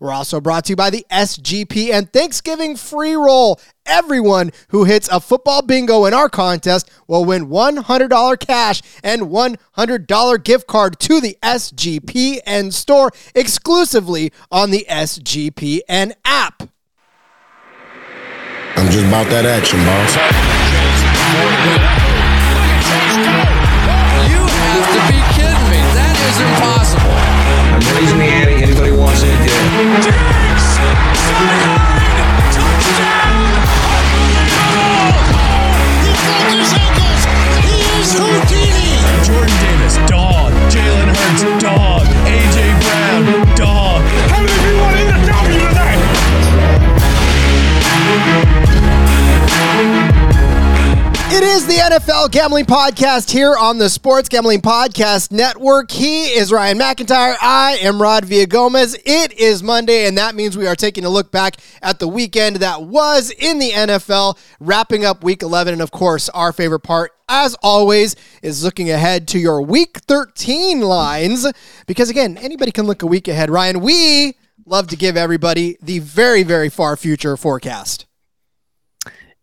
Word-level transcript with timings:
We're 0.00 0.12
also 0.12 0.40
brought 0.40 0.64
to 0.64 0.72
you 0.72 0.76
by 0.76 0.88
the 0.88 1.06
SGP 1.10 1.92
and 1.92 2.10
Thanksgiving 2.10 2.74
free 2.74 3.14
roll. 3.14 3.60
Everyone 3.84 4.50
who 4.68 4.84
hits 4.84 5.08
a 5.08 5.20
football 5.20 5.60
bingo 5.60 6.06
in 6.06 6.14
our 6.14 6.30
contest 6.30 6.90
will 7.06 7.26
win 7.26 7.48
$100 7.48 8.40
cash 8.40 8.80
and 9.04 9.22
$100 9.22 10.44
gift 10.44 10.66
card 10.66 10.98
to 11.00 11.20
the 11.20 11.36
SGPN 11.42 12.72
store 12.72 13.10
exclusively 13.34 14.32
on 14.50 14.70
the 14.70 14.86
SGPN 14.88 16.12
app. 16.24 16.62
I'm 18.76 18.90
just 18.90 19.04
about 19.04 19.26
that 19.28 19.44
action, 19.44 19.84
boss. 19.84 20.14
You 24.30 24.40
have 24.48 24.86
to 24.88 25.00
be 25.12 25.20
kidding 25.36 25.66
me. 25.68 25.80
That 25.92 26.16
is 26.24 26.40
impossible. 26.40 27.12
I'm 27.76 27.84
raising 27.94 28.18
the 28.18 28.24
ante. 28.24 28.59
Anybody 29.12 30.10
It 51.40 51.46
is 51.46 51.66
the 51.66 51.76
NFL 51.76 52.32
Gambling 52.32 52.66
Podcast 52.66 53.30
here 53.30 53.56
on 53.56 53.78
the 53.78 53.88
Sports 53.88 54.28
Gambling 54.28 54.60
Podcast 54.60 55.32
Network. 55.32 55.90
He 55.90 56.24
is 56.24 56.52
Ryan 56.52 56.78
McIntyre. 56.78 57.34
I 57.40 57.78
am 57.80 58.00
Rod 58.00 58.26
Villagomez. 58.26 58.94
It 59.06 59.32
is 59.32 59.62
Monday, 59.62 60.06
and 60.06 60.18
that 60.18 60.34
means 60.34 60.58
we 60.58 60.66
are 60.66 60.76
taking 60.76 61.06
a 61.06 61.08
look 61.08 61.32
back 61.32 61.56
at 61.80 61.98
the 61.98 62.06
weekend 62.06 62.56
that 62.56 62.82
was 62.82 63.30
in 63.30 63.58
the 63.58 63.70
NFL, 63.70 64.36
wrapping 64.60 65.06
up 65.06 65.24
week 65.24 65.42
11. 65.42 65.72
And 65.72 65.80
of 65.80 65.90
course, 65.90 66.28
our 66.28 66.52
favorite 66.52 66.80
part, 66.80 67.12
as 67.26 67.56
always, 67.62 68.16
is 68.42 68.62
looking 68.62 68.90
ahead 68.90 69.26
to 69.28 69.38
your 69.38 69.62
week 69.62 69.96
13 70.00 70.82
lines. 70.82 71.50
Because 71.86 72.10
again, 72.10 72.36
anybody 72.36 72.70
can 72.70 72.86
look 72.86 73.02
a 73.02 73.06
week 73.06 73.28
ahead. 73.28 73.48
Ryan, 73.48 73.80
we 73.80 74.34
love 74.66 74.88
to 74.88 74.96
give 74.96 75.16
everybody 75.16 75.78
the 75.80 76.00
very, 76.00 76.42
very 76.42 76.68
far 76.68 76.98
future 76.98 77.38
forecast. 77.38 78.04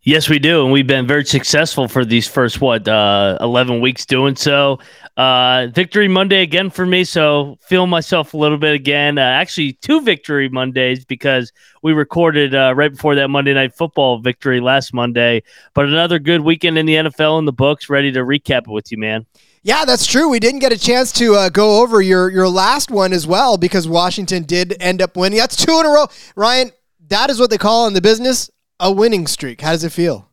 Yes, 0.08 0.30
we 0.30 0.38
do, 0.38 0.64
and 0.64 0.72
we've 0.72 0.86
been 0.86 1.06
very 1.06 1.26
successful 1.26 1.86
for 1.86 2.02
these 2.02 2.26
first 2.26 2.62
what 2.62 2.88
uh, 2.88 3.36
eleven 3.42 3.82
weeks 3.82 4.06
doing 4.06 4.36
so. 4.36 4.78
Uh, 5.18 5.66
victory 5.74 6.08
Monday 6.08 6.40
again 6.40 6.70
for 6.70 6.86
me, 6.86 7.04
so 7.04 7.58
feel 7.60 7.86
myself 7.86 8.32
a 8.32 8.38
little 8.38 8.56
bit 8.56 8.74
again. 8.74 9.18
Uh, 9.18 9.20
actually, 9.20 9.74
two 9.74 10.00
victory 10.00 10.48
Mondays 10.48 11.04
because 11.04 11.52
we 11.82 11.92
recorded 11.92 12.54
uh, 12.54 12.72
right 12.74 12.90
before 12.90 13.16
that 13.16 13.28
Monday 13.28 13.52
Night 13.52 13.76
Football 13.76 14.20
victory 14.20 14.60
last 14.60 14.94
Monday. 14.94 15.42
But 15.74 15.84
another 15.84 16.18
good 16.18 16.40
weekend 16.40 16.78
in 16.78 16.86
the 16.86 16.94
NFL 16.94 17.38
in 17.40 17.44
the 17.44 17.52
books. 17.52 17.90
Ready 17.90 18.10
to 18.12 18.20
recap 18.20 18.62
it 18.62 18.68
with 18.68 18.90
you, 18.90 18.96
man. 18.96 19.26
Yeah, 19.62 19.84
that's 19.84 20.06
true. 20.06 20.30
We 20.30 20.40
didn't 20.40 20.60
get 20.60 20.72
a 20.72 20.78
chance 20.78 21.12
to 21.12 21.34
uh, 21.34 21.48
go 21.50 21.82
over 21.82 22.00
your 22.00 22.30
your 22.30 22.48
last 22.48 22.90
one 22.90 23.12
as 23.12 23.26
well 23.26 23.58
because 23.58 23.86
Washington 23.86 24.44
did 24.44 24.74
end 24.80 25.02
up 25.02 25.18
winning. 25.18 25.38
That's 25.38 25.54
two 25.54 25.78
in 25.78 25.84
a 25.84 25.90
row. 25.90 26.06
Ryan, 26.34 26.70
that 27.08 27.28
is 27.28 27.38
what 27.38 27.50
they 27.50 27.58
call 27.58 27.86
in 27.86 27.92
the 27.92 28.00
business 28.00 28.50
a 28.80 28.92
winning 28.92 29.26
streak. 29.26 29.60
How 29.60 29.72
does 29.72 29.84
it 29.84 29.92
feel? 29.92 30.28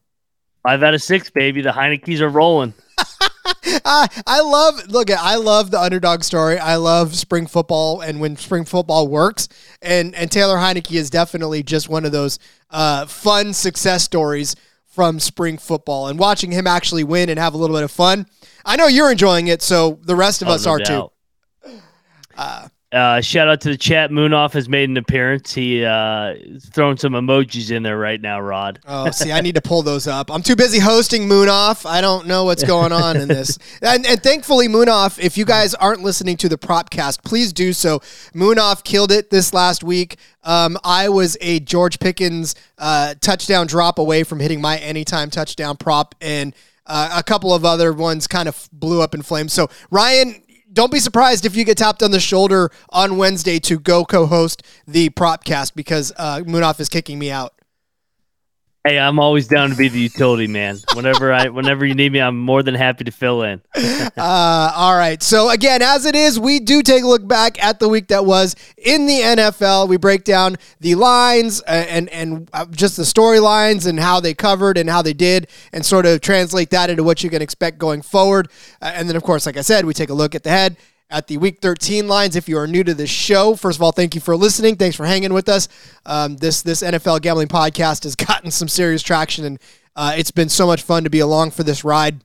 Five 0.64 0.82
out 0.84 0.94
of 0.94 1.02
six, 1.02 1.30
baby. 1.30 1.62
The 1.62 1.70
Heinicke's 1.72 2.22
are 2.22 2.30
rolling. 2.30 2.74
I 3.86 4.08
I 4.26 4.42
love 4.42 4.88
look 4.88 5.10
at 5.10 5.20
I 5.20 5.36
love 5.36 5.70
the 5.72 5.80
underdog 5.80 6.24
story. 6.24 6.58
I 6.58 6.78
love 6.78 7.16
spring 7.16 7.46
football 7.46 8.02
and 8.02 8.20
when 8.20 8.36
spring 8.38 8.66
football 8.66 9.08
works. 9.08 9.48
And 9.82 10.16
and 10.16 10.32
Taylor 10.32 10.58
Heinicke 10.58 10.96
is 10.96 11.10
definitely 11.10 11.62
just 11.62 11.88
one 11.90 12.06
of 12.06 12.12
those 12.12 12.40
uh, 12.72 13.06
fun 13.06 13.54
success 13.54 14.04
stories 14.04 14.56
from 14.88 15.20
spring 15.20 15.58
football. 15.58 16.08
And 16.08 16.18
watching 16.18 16.52
him 16.52 16.66
actually 16.66 17.04
win 17.04 17.30
and 17.30 17.38
have 17.38 17.54
a 17.54 17.58
little 17.58 17.76
bit 17.76 17.84
of 17.84 17.92
fun. 17.92 18.26
I 18.66 18.76
know 18.78 18.88
you're 18.88 19.12
enjoying 19.12 19.48
it, 19.48 19.62
so 19.62 20.00
the 20.04 20.16
rest 20.16 20.42
of 20.42 20.48
Oh, 20.48 20.54
us 20.54 20.66
no 20.66 20.72
are 20.72 20.80
doubt. 20.80 21.14
too. 21.64 21.80
Uh, 22.38 22.68
Uh, 22.92 23.20
shout 23.20 23.50
out 23.50 23.60
to 23.62 23.70
the 23.70 23.78
chat. 23.78 24.12
Moonoff 24.12 24.54
has 24.54 24.70
made 24.70 24.88
an 24.90 24.96
appearance. 24.96 25.54
He 25.54 25.84
uh, 25.84 26.36
is 26.38 26.66
throwing 26.70 26.98
some 26.98 27.14
emojis 27.14 27.72
in 27.72 27.84
there 27.84 27.98
right 27.98 28.22
now, 28.22 28.40
Rod. 28.40 28.80
Oh, 28.88 29.12
see, 29.12 29.32
I 29.32 29.42
need 29.42 29.56
to 29.56 29.62
pull 29.62 29.82
those 29.82 30.08
up. 30.08 30.32
I'm 30.32 30.42
too 30.44 30.56
busy 30.56 30.80
hosting 30.80 31.28
Moon 31.28 31.50
Off. 31.50 31.86
I 31.86 32.00
don't 32.00 32.28
know 32.28 32.46
what's 32.46 32.64
going 32.64 32.92
on 32.92 33.18
in 33.18 33.28
this. 33.28 33.58
And, 33.82 34.06
and 34.06 34.22
thankfully, 34.22 34.68
Moon 34.68 34.90
Off, 34.90 35.20
if 35.20 35.38
you 35.38 35.46
guys 35.46 35.76
aren't 35.76 36.02
listening 36.02 36.38
to 36.38 36.50
the 36.50 36.58
Propcast, 36.58 37.24
please 37.24 37.52
do 37.54 37.74
so. 37.74 38.02
Moon 38.34 38.58
Off 38.58 38.84
killed 38.84 39.12
it 39.12 39.30
this 39.30 39.54
last 39.54 39.84
week. 39.84 40.18
Um, 40.44 40.78
I 40.84 41.10
was 41.10 41.38
a 41.42 41.60
George 41.60 42.00
Pickens 42.00 42.56
uh, 42.78 43.16
touchdown 43.20 43.68
drop 43.68 44.00
away 44.00 44.24
from 44.24 44.40
hitting 44.40 44.62
my 44.62 44.78
anytime 44.78 45.30
touchdown 45.30 45.78
prop, 45.78 46.16
and 46.22 46.56
uh, 46.86 47.14
a 47.16 47.24
couple 47.24 47.54
of 47.54 47.66
other 47.66 47.94
ones 47.94 48.28
kind 48.28 48.48
of 48.48 48.70
blew 48.72 49.02
up 49.02 49.14
in 49.14 49.22
flames. 49.22 49.54
So, 49.54 49.70
Ryan, 49.92 50.42
don't 50.76 50.92
be 50.92 51.00
surprised 51.00 51.46
if 51.46 51.56
you 51.56 51.64
get 51.64 51.78
tapped 51.78 52.04
on 52.04 52.12
the 52.12 52.20
shoulder 52.20 52.70
on 52.90 53.18
Wednesday 53.18 53.60
to 53.60 53.80
go 53.80 54.04
co-host 54.04 54.62
the 54.86 55.10
Propcast 55.10 55.74
because 55.74 56.12
uh, 56.18 56.42
Moonoff 56.42 56.80
is 56.82 56.90
kicking 56.90 57.18
me 57.18 57.32
out. 57.32 57.54
Hey, 58.86 59.00
I'm 59.00 59.18
always 59.18 59.48
down 59.48 59.72
to 59.72 59.76
be 59.76 59.88
the 59.88 60.00
utility 60.00 60.46
man. 60.46 60.78
Whenever 60.94 61.34
I, 61.34 61.50
whenever 61.50 61.88
you 61.88 61.96
need 61.96 62.12
me, 62.12 62.22
I'm 62.22 62.40
more 62.40 62.62
than 62.62 62.76
happy 62.76 63.04
to 63.06 63.12
fill 63.12 63.42
in. 63.42 63.62
Uh, 64.18 64.72
all 64.74 64.96
right. 64.96 65.22
So 65.22 65.50
again, 65.50 65.82
as 65.82 66.06
it 66.06 66.16
is, 66.16 66.40
we 66.40 66.60
do 66.60 66.82
take 66.82 67.04
a 67.04 67.06
look 67.08 67.28
back 67.28 67.62
at 67.62 67.82
the 67.82 67.90
week 67.90 68.08
that 68.08 68.26
was 68.26 68.56
in 68.78 69.08
the 69.08 69.20
NFL. 69.20 69.90
We 69.90 69.98
break 69.98 70.24
down 70.24 70.56
the 70.80 70.96
lines 70.96 71.62
uh, 71.64 71.86
and 71.90 72.08
and 72.10 72.50
uh, 72.54 72.66
just 72.68 72.96
the 72.96 73.04
storylines 73.04 73.86
and 73.86 74.00
how 74.00 74.22
they 74.22 74.34
covered 74.34 74.78
and 74.78 74.90
how 74.90 75.02
they 75.02 75.12
did, 75.12 75.50
and 75.74 75.86
sort 75.86 76.06
of 76.06 76.22
translate 76.22 76.70
that 76.70 76.90
into 76.90 77.04
what 77.04 77.26
you 77.26 77.30
can 77.30 77.42
expect 77.42 77.78
going 77.78 78.02
forward. 78.02 78.48
Uh, 78.82 78.94
and 78.96 79.10
then, 79.10 79.18
of 79.18 79.24
course, 79.24 79.46
like 79.46 79.58
I 79.58 79.62
said, 79.62 79.84
we 79.84 79.94
take 79.94 80.10
a 80.10 80.14
look 80.14 80.34
at 80.34 80.44
the 80.44 80.50
head. 80.50 80.78
At 81.10 81.28
the 81.28 81.38
week 81.38 81.62
13 81.62 82.08
lines, 82.08 82.36
if 82.36 82.50
you 82.50 82.58
are 82.58 82.66
new 82.66 82.84
to 82.84 82.96
this 82.96 83.12
show, 83.12 83.56
first 83.56 83.78
of 83.78 83.84
all, 83.84 83.92
thank 83.92 84.16
you 84.16 84.22
for 84.22 84.36
listening. 84.36 84.76
Thanks 84.76 84.96
for 84.96 85.06
hanging 85.06 85.34
with 85.34 85.48
us. 85.48 85.68
Um, 86.06 86.36
this 86.38 86.64
this 86.64 86.82
NFL 86.82 87.22
gambling 87.22 87.48
podcast 87.48 88.04
has 88.04 88.16
gotten 88.16 88.50
some 88.50 88.68
serious 88.68 89.04
traction, 89.04 89.46
and 89.46 89.60
uh, 89.96 90.16
it's 90.18 90.32
been 90.32 90.50
so 90.50 90.66
much 90.66 90.82
fun 90.82 91.04
to 91.04 91.12
be 91.12 91.20
along 91.20 91.52
for 91.52 91.62
this 91.62 91.84
ride 91.84 92.24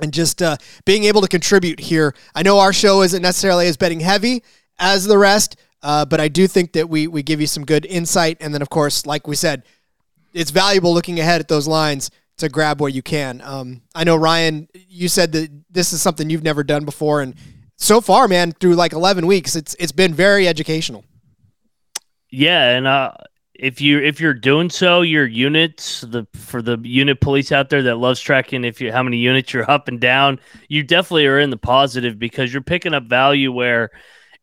and 0.00 0.12
just 0.12 0.42
uh, 0.42 0.56
being 0.84 1.04
able 1.04 1.20
to 1.20 1.28
contribute 1.28 1.78
here. 1.78 2.14
I 2.34 2.42
know 2.42 2.58
our 2.58 2.72
show 2.72 3.02
isn't 3.02 3.22
necessarily 3.22 3.68
as 3.68 3.76
betting 3.76 4.00
heavy 4.00 4.42
as 4.78 5.04
the 5.04 5.18
rest, 5.18 5.56
uh, 5.82 6.04
but 6.04 6.20
I 6.20 6.26
do 6.26 6.48
think 6.48 6.72
that 6.72 6.88
we 6.88 7.06
we 7.06 7.22
give 7.22 7.40
you 7.40 7.46
some 7.46 7.64
good 7.64 7.86
insight. 7.86 8.38
And 8.40 8.52
then, 8.52 8.60
of 8.60 8.70
course, 8.70 9.06
like 9.06 9.28
we 9.28 9.36
said, 9.36 9.62
it's 10.32 10.50
valuable 10.50 10.92
looking 10.92 11.20
ahead 11.20 11.40
at 11.40 11.46
those 11.46 11.68
lines 11.68 12.10
to 12.38 12.48
grab 12.48 12.80
what 12.80 12.92
you 12.92 13.02
can. 13.02 13.40
Um, 13.44 13.82
I 13.94 14.02
know 14.02 14.16
Ryan, 14.16 14.68
you 14.74 15.08
said 15.08 15.30
that 15.32 15.50
this 15.70 15.92
is 15.92 16.02
something 16.02 16.28
you've 16.28 16.42
never 16.42 16.64
done 16.64 16.84
before, 16.84 17.22
and 17.22 17.34
so 17.80 18.00
far, 18.00 18.28
man, 18.28 18.52
through 18.52 18.76
like 18.76 18.92
eleven 18.92 19.26
weeks, 19.26 19.56
it's 19.56 19.74
it's 19.80 19.90
been 19.90 20.14
very 20.14 20.46
educational. 20.46 21.04
Yeah, 22.30 22.76
and 22.76 22.86
uh, 22.86 23.12
if 23.54 23.80
you 23.80 23.98
if 23.98 24.20
you're 24.20 24.34
doing 24.34 24.70
so, 24.70 25.00
your 25.00 25.26
units 25.26 26.02
the 26.02 26.26
for 26.34 26.62
the 26.62 26.78
unit 26.82 27.20
police 27.20 27.50
out 27.50 27.70
there 27.70 27.82
that 27.84 27.96
loves 27.96 28.20
tracking 28.20 28.64
if 28.64 28.80
you 28.80 28.92
how 28.92 29.02
many 29.02 29.16
units 29.16 29.52
you're 29.52 29.68
up 29.70 29.88
and 29.88 29.98
down, 29.98 30.38
you 30.68 30.82
definitely 30.82 31.26
are 31.26 31.40
in 31.40 31.50
the 31.50 31.56
positive 31.56 32.18
because 32.18 32.52
you're 32.52 32.62
picking 32.62 32.94
up 32.94 33.04
value 33.04 33.50
where 33.50 33.90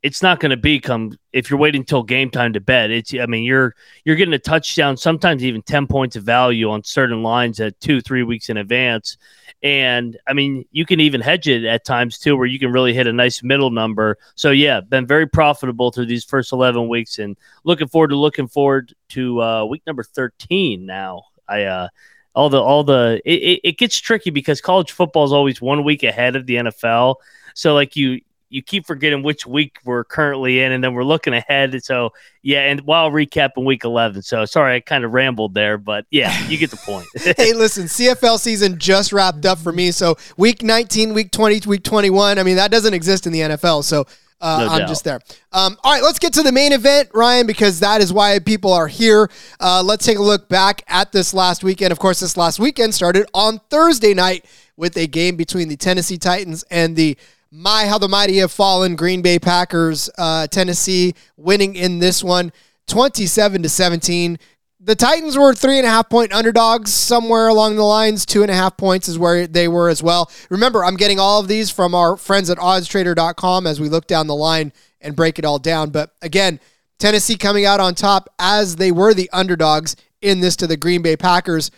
it's 0.03 0.21
not 0.21 0.39
going 0.39 0.51
to 0.51 0.57
be 0.57 0.79
come 0.79 1.17
if 1.33 1.49
you're 1.49 1.59
waiting 1.59 1.83
till 1.83 2.03
game 2.03 2.29
time 2.29 2.53
to 2.53 2.59
bet. 2.59 2.91
It's 2.91 3.13
I 3.13 3.25
mean 3.25 3.43
you're 3.43 3.75
you're 4.05 4.15
getting 4.15 4.33
a 4.33 4.39
touchdown, 4.39 4.95
sometimes 4.95 5.43
even 5.43 5.61
ten 5.63 5.87
points 5.87 6.15
of 6.15 6.23
value 6.23 6.69
on 6.69 6.83
certain 6.83 7.23
lines 7.23 7.59
at 7.59 7.79
two 7.79 8.01
three 8.01 8.23
weeks 8.23 8.49
in 8.49 8.57
advance. 8.57 9.17
And 9.63 10.17
I 10.27 10.33
mean, 10.33 10.65
you 10.71 10.85
can 10.85 10.99
even 10.99 11.19
hedge 11.19 11.47
it 11.47 11.65
at 11.65 11.83
times 11.83 12.19
too, 12.19 12.37
where 12.37 12.45
you 12.45 12.59
can 12.59 12.71
really 12.71 12.93
hit 12.93 13.07
a 13.07 13.13
nice 13.13 13.41
middle 13.41 13.71
number. 13.71 14.17
So 14.35 14.51
yeah, 14.51 14.81
been 14.81 15.07
very 15.07 15.27
profitable 15.27 15.91
through 15.91 16.05
these 16.05 16.23
first 16.23 16.53
eleven 16.53 16.87
weeks, 16.87 17.17
and 17.17 17.35
looking 17.63 17.87
forward 17.87 18.09
to 18.09 18.17
looking 18.17 18.47
forward 18.47 18.93
to 19.09 19.41
uh, 19.41 19.65
week 19.65 19.81
number 19.87 20.03
thirteen. 20.03 20.85
Now, 20.85 21.23
I 21.47 21.63
uh, 21.63 21.87
all 22.35 22.49
the 22.49 22.61
all 22.61 22.83
the 22.83 23.19
it, 23.25 23.33
it, 23.33 23.59
it 23.63 23.77
gets 23.79 23.99
tricky 23.99 24.29
because 24.29 24.61
college 24.61 24.91
football 24.91 25.25
is 25.25 25.33
always 25.33 25.59
one 25.59 25.83
week 25.83 26.03
ahead 26.03 26.35
of 26.35 26.45
the 26.45 26.55
NFL. 26.55 27.15
So 27.55 27.73
like 27.73 27.95
you 27.95 28.21
you 28.49 28.61
keep 28.61 28.85
forgetting 28.85 29.23
which 29.23 29.45
week 29.45 29.77
we're 29.83 30.03
currently 30.03 30.61
in, 30.61 30.71
and 30.71 30.83
then 30.83 30.93
we're 30.93 31.03
looking 31.03 31.33
ahead. 31.33 31.83
So 31.83 32.11
yeah, 32.41 32.61
and 32.69 32.81
while 32.81 33.11
recapping 33.11 33.65
week 33.65 33.83
eleven. 33.83 34.21
So 34.21 34.45
sorry, 34.45 34.75
I 34.75 34.79
kind 34.79 35.03
of 35.03 35.11
rambled 35.11 35.53
there, 35.53 35.77
but 35.77 36.05
yeah, 36.09 36.47
you 36.47 36.57
get 36.57 36.71
the 36.71 36.77
point. 36.77 37.07
hey, 37.37 37.53
listen, 37.53 37.85
CFL 37.85 38.39
season 38.39 38.77
just 38.77 39.11
wrapped 39.11 39.45
up 39.45 39.59
for 39.59 39.71
me. 39.71 39.91
So 39.91 40.17
week 40.37 40.63
19, 40.63 41.13
week 41.13 41.31
20, 41.31 41.67
week 41.67 41.83
21. 41.83 42.39
I 42.39 42.43
mean, 42.43 42.55
that 42.55 42.71
doesn't 42.71 42.93
exist 42.93 43.25
in 43.25 43.33
the 43.33 43.41
NFL. 43.41 43.83
So 43.83 44.05
uh, 44.39 44.65
No 44.65 44.73
I'm 44.73 44.87
just 44.87 45.03
there. 45.03 45.19
Um, 45.51 45.77
all 45.83 45.93
right, 45.93 46.03
let's 46.03 46.19
get 46.19 46.33
to 46.33 46.43
the 46.43 46.51
main 46.51 46.71
event, 46.71 47.09
Ryan, 47.13 47.47
because 47.47 47.79
that 47.79 48.01
is 48.01 48.13
why 48.13 48.37
people 48.39 48.71
are 48.71 48.87
here. 48.87 49.29
Uh, 49.59 49.81
let's 49.83 50.05
take 50.05 50.17
a 50.17 50.21
look 50.21 50.47
back 50.47 50.83
at 50.87 51.11
this 51.11 51.33
last 51.33 51.63
weekend. 51.63 51.91
Of 51.91 51.99
course, 51.99 52.19
this 52.19 52.37
last 52.37 52.59
weekend 52.59 52.93
started 52.93 53.27
on 53.33 53.59
Thursday 53.69 54.13
night 54.13 54.45
with 54.75 54.95
a 54.95 55.07
game 55.07 55.37
between 55.37 55.69
the 55.69 55.77
Tennessee 55.77 56.17
Titans 56.17 56.63
and 56.69 56.95
the 56.95 57.17
my 57.51 57.85
how 57.85 57.97
the 57.97 58.07
mighty 58.07 58.37
have 58.37 58.51
fallen 58.51 58.95
Green 58.95 59.21
Bay 59.21 59.39
Packers. 59.39 60.09
Uh, 60.17 60.47
Tennessee 60.47 61.13
winning 61.35 61.75
in 61.75 61.99
this 61.99 62.23
one, 62.23 62.51
27 62.87 63.63
to 63.63 63.69
17. 63.69 64.39
The 64.79 64.95
Titans 64.95 65.37
were 65.37 65.53
three 65.53 65.77
and 65.77 65.87
a 65.87 65.89
half 65.89 66.09
point 66.09 66.31
underdogs 66.31 66.93
somewhere 66.93 67.47
along 67.47 67.75
the 67.75 67.83
lines. 67.83 68.25
Two 68.25 68.41
and 68.41 68.51
a 68.51 68.55
half 68.55 68.77
points 68.77 69.09
is 69.09 69.19
where 69.19 69.45
they 69.45 69.67
were 69.67 69.89
as 69.89 70.01
well. 70.01 70.31
Remember, 70.49 70.85
I'm 70.85 70.95
getting 70.95 71.19
all 71.19 71.39
of 71.41 71.47
these 71.47 71.69
from 71.69 71.93
our 71.93 72.15
friends 72.15 72.49
at 72.49 72.57
oddstrader.com 72.57 73.67
as 73.67 73.81
we 73.81 73.89
look 73.89 74.07
down 74.07 74.27
the 74.27 74.35
line 74.35 74.71
and 75.01 75.15
break 75.15 75.39
it 75.39 75.45
all 75.45 75.59
down. 75.59 75.89
But 75.89 76.13
again, 76.21 76.59
Tennessee 76.99 77.35
coming 77.35 77.65
out 77.65 77.79
on 77.79 77.95
top 77.95 78.29
as 78.39 78.77
they 78.77 78.91
were 78.91 79.13
the 79.13 79.29
underdogs 79.33 79.95
in 80.21 80.39
this 80.39 80.55
to 80.57 80.67
the 80.67 80.77
Green 80.77 81.01
Bay 81.01 81.17
Packers. 81.17 81.69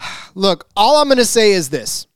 Look, 0.34 0.68
all 0.76 0.98
I'm 0.98 1.08
going 1.08 1.18
to 1.18 1.24
say 1.24 1.52
is 1.52 1.70
this. 1.70 2.06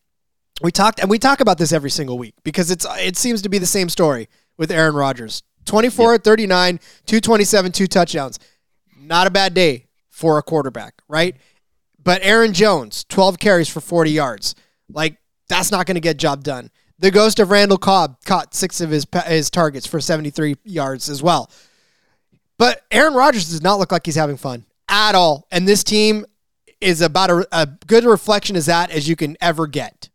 We 0.62 0.72
talked 0.72 1.00
and 1.00 1.10
we 1.10 1.18
talk 1.18 1.40
about 1.40 1.58
this 1.58 1.72
every 1.72 1.90
single 1.90 2.18
week 2.18 2.34
because 2.42 2.70
it's 2.70 2.86
it 2.98 3.16
seems 3.16 3.42
to 3.42 3.48
be 3.48 3.58
the 3.58 3.66
same 3.66 3.88
story 3.88 4.28
with 4.56 4.70
Aaron 4.70 4.94
Rodgers. 4.94 5.42
24 5.66 6.14
at 6.14 6.24
39, 6.24 6.78
227, 7.06 7.72
two 7.72 7.86
touchdowns. 7.88 8.38
Not 8.98 9.26
a 9.26 9.30
bad 9.30 9.52
day 9.52 9.86
for 10.08 10.38
a 10.38 10.42
quarterback, 10.42 11.02
right? 11.08 11.36
But 12.02 12.20
Aaron 12.22 12.52
Jones, 12.52 13.04
12 13.08 13.38
carries 13.38 13.68
for 13.68 13.80
40 13.80 14.12
yards. 14.12 14.54
Like 14.88 15.18
that's 15.48 15.70
not 15.70 15.86
going 15.86 15.96
to 15.96 16.00
get 16.00 16.16
job 16.16 16.44
done. 16.44 16.70
The 16.98 17.10
ghost 17.10 17.40
of 17.40 17.50
Randall 17.50 17.76
Cobb 17.76 18.24
caught 18.24 18.54
six 18.54 18.80
of 18.80 18.90
his 18.90 19.06
his 19.26 19.50
targets 19.50 19.86
for 19.86 20.00
73 20.00 20.56
yards 20.64 21.10
as 21.10 21.22
well. 21.22 21.50
But 22.58 22.82
Aaron 22.90 23.14
Rodgers 23.14 23.50
does 23.50 23.62
not 23.62 23.78
look 23.78 23.92
like 23.92 24.06
he's 24.06 24.14
having 24.14 24.38
fun 24.38 24.64
at 24.88 25.14
all. 25.14 25.46
And 25.50 25.68
this 25.68 25.84
team 25.84 26.24
is 26.80 27.00
about 27.00 27.30
a, 27.30 27.48
a 27.52 27.66
good 27.86 28.04
reflection 28.04 28.56
as 28.56 28.66
that 28.66 28.90
as 28.90 29.08
you 29.08 29.16
can 29.16 29.36
ever 29.40 29.66
get. 29.66 30.05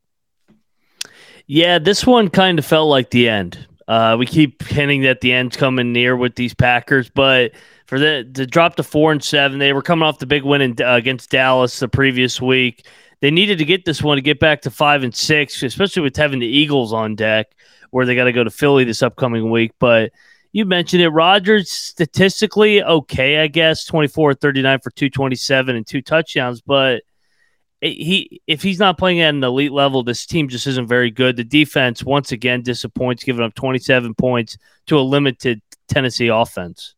Yeah, 1.53 1.79
this 1.79 2.07
one 2.07 2.29
kind 2.29 2.59
of 2.59 2.65
felt 2.65 2.87
like 2.87 3.09
the 3.09 3.27
end. 3.27 3.67
Uh, 3.85 4.15
we 4.17 4.25
keep 4.25 4.63
hinting 4.63 5.01
that 5.01 5.19
the 5.19 5.33
end's 5.33 5.57
coming 5.57 5.91
near 5.91 6.15
with 6.15 6.35
these 6.35 6.53
Packers, 6.53 7.09
but 7.09 7.51
for 7.87 7.99
the 7.99 8.23
to 8.35 8.47
drop 8.47 8.77
to 8.77 8.83
four 8.83 9.11
and 9.11 9.21
seven, 9.21 9.59
they 9.59 9.73
were 9.73 9.81
coming 9.81 10.07
off 10.07 10.19
the 10.19 10.25
big 10.25 10.43
win 10.43 10.61
in, 10.61 10.77
uh, 10.81 10.95
against 10.95 11.29
Dallas 11.29 11.77
the 11.77 11.89
previous 11.89 12.39
week. 12.39 12.85
They 13.19 13.31
needed 13.31 13.57
to 13.57 13.65
get 13.65 13.83
this 13.83 14.01
one 14.01 14.15
to 14.15 14.21
get 14.21 14.39
back 14.39 14.61
to 14.61 14.71
five 14.71 15.03
and 15.03 15.13
six, 15.13 15.61
especially 15.61 16.03
with 16.03 16.15
having 16.15 16.39
the 16.39 16.47
Eagles 16.47 16.93
on 16.93 17.15
deck, 17.15 17.53
where 17.89 18.05
they 18.05 18.15
got 18.15 18.23
to 18.23 18.31
go 18.31 18.45
to 18.45 18.49
Philly 18.49 18.85
this 18.85 19.03
upcoming 19.03 19.51
week. 19.51 19.73
But 19.77 20.13
you 20.53 20.63
mentioned 20.63 21.01
it, 21.01 21.09
Rodgers 21.09 21.69
statistically 21.69 22.81
okay, 22.81 23.39
I 23.39 23.47
guess, 23.47 23.83
24 23.83 24.35
39 24.35 24.79
for 24.79 24.91
227 24.91 25.75
and 25.75 25.85
two 25.85 26.01
touchdowns, 26.01 26.61
but 26.61 27.03
he 27.81 28.41
if 28.47 28.61
he's 28.61 28.79
not 28.79 28.97
playing 28.97 29.21
at 29.21 29.33
an 29.33 29.43
elite 29.43 29.71
level, 29.71 30.03
this 30.03 30.25
team 30.25 30.47
just 30.47 30.67
isn't 30.67 30.87
very 30.87 31.09
good. 31.11 31.35
The 31.35 31.43
defense 31.43 32.03
once 32.03 32.31
again 32.31 32.61
disappoints, 32.61 33.23
giving 33.23 33.43
up 33.43 33.55
27 33.55 34.13
points 34.15 34.57
to 34.87 34.97
a 34.97 35.01
limited 35.01 35.61
Tennessee 35.87 36.27
offense. 36.27 36.95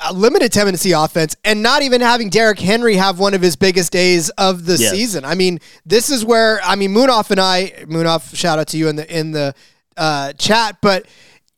a 0.00 0.12
limited 0.12 0.52
Tennessee 0.52 0.92
offense 0.92 1.34
and 1.42 1.62
not 1.62 1.80
even 1.82 2.00
having 2.02 2.28
Derrick 2.28 2.58
Henry 2.58 2.96
have 2.96 3.18
one 3.18 3.32
of 3.34 3.40
his 3.40 3.56
biggest 3.56 3.90
days 3.92 4.28
of 4.30 4.66
the 4.66 4.76
Yes. 4.76 4.90
season. 4.90 5.24
I 5.24 5.34
mean, 5.34 5.58
this 5.86 6.10
is 6.10 6.22
where 6.24 6.60
I 6.62 6.76
mean 6.76 6.92
Moonoff 6.94 7.30
and 7.30 7.40
I 7.40 7.72
Moonoff 7.86 8.34
shout 8.36 8.58
out 8.58 8.68
to 8.68 8.76
you 8.76 8.88
in 8.88 8.96
the 8.96 9.18
in 9.18 9.32
the 9.32 9.54
uh, 9.96 10.34
chat, 10.34 10.76
but 10.82 11.06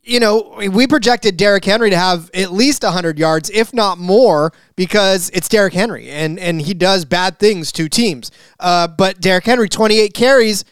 you 0.08 0.20
know, 0.20 0.54
we 0.72 0.86
projected 0.86 1.36
Derrick 1.36 1.64
Henry 1.64 1.90
to 1.90 1.96
have 1.96 2.30
at 2.32 2.50
least 2.50 2.82
100 2.82 3.18
yards, 3.18 3.50
if 3.50 3.74
not 3.74 3.98
more, 3.98 4.52
because 4.74 5.30
it's 5.34 5.48
Derrick 5.48 5.74
Henry 5.74 6.08
and 6.08 6.38
and 6.38 6.62
he 6.62 6.72
does 6.72 7.04
bad 7.04 7.38
things 7.38 7.70
to 7.72 7.88
teams. 7.88 8.30
Uh, 8.58 8.88
but 8.88 9.20
Derrick 9.20 9.44
Henry 9.44 9.68
28 9.68 10.14
carries, 10.14 10.64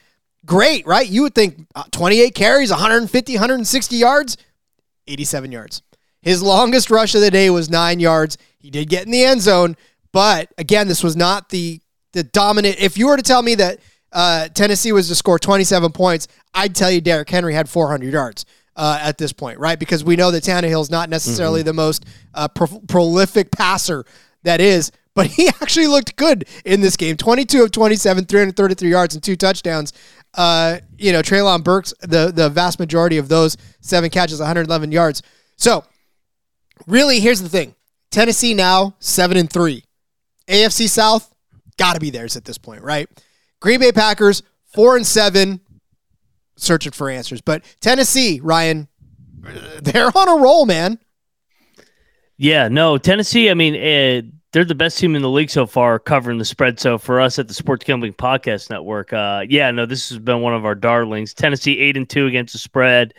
great, 0.46 0.86
right? 0.86 1.06
You 1.06 1.22
would 1.22 1.34
think 1.34 1.66
uh, 1.74 1.84
28 1.90 2.34
carries, 2.34 2.70
150, 2.70 3.34
160 3.34 3.96
yards, 3.96 4.38
87 5.06 5.52
yards. 5.52 5.82
His 6.22 6.42
longest 6.42 6.90
rush 6.90 7.14
of 7.14 7.20
the 7.20 7.30
day 7.30 7.50
was 7.50 7.68
nine 7.68 8.00
yards. 8.00 8.38
He 8.58 8.70
did 8.70 8.88
get 8.88 9.04
in 9.04 9.12
the 9.12 9.24
end 9.24 9.42
zone, 9.42 9.76
but 10.12 10.50
again, 10.56 10.88
this 10.88 11.04
was 11.04 11.14
not 11.14 11.50
the 11.50 11.80
the 12.12 12.24
dominant. 12.24 12.76
If 12.80 12.96
you 12.96 13.08
were 13.08 13.18
to 13.18 13.22
tell 13.22 13.42
me 13.42 13.54
that 13.56 13.80
uh, 14.12 14.48
Tennessee 14.48 14.92
was 14.92 15.08
to 15.08 15.14
score 15.14 15.38
27 15.38 15.92
points, 15.92 16.26
I'd 16.54 16.74
tell 16.74 16.90
you 16.90 17.02
Derrick 17.02 17.28
Henry 17.28 17.52
had 17.52 17.68
400 17.68 18.10
yards 18.10 18.46
uh, 18.76 18.98
at 19.00 19.18
this 19.18 19.32
point, 19.32 19.58
right? 19.58 19.78
Because 19.78 20.04
we 20.04 20.16
know 20.16 20.30
that 20.30 20.44
Tannehill's 20.44 20.90
not 20.90 21.08
necessarily 21.08 21.62
the 21.62 21.72
most 21.72 22.04
uh, 22.34 22.48
pro- 22.48 22.80
prolific 22.86 23.50
passer 23.50 24.04
that 24.42 24.60
is, 24.60 24.92
but 25.14 25.26
he 25.32 25.48
actually 25.48 25.86
looked 25.86 26.16
good 26.16 26.46
in 26.64 26.80
this 26.80 26.96
game. 26.96 27.16
22 27.16 27.64
of 27.64 27.72
27, 27.72 28.26
333 28.26 28.88
yards 28.88 29.14
and 29.14 29.24
two 29.24 29.36
touchdowns. 29.36 29.92
Uh, 30.34 30.78
you 30.98 31.12
know, 31.12 31.22
Treylon 31.22 31.64
Burks, 31.64 31.94
the 32.00 32.30
the 32.30 32.50
vast 32.50 32.78
majority 32.78 33.16
of 33.16 33.28
those 33.28 33.56
seven 33.80 34.10
catches, 34.10 34.38
111 34.38 34.92
yards. 34.92 35.22
So 35.56 35.84
really, 36.86 37.20
here's 37.20 37.40
the 37.40 37.48
thing: 37.48 37.74
Tennessee 38.10 38.52
now 38.52 38.96
seven 38.98 39.38
and 39.38 39.50
three. 39.50 39.82
AFC 40.46 40.88
South 40.88 41.32
got 41.78 41.94
to 41.94 42.00
be 42.00 42.10
theirs 42.10 42.36
at 42.36 42.44
this 42.44 42.58
point, 42.58 42.82
right? 42.82 43.08
Green 43.60 43.80
Bay 43.80 43.92
Packers 43.92 44.42
four 44.76 44.96
and 44.96 45.06
seven, 45.06 45.60
searching 46.56 46.92
for 46.92 47.08
answers. 47.10 47.40
But 47.40 47.64
Tennessee, 47.80 48.40
Ryan, 48.42 48.88
they're 49.82 50.16
on 50.16 50.28
a 50.28 50.42
roll, 50.42 50.66
man. 50.66 50.98
Yeah, 52.38 52.68
no, 52.68 52.98
Tennessee. 52.98 53.48
I 53.50 53.54
mean, 53.54 53.74
uh, 53.74 54.22
they're 54.52 54.64
the 54.64 54.74
best 54.74 54.98
team 54.98 55.14
in 55.16 55.22
the 55.22 55.30
league 55.30 55.50
so 55.50 55.66
far, 55.66 55.98
covering 55.98 56.38
the 56.38 56.44
spread. 56.44 56.78
So 56.78 56.98
for 56.98 57.20
us 57.20 57.38
at 57.38 57.48
the 57.48 57.54
Sports 57.54 57.84
Gambling 57.84 58.14
Podcast 58.14 58.70
Network, 58.70 59.12
uh, 59.12 59.44
yeah, 59.48 59.70
no, 59.70 59.86
this 59.86 60.08
has 60.10 60.18
been 60.18 60.40
one 60.40 60.54
of 60.54 60.64
our 60.64 60.74
darlings. 60.74 61.32
Tennessee 61.34 61.78
eight 61.78 61.96
and 61.96 62.08
two 62.08 62.26
against 62.26 62.52
the 62.52 62.58
spread. 62.58 63.14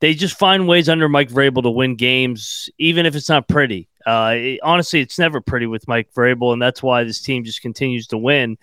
They 0.00 0.14
just 0.14 0.38
find 0.38 0.68
ways 0.68 0.88
under 0.88 1.08
Mike 1.08 1.30
Vrabel 1.30 1.62
to 1.62 1.70
win 1.70 1.96
games, 1.96 2.68
even 2.78 3.06
if 3.06 3.14
it's 3.14 3.28
not 3.28 3.48
pretty. 3.48 3.88
Uh, 4.06 4.34
it- 4.36 4.60
honestly, 4.62 5.00
it's 5.00 5.18
never 5.18 5.40
pretty 5.40 5.66
with 5.66 5.88
Mike 5.88 6.08
Vrabel, 6.14 6.52
and 6.52 6.60
that's 6.60 6.82
why 6.82 7.04
this 7.04 7.22
team 7.22 7.44
just 7.44 7.62
continues 7.62 8.06
to 8.08 8.18
win. 8.18 8.58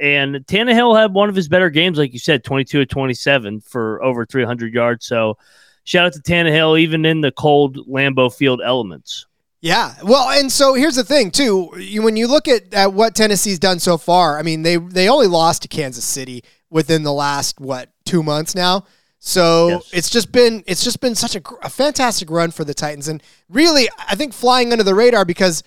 And 0.00 0.36
Tannehill 0.46 0.98
had 0.98 1.12
one 1.12 1.28
of 1.28 1.34
his 1.34 1.48
better 1.48 1.68
games, 1.70 1.98
like 1.98 2.12
you 2.12 2.18
said, 2.18 2.44
22 2.44 2.78
to 2.78 2.86
27 2.86 3.60
for 3.60 4.02
over 4.02 4.24
300 4.24 4.72
yards. 4.72 5.06
So 5.06 5.36
shout 5.84 6.06
out 6.06 6.12
to 6.14 6.20
Tannehill, 6.20 6.78
even 6.80 7.04
in 7.04 7.20
the 7.20 7.32
cold 7.32 7.78
Lambeau 7.88 8.32
Field 8.34 8.60
elements. 8.64 9.26
Yeah. 9.60 9.94
Well, 10.02 10.28
and 10.30 10.52
so 10.52 10.74
here's 10.74 10.96
the 10.96 11.04
thing 11.04 11.30
too. 11.30 11.70
You, 11.78 12.02
when 12.02 12.16
you 12.16 12.28
look 12.28 12.48
at, 12.48 12.72
at 12.74 12.92
what 12.92 13.14
Tennessee's 13.14 13.58
done 13.58 13.78
so 13.78 13.96
far, 13.96 14.38
I 14.38 14.42
mean, 14.42 14.62
they 14.62 14.76
they 14.76 15.08
only 15.08 15.26
lost 15.26 15.62
to 15.62 15.68
Kansas 15.68 16.04
City 16.04 16.44
within 16.70 17.02
the 17.02 17.12
last 17.12 17.60
what 17.60 17.90
two 18.04 18.22
months 18.22 18.54
now. 18.54 18.84
So 19.20 19.68
Yes. 19.68 19.90
it's 19.94 20.10
just 20.10 20.32
been 20.32 20.62
it's 20.66 20.84
just 20.84 21.00
been 21.00 21.14
such 21.14 21.34
a, 21.34 21.40
a 21.62 21.70
fantastic 21.70 22.28
run 22.30 22.50
for 22.50 22.62
the 22.62 22.74
Titans, 22.74 23.08
and 23.08 23.22
really, 23.48 23.88
I 24.06 24.14
think 24.16 24.34
flying 24.34 24.70
under 24.70 24.84
the 24.84 24.94
radar 24.94 25.24
because 25.24 25.62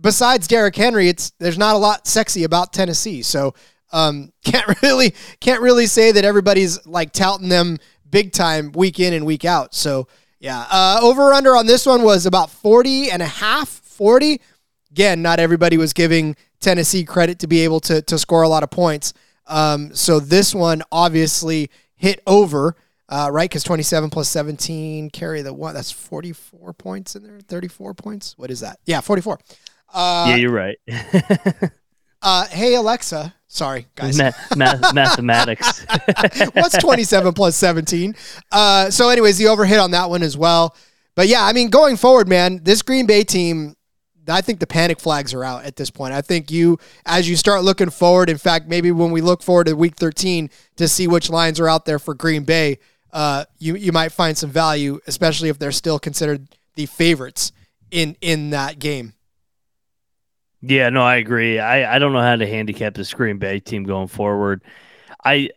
besides 0.00 0.46
Derrick 0.46 0.76
Henry, 0.76 1.08
it's 1.08 1.30
there's 1.38 1.58
not 1.58 1.74
a 1.74 1.78
lot 1.78 2.06
sexy 2.06 2.44
about 2.44 2.72
Tennessee. 2.72 3.22
So 3.22 3.54
um, 3.92 4.32
can't 4.44 4.82
really 4.82 5.14
can't 5.40 5.60
really 5.60 5.86
say 5.86 6.12
that 6.12 6.24
everybody's 6.24 6.86
like 6.86 7.12
touting 7.12 7.48
them 7.48 7.78
big 8.08 8.32
time 8.32 8.72
week 8.72 8.98
in 9.00 9.12
and 9.12 9.26
week 9.26 9.44
out. 9.44 9.74
So 9.74 10.08
yeah, 10.38 10.66
uh, 10.70 11.00
over 11.02 11.32
under 11.32 11.56
on 11.56 11.66
this 11.66 11.84
one 11.84 12.02
was 12.02 12.26
about 12.26 12.50
40 12.50 13.10
and 13.10 13.20
a 13.20 13.26
half, 13.26 13.68
40. 13.68 14.40
Again, 14.90 15.22
not 15.22 15.38
everybody 15.38 15.76
was 15.76 15.92
giving 15.92 16.34
Tennessee 16.60 17.04
credit 17.04 17.38
to 17.40 17.46
be 17.46 17.60
able 17.60 17.80
to 17.80 18.02
to 18.02 18.18
score 18.18 18.42
a 18.42 18.48
lot 18.48 18.62
of 18.62 18.70
points. 18.70 19.12
Um, 19.46 19.94
so 19.94 20.20
this 20.20 20.54
one 20.54 20.82
obviously 20.90 21.70
hit 21.96 22.20
over. 22.26 22.76
Uh, 23.12 23.28
right, 23.32 23.50
because 23.50 23.64
27 23.64 24.08
plus 24.08 24.28
17 24.28 25.10
carry 25.10 25.42
the 25.42 25.52
one. 25.52 25.74
That's 25.74 25.90
44 25.90 26.72
points 26.74 27.16
in 27.16 27.24
there. 27.24 27.40
34 27.40 27.92
points. 27.92 28.38
What 28.38 28.52
is 28.52 28.60
that? 28.60 28.78
Yeah, 28.86 29.00
44. 29.00 29.40
Yeah, 29.94 30.36
you're 30.36 30.52
right. 30.52 30.78
Uh, 32.22 32.44
hey 32.48 32.74
Alexa. 32.74 33.34
Sorry, 33.48 33.86
guys. 33.96 34.16
Ma- 34.16 34.30
ma- 34.54 34.78
mathematics. 34.92 35.84
What's 36.52 36.78
27 36.78 37.32
plus 37.32 37.56
17? 37.56 38.14
Uh, 38.52 38.90
so, 38.90 39.08
anyways, 39.08 39.38
the 39.38 39.46
overhit 39.46 39.82
on 39.82 39.90
that 39.90 40.08
one 40.08 40.22
as 40.22 40.36
well. 40.36 40.76
But 41.16 41.26
yeah, 41.26 41.44
I 41.44 41.52
mean, 41.52 41.68
going 41.68 41.96
forward, 41.96 42.28
man, 42.28 42.60
this 42.62 42.82
Green 42.82 43.06
Bay 43.06 43.24
team, 43.24 43.74
I 44.28 44.40
think 44.40 44.60
the 44.60 44.66
panic 44.68 45.00
flags 45.00 45.34
are 45.34 45.42
out 45.42 45.64
at 45.64 45.74
this 45.74 45.90
point. 45.90 46.12
I 46.12 46.20
think 46.20 46.50
you, 46.50 46.78
as 47.06 47.28
you 47.28 47.36
start 47.36 47.64
looking 47.64 47.90
forward, 47.90 48.30
in 48.30 48.38
fact, 48.38 48.68
maybe 48.68 48.92
when 48.92 49.10
we 49.10 49.20
look 49.20 49.42
forward 49.42 49.66
to 49.66 49.74
week 49.74 49.96
13 49.96 50.48
to 50.76 50.86
see 50.86 51.08
which 51.08 51.28
lines 51.28 51.58
are 51.58 51.68
out 51.68 51.86
there 51.86 51.98
for 51.98 52.14
Green 52.14 52.44
Bay, 52.44 52.78
uh, 53.12 53.46
you 53.58 53.74
you 53.74 53.90
might 53.90 54.12
find 54.12 54.38
some 54.38 54.50
value, 54.50 55.00
especially 55.08 55.48
if 55.48 55.58
they're 55.58 55.72
still 55.72 55.98
considered 55.98 56.46
the 56.76 56.86
favorites 56.86 57.50
in 57.90 58.16
in 58.20 58.50
that 58.50 58.78
game. 58.78 59.14
Yeah, 60.62 60.90
no, 60.90 61.02
I 61.02 61.16
agree. 61.16 61.58
I, 61.58 61.96
I 61.96 61.98
don't 61.98 62.12
know 62.12 62.20
how 62.20 62.36
to 62.36 62.46
handicap 62.46 62.94
this 62.94 63.12
Green 63.14 63.38
Bay 63.38 63.60
team 63.60 63.84
going 63.84 64.08
forward. 64.08 64.62
I 65.24 65.50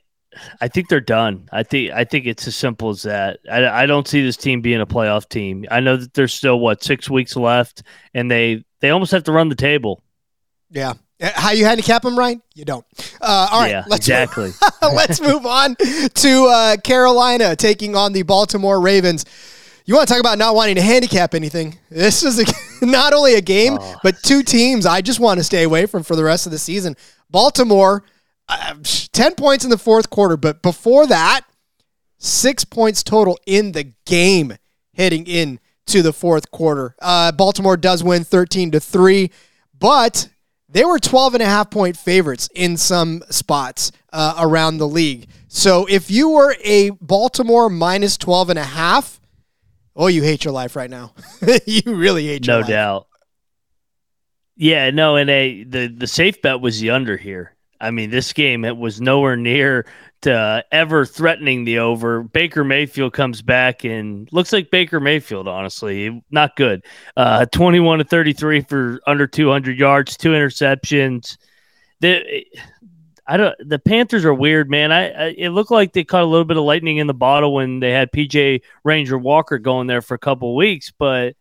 I 0.62 0.68
think 0.68 0.90
they're 0.90 1.02
done. 1.02 1.48
I 1.52 1.64
think 1.64 1.92
I 1.92 2.04
think 2.04 2.26
it's 2.26 2.48
as 2.48 2.56
simple 2.56 2.90
as 2.90 3.04
that. 3.04 3.40
I, 3.52 3.84
I 3.84 3.86
don't 3.86 4.08
see 4.08 4.24
this 4.24 4.38
team 4.38 4.62
being 4.62 4.82
a 4.82 4.86
playoff 4.86 5.28
team. 5.30 5.66
I 5.70 5.80
know 5.80 5.98
that 5.98 6.14
there's 6.14 6.34
still 6.34 6.60
what 6.60 6.84
six 6.84 7.10
weeks 7.10 7.36
left, 7.36 7.84
and 8.14 8.32
they 8.32 8.64
they 8.80 8.90
almost 8.90 9.12
have 9.12 9.24
to 9.24 9.32
run 9.32 9.50
the 9.50 9.56
table. 9.56 10.04
Yeah. 10.70 10.94
Uh, 11.22 11.30
How 11.36 11.52
you 11.52 11.66
handicap 11.66 12.02
them, 12.02 12.18
Ryan? 12.18 12.42
You 12.56 12.66
don't. 12.66 12.86
Uh, 13.22 13.48
all 13.52 13.62
right, 13.62 13.72
yeah, 13.72 13.86
let's 13.88 14.08
exactly. 14.08 14.52
let's 14.82 15.22
move 15.22 15.46
on 15.46 15.76
to 15.76 16.46
uh, 16.46 16.78
Carolina 16.78 17.56
taking 17.56 17.96
on 17.96 18.14
the 18.14 18.24
Baltimore 18.24 18.82
Ravens. 18.82 19.26
You 19.86 19.96
want 19.96 20.08
to 20.08 20.14
talk 20.14 20.22
about 20.22 20.38
not 20.38 20.56
wanting 20.56 20.76
to 20.76 20.82
handicap 20.82 21.34
anything? 21.36 21.78
This 21.90 22.24
is 22.24 22.40
a, 22.40 22.46
not 22.86 23.14
only 23.14 23.36
a 23.36 23.42
game, 23.42 23.78
Oh. 23.80 23.96
but 24.02 24.16
two 24.24 24.42
teams 24.44 24.86
I 24.86 25.02
just 25.02 25.20
want 25.20 25.40
to 25.40 25.44
stay 25.44 25.64
away 25.64 25.86
from 25.88 26.04
for 26.04 26.16
the 26.16 26.24
rest 26.24 26.46
of 26.46 26.52
the 26.52 26.58
season. 26.58 26.96
Baltimore, 27.30 28.04
uh, 28.48 28.76
10 28.84 29.36
points 29.36 29.64
in 29.66 29.70
the 29.70 29.78
fourth 29.78 30.10
quarter, 30.10 30.38
but 30.38 30.62
before 30.62 31.06
that, 31.08 31.42
six 32.18 32.64
points 32.64 33.04
total 33.04 33.38
in 33.46 33.74
the 33.74 33.92
game 34.06 34.56
heading 34.96 35.26
in 35.28 35.60
to 35.88 36.02
the 36.02 36.14
fourth 36.14 36.50
quarter. 36.52 36.96
Uh, 37.02 37.32
Baltimore 37.34 37.76
does 37.76 38.04
win 38.04 38.24
13 38.24 38.72
to 38.72 38.80
3, 38.80 39.30
but 39.78 40.30
they 40.70 40.86
were 40.86 40.98
12 41.00 41.34
and 41.36 41.44
a 41.44 41.46
half 41.46 41.70
point 41.70 41.98
favorites 41.98 42.48
in 42.56 42.78
some 42.78 43.22
spots 43.30 43.92
uh, 44.14 44.36
around 44.40 44.78
the 44.78 44.88
league. 44.88 45.28
So 45.50 45.86
if 45.90 46.10
you 46.10 46.30
were 46.30 46.56
a 46.64 46.92
Baltimore 47.02 47.70
minus 47.70 48.18
12 48.18 48.52
and 48.52 48.60
a 48.60 48.64
half, 48.64 49.20
oh, 49.96 50.08
you 50.08 50.24
hate 50.24 50.44
your 50.46 50.54
life 50.54 50.76
right 50.76 50.90
now. 50.90 51.14
you 51.66 51.82
really 51.96 52.28
hate 52.28 52.46
your 52.48 52.58
life. 52.58 52.62
no 52.68 52.68
life. 52.68 52.68
doubt. 52.68 53.08
Yeah, 54.56 54.92
no, 54.92 55.16
and 55.16 55.30
a 55.30 55.64
the 55.64 55.88
the 55.88 56.08
safe 56.08 56.42
bet 56.42 56.62
was 56.62 56.80
the 56.80 56.92
under 56.92 57.18
here. 57.18 57.56
I 57.82 57.92
mean, 57.92 58.12
this 58.12 58.32
game 58.34 58.64
it 58.66 58.78
was 58.78 59.02
nowhere 59.02 59.36
near 59.36 59.86
to 60.22 60.64
ever 60.72 61.06
threatening 61.06 61.66
the 61.66 61.80
over. 61.80 62.24
Baker 62.24 62.64
Mayfield 62.64 63.14
comes 63.14 63.42
back 63.42 63.84
and 63.84 64.30
looks 64.32 64.54
like 64.54 64.72
Baker 64.72 65.00
Mayfield. 65.00 65.48
Honestly, 65.48 66.24
not 66.30 66.56
good. 66.56 66.86
Uh, 67.18 67.46
Twenty-one 67.48 67.98
to 68.00 68.06
thirty-three 68.06 68.62
for 68.62 69.00
under 69.08 69.28
two 69.28 69.50
hundred 69.50 69.80
yards, 69.80 70.16
two 70.18 70.30
interceptions. 70.30 71.38
The 72.00 72.46
I 73.26 73.38
don't. 73.38 73.56
The 73.60 73.80
Panthers 73.80 74.26
are 74.26 74.34
weird, 74.34 74.70
man. 74.70 74.92
I, 74.92 75.10
I 75.10 75.36
it 75.38 75.50
looked 75.50 75.72
like 75.72 75.94
they 75.94 76.04
caught 76.04 76.24
a 76.24 76.28
little 76.28 76.46
bit 76.46 76.58
of 76.58 76.64
lightning 76.64 76.98
in 76.98 77.08
the 77.08 77.14
bottle 77.14 77.54
when 77.54 77.80
they 77.80 77.92
had 77.92 78.12
PJ 78.12 78.62
Ranger 78.84 79.18
Walker 79.18 79.58
going 79.60 79.88
there 79.88 80.02
for 80.02 80.16
a 80.16 80.20
couple 80.20 80.56
weeks, 80.56 80.92
but 80.98 81.36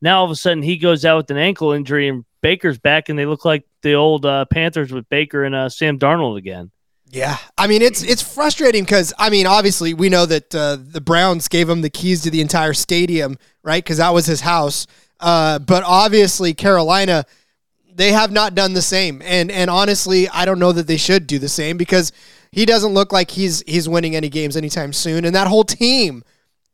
now 0.00 0.18
all 0.18 0.24
of 0.24 0.30
a 0.30 0.36
sudden 0.36 0.62
he 0.62 0.76
goes 0.76 1.04
out 1.04 1.16
with 1.16 1.30
an 1.30 1.38
ankle 1.38 1.72
injury 1.72 2.08
and 2.08 2.24
Baker's 2.40 2.78
back, 2.78 3.08
and 3.08 3.18
they 3.18 3.26
look 3.26 3.44
like 3.44 3.66
the 3.82 3.94
old 3.94 4.26
uh, 4.26 4.44
Panthers 4.44 4.92
with 4.92 5.08
Baker 5.08 5.44
and 5.44 5.54
uh, 5.54 5.68
Sam 5.68 5.98
Darnold 5.98 6.36
again. 6.36 6.70
Yeah, 7.10 7.38
I 7.56 7.66
mean 7.66 7.82
it's 7.82 8.02
it's 8.02 8.22
frustrating 8.22 8.84
because 8.84 9.12
I 9.18 9.30
mean 9.30 9.46
obviously 9.46 9.94
we 9.94 10.08
know 10.08 10.26
that 10.26 10.54
uh, 10.54 10.78
the 10.80 11.00
Browns 11.00 11.48
gave 11.48 11.68
him 11.68 11.80
the 11.80 11.90
keys 11.90 12.22
to 12.22 12.30
the 12.30 12.40
entire 12.40 12.74
stadium, 12.74 13.38
right? 13.62 13.82
Because 13.82 13.98
that 13.98 14.12
was 14.12 14.26
his 14.26 14.40
house. 14.40 14.86
Uh, 15.20 15.58
but 15.58 15.84
obviously 15.84 16.54
Carolina, 16.54 17.24
they 17.94 18.12
have 18.12 18.32
not 18.32 18.54
done 18.54 18.74
the 18.74 18.82
same, 18.82 19.22
and 19.24 19.50
and 19.50 19.70
honestly, 19.70 20.28
I 20.28 20.44
don't 20.44 20.58
know 20.58 20.72
that 20.72 20.86
they 20.86 20.96
should 20.96 21.26
do 21.26 21.38
the 21.38 21.48
same 21.48 21.76
because 21.76 22.12
he 22.50 22.64
doesn't 22.66 22.92
look 22.94 23.12
like 23.12 23.30
he's 23.30 23.62
he's 23.66 23.88
winning 23.88 24.16
any 24.16 24.28
games 24.28 24.56
anytime 24.56 24.92
soon, 24.92 25.24
and 25.24 25.34
that 25.34 25.46
whole 25.46 25.64
team, 25.64 26.24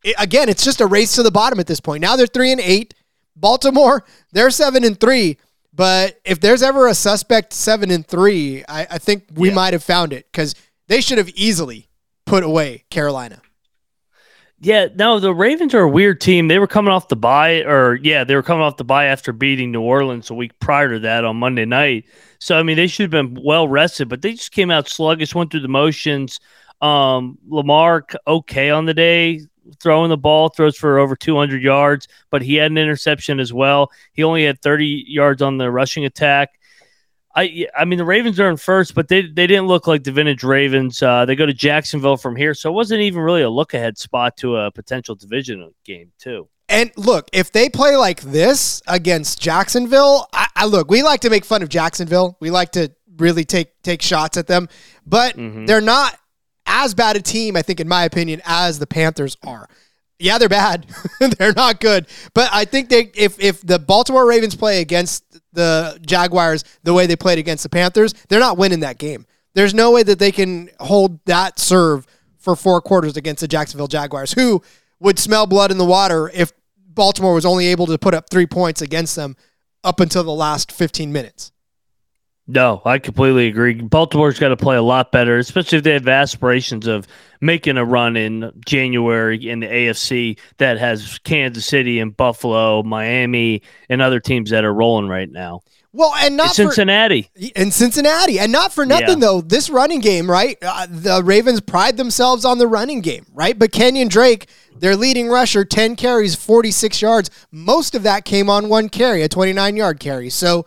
i- 0.04 0.14
again, 0.18 0.48
it's 0.48 0.64
just 0.64 0.80
a 0.80 0.86
race 0.86 1.14
to 1.16 1.22
the 1.22 1.30
bottom 1.30 1.60
at 1.60 1.66
this 1.66 1.80
point. 1.80 2.00
Now 2.02 2.16
they're 2.16 2.26
three 2.26 2.52
and 2.52 2.60
eight. 2.60 2.94
Baltimore, 3.36 4.04
they're 4.32 4.50
seven 4.50 4.84
and 4.84 4.98
three. 4.98 5.38
But 5.72 6.18
if 6.24 6.40
there's 6.40 6.62
ever 6.62 6.88
a 6.88 6.94
suspect 6.94 7.52
seven 7.52 7.90
and 7.90 8.04
three, 8.06 8.64
I, 8.68 8.86
I 8.90 8.98
think 8.98 9.24
we 9.34 9.48
Yeah. 9.48 9.54
might 9.54 9.72
have 9.72 9.84
found 9.84 10.12
it 10.12 10.26
because 10.30 10.54
they 10.88 11.00
should 11.00 11.16
have 11.18 11.28
easily 11.30 11.88
put 12.26 12.42
away 12.42 12.84
Carolina. 12.90 13.40
Yeah, 14.62 14.88
no, 14.94 15.18
the 15.18 15.32
Ravens 15.32 15.72
are 15.72 15.80
a 15.80 15.88
weird 15.88 16.20
team. 16.20 16.48
They 16.48 16.58
were 16.58 16.66
coming 16.66 16.92
off 16.92 17.08
the 17.08 17.16
bye, 17.16 17.62
or 17.62 17.94
yeah, 18.02 18.24
they 18.24 18.34
were 18.34 18.42
coming 18.42 18.62
off 18.62 18.76
the 18.76 18.84
bye 18.84 19.06
after 19.06 19.32
beating 19.32 19.72
New 19.72 19.80
Orleans 19.80 20.28
a 20.28 20.34
week 20.34 20.58
prior 20.60 20.90
to 20.90 20.98
that 20.98 21.24
on 21.24 21.36
Monday 21.36 21.64
night. 21.64 22.04
So 22.40 22.58
I 22.58 22.62
mean, 22.62 22.76
they 22.76 22.86
should 22.86 23.04
have 23.04 23.10
been 23.10 23.42
well 23.42 23.66
rested, 23.66 24.10
but 24.10 24.20
they 24.20 24.32
just 24.32 24.52
came 24.52 24.70
out 24.70 24.86
sluggish, 24.86 25.34
went 25.34 25.50
through 25.50 25.60
the 25.60 25.68
motions. 25.68 26.40
Um, 26.82 27.38
Lamar 27.48 28.04
okay 28.26 28.68
on 28.68 28.84
the 28.84 28.92
day, 28.92 29.40
throwing 29.80 30.10
the 30.10 30.18
ball, 30.18 30.50
throws 30.50 30.76
for 30.76 30.98
over 30.98 31.16
200 31.16 31.62
yards, 31.62 32.06
but 32.28 32.42
he 32.42 32.56
had 32.56 32.70
an 32.70 32.76
interception 32.76 33.40
as 33.40 33.54
well. 33.54 33.90
He 34.12 34.22
only 34.24 34.44
had 34.44 34.60
30 34.60 35.04
yards 35.08 35.40
on 35.40 35.56
the 35.56 35.70
rushing 35.70 36.04
attack. 36.04 36.59
I 37.34 37.66
I 37.76 37.84
mean 37.84 37.98
the 37.98 38.04
Ravens 38.04 38.40
are 38.40 38.50
in 38.50 38.56
first, 38.56 38.94
but 38.94 39.08
they 39.08 39.22
they 39.22 39.46
didn't 39.46 39.66
look 39.66 39.86
like 39.86 40.04
the 40.04 40.12
vintage 40.12 40.42
Ravens. 40.42 41.02
Uh, 41.02 41.24
they 41.24 41.36
go 41.36 41.46
to 41.46 41.54
Jacksonville 41.54 42.16
from 42.16 42.36
here, 42.36 42.54
so 42.54 42.70
it 42.70 42.72
wasn't 42.72 43.00
even 43.00 43.22
really 43.22 43.42
a 43.42 43.50
look 43.50 43.74
ahead 43.74 43.98
spot 43.98 44.36
to 44.38 44.56
a 44.56 44.70
potential 44.70 45.14
division 45.14 45.72
game 45.84 46.12
too. 46.18 46.48
And 46.68 46.92
look, 46.96 47.28
if 47.32 47.50
they 47.50 47.68
play 47.68 47.96
like 47.96 48.20
this 48.20 48.80
against 48.86 49.40
Jacksonville, 49.40 50.28
I, 50.32 50.46
I 50.54 50.66
look, 50.66 50.90
we 50.90 51.02
like 51.02 51.20
to 51.20 51.30
make 51.30 51.44
fun 51.44 51.62
of 51.62 51.68
Jacksonville. 51.68 52.36
We 52.40 52.50
like 52.50 52.72
to 52.72 52.92
really 53.16 53.44
take 53.44 53.82
take 53.82 54.02
shots 54.02 54.36
at 54.36 54.46
them, 54.46 54.68
but 55.06 55.34
they're 55.36 55.80
not 55.80 56.16
as 56.66 56.94
bad 56.94 57.16
a 57.16 57.20
team, 57.20 57.56
I 57.56 57.62
think, 57.62 57.80
in 57.80 57.88
my 57.88 58.04
opinion, 58.04 58.40
as 58.44 58.78
the 58.78 58.86
Panthers 58.86 59.36
are. 59.42 59.68
Yeah, 60.20 60.36
they're 60.38 60.48
bad. 60.48 60.86
they're 61.38 61.54
not 61.54 61.80
good. 61.80 62.06
But 62.34 62.50
I 62.52 62.66
think 62.66 62.90
they 62.90 63.10
if 63.14 63.40
if 63.40 63.62
the 63.62 63.78
Baltimore 63.78 64.26
Ravens 64.26 64.54
play 64.54 64.80
against 64.80 65.24
the 65.52 65.98
Jaguars 66.04 66.62
the 66.82 66.92
way 66.92 67.06
they 67.06 67.16
played 67.16 67.38
against 67.38 67.62
the 67.62 67.70
Panthers, 67.70 68.12
they're 68.28 68.38
not 68.38 68.58
winning 68.58 68.80
that 68.80 68.98
game. 68.98 69.26
There's 69.54 69.74
no 69.74 69.90
way 69.90 70.02
that 70.02 70.18
they 70.18 70.30
can 70.30 70.70
hold 70.78 71.24
that 71.24 71.58
serve 71.58 72.06
for 72.38 72.54
four 72.54 72.80
quarters 72.80 73.16
against 73.16 73.40
the 73.40 73.48
Jacksonville 73.48 73.88
Jaguars, 73.88 74.32
who 74.32 74.62
would 75.00 75.18
smell 75.18 75.46
blood 75.46 75.70
in 75.70 75.78
the 75.78 75.84
water 75.84 76.30
if 76.32 76.52
Baltimore 76.76 77.34
was 77.34 77.46
only 77.46 77.66
able 77.68 77.86
to 77.86 77.98
put 77.98 78.14
up 78.14 78.30
three 78.30 78.46
points 78.46 78.82
against 78.82 79.16
them 79.16 79.36
up 79.82 80.00
until 80.00 80.22
the 80.22 80.30
last 80.30 80.70
15 80.70 81.12
minutes. 81.12 81.52
No, 82.52 82.82
I 82.84 82.98
completely 82.98 83.46
agree. 83.46 83.74
Baltimore's 83.74 84.40
got 84.40 84.48
to 84.48 84.56
play 84.56 84.74
a 84.76 84.82
lot 84.82 85.12
better, 85.12 85.38
especially 85.38 85.78
if 85.78 85.84
they 85.84 85.92
have 85.92 86.08
aspirations 86.08 86.88
of 86.88 87.06
making 87.40 87.76
a 87.76 87.84
run 87.84 88.16
in 88.16 88.50
January 88.66 89.48
in 89.48 89.60
the 89.60 89.68
AFC 89.68 90.36
that 90.58 90.76
has 90.78 91.18
Kansas 91.20 91.64
City 91.64 92.00
and 92.00 92.16
Buffalo, 92.16 92.82
Miami, 92.82 93.62
and 93.88 94.02
other 94.02 94.18
teams 94.18 94.50
that 94.50 94.64
are 94.64 94.74
rolling 94.74 95.08
right 95.08 95.30
now. 95.30 95.60
Well, 95.92 96.12
and 96.16 96.36
not 96.36 96.48
for, 96.48 96.54
Cincinnati. 96.54 97.30
in 97.54 97.70
Cincinnati. 97.70 98.40
And 98.40 98.50
not 98.50 98.72
for 98.72 98.84
nothing, 98.84 99.20
Yeah. 99.20 99.26
though, 99.26 99.40
this 99.42 99.70
running 99.70 100.00
game, 100.00 100.28
right? 100.28 100.56
Uh, 100.60 100.86
the 100.90 101.22
Ravens 101.22 101.60
pride 101.60 101.96
themselves 101.96 102.44
on 102.44 102.58
the 102.58 102.66
running 102.66 103.00
game, 103.00 103.26
right? 103.32 103.56
But 103.56 103.70
Kenyan 103.70 104.08
Drake, 104.08 104.48
their 104.76 104.96
leading 104.96 105.28
rusher, 105.28 105.64
10 105.64 105.94
carries, 105.94 106.34
46 106.34 107.00
yards. 107.00 107.30
Most 107.52 107.94
of 107.94 108.02
that 108.02 108.24
came 108.24 108.50
on 108.50 108.68
one 108.68 108.88
carry, 108.88 109.22
a 109.22 109.28
29 109.28 109.76
yard 109.76 110.00
carry. 110.00 110.30
So, 110.30 110.64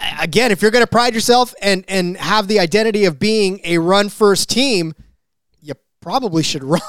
I- 0.00 0.24
again, 0.24 0.50
if 0.52 0.62
you're 0.62 0.70
going 0.70 0.84
to 0.84 0.90
pride 0.90 1.14
yourself 1.14 1.54
and, 1.62 1.84
and 1.88 2.16
have 2.16 2.46
the 2.48 2.58
identity 2.60 3.04
of 3.06 3.18
being 3.18 3.60
a 3.64 3.78
run 3.78 4.08
first 4.08 4.48
team, 4.50 4.94
you 5.60 5.74
probably 6.00 6.42
should 6.42 6.62
run. 6.74 6.80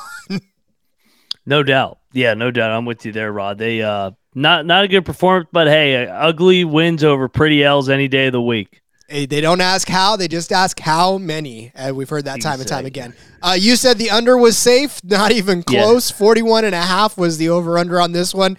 No 1.46 1.63
doubt. 1.63 2.00
Yeah, 2.13 2.34
no 2.34 2.51
doubt. 2.51 2.72
I'm 2.72 2.86
with 2.86 3.05
you 3.05 3.12
there, 3.12 3.31
Rod. 3.31 3.58
They 3.58 3.81
uh 3.81 4.12
not 4.36 4.65
not 4.65 4.84
a 4.84 4.88
good 4.88 5.05
performance, 5.05 5.50
but 5.51 5.67
hey, 5.67 6.05
ugly 6.08 6.63
wins 6.63 7.03
over 7.03 7.27
pretty 7.27 7.63
L's 7.63 7.89
any 7.89 8.08
day 8.08 8.27
of 8.27 8.34
the 8.34 8.41
week. 8.41 8.81
Hey, 9.08 9.25
They 9.25 9.41
don't 9.41 9.60
ask 9.60 9.89
how, 9.89 10.15
they 10.15 10.29
just 10.29 10.53
ask 10.53 10.79
how 10.79 11.17
many. 11.17 11.72
And 11.75 11.98
we've 11.98 12.08
heard 12.08 12.24
that 12.25 12.39
time 12.41 12.62
and 12.62 12.70
time 12.70 12.86
again. 12.86 13.13
Uh, 13.41 13.58
you 13.60 13.75
said 13.75 13.98
the 13.98 14.10
under 14.10 14.38
was 14.38 14.58
safe, 14.58 15.03
not 15.03 15.34
even 15.34 15.63
Yeah. 15.70 15.84
close. 15.84 16.10
41 16.10 16.63
and 16.63 16.74
a 16.74 16.81
half 16.81 17.17
was 17.17 17.38
the 17.38 17.50
over 17.50 17.77
under 17.77 18.00
on 18.00 18.13
this 18.13 18.34
one. 18.34 18.58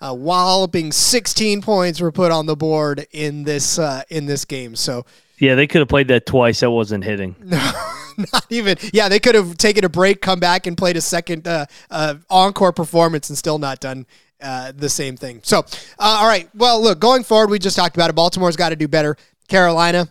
A 0.00 0.14
walloping 0.14 0.92
16 0.92 1.62
points 1.62 2.00
were 2.00 2.12
put 2.12 2.30
on 2.32 2.46
the 2.46 2.56
board 2.56 3.06
in 3.12 3.44
this 3.44 3.78
uh, 3.78 4.02
in 4.10 4.26
this 4.26 4.44
game. 4.44 4.76
So 4.76 5.06
Yeah, 5.38 5.54
they 5.54 5.66
could 5.66 5.80
have 5.80 5.88
played 5.88 6.08
that 6.08 6.26
twice. 6.26 6.60
That 6.60 6.70
wasn't 6.70 7.04
hitting. 7.04 7.34
not 7.44 8.46
even 8.50 8.76
yeah, 8.92 9.08
they 9.08 9.18
could 9.20 9.34
have 9.34 9.56
taken 9.56 9.84
a 9.84 9.88
break, 9.88 10.20
come 10.20 10.40
back 10.40 10.66
and 10.66 10.76
played 10.76 10.96
a 10.96 11.00
second 11.00 11.46
uh, 11.48 11.66
uh, 11.90 12.14
encore 12.30 12.72
performance 12.72 13.28
and 13.30 13.38
still 13.38 13.58
not 13.58 13.80
done 13.80 14.06
uh, 14.40 14.72
the 14.76 14.88
same 14.88 15.16
thing. 15.16 15.40
So, 15.42 15.60
uh, 15.60 15.62
all 15.98 16.28
right. 16.28 16.48
Well, 16.54 16.82
look, 16.82 16.98
going 16.98 17.24
forward, 17.24 17.50
we 17.50 17.58
just 17.58 17.76
talked 17.76 17.96
about 17.96 18.10
it. 18.10 18.14
Baltimore's 18.14 18.56
got 18.56 18.68
to 18.70 18.76
do 18.76 18.88
better. 18.88 19.16
Carolina, 19.48 20.08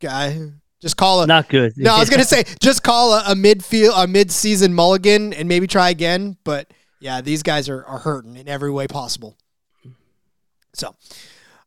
guy, 0.00 0.50
just 0.80 0.96
call 0.96 1.22
a 1.22 1.26
Not 1.26 1.48
good. 1.48 1.74
no. 1.76 1.94
I 1.94 2.00
was 2.00 2.10
gonna 2.10 2.24
say 2.36 2.44
just 2.60 2.82
call 2.82 3.12
a, 3.14 3.22
a 3.28 3.34
midfield, 3.34 3.92
a 3.96 4.06
mid-season 4.06 4.74
mulligan, 4.74 5.32
and 5.32 5.48
maybe 5.48 5.66
try 5.66 5.90
again. 5.90 6.36
But 6.44 6.72
yeah, 7.00 7.20
these 7.20 7.42
guys 7.42 7.68
are, 7.68 7.84
are 7.84 7.98
hurting 7.98 8.36
in 8.36 8.48
every 8.48 8.70
way 8.70 8.86
possible. 8.86 9.36
So, 10.72 10.88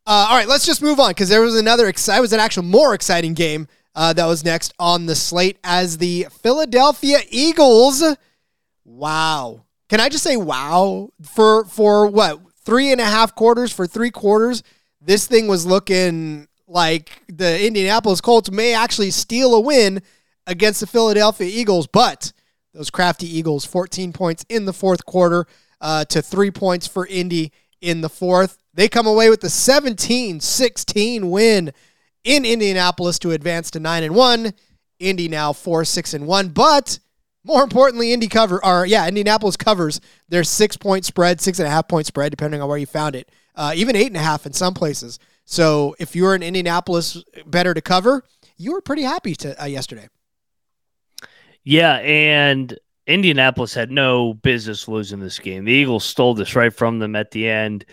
uh, 0.05 0.27
all 0.29 0.37
right, 0.37 0.47
let's 0.47 0.65
just 0.65 0.81
move 0.81 0.99
on 0.99 1.09
because 1.09 1.29
there 1.29 1.41
was 1.41 1.57
another. 1.57 1.91
Exci- 1.91 2.17
it 2.17 2.21
was 2.21 2.33
an 2.33 2.39
actual 2.39 2.63
more 2.63 2.93
exciting 2.93 3.33
game 3.33 3.67
uh, 3.95 4.13
that 4.13 4.25
was 4.25 4.45
next 4.45 4.73
on 4.79 5.05
the 5.05 5.15
slate 5.15 5.57
as 5.63 5.97
the 5.97 6.27
Philadelphia 6.41 7.19
Eagles. 7.29 8.03
Wow. 8.85 9.65
Can 9.89 9.99
I 9.99 10.09
just 10.09 10.23
say 10.23 10.37
wow? 10.37 11.09
For 11.33 11.65
for 11.65 12.07
what? 12.07 12.39
Three 12.65 12.91
and 12.91 13.01
a 13.01 13.05
half 13.05 13.35
quarters, 13.35 13.73
for 13.73 13.85
three 13.85 14.11
quarters, 14.11 14.63
this 15.01 15.27
thing 15.27 15.47
was 15.47 15.65
looking 15.65 16.47
like 16.67 17.21
the 17.27 17.65
Indianapolis 17.65 18.21
Colts 18.21 18.49
may 18.49 18.73
actually 18.73 19.11
steal 19.11 19.53
a 19.53 19.59
win 19.59 20.01
against 20.47 20.79
the 20.79 20.87
Philadelphia 20.87 21.47
Eagles, 21.47 21.87
but 21.87 22.31
those 22.73 22.89
crafty 22.89 23.27
Eagles, 23.27 23.65
14 23.65 24.13
points 24.13 24.45
in 24.49 24.65
the 24.65 24.73
fourth 24.73 25.05
quarter 25.05 25.45
uh, 25.81 26.05
to 26.05 26.21
three 26.21 26.51
points 26.51 26.87
for 26.87 27.05
Indy 27.07 27.51
in 27.81 28.01
the 28.01 28.09
fourth. 28.09 28.57
They 28.73 28.87
come 28.87 29.05
away 29.05 29.29
with 29.29 29.41
the 29.41 29.49
17 29.49 30.39
16 30.39 31.29
win 31.29 31.71
in 32.23 32.45
Indianapolis 32.45 33.19
to 33.19 33.31
advance 33.31 33.69
to 33.71 33.79
9 33.79 34.03
and 34.03 34.15
1. 34.15 34.53
Indy 34.99 35.27
now 35.27 35.53
4 35.53 35.85
6 35.85 36.13
and 36.13 36.27
1. 36.27 36.49
But 36.49 36.99
more 37.43 37.63
importantly, 37.63 38.13
Indy 38.13 38.27
cover 38.27 38.63
or 38.63 38.85
yeah, 38.85 39.07
Indianapolis 39.07 39.57
covers 39.57 39.99
their 40.29 40.43
six 40.43 40.77
point 40.77 41.05
spread, 41.05 41.41
six 41.41 41.59
and 41.59 41.67
a 41.67 41.71
half 41.71 41.87
point 41.87 42.07
spread, 42.07 42.31
depending 42.31 42.61
on 42.61 42.69
where 42.69 42.77
you 42.77 42.85
found 42.85 43.15
it. 43.15 43.29
Uh, 43.55 43.73
even 43.75 43.95
eight 43.95 44.07
and 44.07 44.17
a 44.17 44.21
half 44.21 44.45
in 44.45 44.53
some 44.53 44.73
places. 44.73 45.19
So 45.45 45.95
if 45.99 46.15
you 46.15 46.23
were 46.23 46.35
in 46.35 46.41
Indianapolis 46.41 47.23
better 47.45 47.73
to 47.73 47.81
cover, 47.81 48.23
you 48.57 48.71
were 48.71 48.81
pretty 48.81 49.03
happy 49.03 49.35
to 49.35 49.61
uh, 49.61 49.65
yesterday. 49.65 50.07
Yeah, 51.63 51.95
and 51.95 52.77
Indianapolis 53.07 53.73
had 53.73 53.91
no 53.91 54.33
business 54.33 54.87
losing 54.87 55.19
this 55.19 55.39
game. 55.39 55.65
The 55.65 55.71
Eagles 55.71 56.05
stole 56.05 56.33
this 56.33 56.55
right 56.55 56.73
from 56.73 56.99
them 56.99 57.15
at 57.15 57.31
the 57.31 57.49
end. 57.49 57.85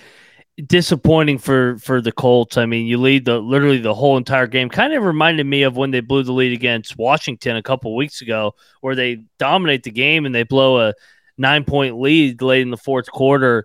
Disappointing 0.66 1.38
for 1.38 1.78
for 1.78 2.02
the 2.02 2.12
Colts. 2.12 2.58
I 2.58 2.66
mean, 2.66 2.86
you 2.86 2.98
lead 2.98 3.24
the 3.24 3.38
literally 3.38 3.78
the 3.78 3.94
whole 3.94 4.18
entire 4.18 4.46
game. 4.46 4.68
Kind 4.68 4.92
of 4.92 5.02
reminded 5.04 5.46
me 5.46 5.62
of 5.62 5.76
when 5.76 5.90
they 5.90 6.00
blew 6.00 6.22
the 6.22 6.32
lead 6.32 6.52
against 6.52 6.98
Washington 6.98 7.56
a 7.56 7.62
couple 7.62 7.96
weeks 7.96 8.20
ago, 8.20 8.54
where 8.82 8.94
they 8.94 9.22
dominate 9.38 9.84
the 9.84 9.90
game 9.90 10.26
and 10.26 10.34
they 10.34 10.42
blow 10.42 10.78
a 10.80 10.94
nine 11.38 11.64
point 11.64 11.98
lead 11.98 12.42
late 12.42 12.60
in 12.60 12.70
the 12.70 12.76
fourth 12.76 13.10
quarter. 13.10 13.64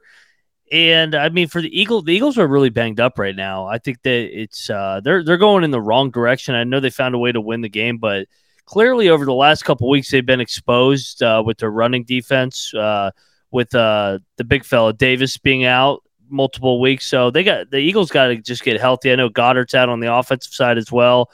And 0.71 1.15
I 1.15 1.29
mean, 1.29 1.47
for 1.47 1.61
the 1.61 1.79
Eagles, 1.79 2.05
the 2.05 2.13
Eagles 2.13 2.37
are 2.37 2.47
really 2.47 2.69
banged 2.69 2.99
up 2.99 3.19
right 3.19 3.35
now. 3.35 3.65
I 3.65 3.77
think 3.77 4.01
that 4.03 4.41
it's 4.41 4.69
uh, 4.69 5.01
they're 5.03 5.23
they're 5.23 5.37
going 5.37 5.65
in 5.65 5.71
the 5.71 5.81
wrong 5.81 6.11
direction. 6.11 6.55
I 6.55 6.63
know 6.63 6.79
they 6.79 6.89
found 6.89 7.13
a 7.13 7.19
way 7.19 7.31
to 7.31 7.41
win 7.41 7.61
the 7.61 7.69
game, 7.69 7.97
but 7.97 8.27
clearly 8.65 9.09
over 9.09 9.25
the 9.25 9.33
last 9.33 9.63
couple 9.63 9.89
weeks 9.89 10.11
they've 10.11 10.25
been 10.25 10.41
exposed 10.41 11.23
uh, 11.23 11.41
with 11.45 11.57
their 11.57 11.71
running 11.71 12.03
defense, 12.03 12.73
uh, 12.73 13.11
with 13.51 13.73
uh, 13.73 14.19
the 14.37 14.43
big 14.43 14.65
fella 14.65 14.93
Davis 14.93 15.37
being 15.37 15.65
out 15.65 16.03
multiple 16.29 16.81
weeks. 16.81 17.07
So 17.07 17.31
they 17.31 17.43
got 17.43 17.71
the 17.71 17.77
Eagles 17.77 18.11
got 18.11 18.27
to 18.27 18.37
just 18.37 18.63
get 18.63 18.79
healthy. 18.79 19.11
I 19.11 19.15
know 19.15 19.29
Goedert's 19.29 19.75
out 19.75 19.89
on 19.89 19.99
the 19.99 20.13
offensive 20.13 20.53
side 20.53 20.77
as 20.77 20.91
well, 20.91 21.31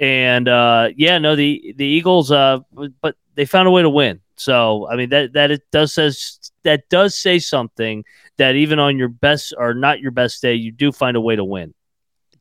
and 0.00 0.48
uh, 0.48 0.90
yeah, 0.96 1.18
no, 1.18 1.36
the 1.36 1.74
the 1.76 1.86
Eagles, 1.86 2.30
uh, 2.30 2.58
but 3.00 3.16
they 3.34 3.44
found 3.44 3.68
a 3.68 3.70
way 3.70 3.82
to 3.82 3.90
win. 3.90 4.20
So 4.36 4.88
I 4.88 4.96
mean 4.96 5.10
that 5.10 5.34
that 5.34 5.50
it 5.50 5.62
does 5.70 5.92
says 5.92 6.52
that 6.64 6.88
does 6.88 7.14
say 7.14 7.38
something 7.38 8.04
that 8.38 8.56
even 8.56 8.78
on 8.78 8.98
your 8.98 9.08
best 9.08 9.54
or 9.56 9.74
not 9.74 10.00
your 10.00 10.10
best 10.10 10.42
day, 10.42 10.54
you 10.54 10.72
do 10.72 10.92
find 10.92 11.16
a 11.16 11.20
way 11.20 11.36
to 11.36 11.44
win. 11.44 11.74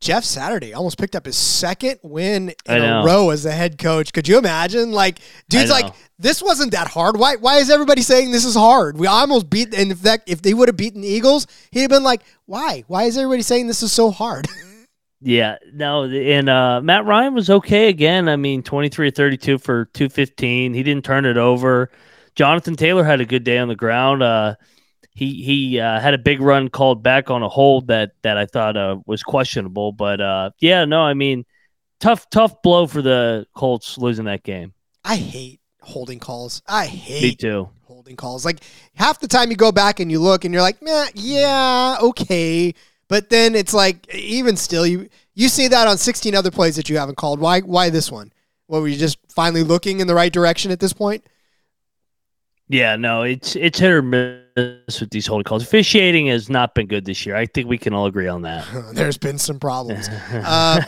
Jeff 0.02 0.24
Saturday 0.24 0.74
almost 0.74 0.98
picked 0.98 1.16
up 1.16 1.26
his 1.28 1.38
second 1.38 2.00
win 2.02 2.50
in 2.50 2.56
a 2.84 3.06
row 3.06 3.30
as 3.30 3.44
the 3.44 3.52
head 3.52 3.78
coach. 3.78 4.12
Could 4.12 4.28
you 4.28 4.40
imagine? 4.40 4.92
Like, 4.92 5.20
dude's 5.48 5.70
like, 5.70 5.94
this 6.18 6.42
wasn't 6.42 6.72
that 6.72 6.88
hard. 6.88 7.18
Why? 7.18 7.36
Why 7.36 7.58
is 7.58 7.70
everybody 7.70 8.02
saying 8.02 8.32
this 8.32 8.44
is 8.44 8.56
hard? 8.56 8.98
We 8.98 9.06
almost 9.06 9.50
beat. 9.50 9.74
And 9.76 9.92
if 9.92 10.02
that, 10.02 10.24
if 10.26 10.42
they 10.42 10.56
would 10.56 10.70
have 10.70 10.76
beaten 10.76 11.02
the 11.02 11.08
Eagles, 11.08 11.46
he'd 11.72 11.82
have 11.82 11.90
been 11.92 12.04
like, 12.04 12.24
why? 12.48 12.84
Why 12.88 13.04
is 13.04 13.18
everybody 13.18 13.44
saying 13.44 13.68
this 13.68 13.84
is 13.84 13.92
so 13.92 14.12
hard? 14.12 14.48
Yeah, 15.24 15.58
no, 15.72 16.06
and 16.06 16.50
uh, 16.50 16.82
Matt 16.82 17.06
Ryan 17.06 17.36
was 17.36 17.48
okay 17.48 17.90
again. 17.90 18.28
I 18.28 18.38
mean, 18.38 18.64
23 18.64 19.10
or 19.10 19.12
32 19.12 19.60
for 19.60 19.86
215. 19.94 20.74
He 20.74 20.82
didn't 20.82 21.06
turn 21.06 21.26
it 21.26 21.38
over. 21.38 21.92
Jonathan 22.34 22.76
Taylor 22.76 23.04
had 23.04 23.22
a 23.22 23.26
good 23.26 23.44
day 23.44 23.60
on 23.60 23.68
the 23.68 23.76
ground. 23.76 24.24
Uh, 24.24 24.56
he 25.14 25.44
he 25.44 25.80
uh, 25.80 26.00
had 26.00 26.14
a 26.14 26.18
big 26.18 26.42
run 26.42 26.70
called 26.70 27.04
back 27.04 27.30
on 27.30 27.44
a 27.44 27.50
hold 27.50 27.88
that 27.88 28.12
that 28.22 28.38
I 28.38 28.46
thought 28.46 28.78
uh, 28.78 28.98
was 29.06 29.24
questionable. 29.24 29.92
But 29.92 30.22
uh, 30.22 30.52
yeah, 30.60 30.86
no, 30.86 31.02
I 31.02 31.14
mean, 31.14 31.46
tough 32.00 32.30
tough 32.30 32.62
blow 32.62 32.88
for 32.88 33.02
the 33.02 33.46
Colts 33.56 33.98
losing 33.98 34.26
that 34.26 34.44
game. 34.44 34.74
I 35.04 35.16
hate 35.16 35.60
holding 35.82 36.20
calls. 36.20 36.62
I 36.68 36.86
hate 36.86 37.24
Me 37.24 37.36
too. 37.36 37.70
holding 37.84 38.16
calls. 38.16 38.46
Like 38.46 38.60
half 38.96 39.20
the 39.20 39.28
time 39.28 39.50
you 39.52 39.58
go 39.58 39.72
back 39.72 40.00
and 40.00 40.12
you 40.12 40.20
look 40.20 40.46
and 40.46 40.54
you're 40.54 40.64
like, 40.64 40.82
man, 40.82 41.08
yeah, 41.16 41.98
okay. 42.02 42.74
But 43.08 43.30
then 43.30 43.56
it's 43.56 43.74
like 43.74 44.14
even 44.14 44.56
still 44.56 44.88
you 44.88 45.10
you 45.34 45.50
see 45.50 45.68
that 45.68 45.88
on 45.88 45.98
16 45.98 46.36
other 46.36 46.52
plays 46.52 46.76
that 46.78 46.90
you 46.90 46.98
haven't 46.98 47.18
called. 47.18 47.40
Why 47.40 47.60
why 47.62 47.90
this 47.90 48.12
one? 48.12 48.32
What 48.68 48.82
were 48.82 48.88
you 48.88 48.98
just 48.98 49.18
finally 49.30 49.64
looking 49.64 50.00
in 50.00 50.08
the 50.08 50.16
right 50.16 50.32
direction 50.32 50.72
at 50.72 50.80
this 50.80 50.94
point? 50.94 51.26
Yeah, 52.70 52.96
no, 52.96 53.24
it's 53.24 53.58
it's 53.58 53.80
hit 53.80 53.92
or 53.92 54.02
miss 54.02 54.41
with 54.56 55.10
these 55.12 55.28
holding 55.28 55.44
calls. 55.44 55.64
Officiating 55.64 56.28
has 56.28 56.50
not 56.50 56.76
been 56.76 56.88
good 56.88 57.06
this 57.06 57.26
year. 57.26 57.36
I 57.36 57.46
think 57.46 57.68
we 57.68 57.78
can 57.78 57.94
all 57.94 58.06
agree 58.06 58.28
on 58.28 58.42
that. 58.44 58.66
There's 58.94 59.18
been 59.18 59.38
some 59.38 59.60
problems. 59.60 60.10
Uh, 60.32 60.82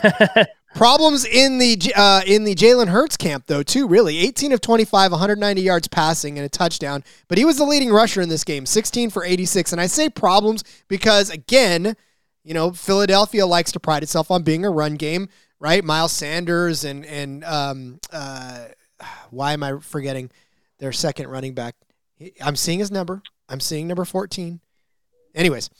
problems 0.74 1.24
in 1.24 1.58
the 1.58 1.92
uh, 1.94 2.22
in 2.26 2.44
the 2.44 2.54
Jalen 2.54 2.88
Hurts 2.88 3.16
camp 3.16 3.44
though 3.46 3.62
too. 3.62 3.86
Really, 3.86 4.18
18 4.18 4.52
of 4.52 4.60
25, 4.60 5.12
190 5.12 5.62
yards 5.62 5.88
passing 5.88 6.38
and 6.38 6.44
a 6.44 6.48
touchdown. 6.48 7.04
But 7.28 7.38
he 7.38 7.44
was 7.44 7.58
the 7.58 7.64
leading 7.64 7.90
rusher 7.90 8.20
in 8.20 8.28
this 8.28 8.44
game, 8.44 8.66
16 8.66 9.10
for 9.10 9.24
86. 9.24 9.72
And 9.72 9.80
I 9.80 9.86
say 9.86 10.08
problems 10.08 10.64
because 10.88 11.30
again, 11.30 11.96
you 12.42 12.54
know, 12.54 12.72
Philadelphia 12.72 13.46
likes 13.46 13.72
to 13.72 13.80
pride 13.80 14.02
itself 14.02 14.30
on 14.30 14.42
being 14.42 14.64
a 14.64 14.70
run 14.70 14.94
game, 14.94 15.28
right? 15.60 15.84
Miles 15.84 16.12
Sanders 16.12 16.84
and 16.84 17.04
and 17.06 17.44
um, 17.44 18.00
uh, 18.12 18.66
why 19.30 19.52
am 19.52 19.62
I 19.62 19.78
forgetting 19.80 20.30
their 20.78 20.92
second 20.92 21.28
running 21.28 21.54
back? 21.54 21.74
I'm 22.40 22.56
seeing 22.56 22.78
his 22.78 22.90
number. 22.90 23.22
I'm 23.48 23.60
seeing 23.60 23.86
number 23.86 24.04
14. 24.04 24.60
Anyways, 25.34 25.70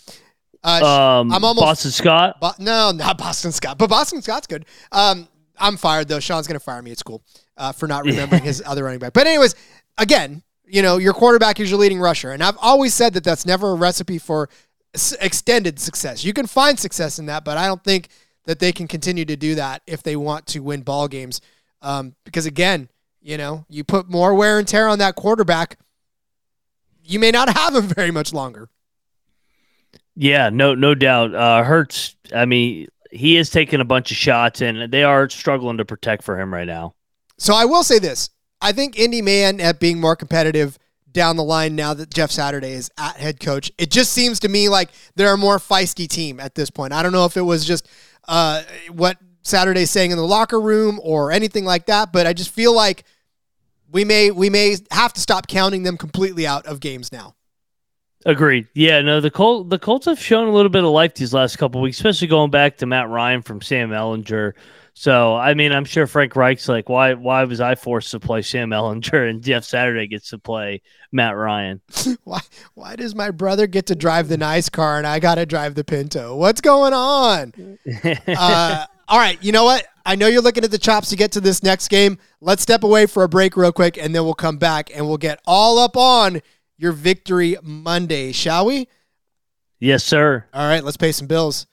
uh, 0.62 1.20
Um, 1.20 1.32
I'm 1.32 1.44
almost- 1.44 1.64
Boston 1.64 1.90
Scott. 1.90 2.40
Bo- 2.40 2.52
no, 2.58 2.90
not 2.92 3.18
Boston 3.18 3.52
Scott, 3.52 3.78
but 3.78 3.88
Boston 3.88 4.20
Scott's 4.22 4.46
good. 4.46 4.64
Um, 4.92 5.28
I'm 5.58 5.76
fired 5.76 6.08
though. 6.08 6.20
Sean's 6.20 6.46
gonna 6.46 6.58
fire 6.60 6.82
me. 6.82 6.90
at 6.90 6.98
school 6.98 7.22
uh, 7.56 7.70
for 7.72 7.86
not 7.86 8.04
remembering 8.04 8.42
his 8.42 8.62
other 8.66 8.82
running 8.84 8.98
back. 8.98 9.12
But 9.12 9.26
anyways, 9.26 9.54
again, 9.98 10.42
you 10.66 10.82
know, 10.82 10.96
your 10.98 11.12
quarterback 11.12 11.60
is 11.60 11.70
your 11.70 11.78
leading 11.78 12.00
rusher, 12.00 12.32
and 12.32 12.42
I've 12.42 12.58
always 12.60 12.92
said 12.94 13.14
that 13.14 13.22
that's 13.24 13.46
never 13.46 13.70
a 13.70 13.74
recipe 13.74 14.18
for 14.18 14.48
s- 14.94 15.12
extended 15.20 15.78
success. 15.78 16.24
You 16.24 16.32
can 16.32 16.46
find 16.48 16.78
success 16.80 17.18
in 17.20 17.26
that, 17.26 17.44
but 17.44 17.56
I 17.56 17.66
don't 17.66 17.84
think 17.84 18.08
that 18.46 18.58
they 18.58 18.72
can 18.72 18.88
continue 18.88 19.24
to 19.26 19.36
do 19.36 19.54
that 19.54 19.82
if 19.86 20.02
they 20.02 20.16
want 20.16 20.46
to 20.48 20.60
win 20.60 20.82
ball 20.82 21.06
games. 21.06 21.40
Um, 21.82 22.14
because 22.24 22.46
again, 22.46 22.88
you 23.22 23.38
know, 23.38 23.64
you 23.68 23.84
put 23.84 24.10
more 24.10 24.34
wear 24.34 24.58
and 24.58 24.66
tear 24.66 24.88
on 24.88 24.98
that 24.98 25.14
quarterback, 25.14 25.78
you 27.04 27.18
may 27.18 27.30
not 27.30 27.56
have 27.56 27.74
him 27.74 27.86
very 27.94 28.10
much 28.10 28.32
longer. 28.32 28.68
Yeah, 30.16 30.50
no, 30.50 30.74
no 30.74 30.94
doubt. 30.94 31.34
Uh, 31.34 31.62
Hurts. 31.64 32.16
I 32.34 32.44
mean, 32.44 32.88
he 33.10 33.36
is 33.36 33.50
taking 33.50 33.80
a 33.80 33.84
bunch 33.84 34.10
of 34.10 34.16
shots, 34.16 34.60
and 34.60 34.92
they 34.92 35.02
are 35.02 35.28
struggling 35.28 35.78
to 35.78 35.84
protect 35.84 36.22
for 36.22 36.38
him 36.38 36.52
right 36.52 36.66
now. 36.66 36.94
So 37.38 37.54
I 37.54 37.64
will 37.64 37.82
say 37.82 37.98
this. 37.98 38.30
I 38.60 38.72
think 38.72 38.98
Indy 38.98 39.22
may 39.22 39.44
end 39.44 39.60
up 39.60 39.80
being 39.80 40.00
more 40.00 40.16
competitive 40.16 40.78
down 41.12 41.36
the 41.36 41.44
line 41.44 41.76
now 41.76 41.94
that 41.94 42.12
Jeff 42.12 42.30
Saturday 42.30 42.72
is 42.72 42.90
at 42.98 43.16
head 43.16 43.40
coach. 43.40 43.70
It 43.78 43.90
just 43.90 44.12
seems 44.12 44.40
to 44.40 44.48
me 44.48 44.68
like 44.68 44.90
they're 45.14 45.32
a 45.32 45.38
more 45.38 45.58
feisty 45.58 46.08
team 46.08 46.40
at 46.40 46.54
this 46.54 46.70
point. 46.70 46.92
I 46.92 47.02
don't 47.02 47.12
know 47.12 47.24
if 47.24 47.36
it 47.36 47.42
was 47.42 47.64
just 47.64 47.88
uh, 48.26 48.62
what 48.90 49.18
Saturday's 49.42 49.90
saying 49.90 50.10
in 50.10 50.16
the 50.16 50.26
locker 50.26 50.60
room 50.60 51.00
or 51.02 51.30
anything 51.30 51.64
like 51.64 51.86
that, 51.86 52.12
but 52.12 52.26
I 52.26 52.32
just 52.32 52.50
feel 52.50 52.74
like 52.74 53.04
we 53.94 54.04
may 54.04 54.30
we 54.30 54.50
may 54.50 54.76
have 54.90 55.14
to 55.14 55.20
stop 55.20 55.46
counting 55.46 55.84
them 55.84 55.96
completely 55.96 56.46
out 56.46 56.66
of 56.66 56.80
games 56.80 57.10
now. 57.12 57.34
Agreed. 58.26 58.66
Yeah, 58.74 59.00
no, 59.02 59.20
the 59.20 59.30
Colt 59.30 59.70
the 59.70 59.78
Colts 59.78 60.06
have 60.06 60.18
shown 60.18 60.48
a 60.48 60.52
little 60.52 60.70
bit 60.70 60.84
of 60.84 60.90
life 60.90 61.14
these 61.14 61.32
last 61.32 61.56
couple 61.56 61.80
weeks, 61.80 61.98
especially 61.98 62.28
going 62.28 62.50
back 62.50 62.76
to 62.78 62.86
Matt 62.86 63.08
Ryan 63.08 63.40
from 63.40 63.62
Sam 63.62 63.90
Ehlinger. 63.90 64.54
So, 64.96 65.34
I 65.34 65.54
mean, 65.54 65.72
I'm 65.72 65.84
sure 65.84 66.06
Frank 66.06 66.36
Reich's 66.36 66.68
like, 66.68 66.88
why 66.88 67.14
why 67.14 67.44
was 67.44 67.60
I 67.60 67.76
forced 67.76 68.10
to 68.10 68.20
play 68.20 68.42
Sam 68.42 68.70
Ehlinger 68.70 69.28
and 69.30 69.42
Jeff 69.42 69.64
Saturday 69.64 70.08
gets 70.08 70.30
to 70.30 70.38
play 70.38 70.82
Matt 71.12 71.36
Ryan? 71.36 71.80
Why 72.24 72.40
why 72.74 72.96
does 72.96 73.14
my 73.14 73.30
brother 73.30 73.66
get 73.66 73.86
to 73.86 73.94
drive 73.94 74.28
the 74.28 74.36
nice 74.36 74.68
car 74.68 74.98
and 74.98 75.06
I 75.06 75.20
got 75.20 75.36
to 75.36 75.46
drive 75.46 75.74
the 75.74 75.84
Pinto? 75.84 76.34
What's 76.34 76.60
going 76.60 76.92
on? 76.92 77.78
uh, 78.26 78.86
all 79.08 79.18
right, 79.18 79.42
you 79.42 79.52
know 79.52 79.64
what? 79.64 79.86
I 80.06 80.16
know 80.16 80.26
you're 80.26 80.42
looking 80.42 80.64
at 80.64 80.70
the 80.70 80.78
chops 80.78 81.08
to 81.10 81.16
get 81.16 81.32
to 81.32 81.40
this 81.40 81.62
next 81.62 81.88
game. 81.88 82.18
Let's 82.40 82.62
step 82.62 82.84
away 82.84 83.06
for 83.06 83.22
a 83.22 83.28
break 83.28 83.56
real 83.56 83.72
quick, 83.72 83.96
and 83.96 84.14
then 84.14 84.24
we'll 84.24 84.34
come 84.34 84.58
back 84.58 84.90
and 84.94 85.06
we'll 85.06 85.16
get 85.16 85.40
all 85.46 85.78
up 85.78 85.96
on 85.96 86.42
your 86.76 86.92
victory 86.92 87.56
Monday, 87.62 88.32
shall 88.32 88.66
we? 88.66 88.88
yes, 89.80 90.02
sir. 90.04 90.44
All 90.52 90.66
right, 90.66 90.82
let's 90.82 90.96
pay 90.96 91.12
some 91.12 91.26
bills. 91.26 91.66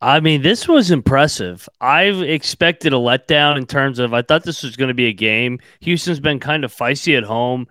I 0.02 0.20
mean, 0.20 0.42
this 0.42 0.68
was 0.68 0.90
impressive. 0.90 1.70
I've 1.80 2.22
expected 2.24 2.92
a 2.92 2.96
letdown 2.96 3.58
in 3.58 3.68
terms 3.68 4.00
of 4.00 4.16
I 4.16 4.24
thought 4.24 4.44
this 4.44 4.64
was 4.64 4.76
going 4.76 4.88
to 4.88 4.96
be 4.96 5.08
a 5.08 5.14
game. 5.14 5.60
Houston's 5.82 6.20
been 6.20 6.40
kind 6.40 6.64
of 6.64 6.74
feisty 6.74 7.16
at 7.16 7.24
home, 7.24 7.68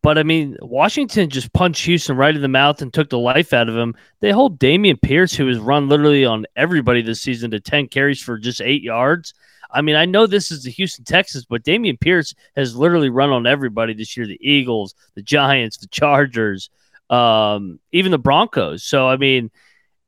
but 0.00 0.16
I 0.16 0.22
mean, 0.22 0.56
Washington 0.62 1.28
just 1.28 1.52
punched 1.52 1.84
Houston 1.86 2.16
right 2.16 2.34
in 2.34 2.40
the 2.40 2.46
mouth 2.46 2.80
and 2.82 2.94
took 2.94 3.10
the 3.10 3.18
life 3.18 3.52
out 3.52 3.68
of 3.68 3.76
him. 3.76 3.96
They 4.20 4.30
hold 4.30 4.60
Dameon 4.60 5.02
Pierce, 5.02 5.34
who 5.34 5.48
has 5.48 5.58
run 5.58 5.88
literally 5.88 6.24
on 6.24 6.46
everybody 6.54 7.02
this 7.02 7.20
season, 7.20 7.50
to 7.50 7.58
10 7.58 7.88
carries 7.88 8.22
for 8.22 8.38
just 8.38 8.60
eight 8.60 8.82
yards. 8.82 9.34
I 9.68 9.82
mean, 9.82 9.96
I 9.96 10.04
know 10.04 10.28
this 10.28 10.52
is 10.52 10.62
the 10.62 10.70
Houston 10.70 11.04
Texans, 11.04 11.46
but 11.46 11.64
Dameon 11.64 11.98
Pierce 11.98 12.32
has 12.54 12.76
literally 12.76 13.10
run 13.10 13.30
on 13.30 13.48
everybody 13.48 13.92
this 13.92 14.16
year 14.16 14.24
the 14.24 14.38
Eagles, 14.40 14.94
the 15.16 15.22
Giants, 15.22 15.78
the 15.78 15.88
Chargers, 15.88 16.70
um, 17.10 17.80
even 17.90 18.12
the 18.12 18.18
Broncos. 18.18 18.84
So, 18.84 19.08
I 19.08 19.16
mean, 19.16 19.50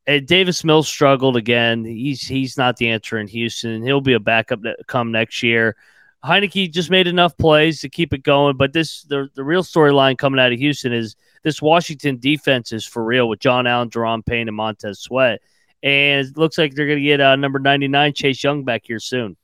uh, 0.09 0.21
Davis 0.25 0.65
Mills 0.65 0.89
struggled 0.89 1.37
again. 1.37 1.85
He's 1.85 2.23
he's 2.23 2.57
not 2.57 2.77
the 2.79 2.89
answer 2.89 3.19
in 3.19 3.29
Houston. 3.29 3.83
He'll 3.83 4.01
be 4.01 4.15
a 4.15 4.21
backup 4.21 4.63
that 4.63 4.79
come 4.87 5.13
next 5.13 5.43
year. 5.43 5.77
Heinicke 6.25 6.73
just 6.73 6.91
made 6.91 7.07
enough 7.07 7.37
plays 7.39 7.81
to 7.83 7.89
keep 7.89 8.13
it 8.13 8.23
going, 8.25 8.57
but 8.57 8.73
this 8.73 9.03
the 9.03 9.29
the 9.35 9.45
real 9.45 9.63
storyline 9.63 10.19
coming 10.19 10.41
out 10.41 10.53
of 10.53 10.59
Houston 10.59 10.93
is 10.93 11.15
this 11.45 11.63
Washington 11.63 12.19
defense 12.19 12.73
is 12.73 12.85
for 12.85 13.05
real 13.05 13.29
with 13.29 13.39
John 13.39 13.67
Allen, 13.69 13.91
Jerome 13.91 14.23
Payne, 14.25 14.49
and 14.49 14.57
Montez 14.57 14.99
Sweat, 14.99 15.41
and 15.83 16.27
it 16.27 16.37
looks 16.37 16.59
like 16.59 16.75
they're 16.75 16.87
going 16.87 16.99
to 16.99 17.05
get 17.05 17.21
uh, 17.21 17.37
number 17.37 17.59
ninety 17.61 17.87
nine 17.87 18.15
Chase 18.15 18.43
Young 18.43 18.65
back 18.65 18.83
here 18.85 18.99
soon. 18.99 19.37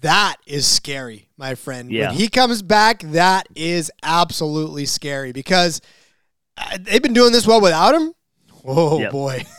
That 0.00 0.36
is 0.46 0.66
scary, 0.66 1.28
my 1.36 1.54
friend. 1.54 1.90
Yeah. 1.92 2.08
When 2.08 2.18
he 2.18 2.28
comes 2.28 2.60
back, 2.60 3.00
that 3.02 3.46
is 3.54 3.90
absolutely 4.02 4.84
scary 4.86 5.32
because 5.32 5.80
uh, 6.58 6.76
they've 6.80 7.02
been 7.02 7.14
doing 7.14 7.32
this 7.32 7.46
well 7.46 7.60
without 7.60 7.94
him. 7.94 8.12
Oh 8.64 8.98
Yep. 9.00 9.12
boy. 9.12 9.44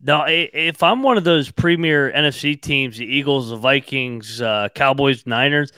No, 0.00 0.18
i- 0.20 0.50
if 0.52 0.82
I'm 0.82 1.02
one 1.02 1.16
of 1.16 1.24
those 1.24 1.50
premier 1.50 2.10
NFC 2.12 2.60
teams, 2.60 2.98
the 2.98 3.04
Eagles, 3.06 3.50
the 3.50 3.56
Vikings, 3.56 4.40
uh, 4.40 4.68
Cowboys, 4.74 5.24
Niners, 5.26 5.72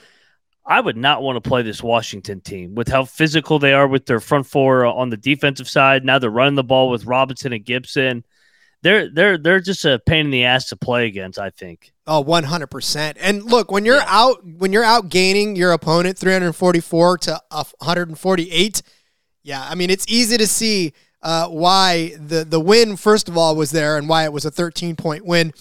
I 0.65 0.79
would 0.79 0.95
not 0.97 1.23
want 1.23 1.43
to 1.43 1.47
play 1.49 1.63
this 1.63 1.81
Washington 1.81 2.39
team 2.39 2.75
with 2.75 2.87
how 2.87 3.03
physical 3.05 3.57
they 3.57 3.73
are 3.73 3.87
with 3.87 4.05
their 4.05 4.19
front 4.19 4.45
four 4.45 4.85
on 4.85 5.09
the 5.09 5.17
defensive 5.17 5.67
side. 5.67 6.05
Now 6.05 6.19
they're 6.19 6.29
running 6.29 6.53
the 6.55 6.63
ball 6.63 6.89
with 6.89 7.05
Robinson 7.05 7.51
and 7.51 7.65
Gibson. 7.65 8.23
They're 8.83 9.09
they're 9.11 9.37
they're 9.37 9.59
just 9.59 9.85
a 9.85 9.99
pain 10.05 10.25
in 10.25 10.31
the 10.31 10.43
ass 10.45 10.69
to 10.69 10.75
play 10.75 11.07
against. 11.07 11.37
I 11.39 11.49
think. 11.51 11.91
Oh, 12.07 12.23
100%. 12.23 13.13
And 13.19 13.43
look, 13.43 13.71
when 13.71 13.85
you're 13.85 14.01
out 14.07 14.43
when 14.45 14.71
you're 14.73 14.83
out 14.83 15.09
gaining 15.09 15.55
your 15.55 15.71
opponent 15.71 16.17
344 16.17 17.17
to 17.19 17.41
uh, 17.51 17.63
148, 17.79 18.81
yeah, 19.43 19.65
I 19.67 19.75
mean 19.75 19.89
it's 19.89 20.05
easy 20.07 20.37
to 20.37 20.47
see 20.47 20.93
uh, 21.23 21.47
why 21.47 22.13
the 22.17 22.43
the 22.43 22.59
win 22.59 22.97
first 22.97 23.29
of 23.29 23.37
all 23.37 23.55
was 23.55 23.71
there 23.71 23.97
and 23.97 24.09
why 24.09 24.23
it 24.23 24.33
was 24.33 24.45
a 24.45 24.51
13 24.51 24.95
point 24.95 25.25
win, 25.25 25.53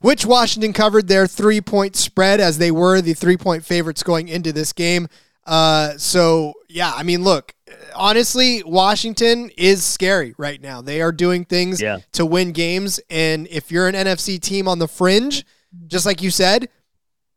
which 0.00 0.26
Washington 0.26 0.72
covered 0.72 1.08
their 1.08 1.26
three 1.26 1.60
point 1.60 1.96
spread 1.96 2.40
as 2.40 2.58
they 2.58 2.70
were 2.70 3.00
the 3.00 3.14
three 3.14 3.36
point 3.36 3.64
favorites 3.64 4.02
going 4.02 4.28
into 4.28 4.52
this 4.52 4.72
game. 4.72 5.08
Uh, 5.46 5.96
so 5.96 6.52
yeah, 6.68 6.92
I 6.94 7.02
mean, 7.04 7.22
look, 7.22 7.54
honestly, 7.94 8.62
Washington 8.66 9.50
is 9.56 9.84
scary 9.84 10.34
right 10.38 10.60
now. 10.60 10.82
They 10.82 11.00
are 11.00 11.12
doing 11.12 11.44
things 11.44 11.80
Yeah. 11.80 11.98
to 12.12 12.26
win 12.26 12.52
games, 12.52 13.00
and 13.08 13.46
if 13.50 13.70
you're 13.70 13.86
an 13.88 13.94
NFC 13.94 14.40
team 14.40 14.66
on 14.68 14.78
the 14.80 14.88
fringe, 14.88 15.44
just 15.86 16.04
like 16.04 16.20
you 16.20 16.30
said, 16.30 16.68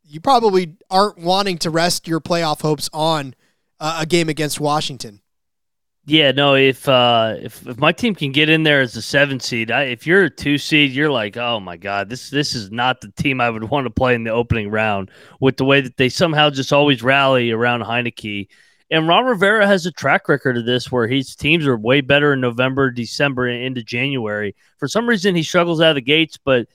you 0.03 0.19
probably 0.19 0.75
aren't 0.89 1.19
wanting 1.19 1.59
to 1.59 1.69
rest 1.69 2.07
your 2.07 2.19
playoff 2.19 2.61
hopes 2.61 2.89
on 2.91 3.35
uh, 3.79 3.99
a 4.01 4.05
game 4.07 4.27
against 4.27 4.59
Washington. 4.59 5.21
Yeah, 6.09 6.31
no. 6.31 6.55
If 6.55 6.89
uh, 6.89 7.35
if 7.39 7.67
if 7.67 7.77
my 7.77 7.91
team 7.91 8.15
can 8.15 8.31
get 8.31 8.49
in 8.49 8.63
there 8.63 8.81
as 8.81 8.95
a 8.95 9.01
seven 9.01 9.39
seed, 9.39 9.69
I, 9.69 9.83
if 9.83 10.07
you're 10.07 10.23
a 10.23 10.29
two 10.29 10.57
seed, 10.57 10.91
you're 10.91 11.11
like, 11.11 11.37
oh 11.37 11.59
my 11.59 11.77
god, 11.77 12.09
this 12.09 12.31
this 12.31 12.55
is 12.55 12.71
not 12.71 13.01
the 13.01 13.11
team 13.11 13.39
I 13.39 13.51
would 13.51 13.63
want 13.69 13.85
to 13.85 13.91
play 13.91 14.15
in 14.15 14.23
the 14.23 14.31
opening 14.31 14.71
round. 14.71 15.11
With 15.39 15.57
the 15.57 15.65
way 15.65 15.81
that 15.81 15.97
they 15.97 16.09
somehow 16.09 16.49
just 16.49 16.73
always 16.73 17.03
rally 17.03 17.51
around 17.51 17.83
Heinicke, 17.83 18.47
and 18.89 19.07
Ron 19.07 19.25
Rivera 19.25 19.67
has 19.67 19.85
a 19.85 19.91
track 19.91 20.27
record 20.27 20.57
of 20.57 20.65
this, 20.65 20.91
where 20.91 21.07
his 21.07 21.35
teams 21.35 21.67
are 21.67 21.77
way 21.77 22.01
better 22.01 22.33
in 22.33 22.41
November, 22.41 22.89
December, 22.89 23.45
and 23.45 23.63
into 23.63 23.83
January. 23.83 24.55
For 24.77 24.87
some 24.87 25.07
reason, 25.07 25.35
he 25.35 25.43
struggles 25.43 25.79
out 25.79 25.91
of 25.91 25.95
the 25.95 26.01
gates, 26.01 26.39
but 26.43 26.67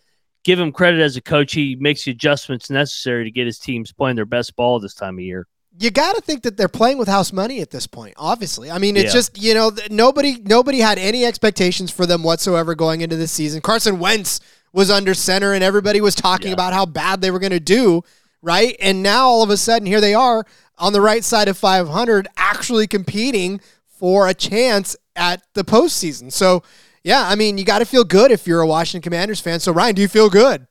give 0.45 0.61
him 0.61 0.71
credit 0.71 1.01
as 1.01 1.17
a 1.17 1.21
coach. 1.21 1.55
He 1.55 1.75
makes 1.75 2.05
the 2.05 2.13
adjustments 2.13 2.71
necessary 2.71 3.25
to 3.25 3.33
get 3.33 3.47
his 3.47 3.59
teams 3.59 3.93
playing 3.93 4.15
their 4.15 4.27
best 4.27 4.55
ball 4.55 4.79
this 4.79 4.95
time 4.95 5.17
of 5.17 5.25
year. 5.25 5.49
You 5.79 5.91
got 5.91 6.15
to 6.15 6.21
think 6.23 6.43
that 6.45 6.57
they're 6.57 6.69
playing 6.69 6.99
with 6.99 7.09
house 7.09 7.33
money 7.33 7.61
at 7.61 7.71
this 7.71 7.87
point. 7.87 8.15
Obviously, 8.17 8.71
I 8.71 8.79
mean, 8.79 8.97
it's 8.97 9.07
Yeah. 9.07 9.13
just 9.21 9.43
you 9.43 9.55
know 9.55 9.73
nobody 9.91 10.39
nobody 10.45 10.79
had 10.79 10.99
any 10.99 11.25
expectations 11.25 11.91
for 11.91 12.07
them 12.07 12.23
whatsoever 12.23 12.75
going 12.75 13.01
into 13.01 13.17
this 13.17 13.33
season. 13.33 13.61
Carson 13.61 13.99
Wentz 13.99 14.41
was 14.73 14.91
under 14.91 15.15
center, 15.15 15.53
and 15.53 15.65
everybody 15.65 16.01
was 16.01 16.15
talking 16.15 16.49
Yeah. 16.49 16.55
about 16.55 16.73
how 16.73 16.87
bad 16.87 17.21
they 17.21 17.31
were 17.31 17.39
going 17.41 17.51
to 17.53 17.61
do, 17.61 18.03
right? 18.43 18.77
And 18.81 19.03
now 19.03 19.27
all 19.29 19.43
of 19.43 19.51
a 19.51 19.57
sudden, 19.57 19.87
here 19.87 20.01
they 20.01 20.15
are 20.15 20.45
on 20.79 20.93
the 20.93 21.01
right 21.01 21.25
side 21.25 21.49
of 21.49 21.57
500, 21.57 22.27
actually 22.37 22.87
competing 22.87 23.61
for 23.87 24.27
a 24.29 24.35
chance 24.35 24.97
at 25.15 25.43
the 25.55 25.63
postseason. 25.65 26.33
So, 26.33 26.65
yeah, 27.05 27.29
I 27.29 27.37
mean, 27.37 27.57
you 27.59 27.65
got 27.65 27.79
to 27.79 27.85
feel 27.85 28.03
good 28.03 28.33
if 28.33 28.47
you're 28.49 28.61
a 28.61 28.67
Washington 28.67 29.03
Commanders 29.09 29.39
fan. 29.41 29.61
So, 29.61 29.71
Ryan, 29.73 29.95
do 29.95 30.03
you 30.03 30.09
feel 30.09 30.29
good? 30.29 30.67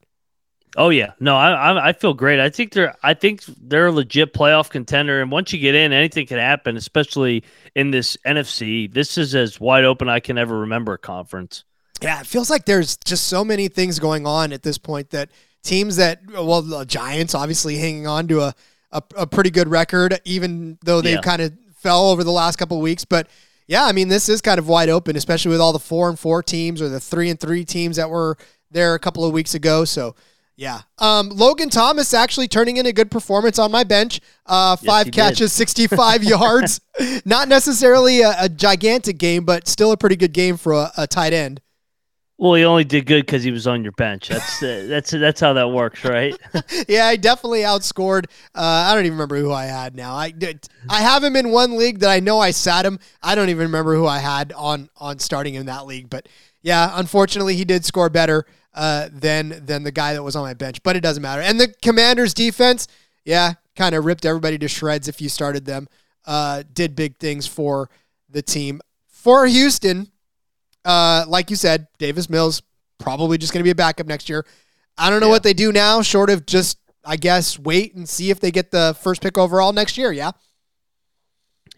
Oh 0.75 0.89
yeah, 0.89 1.11
no, 1.19 1.35
I, 1.35 1.51
I 1.51 1.87
I 1.89 1.93
feel 1.93 2.13
great. 2.15 2.39
I 2.39 2.49
think 2.49 2.73
they're 2.73 2.95
I 3.03 3.13
think 3.13 3.43
they're 3.61 3.87
a 3.87 3.91
legit 3.91 4.33
playoff 4.33 4.69
contender, 4.71 5.21
and 5.21 5.29
once 5.31 5.53
you 5.53 5.59
get 5.59 5.75
in, 5.75 5.93
anything 5.93 6.25
can 6.25 6.39
happen. 6.39 6.75
Especially 6.77 7.43
in 7.75 7.91
this 7.91 8.17
NFC, 8.25 8.91
this 8.91 9.17
is 9.17 9.35
as 9.35 9.59
wide 9.59 9.83
open 9.83 10.09
I 10.09 10.19
can 10.19 10.37
ever 10.39 10.57
remember 10.59 10.93
a 10.93 10.97
conference. 10.97 11.63
Yeah, 12.01 12.19
it 12.21 12.25
feels 12.25 12.49
like 12.49 12.65
there's 12.65 12.97
just 12.97 13.27
so 13.27 13.45
many 13.45 13.67
things 13.67 13.99
going 13.99 14.25
on 14.25 14.51
at 14.51 14.63
this 14.63 14.79
point 14.79 15.11
that 15.11 15.29
teams 15.61 15.97
that 15.97 16.21
well, 16.31 16.63
the 16.63 16.85
Giants 16.85 17.35
obviously 17.35 17.77
hanging 17.77 18.07
on 18.07 18.27
to 18.29 18.41
a 18.41 18.55
a, 18.91 19.03
a 19.17 19.27
pretty 19.27 19.51
good 19.51 19.67
record, 19.67 20.19
even 20.25 20.79
though 20.83 21.01
they 21.01 21.13
Yeah. 21.13 21.21
kind 21.21 21.41
of 21.43 21.53
fell 21.75 22.09
over 22.09 22.23
the 22.23 22.31
last 22.31 22.55
couple 22.55 22.77
of 22.77 22.83
weeks. 22.83 23.05
But 23.05 23.27
yeah, 23.67 23.85
I 23.85 23.91
mean, 23.91 24.07
this 24.07 24.27
is 24.27 24.41
kind 24.41 24.57
of 24.57 24.67
wide 24.67 24.89
open, 24.89 25.15
especially 25.15 25.51
with 25.51 25.61
all 25.61 25.71
the 25.71 25.77
four 25.79 26.09
and 26.09 26.17
four 26.17 26.41
teams 26.41 26.81
or 26.81 26.89
the 26.89 26.99
three 26.99 27.29
and 27.29 27.39
three 27.39 27.63
teams 27.63 27.97
that 27.97 28.09
were 28.09 28.37
there 28.71 28.95
a 28.95 28.99
couple 28.99 29.23
of 29.23 29.33
weeks 29.33 29.53
ago. 29.53 29.85
So. 29.85 30.15
Yeah. 30.55 30.81
Um, 30.99 31.29
Logan 31.29 31.69
Thomas 31.69 32.13
actually 32.13 32.47
turning 32.47 32.77
in 32.77 32.85
a 32.85 32.93
good 32.93 33.09
performance 33.09 33.57
on 33.57 33.71
my 33.71 33.83
bench. 33.83 34.21
Uh, 34.45 34.75
five 34.75 35.05
did. 35.05 35.13
catches, 35.13 35.51
65 35.53 36.23
yards. 36.23 36.79
Not 37.25 37.47
necessarily 37.47 38.21
a, 38.21 38.35
a 38.39 38.49
gigantic 38.49 39.17
game, 39.17 39.45
but 39.45 39.67
still 39.67 39.91
a 39.91 39.97
pretty 39.97 40.15
good 40.15 40.33
game 40.33 40.57
for 40.57 40.73
a, 40.73 40.91
a 40.97 41.07
tight 41.07 41.33
end. 41.33 41.59
Well, 42.37 42.55
he 42.55 42.65
only 42.65 42.83
did 42.83 43.05
good 43.05 43.25
because 43.25 43.43
he 43.43 43.51
was 43.51 43.67
on 43.67 43.83
your 43.83 43.91
bench. 43.93 44.27
That's 44.27 44.61
uh, 44.61 44.85
that's 44.89 45.11
that's 45.11 45.39
how 45.39 45.53
that 45.53 45.69
works, 45.69 46.03
right? 46.03 46.35
yeah, 46.87 47.05
I 47.05 47.15
definitely 47.15 47.61
outscored. 47.61 48.25
Uh, 48.55 48.61
I 48.87 48.93
don't 48.93 49.05
even 49.05 49.17
remember 49.17 49.37
who 49.37 49.51
I 49.51 49.65
had 49.65 49.95
now. 49.95 50.15
I 50.15 50.31
did. 50.31 50.67
I 50.89 51.01
have 51.01 51.23
him 51.23 51.35
in 51.35 51.51
one 51.51 51.77
league 51.77 51.99
that 51.99 52.09
I 52.09 52.19
know 52.19 52.39
I 52.39 52.51
sat 52.51 52.85
him. 52.85 52.99
I 53.21 53.35
don't 53.35 53.49
even 53.49 53.67
remember 53.67 53.95
who 53.95 54.07
I 54.07 54.17
had 54.17 54.51
on 54.53 54.89
on 54.97 55.19
starting 55.19 55.53
in 55.55 55.67
that 55.67 55.85
league. 55.85 56.09
But 56.09 56.27
yeah, 56.63 56.91
unfortunately, 56.95 57.55
he 57.55 57.65
did 57.65 57.85
score 57.85 58.09
better 58.09 58.45
uh, 58.73 59.09
than 59.11 59.65
than 59.65 59.83
the 59.83 59.91
guy 59.91 60.13
that 60.13 60.23
was 60.23 60.35
on 60.35 60.43
my 60.43 60.53
bench. 60.53 60.81
But 60.83 60.95
it 60.95 61.01
doesn't 61.01 61.21
matter. 61.21 61.41
And 61.41 61.59
the 61.59 61.73
Commanders' 61.81 62.33
defense, 62.33 62.87
yeah, 63.25 63.53
kind 63.75 63.95
of 63.95 64.05
ripped 64.05 64.25
everybody 64.25 64.57
to 64.59 64.67
shreds 64.67 65.07
if 65.07 65.21
you 65.21 65.29
started 65.29 65.65
them. 65.65 65.87
Uh, 66.25 66.63
did 66.73 66.95
big 66.95 67.17
things 67.17 67.45
for 67.47 67.89
the 68.29 68.41
team. 68.41 68.81
For 69.07 69.45
Houston, 69.45 70.11
uh, 70.85 71.25
like 71.27 71.49
you 71.49 71.55
said, 71.55 71.87
Davis 71.97 72.29
Mills 72.29 72.61
probably 72.97 73.37
just 73.37 73.51
going 73.53 73.59
to 73.59 73.63
be 73.63 73.71
a 73.71 73.75
backup 73.75 74.07
next 74.07 74.29
year. 74.29 74.45
I 74.97 75.09
don't 75.09 75.19
know 75.19 75.27
Yeah. 75.27 75.31
what 75.33 75.43
they 75.43 75.53
do 75.53 75.71
now, 75.71 76.01
short 76.01 76.29
of 76.29 76.45
just, 76.45 76.77
I 77.03 77.17
guess, 77.17 77.57
wait 77.59 77.95
and 77.95 78.07
see 78.07 78.29
if 78.29 78.39
they 78.39 78.51
get 78.51 78.71
the 78.71 78.95
first 79.01 79.21
pick 79.21 79.37
overall 79.37 79.73
next 79.73 79.97
year. 79.97 80.11
Yeah. 80.11 80.31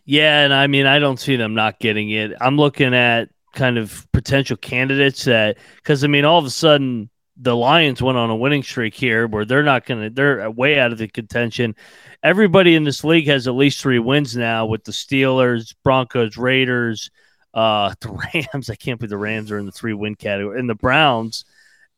Yeah, 0.06 0.42
and 0.44 0.54
I 0.54 0.68
mean, 0.68 0.86
I 0.86 1.00
don't 1.00 1.20
see 1.20 1.36
them 1.36 1.56
not 1.56 1.80
getting 1.80 2.12
it. 2.12 2.32
I'm 2.40 2.58
looking 2.58 2.94
at 2.94 3.30
kind 3.56 3.80
of 3.80 4.06
potential 4.12 4.58
candidates 4.58 5.26
that, 5.26 5.58
because 5.78 6.04
I 6.04 6.08
mean, 6.08 6.26
all 6.26 6.38
of 6.38 6.46
a 6.46 6.52
sudden 6.52 7.10
the 7.38 7.56
Lions 7.56 8.02
went 8.02 8.18
on 8.18 8.30
a 8.30 8.36
winning 8.36 8.64
streak 8.64 8.94
here 8.94 9.28
where 9.28 9.46
they're 9.46 9.64
not 9.64 9.86
going 9.86 10.02
to, 10.02 10.10
they're 10.10 10.50
way 10.52 10.80
out 10.80 10.92
of 10.92 10.98
the 10.98 11.08
contention. 11.08 11.76
Everybody 12.24 12.76
in 12.76 12.84
this 12.84 13.04
league 13.04 13.28
has 13.28 13.48
at 13.48 13.56
least 13.56 13.82
three 13.82 14.00
wins 14.00 14.36
now 14.38 14.66
with 14.66 14.84
the 14.84 14.92
Steelers, 14.92 15.76
Broncos, 15.84 16.38
Raiders, 16.38 17.10
uh, 17.54 17.94
the 18.02 18.10
Rams. 18.34 18.70
I 18.70 18.76
can't 18.76 19.00
believe 19.00 19.10
the 19.10 19.18
Rams 19.18 19.52
are 19.52 19.58
in 19.58 19.66
the 19.66 19.72
three 19.72 19.94
win 19.94 20.16
category, 20.16 20.60
and 20.60 20.70
the 20.70 20.76
Browns. 20.76 21.46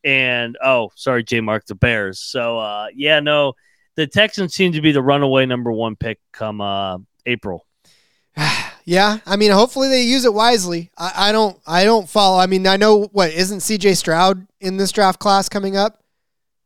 And 0.03 0.57
oh, 0.63 0.91
sorry, 0.95 1.23
J 1.23 1.41
Mark, 1.41 1.65
the 1.65 1.75
Bears. 1.75 2.19
So, 2.19 2.59
uh, 2.59 2.87
yeah, 2.95 3.19
no, 3.19 3.53
the 3.95 4.07
Texans 4.07 4.53
seem 4.53 4.71
to 4.73 4.81
be 4.81 4.91
the 4.91 5.01
runaway 5.01 5.45
number 5.45 5.71
one 5.71 5.95
pick 5.95 6.19
come 6.31 6.61
uh, 6.61 6.99
April. 7.25 7.65
Yeah, 8.87 9.17
I 9.25 9.35
mean, 9.35 9.51
hopefully 9.51 9.89
they 9.89 10.03
use 10.03 10.23
it 10.23 10.33
wisely. 10.33 10.91
I, 10.97 11.11
I 11.29 11.31
don't, 11.33 11.59
I 11.67 11.83
don't 11.83 12.07
follow. 12.07 12.39
I 12.39 12.45
mean, 12.45 12.65
I 12.65 12.77
know 12.77 13.09
what 13.11 13.31
isn't 13.31 13.59
C.J. 13.59 13.95
Stroud 13.95 14.47
in 14.61 14.77
this 14.77 14.93
draft 14.93 15.19
class 15.19 15.49
coming 15.49 15.75
up. 15.75 16.01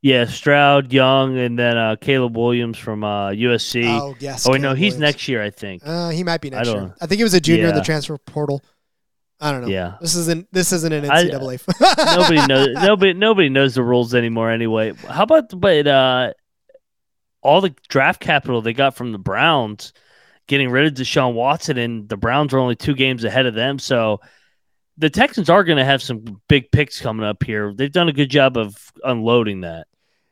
Yeah, 0.03 0.25
Stroud, 0.25 0.93
Young, 0.93 1.39
and 1.39 1.57
then 1.57 1.79
uh, 1.79 1.95
Caleb 1.99 2.37
Williams 2.37 2.77
from 2.77 3.03
uh, 3.03 3.29
USC. 3.29 3.85
Oh 3.87 4.15
yes. 4.19 4.47
oh, 4.47 4.51
wait, 4.51 4.61
no, 4.61 4.75
he's 4.75 4.93
Williams. 4.93 4.99
next 4.99 5.27
year, 5.27 5.41
I 5.41 5.49
think. 5.49 5.81
Uh, 5.83 6.09
he 6.09 6.23
might 6.23 6.41
be 6.41 6.51
next 6.51 6.69
I 6.69 6.73
year. 6.73 6.95
I 7.01 7.07
think 7.07 7.17
he 7.17 7.23
was 7.23 7.33
a 7.33 7.41
junior 7.41 7.69
in 7.69 7.75
the 7.75 7.81
transfer 7.81 8.15
portal. 8.19 8.63
I 9.39 9.51
don't 9.51 9.61
know. 9.61 9.67
Yeah. 9.67 9.95
This 9.99 10.15
isn't. 10.15 10.47
This 10.51 10.71
isn't 10.71 10.93
an 10.93 11.09
I- 11.09 11.23
NCAA. 11.23 12.15
nobody 12.15 12.45
knows. 12.45 12.67
Nobody, 12.75 13.13
nobody 13.13 13.49
knows 13.49 13.73
the 13.73 13.81
rules 13.81 14.13
anymore. 14.13 14.51
Anyway, 14.51 14.93
how 14.93 15.23
about 15.23 15.59
but 15.59 15.87
uh, 15.87 16.33
all 17.41 17.61
the 17.61 17.73
draft 17.89 18.21
capital 18.21 18.61
they 18.61 18.73
got 18.73 18.95
from 18.95 19.11
the 19.11 19.17
Browns, 19.17 19.93
getting 20.51 20.69
rid 20.69 20.85
of 20.85 20.93
Deshaun 20.93 21.33
Watson, 21.33 21.77
and 21.77 22.09
the 22.09 22.17
Browns 22.17 22.53
are 22.53 22.59
only 22.59 22.75
two 22.75 22.93
games 22.93 23.23
ahead 23.23 23.45
of 23.45 23.53
them. 23.55 23.79
So 23.79 24.19
the 24.97 25.09
Texans 25.09 25.49
are 25.49 25.63
going 25.63 25.77
to 25.77 25.85
have 25.85 26.03
some 26.03 26.41
big 26.49 26.69
picks 26.73 26.99
coming 26.99 27.25
up 27.25 27.41
here. 27.41 27.73
They've 27.73 27.89
done 27.91 28.09
a 28.09 28.13
good 28.13 28.29
job 28.29 28.57
of 28.57 28.75
unloading 29.03 29.61
that. 29.61 29.87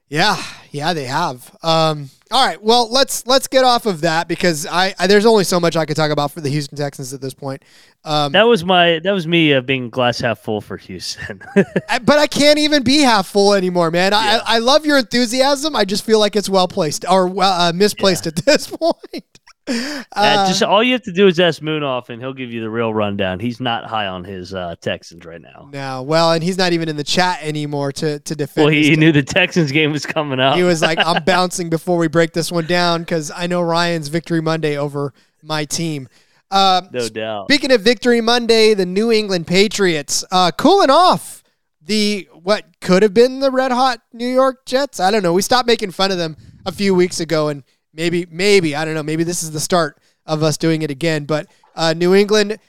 Yeah, 0.09 0.41
yeah, 0.71 0.93
they 0.93 1.05
have. 1.05 1.55
Um, 1.63 2.09
all 2.31 2.43
right, 2.45 2.61
well 2.61 2.91
let's 2.91 3.25
let's 3.27 3.47
get 3.47 3.63
off 3.63 3.85
of 3.85 4.01
that 4.01 4.27
because 4.27 4.65
I, 4.65 4.93
I 4.97 5.05
there's 5.05 5.25
only 5.25 5.43
so 5.43 5.59
much 5.59 5.75
I 5.77 5.85
could 5.85 5.95
talk 5.95 6.09
about 6.09 6.31
for 6.31 6.41
the 6.41 6.49
Houston 6.49 6.75
Texans 6.77 7.13
at 7.13 7.21
this 7.21 7.35
point. 7.35 7.63
Um, 8.03 8.31
That 8.31 8.43
was 8.47 8.65
my 8.65 8.97
that 9.03 9.11
was 9.11 9.27
me 9.27 9.53
uh, 9.53 9.61
being 9.61 9.89
glass 9.91 10.19
half 10.19 10.39
full 10.39 10.61
for 10.61 10.77
Houston. 10.77 11.41
I- 11.89 11.99
but 11.99 12.17
I 12.17 12.25
can't 12.25 12.57
even 12.57 12.81
be 12.83 12.99
half 13.01 13.27
full 13.27 13.53
anymore, 13.53 13.91
man. 13.91 14.13
I, 14.13 14.37
I 14.37 14.41
I 14.55 14.57
love 14.59 14.83
your 14.83 14.97
enthusiasm. 14.97 15.75
I 15.75 15.85
just 15.85 16.03
feel 16.03 16.19
like 16.19 16.35
it's 16.35 16.49
well 16.49 16.67
placed 16.67 17.05
or 17.07 17.27
well 17.27 17.53
uh, 17.53 17.71
misplaced 17.71 18.25
at 18.25 18.35
this 18.35 18.65
point. 18.81 19.39
Uh, 19.69 20.03
Uh, 20.11 20.47
just 20.47 20.63
all 20.63 20.83
you 20.83 20.93
have 20.93 21.03
to 21.03 21.11
do 21.11 21.27
is 21.27 21.39
ask 21.39 21.61
Moon 21.61 21.83
off, 21.83 22.09
and 22.09 22.21
he'll 22.21 22.33
give 22.33 22.51
you 22.51 22.61
the 22.61 22.69
real 22.69 22.93
rundown. 22.93 23.39
He's 23.39 23.59
not 23.59 23.85
high 23.85 24.07
on 24.07 24.23
his 24.23 24.53
uh, 24.53 24.75
Texans 24.81 25.25
right 25.25 25.41
now. 25.41 25.69
no, 25.71 26.01
well, 26.01 26.31
and 26.31 26.43
he's 26.43 26.57
not 26.57 26.73
even 26.73 26.89
in 26.89 26.95
the 26.95 27.03
chat 27.03 27.39
anymore 27.41 27.91
to 27.93 28.19
to 28.19 28.35
defend. 28.35 28.65
Well, 28.65 28.73
he, 28.73 28.89
he 28.89 28.95
knew 28.95 29.11
the 29.11 29.23
Texans 29.23 29.71
game 29.71 29.91
was 29.91 30.05
coming 30.05 30.39
up. 30.39 30.55
He 30.57 30.63
was 30.63 30.81
like, 30.81 30.97
I'm 30.99 31.23
bouncing 31.25 31.69
before 31.69 31.97
we 31.97 32.07
break 32.07 32.33
this 32.33 32.51
one 32.51 32.65
down 32.65 33.01
because 33.01 33.31
I 33.35 33.47
know 33.47 33.61
Ryan's 33.61 34.07
victory 34.07 34.41
Monday 34.41 34.77
over 34.77 35.13
my 35.43 35.65
team. 35.65 36.09
Uh, 36.51 36.81
no 36.91 37.07
doubt. 37.09 37.45
Speaking 37.45 37.71
of 37.71 37.81
Victory 37.81 38.21
Monday, 38.21 38.73
the 38.73 38.85
New 38.85 39.11
England 39.11 39.45
Patriots 39.45 40.25
uh, 40.31 40.49
cooling 40.51 40.89
off 40.89 41.43
the 41.81 42.27
what 42.33 42.65
could 42.81 43.03
have 43.03 43.13
been 43.13 43.39
the 43.39 43.51
red 43.51 43.71
hot 43.71 44.01
New 44.13 44.27
York 44.27 44.65
Jets. 44.65 44.99
I 44.99 45.11
don't 45.11 45.21
know. 45.21 45.33
We 45.33 45.41
stopped 45.43 45.67
making 45.67 45.91
fun 45.91 46.11
of 46.11 46.17
them 46.17 46.37
a 46.65 46.71
few 46.71 46.95
weeks 46.95 47.19
ago, 47.19 47.49
and 47.49 47.63
maybe, 47.93 48.27
maybe 48.29 48.75
I 48.75 48.85
don't 48.85 48.93
know. 48.93 49.03
Maybe 49.03 49.23
this 49.23 49.43
is 49.43 49.51
the 49.51 49.59
start 49.59 49.99
of 50.25 50.43
us 50.43 50.57
doing 50.57 50.81
it 50.81 50.91
again. 50.91 51.25
But 51.25 51.47
uh, 51.75 51.93
New 51.95 52.13
England 52.13 52.59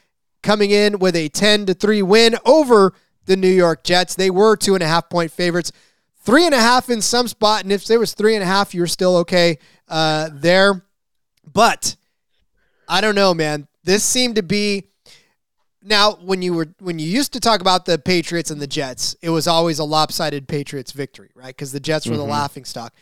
coming 0.43 0.71
in 0.71 0.99
with 0.99 1.17
a 1.17 1.29
ten 1.29 1.67
to 1.67 1.75
three 1.75 2.03
win 2.03 2.37
over 2.45 2.95
the 3.27 3.37
New 3.37 3.49
York 3.49 3.85
Jets. 3.85 4.15
They 4.15 4.31
were 4.31 4.57
two 4.57 4.75
and 4.75 4.83
a 4.83 4.87
half 4.87 5.09
point 5.09 5.31
favorites. 5.31 5.73
Three 6.23 6.45
and 6.45 6.55
a 6.55 6.61
half 6.61 6.91
in 6.91 7.01
some 7.01 7.29
spot, 7.29 7.63
and 7.63 7.73
if 7.73 7.87
there 7.87 7.99
was 7.99 8.13
three 8.13 8.35
and 8.35 8.43
a 8.43 8.47
half, 8.47 8.75
you're 8.75 8.87
still 8.87 9.17
okay 9.19 9.59
uh, 9.89 10.29
there. 10.33 10.85
But 11.51 11.97
I 12.89 13.01
don't 13.01 13.15
know, 13.15 13.33
man. 13.33 13.69
This 13.85 14.05
seemed 14.05 14.37
to 14.37 14.43
be 14.43 14.91
now 15.83 16.13
when 16.15 16.43
you 16.43 16.55
were 16.55 16.69
when 16.79 16.99
you 16.99 17.07
used 17.07 17.33
to 17.33 17.41
talk 17.41 17.61
about 17.61 17.87
the 17.87 17.99
Patriots 17.99 18.51
and 18.51 18.61
the 18.61 18.67
Jets, 18.67 19.17
it 19.23 19.31
was 19.31 19.47
always 19.47 19.79
a 19.79 19.85
lopsided 19.85 20.47
Patriots 20.47 20.93
victory, 20.93 21.31
right? 21.35 21.49
Because 21.49 21.73
the 21.73 21.81
Jets 21.81 22.07
were 22.07 22.17
the 22.17 22.25
laughing 22.25 22.65
stock. 22.65 22.93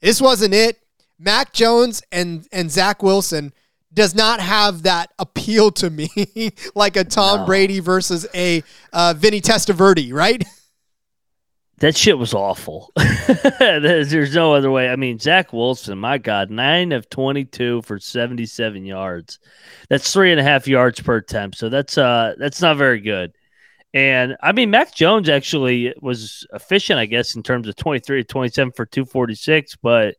This 0.00 0.20
wasn't 0.20 0.54
it. 0.54 0.78
Mac 1.18 1.52
Jones 1.52 2.02
and 2.10 2.46
and 2.52 2.70
Zach 2.70 3.02
Wilson 3.02 3.52
does 3.94 4.14
not 4.14 4.40
have 4.40 4.82
that 4.84 5.12
appeal 5.18 5.70
to 5.70 5.90
me 5.90 6.08
like 6.74 6.96
a 6.96 7.04
Tom 7.04 7.40
No. 7.40 7.46
Brady 7.46 7.78
versus 7.80 8.26
a 8.34 8.62
uh, 8.92 9.14
Vinny 9.16 9.40
Testaverde, 9.40 10.12
right? 10.12 10.42
That 11.78 11.96
shit 11.96 12.16
was 12.16 12.32
awful. 12.32 12.92
there's, 13.58 14.12
there's 14.12 14.36
no 14.36 14.54
other 14.54 14.70
way. 14.70 14.88
I 14.88 14.94
mean, 14.94 15.18
Zach 15.18 15.52
Wilson, 15.52 15.98
my 15.98 16.16
God, 16.16 16.48
nine 16.48 16.92
of 16.92 17.10
22 17.10 17.82
for 17.82 17.98
77 17.98 18.84
yards. 18.84 19.40
That's 19.88 20.12
three 20.12 20.30
and 20.30 20.38
a 20.38 20.44
half 20.44 20.68
yards 20.68 21.00
per 21.00 21.16
attempt. 21.16 21.58
So 21.58 21.68
that's 21.68 21.98
uh 21.98 22.34
that's 22.38 22.62
not 22.62 22.76
very 22.76 23.00
good. 23.00 23.32
And 23.92 24.36
I 24.40 24.52
mean, 24.52 24.70
Mac 24.70 24.94
Jones 24.94 25.28
actually 25.28 25.92
was 26.00 26.46
efficient, 26.52 27.00
I 27.00 27.06
guess, 27.06 27.34
in 27.34 27.42
terms 27.42 27.66
of 27.66 27.74
23 27.74 28.22
to 28.22 28.28
27 28.28 28.72
for 28.72 28.86
246, 28.86 29.76
but 29.82 30.14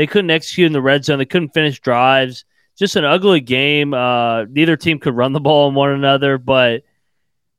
they 0.00 0.06
couldn't 0.06 0.30
execute 0.30 0.64
in 0.64 0.72
the 0.72 0.80
red 0.80 1.04
zone. 1.04 1.18
They 1.18 1.26
couldn't 1.26 1.52
finish 1.52 1.78
drives. 1.78 2.46
Just 2.74 2.96
an 2.96 3.04
ugly 3.04 3.42
game. 3.42 3.92
Uh, 3.92 4.44
neither 4.44 4.74
team 4.74 4.98
could 4.98 5.14
run 5.14 5.34
the 5.34 5.40
ball 5.40 5.68
on 5.68 5.74
one 5.74 5.90
another, 5.90 6.38
but 6.38 6.84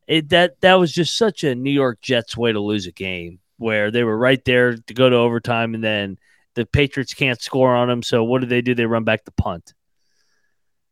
it 0.07 0.29
that 0.29 0.59
that 0.61 0.79
was 0.79 0.91
just 0.91 1.15
such 1.15 1.43
a 1.43 1.53
New 1.53 1.69
York 1.69 2.01
Jets 2.01 2.35
way 2.35 2.51
to 2.51 2.59
lose 2.59 2.87
a 2.87 2.91
game 2.91 3.37
where 3.59 3.91
they 3.91 4.03
were 4.03 4.17
right 4.17 4.43
there 4.43 4.75
to 4.75 4.93
go 4.95 5.07
to 5.07 5.15
overtime 5.17 5.75
and 5.75 5.83
then 5.83 6.17
the 6.55 6.65
Patriots 6.65 7.13
can't 7.13 7.39
score 7.39 7.75
on 7.75 7.87
them. 7.87 8.01
So 8.01 8.23
what 8.23 8.41
do 8.41 8.47
they 8.47 8.63
do? 8.63 8.73
They 8.73 8.87
run 8.87 9.03
back 9.03 9.23
the 9.23 9.31
punt. 9.33 9.75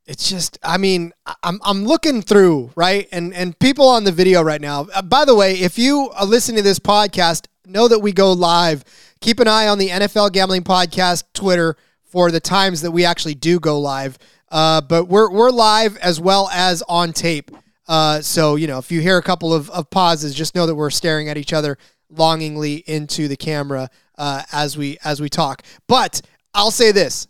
it's 0.06 0.30
just 0.30 0.60
i 0.62 0.78
mean 0.78 1.14
i'm, 1.42 1.60
I'm 1.64 1.84
looking 1.84 2.22
through 2.22 2.72
right 2.76 3.08
and 3.12 3.34
and 3.34 3.58
people 3.58 3.88
on 3.88 4.04
the 4.04 4.12
video 4.12 4.44
right 4.44 4.62
now 4.62 4.88
uh, 4.94 5.02
by 5.02 5.26
the 5.26 5.34
way 5.34 5.54
if 5.54 5.80
you 5.80 6.12
are 6.14 6.28
listening 6.28 6.58
to 6.58 6.64
this 6.64 6.80
podcast 6.80 7.48
know 7.66 7.88
that 7.88 8.00
we 8.00 8.12
go 8.12 8.34
live 8.34 8.84
keep 9.22 9.40
an 9.40 9.48
eye 9.48 9.68
on 9.68 9.78
the 9.78 9.90
nfl 9.90 10.32
gambling 10.32 10.64
podcast 10.64 11.24
twitter 11.34 11.76
for 12.10 12.32
the 12.32 12.40
times 12.40 12.82
that 12.82 12.92
we 12.92 13.06
actually 13.06 13.36
do 13.36 13.60
go 13.60 13.80
live. 13.80 14.18
Uh, 14.52 14.82
but 14.82 15.06
we're, 15.06 15.32
we're 15.32 15.52
live 15.52 15.96
as 15.98 16.20
well 16.20 16.50
as 16.52 16.82
on 16.90 17.14
tape. 17.14 17.52
Uh, 17.88 18.22
so 18.22 18.56
you 18.56 18.68
know 18.68 18.78
if 18.78 18.92
you 18.92 19.02
hear 19.02 19.18
a 19.18 19.24
couple 19.24 19.54
of, 19.54 19.70
of 19.72 19.90
pauses 19.90 20.36
just 20.36 20.54
know 20.54 20.66
that 20.66 20.76
we're 20.76 20.90
staring 20.92 21.30
at 21.30 21.38
each 21.38 21.54
other 21.54 21.78
longingly 22.12 22.84
into 22.88 23.28
the 23.28 23.38
camera 23.38 23.90
uh, 24.18 24.44
as 24.52 24.78
we 24.78 24.98
as 25.04 25.22
we 25.22 25.30
talk. 25.30 25.64
But 25.88 26.22
i'll 26.54 26.72
say 26.72 26.92
this. 26.92 27.28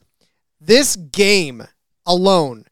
This 0.59 0.97
game 0.97 1.63
alone 2.05 2.65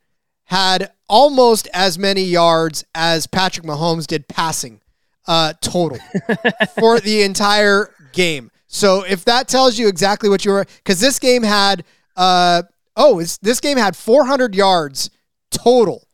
had 0.46 0.92
almost 1.08 1.70
as 1.74 1.98
many 1.98 2.24
yards 2.24 2.84
as 2.94 3.28
Patrick 3.28 3.66
Mahomes 3.66 4.06
did 4.06 4.28
passing 4.28 4.82
uh, 5.26 5.54
total 5.62 6.00
for 6.80 7.00
the 7.00 7.22
entire 7.22 7.94
game. 8.12 8.52
So 8.68 9.04
if 9.04 9.24
that 9.26 9.48
tells 9.48 9.80
you 9.80 9.88
exactly 9.88 10.30
what 10.30 10.44
you 10.46 10.52
were, 10.52 10.66
because 10.78 11.00
this 11.00 11.20
game 11.20 11.44
had, 11.44 11.84
uh, 12.16 12.64
oh, 12.96 13.20
this 13.42 13.60
game 13.60 13.78
had 13.78 13.96
400 13.96 14.54
yards 14.54 15.10
total, 15.52 16.08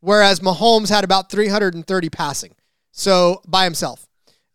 whereas 0.00 0.40
Mahomes 0.40 0.88
had 0.88 1.04
about 1.04 1.30
330 1.30 2.08
passing. 2.10 2.54
So 2.92 3.42
by 3.46 3.64
himself. 3.64 4.06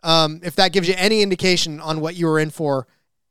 Um, 0.04 0.42
if 0.44 0.56
that 0.58 0.74
gives 0.74 0.88
you 0.90 0.96
any 0.98 1.22
indication 1.22 1.80
on 1.80 2.02
what 2.02 2.16
you 2.16 2.28
were 2.28 2.40
in 2.40 2.50
for, 2.50 2.88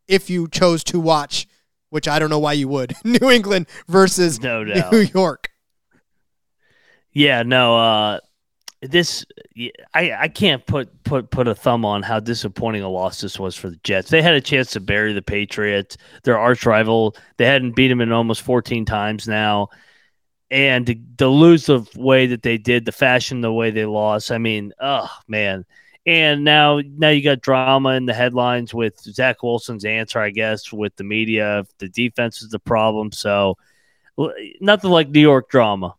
if 0.08 0.30
you 0.30 0.48
chose 0.48 0.82
to 0.84 0.98
watch, 0.98 1.46
which 1.90 2.08
I 2.08 2.18
don't 2.18 2.30
know 2.30 2.38
why 2.38 2.54
you 2.54 2.68
would, 2.68 2.94
New 3.04 3.30
England 3.30 3.66
versus 3.88 4.40
No 4.40 4.64
doubt. 4.64 4.92
New 4.92 5.00
York. 5.00 5.50
Yeah, 7.12 7.42
no, 7.42 7.76
uh 7.76 8.20
this 8.82 9.24
I, 9.94 10.12
I 10.12 10.28
can't 10.28 10.66
put 10.66 11.04
put 11.04 11.30
put 11.30 11.46
a 11.46 11.54
thumb 11.54 11.84
on 11.84 12.02
how 12.02 12.18
disappointing 12.18 12.82
a 12.82 12.88
loss 12.88 13.20
this 13.20 13.38
was 13.38 13.54
for 13.56 13.70
the 13.70 13.78
Jets. 13.84 14.10
They 14.10 14.22
had 14.22 14.34
a 14.34 14.40
chance 14.40 14.72
to 14.72 14.80
bury 14.80 15.12
the 15.12 15.22
Patriots, 15.22 15.96
their 16.24 16.38
arch 16.38 16.66
rival. 16.66 17.16
They 17.36 17.46
hadn't 17.46 17.76
beat 17.76 17.88
them 17.88 18.00
in 18.00 18.10
almost 18.10 18.42
14 18.42 18.84
times 18.84 19.28
now. 19.28 19.68
And 20.50 20.86
to, 20.86 20.96
to 21.18 21.28
lose 21.28 21.66
the 21.66 21.86
way 21.96 22.26
that 22.26 22.42
they 22.42 22.58
did, 22.58 22.84
the 22.84 22.92
fashion, 22.92 23.40
the 23.40 23.52
way 23.52 23.70
they 23.70 23.86
lost. 23.86 24.32
I 24.32 24.38
mean, 24.38 24.72
oh 24.80 25.08
man. 25.28 25.64
And 26.04 26.42
now 26.42 26.80
now 26.84 27.10
you 27.10 27.22
got 27.22 27.40
drama 27.40 27.90
in 27.90 28.06
the 28.06 28.14
headlines 28.14 28.74
with 28.74 28.98
Zach 29.00 29.44
Wilson's 29.44 29.84
answer, 29.84 30.18
I 30.18 30.30
guess, 30.30 30.72
with 30.72 30.96
the 30.96 31.04
media. 31.04 31.64
The 31.78 31.88
defense 31.88 32.42
is 32.42 32.48
the 32.48 32.58
problem. 32.58 33.12
So 33.12 33.56
nothing 34.60 34.90
like 34.90 35.08
New 35.08 35.20
York 35.20 35.48
drama 35.48 35.94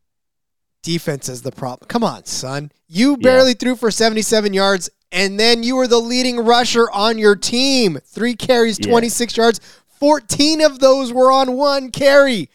defense 0.83 1.29
is 1.29 1.41
the 1.41 1.51
problem. 1.51 1.87
Come 1.87 2.03
on, 2.03 2.25
son. 2.25 2.71
You 2.87 3.17
barely 3.17 3.51
yeah. 3.51 3.57
threw 3.59 3.75
for 3.75 3.89
77 3.89 4.53
yards, 4.53 4.89
and 5.11 5.39
then 5.39 5.63
you 5.63 5.75
were 5.75 5.87
the 5.87 5.97
leading 5.97 6.37
rusher 6.37 6.91
on 6.91 7.17
your 7.17 7.35
team. 7.35 7.97
Three 8.05 8.35
carries, 8.35 8.77
yeah. 8.79 8.91
26 8.91 9.35
yards. 9.35 9.59
14 9.99 10.61
of 10.61 10.79
those 10.79 11.11
were 11.11 11.31
on 11.31 11.53
one 11.53 11.89
carry. 11.89 12.49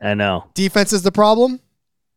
I 0.00 0.14
know. 0.14 0.44
Defense 0.54 0.92
is 0.92 1.02
the 1.02 1.12
problem? 1.12 1.60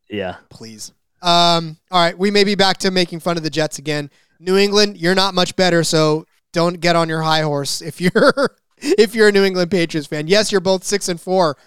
Yeah. 0.09 0.37
Please. 0.49 0.93
Um, 1.21 1.77
all 1.91 2.01
right, 2.01 2.17
we 2.17 2.31
may 2.31 2.43
be 2.43 2.55
back 2.55 2.77
to 2.79 2.91
making 2.91 3.19
fun 3.19 3.35
of 3.35 3.43
the 3.43 3.49
Jets 3.49 3.77
again. 3.77 4.09
New 4.39 4.57
England, 4.57 4.97
you're 4.97 5.15
not 5.15 5.33
much 5.33 5.55
better, 5.55 5.83
so 5.83 6.25
don't 6.53 6.79
get 6.79 6.95
on 6.95 7.09
your 7.09 7.21
high 7.21 7.41
horse 7.41 7.81
if 7.81 7.99
you're 7.99 8.55
if 8.77 9.15
you're 9.15 9.27
a 9.27 9.31
New 9.31 9.43
England 9.43 9.71
Patriots 9.71 10.07
fan. 10.07 10.27
Yes, 10.27 10.51
you're 10.51 10.61
both 10.61 10.83
6 10.83 11.09
and 11.09 11.19
4, 11.19 11.57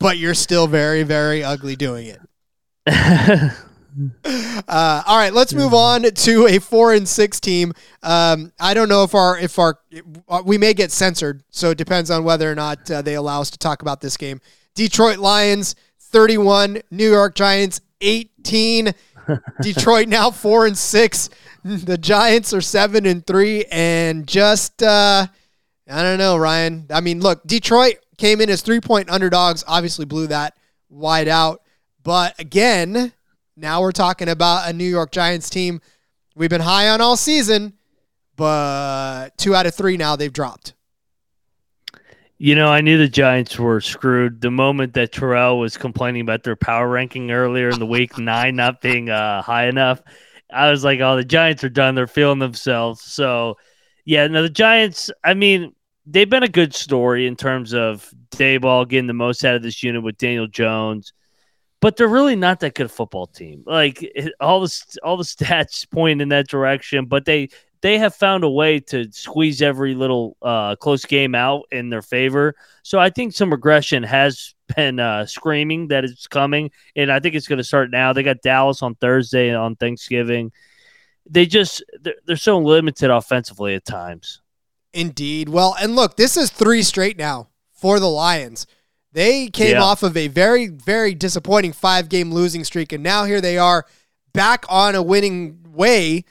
but 0.00 0.18
you're 0.18 0.34
still 0.34 0.66
very 0.66 1.04
very 1.04 1.44
ugly 1.44 1.76
doing 1.76 2.08
it. 2.08 2.20
uh, 4.24 5.02
all 5.06 5.18
right, 5.18 5.32
let's 5.32 5.52
move 5.52 5.74
on 5.74 6.02
to 6.02 6.46
a 6.46 6.58
four 6.58 6.92
and 6.94 7.08
six 7.08 7.40
team. 7.40 7.72
Um, 8.02 8.52
I 8.60 8.74
don't 8.74 8.88
know 8.88 9.02
if 9.02 9.14
our 9.14 9.38
if 9.38 9.58
our 9.58 9.78
we 10.44 10.58
may 10.58 10.74
get 10.74 10.92
censored, 10.92 11.42
so 11.50 11.70
it 11.70 11.78
depends 11.78 12.10
on 12.10 12.24
whether 12.24 12.50
or 12.50 12.54
not 12.54 12.90
uh, 12.90 13.02
they 13.02 13.14
allow 13.14 13.40
us 13.40 13.50
to 13.50 13.58
talk 13.58 13.82
about 13.82 14.00
this 14.00 14.16
game. 14.16 14.40
Detroit 14.74 15.18
Lions 15.18 15.74
thirty 16.00 16.38
one, 16.38 16.80
New 16.90 17.10
York 17.10 17.34
Giants 17.34 17.80
eighteen. 18.00 18.94
Detroit 19.62 20.08
now 20.08 20.30
four 20.30 20.66
and 20.66 20.78
six. 20.78 21.28
The 21.64 21.98
Giants 21.98 22.54
are 22.54 22.62
seven 22.62 23.04
and 23.04 23.26
three, 23.26 23.64
and 23.70 24.26
just 24.26 24.82
uh, 24.82 25.26
I 25.90 26.02
don't 26.02 26.18
know, 26.18 26.36
Ryan. 26.36 26.86
I 26.90 27.00
mean, 27.00 27.20
look, 27.20 27.46
Detroit 27.46 27.96
came 28.16 28.40
in 28.40 28.48
as 28.48 28.62
three 28.62 28.80
point 28.80 29.10
underdogs. 29.10 29.64
Obviously, 29.66 30.04
blew 30.04 30.28
that 30.28 30.54
wide 30.88 31.28
out. 31.28 31.62
But 32.08 32.40
again, 32.40 33.12
now 33.54 33.82
we're 33.82 33.92
talking 33.92 34.30
about 34.30 34.66
a 34.66 34.72
New 34.72 34.88
York 34.88 35.10
Giants 35.12 35.50
team 35.50 35.82
we've 36.34 36.48
been 36.48 36.62
high 36.62 36.88
on 36.88 37.02
all 37.02 37.18
season, 37.18 37.74
but 38.34 39.36
two 39.36 39.54
out 39.54 39.66
of 39.66 39.74
three 39.74 39.98
now 39.98 40.16
they've 40.16 40.32
dropped. 40.32 40.72
You 42.38 42.54
know, 42.54 42.68
I 42.68 42.80
knew 42.80 42.96
the 42.96 43.08
Giants 43.08 43.58
were 43.58 43.82
screwed 43.82 44.40
the 44.40 44.50
moment 44.50 44.94
that 44.94 45.12
Terrell 45.12 45.58
was 45.58 45.76
complaining 45.76 46.22
about 46.22 46.44
their 46.44 46.56
power 46.56 46.88
ranking 46.88 47.30
earlier 47.30 47.68
in 47.68 47.78
the 47.78 47.84
week, 47.84 48.16
nine 48.18 48.56
not 48.56 48.80
being 48.80 49.10
uh, 49.10 49.42
high 49.42 49.66
enough. 49.66 50.00
I 50.50 50.70
was 50.70 50.84
like, 50.84 51.00
oh, 51.00 51.14
the 51.14 51.26
Giants 51.26 51.62
are 51.62 51.68
done. 51.68 51.94
They're 51.94 52.06
feeling 52.06 52.38
themselves. 52.38 53.02
So, 53.02 53.58
yeah, 54.06 54.26
no, 54.28 54.40
the 54.40 54.48
Giants, 54.48 55.10
I 55.24 55.34
mean, 55.34 55.74
they've 56.06 56.30
been 56.30 56.42
a 56.42 56.48
good 56.48 56.74
story 56.74 57.26
in 57.26 57.36
terms 57.36 57.74
of 57.74 58.10
Daboll 58.30 58.88
getting 58.88 59.08
the 59.08 59.12
most 59.12 59.44
out 59.44 59.56
of 59.56 59.62
this 59.62 59.82
unit 59.82 60.02
with 60.02 60.16
Daniel 60.16 60.46
Jones 60.46 61.12
but 61.80 61.96
they're 61.96 62.08
really 62.08 62.36
not 62.36 62.60
that 62.60 62.74
good 62.74 62.90
football 62.90 63.26
team. 63.26 63.62
Like 63.66 64.04
all 64.40 64.60
the 64.60 64.98
all 65.02 65.16
the 65.16 65.22
stats 65.24 65.88
point 65.88 66.20
in 66.20 66.30
that 66.30 66.48
direction, 66.48 67.06
but 67.06 67.24
they 67.24 67.48
they 67.80 67.98
have 67.98 68.14
found 68.14 68.44
a 68.44 68.50
way 68.50 68.80
to 68.80 69.10
squeeze 69.12 69.62
every 69.62 69.94
little 69.94 70.36
uh, 70.42 70.74
close 70.76 71.04
game 71.04 71.34
out 71.34 71.64
in 71.70 71.90
their 71.90 72.02
favor. 72.02 72.54
So 72.82 72.98
I 72.98 73.10
think 73.10 73.32
some 73.32 73.50
regression 73.50 74.02
has 74.02 74.54
been 74.74 74.98
uh, 74.98 75.26
screaming 75.26 75.88
that 75.88 76.04
it's 76.04 76.26
coming, 76.26 76.70
and 76.96 77.12
I 77.12 77.20
think 77.20 77.34
it's 77.34 77.46
going 77.46 77.58
to 77.58 77.64
start 77.64 77.90
now. 77.90 78.12
They 78.12 78.22
got 78.22 78.42
Dallas 78.42 78.82
on 78.82 78.96
Thursday 78.96 79.54
on 79.54 79.76
Thanksgiving. 79.76 80.52
They 81.30 81.46
just 81.46 81.84
they're, 82.00 82.16
they're 82.26 82.36
so 82.36 82.58
limited 82.58 83.10
offensively 83.10 83.74
at 83.74 83.84
times. 83.84 84.40
Indeed. 84.92 85.48
Well, 85.48 85.76
and 85.80 85.94
look, 85.94 86.16
this 86.16 86.36
is 86.36 86.50
three 86.50 86.82
straight 86.82 87.18
now 87.18 87.48
for 87.72 88.00
the 88.00 88.08
Lions. 88.08 88.66
They 89.12 89.48
came 89.48 89.76
yeah. 89.76 89.82
off 89.82 90.02
of 90.02 90.16
a 90.16 90.28
very, 90.28 90.68
very 90.68 91.14
disappointing 91.14 91.72
five 91.72 92.08
game 92.08 92.32
losing 92.32 92.64
streak, 92.64 92.92
and 92.92 93.02
now 93.02 93.24
here 93.24 93.40
they 93.40 93.58
are 93.58 93.86
back 94.32 94.64
on 94.68 94.94
a 94.94 95.02
winning 95.02 95.58
way. 95.72 96.24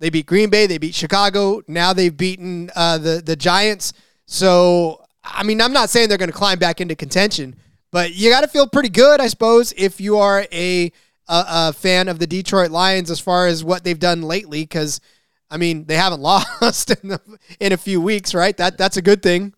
They 0.00 0.10
beat 0.10 0.26
Green 0.26 0.50
Bay, 0.50 0.66
they 0.66 0.78
beat 0.78 0.94
Chicago. 0.94 1.62
Now 1.68 1.92
they've 1.92 2.14
beaten 2.14 2.70
uh, 2.74 2.98
the 2.98 3.22
the 3.24 3.36
Giants. 3.36 3.92
So, 4.26 5.04
I 5.22 5.42
mean, 5.42 5.60
I'm 5.60 5.72
not 5.72 5.90
saying 5.90 6.08
they're 6.08 6.18
going 6.18 6.30
to 6.30 6.36
climb 6.36 6.58
back 6.58 6.80
into 6.80 6.96
contention, 6.96 7.56
but 7.90 8.14
you 8.14 8.30
got 8.30 8.40
to 8.40 8.48
feel 8.48 8.66
pretty 8.66 8.88
good, 8.88 9.20
I 9.20 9.28
suppose, 9.28 9.72
if 9.76 10.00
you 10.00 10.18
are 10.18 10.46
a, 10.50 10.86
a, 11.28 11.44
a 11.48 11.72
fan 11.72 12.08
of 12.08 12.18
the 12.18 12.26
Detroit 12.26 12.70
Lions 12.70 13.10
as 13.10 13.20
far 13.20 13.46
as 13.46 13.62
what 13.62 13.84
they've 13.84 13.98
done 13.98 14.22
lately. 14.22 14.62
Because, 14.62 15.00
I 15.50 15.58
mean, 15.58 15.84
they 15.84 15.96
haven't 15.96 16.20
lost 16.60 16.90
in, 16.90 17.10
the, 17.10 17.20
in 17.60 17.72
a 17.72 17.76
few 17.76 18.00
weeks, 18.00 18.34
right? 18.34 18.56
That 18.56 18.78
that's 18.78 18.96
a 18.96 19.02
good 19.02 19.22
thing. 19.22 19.54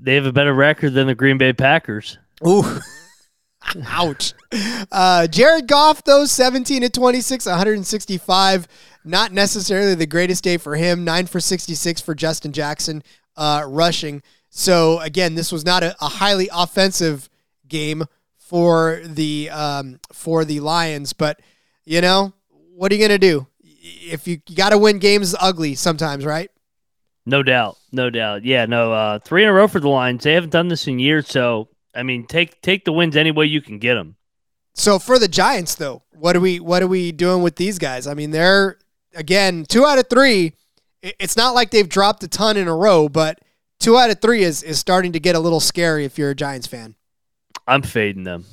They 0.00 0.14
have 0.14 0.26
a 0.26 0.32
better 0.32 0.54
record 0.54 0.94
than 0.94 1.06
the 1.06 1.14
Green 1.14 1.38
Bay 1.38 1.52
Packers. 1.52 2.18
Ooh. 2.46 2.64
Ouch. 3.86 4.34
Uh, 4.92 5.26
Jared 5.26 5.66
Goff, 5.66 6.04
though, 6.04 6.24
17 6.24 6.82
to 6.82 6.90
26, 6.90 7.46
165. 7.46 8.68
Not 9.04 9.32
necessarily 9.32 9.94
the 9.94 10.06
greatest 10.06 10.44
day 10.44 10.56
for 10.56 10.76
him. 10.76 11.04
9 11.04 11.26
for 11.26 11.40
66 11.40 12.00
for 12.00 12.14
Justin 12.14 12.52
Jackson 12.52 13.02
uh, 13.36 13.64
rushing. 13.66 14.22
So, 14.50 15.00
again, 15.00 15.34
this 15.34 15.50
was 15.50 15.64
not 15.64 15.82
a, 15.82 15.96
a 16.00 16.08
highly 16.08 16.48
offensive 16.52 17.28
game 17.66 18.04
for 18.36 19.00
the 19.04 19.50
um, 19.50 19.98
for 20.12 20.44
the 20.44 20.60
Lions. 20.60 21.12
But, 21.12 21.40
you 21.84 22.00
know, 22.00 22.32
what 22.74 22.92
are 22.92 22.94
you 22.94 23.00
going 23.00 23.18
to 23.20 23.26
do? 23.26 23.46
If 23.62 24.26
you, 24.28 24.40
you 24.48 24.56
got 24.56 24.70
to 24.70 24.78
win 24.78 24.98
games 24.98 25.34
ugly 25.40 25.74
sometimes, 25.74 26.24
right? 26.24 26.50
No 27.26 27.42
doubt, 27.42 27.78
no 27.90 28.10
doubt. 28.10 28.44
Yeah, 28.44 28.66
no, 28.66 28.92
uh, 28.92 29.18
three 29.18 29.42
in 29.42 29.48
a 29.48 29.52
row 29.52 29.66
for 29.66 29.80
the 29.80 29.88
Lions. 29.88 30.24
They 30.24 30.34
haven't 30.34 30.50
done 30.50 30.68
this 30.68 30.86
in 30.86 30.98
years, 30.98 31.28
so 31.28 31.68
I 31.94 32.02
mean, 32.02 32.26
take 32.26 32.60
take 32.60 32.84
the 32.84 32.92
wins 32.92 33.16
any 33.16 33.30
way 33.30 33.46
you 33.46 33.62
can 33.62 33.78
get 33.78 33.94
them. 33.94 34.16
So 34.74 34.98
for 34.98 35.18
the 35.18 35.28
Giants, 35.28 35.74
though, 35.76 36.02
what 36.12 36.36
are 36.36 36.40
we 36.40 36.60
what 36.60 36.82
are 36.82 36.88
we 36.88 37.12
doing 37.12 37.42
with 37.42 37.56
these 37.56 37.78
guys? 37.78 38.06
I 38.06 38.14
mean, 38.14 38.30
they're 38.30 38.78
again 39.14 39.64
two 39.66 39.86
out 39.86 39.98
of 39.98 40.08
three. 40.10 40.52
It's 41.02 41.36
not 41.36 41.54
like 41.54 41.70
they've 41.70 41.88
dropped 41.88 42.22
a 42.24 42.28
ton 42.28 42.56
in 42.56 42.68
a 42.68 42.74
row, 42.74 43.08
but 43.08 43.38
two 43.80 43.96
out 43.96 44.10
of 44.10 44.20
three 44.20 44.42
is 44.42 44.62
is 44.62 44.78
starting 44.78 45.12
to 45.12 45.20
get 45.20 45.34
a 45.34 45.40
little 45.40 45.60
scary 45.60 46.04
if 46.04 46.18
you're 46.18 46.30
a 46.30 46.34
Giants 46.34 46.66
fan. 46.66 46.94
I'm 47.66 47.82
fading 47.82 48.24
them. 48.24 48.44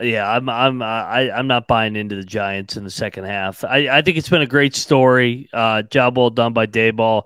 Yeah, 0.00 0.30
I'm 0.30 0.48
I'm 0.50 0.82
I, 0.82 1.30
I'm 1.30 1.46
not 1.46 1.66
buying 1.66 1.96
into 1.96 2.16
the 2.16 2.24
Giants 2.24 2.76
in 2.76 2.84
the 2.84 2.90
second 2.90 3.24
half. 3.24 3.64
I, 3.64 3.88
I 3.98 4.02
think 4.02 4.18
it's 4.18 4.28
been 4.28 4.42
a 4.42 4.46
great 4.46 4.76
story. 4.76 5.48
Uh, 5.52 5.82
job 5.82 6.18
well 6.18 6.30
done 6.30 6.52
by 6.52 6.66
Daboll 6.66 7.24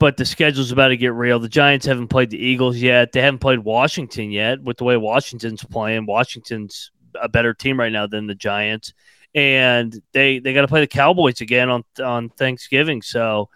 but 0.00 0.16
the 0.16 0.24
schedule's 0.24 0.72
about 0.72 0.88
to 0.88 0.96
get 0.96 1.12
real. 1.12 1.38
The 1.38 1.48
Giants 1.48 1.84
haven't 1.84 2.08
played 2.08 2.30
the 2.30 2.42
Eagles 2.42 2.78
yet. 2.78 3.12
They 3.12 3.20
haven't 3.20 3.38
played 3.40 3.60
Washington 3.60 4.30
yet. 4.32 4.60
With 4.62 4.78
the 4.78 4.84
way 4.84 4.96
Washington's 4.96 5.62
playing, 5.62 6.06
Washington's 6.06 6.90
a 7.20 7.28
better 7.28 7.52
team 7.52 7.78
right 7.78 7.92
now 7.92 8.06
than 8.06 8.26
the 8.26 8.34
Giants, 8.34 8.94
and 9.34 9.94
they 10.12 10.38
they 10.40 10.54
got 10.54 10.62
to 10.62 10.68
play 10.68 10.80
the 10.80 10.86
Cowboys 10.88 11.40
again 11.40 11.68
on 11.68 11.84
on 12.02 12.30
Thanksgiving. 12.30 13.02
So 13.02 13.50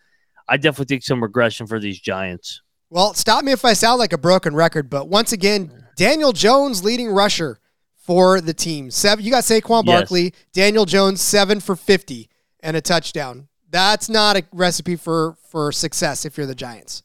I 0.46 0.58
definitely 0.58 0.94
think 0.94 1.02
some 1.02 1.22
regression 1.22 1.66
for 1.66 1.80
these 1.80 1.98
Giants. 1.98 2.60
Well, 2.90 3.14
stop 3.14 3.42
me 3.42 3.52
if 3.52 3.64
I 3.64 3.72
sound 3.72 3.98
like 3.98 4.12
a 4.12 4.18
broken 4.18 4.54
record, 4.54 4.90
but 4.90 5.08
once 5.08 5.32
again, 5.32 5.86
Daniel 5.96 6.32
Jones 6.32 6.84
leading 6.84 7.08
rusher 7.08 7.58
for 7.96 8.40
the 8.42 8.54
team. 8.54 8.90
Seven. 8.90 9.24
You 9.24 9.30
got 9.30 9.44
Saquon 9.44 9.86
Barkley, 9.86 10.24
yes. 10.24 10.32
Daniel 10.52 10.84
Jones 10.84 11.22
seven 11.22 11.58
for 11.58 11.74
fifty 11.74 12.28
and 12.60 12.76
a 12.76 12.82
touchdown. 12.82 13.48
That's 13.74 14.08
not 14.08 14.36
a 14.36 14.44
recipe 14.52 14.94
for 14.94 15.34
for 15.48 15.72
success 15.72 16.24
if 16.24 16.36
you're 16.38 16.46
the 16.46 16.54
Giants. 16.54 17.02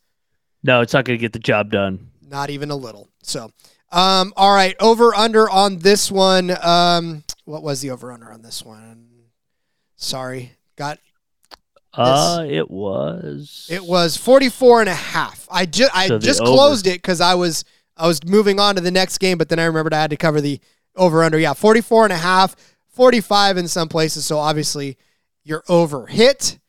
No, 0.61 0.81
it's 0.81 0.93
not 0.93 1.03
going 1.03 1.17
to 1.17 1.19
get 1.19 1.33
the 1.33 1.39
job 1.39 1.71
done. 1.71 2.11
Not 2.21 2.51
even 2.51 2.69
a 2.69 2.75
little. 2.75 3.09
So, 3.23 3.51
um, 3.91 4.33
all 4.37 4.53
right, 4.53 4.75
over 4.79 5.15
under 5.15 5.49
on 5.49 5.79
this 5.79 6.11
one. 6.11 6.55
Um, 6.63 7.23
what 7.45 7.63
was 7.63 7.81
the 7.81 7.89
over 7.89 8.11
under 8.11 8.31
on 8.31 8.43
this 8.43 8.63
one? 8.63 9.07
Sorry, 9.95 10.51
got. 10.75 10.99
Uh, 11.91 12.45
it 12.47 12.69
was. 12.69 13.67
It 13.71 13.83
was 13.83 14.15
44 14.15 14.81
and 14.81 14.89
a 14.89 14.93
half. 14.93 15.47
I 15.49 15.65
just 15.65 15.95
I 15.95 16.05
so 16.05 16.19
just 16.19 16.39
closed 16.39 16.85
it 16.85 17.01
because 17.01 17.19
I 17.19 17.33
was 17.33 17.65
I 17.97 18.05
was 18.05 18.23
moving 18.23 18.59
on 18.59 18.75
to 18.75 18.81
the 18.81 18.91
next 18.91 19.17
game, 19.17 19.39
but 19.39 19.49
then 19.49 19.57
I 19.57 19.65
remembered 19.65 19.95
I 19.95 20.01
had 20.01 20.11
to 20.11 20.17
cover 20.17 20.39
the 20.39 20.59
over 20.95 21.23
under. 21.23 21.39
Yeah, 21.39 21.53
44 21.53 22.03
and 22.03 22.13
a 22.13 22.17
half, 22.17 22.55
45 22.89 23.57
in 23.57 23.67
some 23.67 23.89
places. 23.89 24.23
So 24.23 24.37
obviously 24.37 24.99
you're 25.43 25.63
over 25.69 26.07
hit 26.07 26.59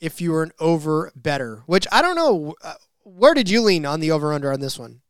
if 0.00 0.20
you 0.20 0.32
were 0.32 0.42
an 0.42 0.52
over 0.60 1.10
better, 1.16 1.62
which 1.66 1.86
I 1.90 2.02
don't 2.02 2.16
know. 2.16 2.54
Uh, 2.62 2.74
where 3.02 3.34
did 3.34 3.50
you 3.50 3.60
lean 3.62 3.86
on 3.86 4.00
the 4.00 4.10
over 4.10 4.32
under 4.32 4.52
on 4.52 4.60
this 4.60 4.78
one? 4.78 5.00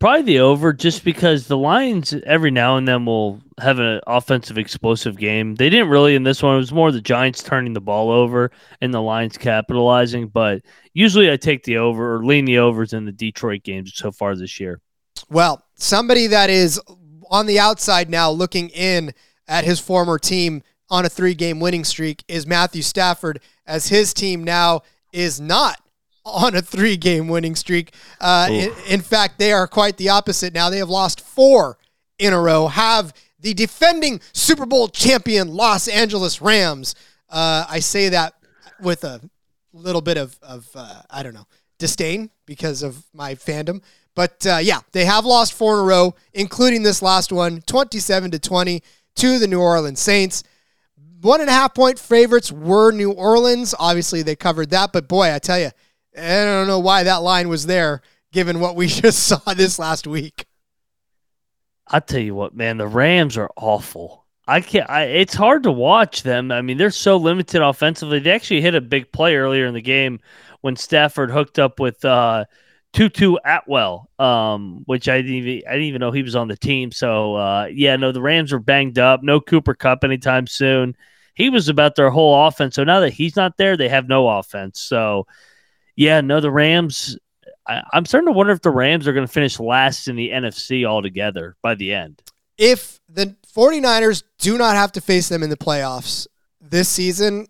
Probably 0.00 0.22
the 0.22 0.40
over, 0.40 0.72
just 0.72 1.04
because 1.04 1.46
the 1.46 1.56
Lions 1.56 2.14
every 2.24 2.50
now 2.50 2.76
and 2.76 2.88
then 2.88 3.04
will 3.04 3.40
have 3.60 3.78
an 3.78 4.00
offensive 4.06 4.58
explosive 4.58 5.16
game. 5.16 5.54
They 5.54 5.68
didn't 5.68 5.90
really 5.90 6.14
in 6.14 6.22
this 6.22 6.42
one. 6.42 6.54
It 6.54 6.58
was 6.58 6.72
more 6.72 6.90
the 6.90 7.00
Giants 7.00 7.42
turning 7.42 7.74
the 7.74 7.80
ball 7.80 8.10
over 8.10 8.50
and 8.80 8.92
the 8.92 9.02
Lions 9.02 9.36
capitalizing. 9.36 10.28
But 10.28 10.62
usually 10.94 11.30
I 11.30 11.36
take 11.36 11.64
the 11.64 11.76
over 11.76 12.16
or 12.16 12.24
lean 12.24 12.46
the 12.46 12.58
overs 12.58 12.94
in 12.94 13.04
the 13.04 13.12
Detroit 13.12 13.62
games 13.62 13.92
so 13.94 14.10
far 14.10 14.34
this 14.34 14.58
year. 14.58 14.80
Well, 15.28 15.62
somebody 15.74 16.26
that 16.28 16.50
is 16.50 16.80
on 17.30 17.46
the 17.46 17.60
outside 17.60 18.10
now 18.10 18.30
looking 18.30 18.70
in 18.70 19.12
at 19.46 19.64
his 19.64 19.78
former 19.78 20.18
team 20.18 20.62
on 20.90 21.04
a 21.04 21.08
three 21.08 21.34
game 21.34 21.60
winning 21.60 21.84
streak 21.84 22.24
is 22.28 22.46
Matthew 22.46 22.82
Stafford, 22.82 23.40
as 23.66 23.88
his 23.88 24.12
team 24.12 24.44
now 24.44 24.82
is 25.12 25.40
not 25.40 25.80
on 26.24 26.54
a 26.54 26.62
three 26.62 26.96
game 26.96 27.28
winning 27.28 27.54
streak. 27.54 27.92
Uh, 28.20 28.48
in, 28.50 28.72
in 28.88 29.00
fact, 29.00 29.38
they 29.38 29.52
are 29.52 29.66
quite 29.66 29.96
the 29.96 30.08
opposite 30.08 30.52
now. 30.52 30.70
They 30.70 30.78
have 30.78 30.90
lost 30.90 31.20
four 31.20 31.78
in 32.18 32.32
a 32.32 32.40
row, 32.40 32.66
have 32.66 33.14
the 33.40 33.54
defending 33.54 34.20
Super 34.32 34.66
Bowl 34.66 34.88
champion 34.88 35.54
Los 35.54 35.88
Angeles 35.88 36.42
Rams. 36.42 36.94
Uh, 37.28 37.64
I 37.68 37.80
say 37.80 38.10
that 38.10 38.34
with 38.80 39.04
a 39.04 39.20
little 39.72 40.00
bit 40.00 40.18
of, 40.18 40.38
of 40.42 40.68
uh, 40.74 41.02
I 41.10 41.22
don't 41.22 41.34
know, 41.34 41.46
disdain 41.78 42.30
because 42.46 42.82
of 42.82 43.04
my 43.14 43.34
fandom. 43.34 43.82
But 44.14 44.44
uh, 44.46 44.58
yeah, 44.60 44.80
they 44.92 45.04
have 45.04 45.24
lost 45.24 45.54
four 45.54 45.74
in 45.74 45.80
a 45.80 45.84
row, 45.84 46.14
including 46.34 46.82
this 46.82 47.00
last 47.00 47.32
one, 47.32 47.62
27 47.62 48.32
to 48.32 48.38
20 48.38 48.82
to 49.16 49.38
the 49.38 49.46
New 49.46 49.60
Orleans 49.60 50.00
Saints. 50.00 50.42
One 51.20 51.40
and 51.40 51.50
a 51.50 51.52
half 51.52 51.74
point 51.74 51.98
favorites 51.98 52.50
were 52.50 52.92
New 52.92 53.12
Orleans. 53.12 53.74
Obviously, 53.78 54.22
they 54.22 54.36
covered 54.36 54.70
that. 54.70 54.92
But 54.92 55.08
boy, 55.08 55.34
I 55.34 55.38
tell 55.38 55.58
you, 55.58 55.70
I 56.16 56.44
don't 56.44 56.66
know 56.66 56.78
why 56.78 57.02
that 57.02 57.22
line 57.22 57.48
was 57.48 57.66
there 57.66 58.00
given 58.32 58.60
what 58.60 58.76
we 58.76 58.86
just 58.88 59.26
saw 59.26 59.38
this 59.54 59.78
last 59.78 60.06
week. 60.06 60.46
I 61.86 62.00
tell 62.00 62.20
you 62.20 62.34
what, 62.34 62.54
man, 62.54 62.78
the 62.78 62.86
Rams 62.86 63.36
are 63.36 63.50
awful. 63.56 64.24
I 64.46 64.60
can't. 64.60 64.88
I, 64.88 65.04
it's 65.04 65.34
hard 65.34 65.64
to 65.64 65.72
watch 65.72 66.22
them. 66.22 66.50
I 66.50 66.62
mean, 66.62 66.78
they're 66.78 66.90
so 66.90 67.16
limited 67.16 67.62
offensively. 67.62 68.18
They 68.18 68.32
actually 68.32 68.60
hit 68.62 68.74
a 68.74 68.80
big 68.80 69.12
play 69.12 69.36
earlier 69.36 69.66
in 69.66 69.74
the 69.74 69.82
game 69.82 70.20
when 70.60 70.76
Stafford 70.76 71.30
hooked 71.30 71.58
up 71.58 71.78
with 71.78 72.04
uh, 72.04 72.46
Tutu 72.92 73.36
Atwell, 73.44 74.10
um, 74.18 74.82
which 74.86 75.08
I 75.08 75.18
didn't 75.18 75.32
even 75.32 75.68
I 75.68 75.72
didn't 75.72 75.86
even 75.86 76.00
know 76.00 76.10
he 76.10 76.22
was 76.22 76.36
on 76.36 76.48
the 76.48 76.56
team. 76.56 76.90
So 76.90 77.34
uh, 77.36 77.68
yeah, 77.72 77.96
no, 77.96 78.12
the 78.12 78.22
Rams 78.22 78.52
are 78.52 78.58
banged 78.58 78.98
up. 78.98 79.22
No 79.22 79.40
Cooper 79.40 79.74
Kupp 79.74 80.02
anytime 80.02 80.46
soon. 80.46 80.96
He 81.34 81.50
was 81.50 81.68
about 81.68 81.94
their 81.94 82.10
whole 82.10 82.46
offense. 82.46 82.74
So 82.74 82.84
now 82.84 83.00
that 83.00 83.12
he's 83.12 83.36
not 83.36 83.56
there, 83.56 83.76
they 83.76 83.88
have 83.88 84.08
no 84.08 84.28
offense. 84.28 84.80
So 84.80 85.26
yeah, 85.96 86.20
no, 86.20 86.40
the 86.40 86.50
Rams. 86.50 87.16
I, 87.66 87.82
I'm 87.92 88.04
starting 88.06 88.26
to 88.26 88.32
wonder 88.32 88.52
if 88.52 88.62
the 88.62 88.70
Rams 88.70 89.06
are 89.06 89.12
going 89.12 89.26
to 89.26 89.32
finish 89.32 89.60
last 89.60 90.08
in 90.08 90.16
the 90.16 90.30
NFC 90.30 90.84
altogether 90.84 91.56
by 91.62 91.74
the 91.74 91.92
end. 91.94 92.22
If 92.58 93.00
the 93.08 93.36
49ers 93.54 94.24
do 94.38 94.58
not 94.58 94.76
have 94.76 94.92
to 94.92 95.00
face 95.00 95.28
them 95.28 95.42
in 95.42 95.50
the 95.50 95.56
playoffs 95.56 96.26
this 96.60 96.88
season, 96.88 97.46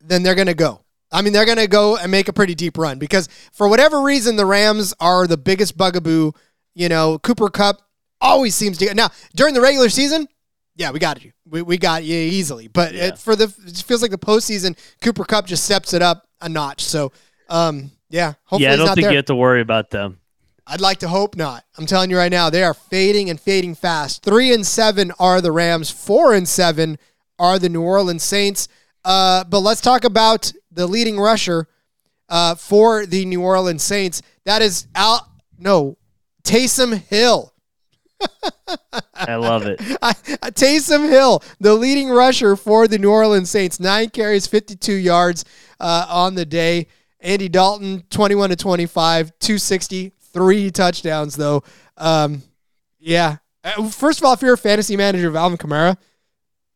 then 0.00 0.22
they're 0.22 0.34
going 0.34 0.46
to 0.46 0.54
go. 0.54 0.82
I 1.12 1.22
mean, 1.22 1.32
they're 1.32 1.44
going 1.44 1.58
to 1.58 1.66
go 1.68 1.96
and 1.96 2.10
make 2.10 2.28
a 2.28 2.32
pretty 2.32 2.54
deep 2.54 2.78
run 2.78 2.98
because 2.98 3.28
for 3.52 3.68
whatever 3.68 4.00
reason, 4.00 4.36
the 4.36 4.46
Rams 4.46 4.94
are 4.98 5.26
the 5.26 5.36
biggest 5.36 5.76
bugaboo. 5.76 6.32
You 6.74 6.88
know, 6.88 7.18
Cooper 7.18 7.50
Kupp 7.50 7.82
always 8.20 8.54
seems 8.54 8.78
to. 8.78 8.86
Get. 8.86 8.96
Now, 8.96 9.10
during 9.36 9.52
the 9.54 9.60
regular 9.60 9.90
season, 9.90 10.26
yeah, 10.74 10.90
we 10.90 10.98
got 10.98 11.22
you. 11.22 11.32
We, 11.48 11.60
we 11.62 11.76
got 11.76 12.02
you 12.04 12.16
easily. 12.16 12.68
But 12.68 12.94
Yeah. 12.94 13.08
it, 13.08 13.18
for 13.18 13.36
the, 13.36 13.52
it 13.66 13.76
feels 13.86 14.00
like 14.00 14.10
the 14.10 14.18
postseason, 14.18 14.76
Cooper 15.02 15.24
Kupp 15.24 15.46
just 15.46 15.64
steps 15.64 15.92
it 15.92 16.00
up 16.00 16.26
a 16.40 16.48
notch. 16.48 16.82
So, 16.82 17.12
um, 17.50 17.90
yeah, 18.08 18.34
hopefully 18.44 18.64
yeah, 18.64 18.72
I 18.72 18.76
don't 18.76 18.86
think 18.94 19.04
there. 19.04 19.10
you 19.10 19.16
have 19.16 19.26
to 19.26 19.34
worry 19.34 19.60
about 19.60 19.90
them. 19.90 20.18
I'd 20.66 20.80
like 20.80 20.98
to 21.00 21.08
hope 21.08 21.36
not. 21.36 21.64
I'm 21.76 21.86
telling 21.86 22.08
you 22.08 22.16
right 22.16 22.30
now, 22.30 22.48
they 22.48 22.62
are 22.62 22.72
fading 22.72 23.28
and 23.28 23.38
fading 23.38 23.74
fast. 23.74 24.22
Three 24.22 24.54
and 24.54 24.66
seven 24.66 25.12
are 25.18 25.40
the 25.40 25.52
Rams. 25.52 25.90
Four 25.90 26.34
and 26.34 26.48
seven 26.48 26.98
are 27.38 27.58
the 27.58 27.68
New 27.68 27.82
Orleans 27.82 28.22
Saints. 28.22 28.68
Uh, 29.04 29.44
but 29.44 29.58
let's 29.60 29.80
talk 29.80 30.04
about 30.04 30.52
the 30.72 30.86
leading 30.86 31.18
rusher 31.18 31.68
uh, 32.28 32.54
for 32.54 33.06
the 33.06 33.24
New 33.26 33.42
Orleans 33.42 33.82
Saints. 33.82 34.22
That 34.44 34.62
is 34.62 34.86
Al. 34.94 35.28
No, 35.58 35.96
Taysom 36.44 36.96
Hill. 36.98 37.52
I 39.14 39.36
love 39.36 39.66
it. 39.66 39.80
I- 40.02 40.12
Taysom 40.50 41.08
Hill, 41.08 41.42
the 41.60 41.74
leading 41.74 42.08
rusher 42.08 42.56
for 42.56 42.88
the 42.88 42.98
New 42.98 43.10
Orleans 43.10 43.50
Saints, 43.50 43.78
nine 43.80 44.10
carries, 44.10 44.46
52 44.46 44.92
yards 44.94 45.44
uh, 45.80 46.06
on 46.08 46.34
the 46.34 46.44
day. 46.44 46.86
Andy 47.20 47.48
Dalton, 47.48 48.02
21 48.10 48.50
to 48.50 48.56
25, 48.56 49.38
260, 49.38 50.12
three 50.32 50.70
touchdowns, 50.70 51.36
though. 51.36 51.62
Um, 51.96 52.42
yeah. 52.98 53.36
Uh, 53.62 53.88
First 53.88 54.18
of 54.18 54.24
all, 54.24 54.32
if 54.32 54.42
you're 54.42 54.54
a 54.54 54.58
fantasy 54.58 54.96
manager 54.96 55.28
of 55.28 55.36
Alvin 55.36 55.56
Kamara, 55.58 55.96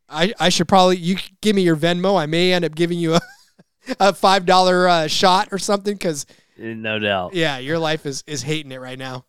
I, 0.09 0.33
I 0.39 0.51
should 0.51 0.69
probably, 0.69 0.99
you 0.99 1.17
give 1.41 1.57
me 1.57 1.63
your 1.63 1.75
Venmo. 1.75 2.17
I 2.21 2.27
may 2.27 2.53
end 2.53 2.65
up 2.65 2.77
giving 2.77 2.99
you 2.99 3.15
a, 3.15 3.21
a 4.01 4.13
$5 4.13 4.89
uh, 4.89 5.09
shot 5.09 5.49
or 5.53 5.59
something 5.59 5.95
because, 5.95 6.27
No 6.59 6.99
doubt. 6.99 7.35
yeah, 7.35 7.59
your 7.59 7.79
life 7.79 8.07
is, 8.07 8.23
is 8.27 8.43
hating 8.43 8.73
it 8.73 8.81
right 8.81 8.99
now. 8.99 9.25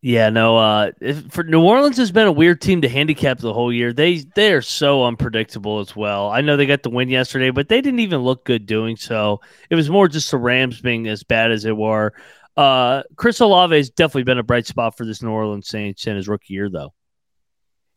Yeah, 0.00 0.30
no. 0.30 0.56
Uh, 0.56 0.92
if, 1.00 1.32
for 1.32 1.42
New 1.42 1.60
Orleans 1.64 1.96
has 1.96 2.12
been 2.12 2.28
a 2.28 2.32
weird 2.32 2.60
team 2.60 2.82
to 2.82 2.88
handicap 2.88 3.38
the 3.38 3.52
whole 3.52 3.72
year. 3.72 3.92
They 3.92 4.18
they 4.36 4.52
are 4.52 4.62
so 4.62 5.04
unpredictable 5.04 5.80
as 5.80 5.96
well. 5.96 6.30
I 6.30 6.40
know 6.40 6.56
they 6.56 6.66
got 6.66 6.84
the 6.84 6.90
win 6.90 7.08
yesterday, 7.08 7.50
but 7.50 7.68
they 7.68 7.80
didn't 7.80 7.98
even 7.98 8.20
look 8.20 8.44
good 8.44 8.64
doing 8.64 8.96
so. 8.96 9.40
It 9.70 9.74
was 9.74 9.90
more 9.90 10.06
just 10.06 10.30
the 10.30 10.38
Rams 10.38 10.80
being 10.80 11.08
as 11.08 11.24
bad 11.24 11.50
as 11.50 11.64
they 11.64 11.72
were. 11.72 12.12
Uh, 12.56 13.02
Chris 13.16 13.40
Olave 13.40 13.76
has 13.76 13.90
definitely 13.90 14.22
been 14.22 14.38
a 14.38 14.44
bright 14.44 14.66
spot 14.68 14.96
for 14.96 15.04
this 15.04 15.20
New 15.20 15.30
Orleans 15.30 15.66
Saints 15.68 16.06
in 16.06 16.14
his 16.14 16.28
rookie 16.28 16.54
year, 16.54 16.70
though. 16.70 16.94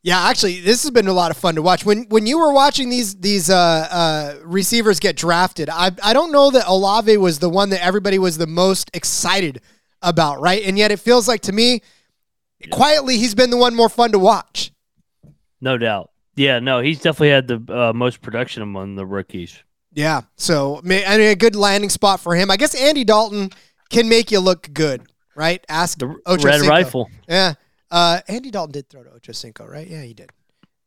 Yeah, 0.04 0.20
actually, 0.28 0.62
this 0.62 0.82
has 0.82 0.89
been 0.91 1.08
a 1.08 1.14
lot 1.14 1.30
of 1.30 1.38
fun 1.38 1.56
to 1.56 1.62
watch. 1.62 1.86
When 1.86 2.06
when 2.10 2.26
you 2.26 2.39
were 2.39 2.52
watching 2.52 2.89
these 2.89 3.16
these 3.16 3.49
uh, 3.52 3.88
uh, 3.91 4.36
receivers 4.43 4.99
get 4.99 5.16
drafted, 5.16 5.70
I 5.70 5.91
I 6.04 6.14
don't 6.14 6.32
know 6.32 6.49
that 6.52 6.66
Olave 6.68 7.16
was 7.18 7.38
the 7.39 7.49
one 7.49 7.70
that 7.70 7.84
everybody 7.86 8.18
was 8.18 8.38
the 8.38 8.47
most 8.47 8.89
excited 8.93 9.62
about, 10.02 10.41
right? 10.41 10.64
And 10.66 10.78
yet 10.78 10.91
it 10.91 10.99
feels 10.99 11.28
like 11.28 11.41
to 11.41 11.52
me, 11.52 11.82
quietly, 12.72 13.18
he's 13.18 13.36
been 13.36 13.52
the 13.52 13.58
one 13.58 13.76
more 13.76 13.89
fun 13.89 14.12
to 14.14 14.20
watch. 14.20 14.72
No 15.62 15.78
doubt. 15.78 16.10
Yeah, 16.36 16.58
no, 16.58 16.80
he's 16.80 16.99
definitely 16.99 17.30
had 17.30 17.47
the 17.47 17.74
uh, 17.74 17.93
most 17.93 18.22
production 18.22 18.64
among 18.64 18.95
the 18.95 19.06
rookies. 19.06 19.62
Yeah, 19.93 20.22
so 20.36 20.80
I 20.80 20.82
mean, 20.88 21.04
a 21.06 21.36
good 21.36 21.56
landing 21.56 21.91
spot 21.91 22.20
for 22.22 22.36
him. 22.36 22.49
I 22.49 22.58
guess 22.58 22.74
Andy 22.74 23.04
Dalton 23.04 23.52
can 23.91 24.10
make 24.10 24.32
you 24.32 24.39
look 24.39 24.74
good, 24.74 25.04
right? 25.36 25.64
Ask 25.70 25.99
The 25.99 26.16
Ocho 26.26 26.43
red 26.43 26.60
Cinco. 26.62 26.70
rifle. 26.70 27.10
Yeah. 27.28 27.54
Uh, 27.92 28.22
Andy 28.28 28.50
Dalton 28.50 28.72
did 28.72 28.89
throw 28.89 29.04
to 29.04 29.12
Ocho 29.12 29.34
Cinco, 29.34 29.66
right? 29.68 29.86
Yeah, 29.86 30.02
he 30.02 30.14
did. 30.14 30.32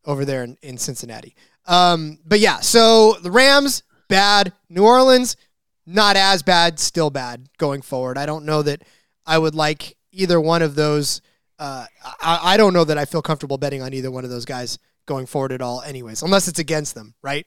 Over 0.07 0.25
there 0.25 0.43
in, 0.43 0.57
in 0.63 0.79
Cincinnati. 0.79 1.37
Um, 1.67 2.19
but 2.27 2.41
yeah, 2.41 2.61
so 2.61 3.15
the 3.23 3.31
Rams, 3.31 3.83
bad. 4.09 4.53
New 4.69 4.85
Orleans, 4.85 5.37
not 5.87 6.17
as 6.17 6.43
bad, 6.43 6.81
still 6.81 7.11
bad 7.11 7.49
going 7.59 7.83
forward. 7.83 8.19
I 8.19 8.27
don't 8.27 8.45
know 8.45 8.63
that 8.63 8.83
I 9.27 9.39
would 9.39 9.55
like 9.55 9.97
either 10.13 10.41
one 10.41 10.63
of 10.63 10.75
those. 10.75 11.21
Uh, 11.59 11.87
I, 12.21 12.41
I 12.55 12.57
don't 12.57 12.73
know 12.73 12.85
that 12.85 12.99
I 12.99 13.05
feel 13.05 13.23
comfortable 13.23 13.59
betting 13.59 13.83
on 13.83 13.93
either 13.95 14.11
one 14.11 14.25
of 14.25 14.31
those 14.31 14.45
guys 14.45 14.79
going 15.07 15.27
forward 15.27 15.53
at 15.53 15.63
all, 15.63 15.83
anyways, 15.83 16.23
unless 16.23 16.49
it's 16.49 16.59
against 16.59 16.95
them, 16.95 17.15
right? 17.23 17.47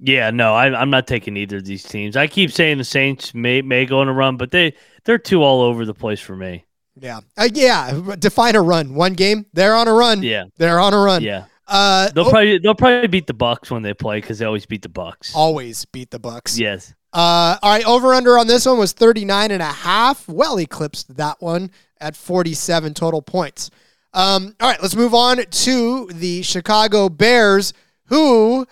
Yeah, 0.00 0.30
no, 0.30 0.54
I, 0.54 0.78
I'm 0.78 0.90
not 0.90 1.06
taking 1.06 1.36
either 1.36 1.58
of 1.58 1.64
these 1.64 1.84
teams. 1.84 2.16
I 2.16 2.26
keep 2.26 2.50
saying 2.50 2.78
the 2.78 2.84
Saints 2.84 3.32
may 3.32 3.62
may 3.62 3.86
go 3.86 4.00
on 4.00 4.08
a 4.08 4.12
run, 4.12 4.36
but 4.36 4.50
they 4.50 4.74
they're 5.04 5.18
too 5.18 5.42
all 5.42 5.62
over 5.62 5.86
the 5.86 5.94
place 5.94 6.20
for 6.20 6.34
me. 6.34 6.64
Yeah. 6.98 7.20
Uh, 7.36 7.48
yeah. 7.52 8.00
Define 8.18 8.56
a 8.56 8.62
run. 8.62 8.94
One 8.94 9.14
game, 9.14 9.46
they're 9.52 9.74
on 9.74 9.88
a 9.88 9.92
run. 9.92 10.22
Yeah, 10.22 10.44
They're 10.56 10.78
on 10.80 10.94
a 10.94 10.98
run. 10.98 11.22
yeah. 11.22 11.46
Uh, 11.66 12.10
They'll 12.10 12.26
oh, 12.26 12.30
probably 12.30 12.58
they'll 12.58 12.74
probably 12.74 13.08
beat 13.08 13.26
the 13.26 13.32
Bucks 13.34 13.70
when 13.70 13.82
they 13.82 13.94
play 13.94 14.20
because 14.20 14.38
they 14.38 14.44
always 14.44 14.66
beat 14.66 14.82
the 14.82 14.88
Bucks. 14.90 15.34
always 15.34 15.84
beat 15.86 16.10
the 16.10 16.18
Bucks. 16.18 16.58
Yes. 16.58 16.94
Uh, 17.12 17.56
all 17.62 17.70
right, 17.72 17.86
over 17.86 18.12
under 18.12 18.36
on 18.38 18.46
this 18.48 18.66
one 18.66 18.76
was 18.78 18.92
39 18.92 19.50
and 19.50 19.62
a 19.62 19.66
half. 19.66 20.28
Well 20.28 20.58
eclipsed 20.60 21.16
that 21.16 21.40
one 21.40 21.70
at 22.00 22.16
47 22.16 22.92
total 22.92 23.22
points. 23.22 23.70
Um, 24.12 24.54
all 24.60 24.68
right, 24.68 24.82
let's 24.82 24.94
move 24.94 25.14
on 25.14 25.38
to 25.38 26.06
the 26.12 26.42
Chicago 26.42 27.08
Bears, 27.08 27.72
who 28.06 28.66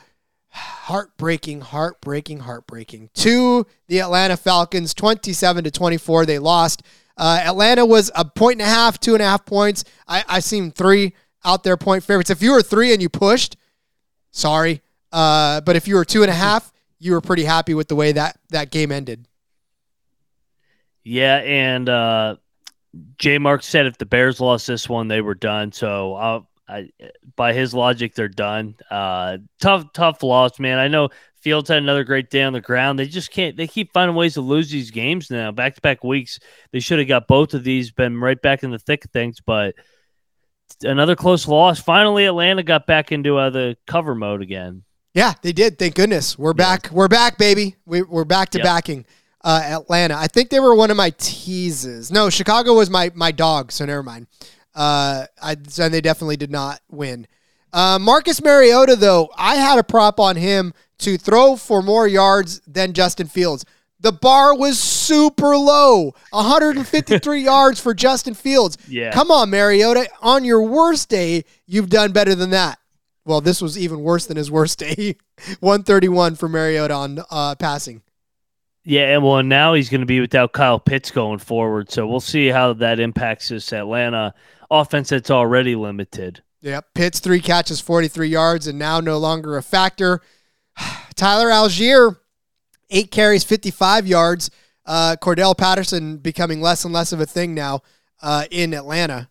heartbreaking, 0.50 1.60
heartbreaking, 1.62 2.40
heartbreaking 2.40 3.10
to 3.14 3.66
the 3.88 4.00
Atlanta 4.00 4.36
Falcons, 4.36 4.92
27 4.94 5.64
to 5.64 5.70
24. 5.70 6.26
They 6.26 6.38
lost. 6.38 6.82
Uh, 7.22 7.40
Atlanta 7.44 7.86
was 7.86 8.10
a 8.16 8.24
point 8.24 8.54
and 8.54 8.62
a 8.62 8.64
half, 8.64 8.98
two 8.98 9.14
and 9.14 9.22
a 9.22 9.24
half 9.24 9.46
points. 9.46 9.84
I, 10.08 10.24
I 10.28 10.40
seen 10.40 10.72
three 10.72 11.14
out 11.44 11.62
there 11.62 11.76
point 11.76 12.02
favorites. 12.02 12.30
If 12.30 12.42
you 12.42 12.50
were 12.50 12.62
three 12.62 12.92
and 12.92 13.00
you 13.00 13.08
pushed, 13.08 13.56
sorry. 14.32 14.82
Uh, 15.12 15.60
but 15.60 15.76
if 15.76 15.86
you 15.86 15.94
were 15.94 16.04
two 16.04 16.22
and 16.22 16.30
a 16.32 16.34
half, 16.34 16.72
you 16.98 17.12
were 17.12 17.20
pretty 17.20 17.44
happy 17.44 17.74
with 17.74 17.86
the 17.86 17.94
way 17.94 18.10
that 18.10 18.40
that 18.50 18.72
game 18.72 18.90
ended. 18.90 19.28
Yeah, 21.04 21.36
and 21.36 21.88
uh, 21.88 22.36
J. 23.20 23.38
Mark 23.38 23.62
said 23.62 23.86
if 23.86 23.98
the 23.98 24.06
Bears 24.06 24.40
lost 24.40 24.66
this 24.66 24.88
one, 24.88 25.06
they 25.06 25.20
were 25.20 25.36
done. 25.36 25.70
So 25.70 26.16
uh, 26.16 26.40
I, 26.68 26.90
by 27.36 27.52
his 27.52 27.72
logic, 27.72 28.16
they're 28.16 28.26
done. 28.26 28.74
Uh, 28.90 29.38
tough, 29.60 29.92
tough 29.92 30.24
loss, 30.24 30.58
man. 30.58 30.80
I 30.80 30.88
know 30.88 31.10
Fields 31.43 31.68
had 31.68 31.78
another 31.78 32.05
great 32.05 32.30
day 32.30 32.43
on 32.43 32.53
the 32.53 32.61
ground. 32.61 32.99
They 32.99 33.07
just 33.07 33.30
can't. 33.30 33.57
They 33.57 33.66
keep 33.66 33.93
finding 33.93 34.14
ways 34.16 34.34
to 34.34 34.40
lose 34.40 34.70
these 34.70 34.90
games 34.90 35.30
now. 35.30 35.51
Back 35.51 35.74
to 35.74 35.80
back 35.80 36.05
weeks. 36.05 36.38
They 36.70 36.80
should 36.80 36.99
have 36.99 37.09
got 37.09 37.26
both 37.26 37.53
of 37.55 37.64
these. 37.64 37.90
Been 37.90 38.18
right 38.18 38.40
back 38.40 38.62
in 38.62 38.70
the 38.70 38.78
thick 38.78 39.05
of 39.05 39.11
things, 39.11 39.38
but 39.45 39.74
another 40.82 41.16
close 41.16 41.49
loss. 41.49 41.80
Finally, 41.80 42.26
Atlanta 42.26 42.62
got 42.62 42.86
back 42.86 43.12
into 43.12 43.36
uh, 43.36 43.51
the 43.51 43.76
cover 43.86 44.14
mode 44.14 44.43
again. 44.43 44.84
Yeah, 45.14 45.34
they 45.43 45.53
did. 45.53 45.78
Thank 45.78 45.97
goodness. 45.97 46.38
We're 46.38 46.55
back. 46.55 46.88
We're 46.90 47.09
back, 47.09 47.36
baby. 47.38 47.76
We, 47.84 48.03
we're 48.03 48.24
back 48.24 48.51
to 48.51 48.59
Yep. 48.59 48.64
backing 48.64 49.07
uh, 49.45 49.61
Atlanta. 49.64 50.14
I 50.16 50.26
think 50.26 50.49
they 50.51 50.61
were 50.61 50.74
one 50.74 50.90
of 50.90 50.97
my 50.97 51.11
teases. 51.18 52.11
No, 52.11 52.30
Chicago 52.30 52.74
was 52.74 52.88
my 52.88 53.11
my 53.14 53.32
dog. 53.32 53.72
So 53.72 53.84
never 53.84 54.03
mind. 54.03 54.26
Uh, 54.74 55.26
I 55.43 55.57
so 55.68 55.88
they 55.88 56.01
definitely 56.01 56.36
did 56.36 56.51
not 56.51 56.80
win. 56.90 57.26
Uh, 57.72 57.98
Marcus 57.98 58.42
Mariota, 58.42 58.96
though, 58.96 59.30
I 59.36 59.56
had 59.56 59.78
a 59.78 59.82
prop 59.82 60.20
on 60.20 60.36
him 60.36 60.74
to 60.98 61.16
throw 61.16 61.56
for 61.56 61.82
more 61.82 62.06
yards 62.06 62.60
than 62.66 62.92
Justin 62.92 63.26
Fields. 63.26 63.64
The 64.00 64.12
bar 64.12 64.56
was 64.56 64.78
super 64.78 65.56
low 65.56 66.14
153 66.30 67.40
yards 67.44 67.80
for 67.80 67.94
Justin 67.94 68.34
Fields. 68.34 68.76
Yeah. 68.88 69.12
Come 69.12 69.30
on, 69.30 69.50
Mariota. 69.50 70.08
On 70.20 70.44
your 70.44 70.62
worst 70.62 71.08
day, 71.08 71.44
you've 71.66 71.88
done 71.88 72.12
better 72.12 72.34
than 72.34 72.50
that. 72.50 72.78
Well, 73.24 73.40
this 73.40 73.62
was 73.62 73.78
even 73.78 74.00
worse 74.00 74.26
than 74.26 74.36
his 74.36 74.50
worst 74.50 74.78
day. 74.80 75.16
131 75.60 76.34
for 76.34 76.48
Mariota 76.48 76.94
on 76.94 77.20
uh, 77.30 77.54
passing. 77.54 78.02
Yeah, 78.84 79.14
and 79.14 79.22
well, 79.22 79.44
now 79.44 79.74
he's 79.74 79.88
going 79.88 80.00
to 80.00 80.06
be 80.06 80.20
without 80.20 80.52
Kyle 80.52 80.80
Pitts 80.80 81.12
going 81.12 81.38
forward. 81.38 81.90
So 81.92 82.04
we'll 82.06 82.18
see 82.18 82.48
how 82.48 82.72
that 82.74 82.98
impacts 82.98 83.48
this 83.48 83.72
Atlanta 83.72 84.34
offense 84.68 85.10
that's 85.10 85.30
already 85.30 85.76
limited. 85.76 86.42
Yep. 86.62 86.94
Pitts, 86.94 87.20
three 87.20 87.40
catches, 87.40 87.80
43 87.80 88.28
yards, 88.28 88.66
and 88.66 88.78
now 88.78 89.00
no 89.00 89.18
longer 89.18 89.56
a 89.56 89.62
factor. 89.62 90.20
Tyler 91.14 91.48
Allgeier, 91.48 92.18
eight 92.90 93.10
carries, 93.10 93.44
55 93.44 94.06
yards. 94.06 94.50
Uh, 94.86 95.16
Cordell 95.20 95.56
Patterson 95.56 96.16
becoming 96.18 96.60
less 96.60 96.84
and 96.84 96.94
less 96.94 97.12
of 97.12 97.20
a 97.20 97.26
thing 97.26 97.54
now 97.54 97.82
uh, 98.20 98.44
in 98.50 98.74
Atlanta. 98.74 99.28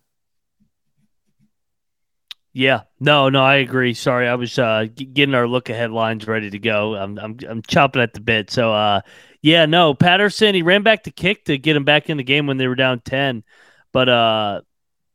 Yeah, 2.54 2.82
no, 3.00 3.30
no, 3.30 3.42
I 3.42 3.56
agree. 3.56 3.94
Sorry, 3.94 4.28
I 4.28 4.34
was 4.34 4.58
uh, 4.58 4.86
getting 4.94 5.34
our 5.34 5.48
look 5.48 5.70
ahead 5.70 5.90
lines 5.90 6.26
ready 6.26 6.50
to 6.50 6.58
go. 6.58 6.94
I'm, 6.94 7.18
I'm, 7.18 7.38
I'm 7.48 7.62
chopping 7.62 8.02
at 8.02 8.12
the 8.12 8.20
bit. 8.20 8.50
So, 8.50 8.74
uh, 8.74 9.00
yeah, 9.40 9.64
no, 9.64 9.94
Patterson, 9.94 10.54
he 10.54 10.60
ran 10.60 10.82
back 10.82 11.04
to 11.04 11.10
kick 11.10 11.46
to 11.46 11.56
get 11.56 11.76
him 11.76 11.84
back 11.84 12.10
in 12.10 12.18
the 12.18 12.22
game 12.22 12.46
when 12.46 12.58
they 12.58 12.68
were 12.68 12.74
down 12.74 13.00
ten. 13.00 13.42
But, 13.90 14.10
uh, 14.10 14.60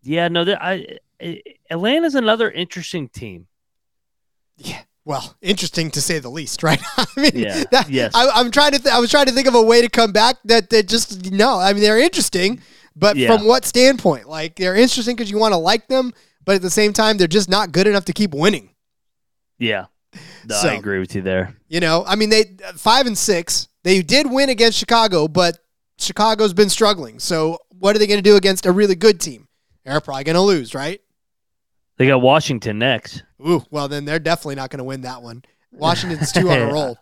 yeah, 0.01 0.29
no, 0.29 0.45
I, 0.59 0.97
Atlanta's 1.69 2.15
another 2.15 2.49
interesting 2.51 3.09
team. 3.09 3.47
Yeah. 4.57 4.81
Well, 5.05 5.35
interesting 5.41 5.89
to 5.91 6.01
say 6.01 6.19
the 6.19 6.29
least, 6.29 6.63
right? 6.63 6.81
I 6.97 7.05
mean, 7.15 7.31
Yeah, 7.33 7.63
that- 7.71 7.89
yes. 7.89 8.11
I, 8.13 8.27
I'm 8.29 8.51
trying 8.51 8.73
to. 8.73 8.79
Th- 8.79 8.93
I 8.93 8.99
was 8.99 9.09
trying 9.09 9.27
to 9.27 9.31
think 9.31 9.47
of 9.47 9.55
a 9.55 9.61
way 9.61 9.81
to 9.81 9.89
come 9.89 10.11
back 10.11 10.35
that 10.45 10.69
that 10.71 10.87
just 10.87 11.31
no. 11.31 11.59
I 11.59 11.73
mean, 11.73 11.81
they're 11.81 11.99
interesting, 11.99 12.61
but 12.95 13.15
Yeah. 13.15 13.35
from 13.35 13.47
what 13.47 13.63
standpoint? 13.65 14.27
Like 14.27 14.55
they're 14.55 14.75
interesting 14.75 15.15
because 15.15 15.31
you 15.31 15.37
want 15.37 15.53
to 15.53 15.57
like 15.57 15.87
them, 15.87 16.13
but 16.43 16.55
at 16.55 16.61
the 16.61 16.69
same 16.69 16.91
time, 16.93 17.17
they're 17.17 17.27
just 17.27 17.49
not 17.49 17.71
good 17.71 17.87
enough 17.87 18.05
to 18.05 18.13
keep 18.13 18.33
winning. 18.33 18.71
Yeah, 19.59 19.85
no, 20.45 20.55
So- 20.55 20.69
I 20.69 20.73
agree 20.73 20.99
with 20.99 21.15
you 21.15 21.21
there. 21.21 21.55
You 21.69 21.79
know, 21.79 22.03
I 22.05 22.15
mean, 22.15 22.29
they 22.29 22.57
five 22.75 23.07
and 23.07 23.17
six. 23.17 23.69
They 23.83 24.01
did 24.01 24.29
win 24.29 24.49
against 24.49 24.77
Chicago, 24.77 25.29
but 25.29 25.57
Chicago's 25.97 26.53
been 26.53 26.69
struggling. 26.69 27.19
So 27.19 27.59
what 27.69 27.95
are 27.95 27.99
they 27.99 28.07
going 28.07 28.19
to 28.19 28.29
do 28.29 28.35
against 28.35 28.65
a 28.65 28.71
really 28.73 28.95
good 28.95 29.21
team? 29.21 29.47
They're 29.85 30.01
probably 30.01 30.25
going 30.25 30.35
to 30.35 30.41
lose, 30.41 30.75
right? 30.75 30.99
They 31.97 32.07
got 32.07 32.21
Washington 32.21 32.79
next. 32.79 33.23
Ooh, 33.45 33.63
well 33.69 33.87
then 33.87 34.05
they're 34.05 34.19
definitely 34.19 34.55
not 34.55 34.69
going 34.69 34.79
to 34.79 34.83
win 34.83 35.01
that 35.01 35.21
one. 35.21 35.43
Washington's 35.71 36.31
two 36.31 36.49
on 36.49 36.59
a 36.59 36.65
roll. 36.73 36.97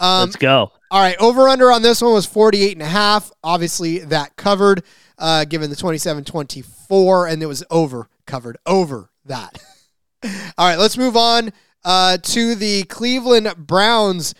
Um, 0.00 0.26
Let's 0.26 0.36
go. 0.36 0.72
All 0.90 1.00
right, 1.00 1.16
over 1.18 1.48
under 1.48 1.70
on 1.70 1.82
this 1.82 2.00
one 2.00 2.12
was 2.12 2.24
48 2.26 2.72
and 2.72 2.82
a 2.82 2.86
half. 2.86 3.30
Obviously, 3.42 3.98
that 3.98 4.36
covered 4.36 4.84
uh, 5.18 5.44
given 5.44 5.70
the 5.70 5.76
27-24 5.76 7.30
and 7.30 7.42
it 7.42 7.46
was 7.46 7.64
over 7.70 8.08
covered 8.26 8.56
over 8.64 9.10
that. 9.24 9.60
All 10.24 10.68
right, 10.68 10.78
let's 10.78 10.96
move 10.96 11.16
on 11.16 11.52
uh, 11.84 12.18
to 12.18 12.54
the 12.54 12.84
Cleveland 12.84 13.54
Browns. 13.56 14.34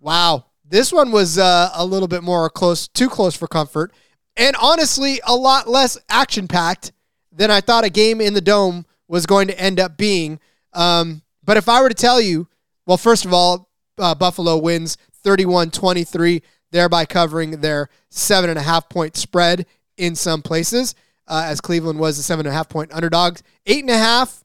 Wow, 0.00 0.46
this 0.64 0.92
one 0.92 1.10
was 1.10 1.38
uh, 1.38 1.70
a 1.74 1.84
little 1.84 2.08
bit 2.08 2.22
more 2.22 2.48
close, 2.50 2.88
too 2.88 3.08
close 3.08 3.34
for 3.34 3.48
comfort, 3.48 3.92
and 4.36 4.54
honestly, 4.60 5.20
a 5.26 5.34
lot 5.34 5.68
less 5.68 5.98
action 6.08 6.46
packed 6.48 6.92
than 7.32 7.50
I 7.50 7.60
thought 7.60 7.84
a 7.84 7.90
game 7.90 8.20
in 8.20 8.34
the 8.34 8.40
dome 8.40 8.86
was 9.08 9.26
going 9.26 9.48
to 9.48 9.60
end 9.60 9.80
up 9.80 9.96
being. 9.96 10.40
Um, 10.72 11.22
but 11.44 11.56
if 11.56 11.68
I 11.68 11.80
were 11.82 11.88
to 11.88 11.94
tell 11.94 12.20
you, 12.20 12.48
well, 12.86 12.96
first 12.96 13.24
of 13.24 13.32
all, 13.32 13.70
uh, 13.98 14.14
Buffalo 14.14 14.58
wins 14.58 14.96
31 15.22 15.70
23, 15.70 16.42
thereby 16.70 17.04
covering 17.04 17.60
their 17.60 17.88
seven 18.10 18.50
and 18.50 18.58
a 18.58 18.62
half 18.62 18.88
point 18.88 19.16
spread 19.16 19.66
in 19.96 20.14
some 20.14 20.42
places, 20.42 20.94
uh, 21.28 21.44
as 21.46 21.60
Cleveland 21.60 21.98
was 21.98 22.18
a 22.18 22.22
seven 22.22 22.46
and 22.46 22.52
a 22.52 22.56
half 22.56 22.68
point 22.68 22.92
underdog. 22.92 23.38
Eight 23.66 23.82
and 23.82 23.90
a 23.90 23.98
half 23.98 24.44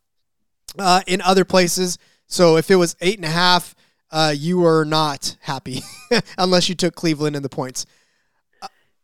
uh, 0.77 1.01
in 1.07 1.21
other 1.21 1.45
places. 1.45 1.97
So 2.27 2.57
if 2.57 2.69
it 2.69 2.75
was 2.75 2.95
eight 3.01 3.17
and 3.17 3.25
a 3.25 3.29
half, 3.29 3.75
uh, 4.11 4.33
you 4.35 4.59
were 4.59 4.85
not 4.85 5.35
happy 5.41 5.81
unless 6.37 6.69
you 6.69 6.75
took 6.75 6.95
Cleveland 6.95 7.35
in 7.35 7.43
the 7.43 7.49
points. 7.49 7.85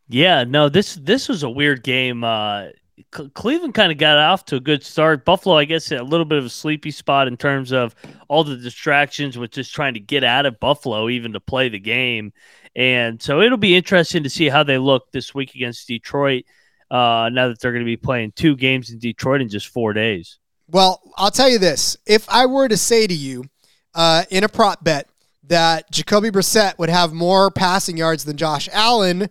Yeah, 0.07 0.43
no, 0.43 0.69
this 0.69 0.95
this 0.95 1.27
was 1.27 1.41
a 1.41 1.49
weird 1.49 1.83
game. 1.83 2.23
Uh, 2.23 2.67
Cleveland 3.11 3.73
kind 3.73 3.91
of 3.91 3.97
got 3.97 4.17
off 4.17 4.45
to 4.45 4.55
a 4.55 4.59
good 4.59 4.83
start. 4.83 5.25
Buffalo, 5.25 5.57
I 5.57 5.65
guess, 5.65 5.91
a 5.91 6.01
little 6.01 6.25
bit 6.25 6.37
of 6.37 6.45
a 6.45 6.49
sleepy 6.49 6.91
spot 6.91 7.27
in 7.27 7.35
terms 7.35 7.71
of 7.71 7.93
all 8.29 8.43
the 8.43 8.55
distractions 8.55 9.37
with 9.37 9.51
just 9.51 9.73
trying 9.73 9.95
to 9.95 9.99
get 9.99 10.23
out 10.23 10.45
of 10.45 10.59
Buffalo, 10.59 11.09
even 11.09 11.33
to 11.33 11.39
play 11.39 11.67
the 11.67 11.79
game. 11.79 12.31
And 12.75 13.21
so 13.21 13.41
it'll 13.41 13.57
be 13.57 13.75
interesting 13.75 14.23
to 14.23 14.29
see 14.29 14.49
how 14.49 14.63
they 14.63 14.77
look 14.77 15.11
this 15.11 15.33
week 15.33 15.55
against 15.55 15.87
Detroit. 15.87 16.45
Uh, 16.91 17.29
now 17.33 17.47
that 17.47 17.59
they're 17.59 17.71
going 17.71 17.83
to 17.83 17.85
be 17.85 17.97
playing 17.97 18.31
two 18.35 18.55
games 18.55 18.91
in 18.91 18.99
Detroit 18.99 19.41
in 19.41 19.49
just 19.49 19.67
four 19.67 19.91
days. 19.91 20.37
Well, 20.69 21.01
I'll 21.17 21.31
tell 21.31 21.49
you 21.49 21.57
this: 21.57 21.97
if 22.05 22.29
I 22.29 22.45
were 22.45 22.67
to 22.67 22.77
say 22.77 23.07
to 23.07 23.13
you 23.13 23.45
uh, 23.93 24.23
in 24.29 24.43
a 24.43 24.49
prop 24.49 24.83
bet 24.83 25.07
that 25.47 25.91
Jacoby 25.91 26.29
Brissett 26.29 26.77
would 26.77 26.89
have 26.89 27.11
more 27.11 27.49
passing 27.49 27.97
yards 27.97 28.25
than 28.25 28.37
Josh 28.37 28.69
Allen, 28.71 29.29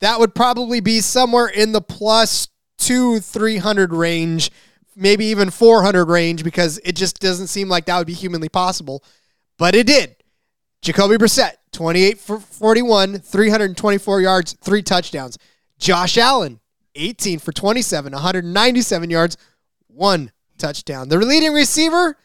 that 0.00 0.20
would 0.20 0.34
probably 0.34 0.80
be 0.80 1.00
somewhere 1.00 1.48
in 1.48 1.72
the 1.72 1.80
plus 1.80 2.48
two, 2.78 3.20
three 3.20 3.58
hundred 3.58 3.92
range, 3.92 4.50
maybe 4.96 5.26
even 5.26 5.50
four 5.50 5.82
hundred 5.82 6.06
range, 6.06 6.42
because 6.44 6.78
it 6.84 6.96
just 6.96 7.20
doesn't 7.20 7.48
seem 7.48 7.68
like 7.68 7.84
that 7.86 7.98
would 7.98 8.06
be 8.06 8.14
humanly 8.14 8.48
possible. 8.48 9.04
But 9.58 9.74
it 9.74 9.86
did. 9.86 10.16
Jacoby 10.80 11.16
Brissett, 11.16 11.54
28 11.72 12.18
for 12.18 12.38
41, 12.38 13.18
324 13.18 14.20
yards, 14.20 14.52
three 14.60 14.82
touchdowns. 14.82 15.36
Josh 15.78 16.16
Allen, 16.16 16.60
18 16.94 17.40
for 17.40 17.52
27, 17.52 18.12
197 18.12 19.10
yards, 19.10 19.36
one 19.88 20.30
touchdown. 20.56 21.08
The 21.08 21.18
leading 21.18 21.52
receiver, 21.52 22.16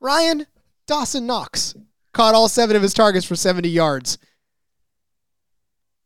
Ryan 0.00 0.46
Dawson 0.86 1.26
Knox, 1.26 1.74
caught 2.12 2.34
all 2.34 2.48
seven 2.48 2.76
of 2.76 2.82
his 2.82 2.94
targets 2.94 3.24
for 3.24 3.36
70 3.36 3.68
yards. 3.68 4.18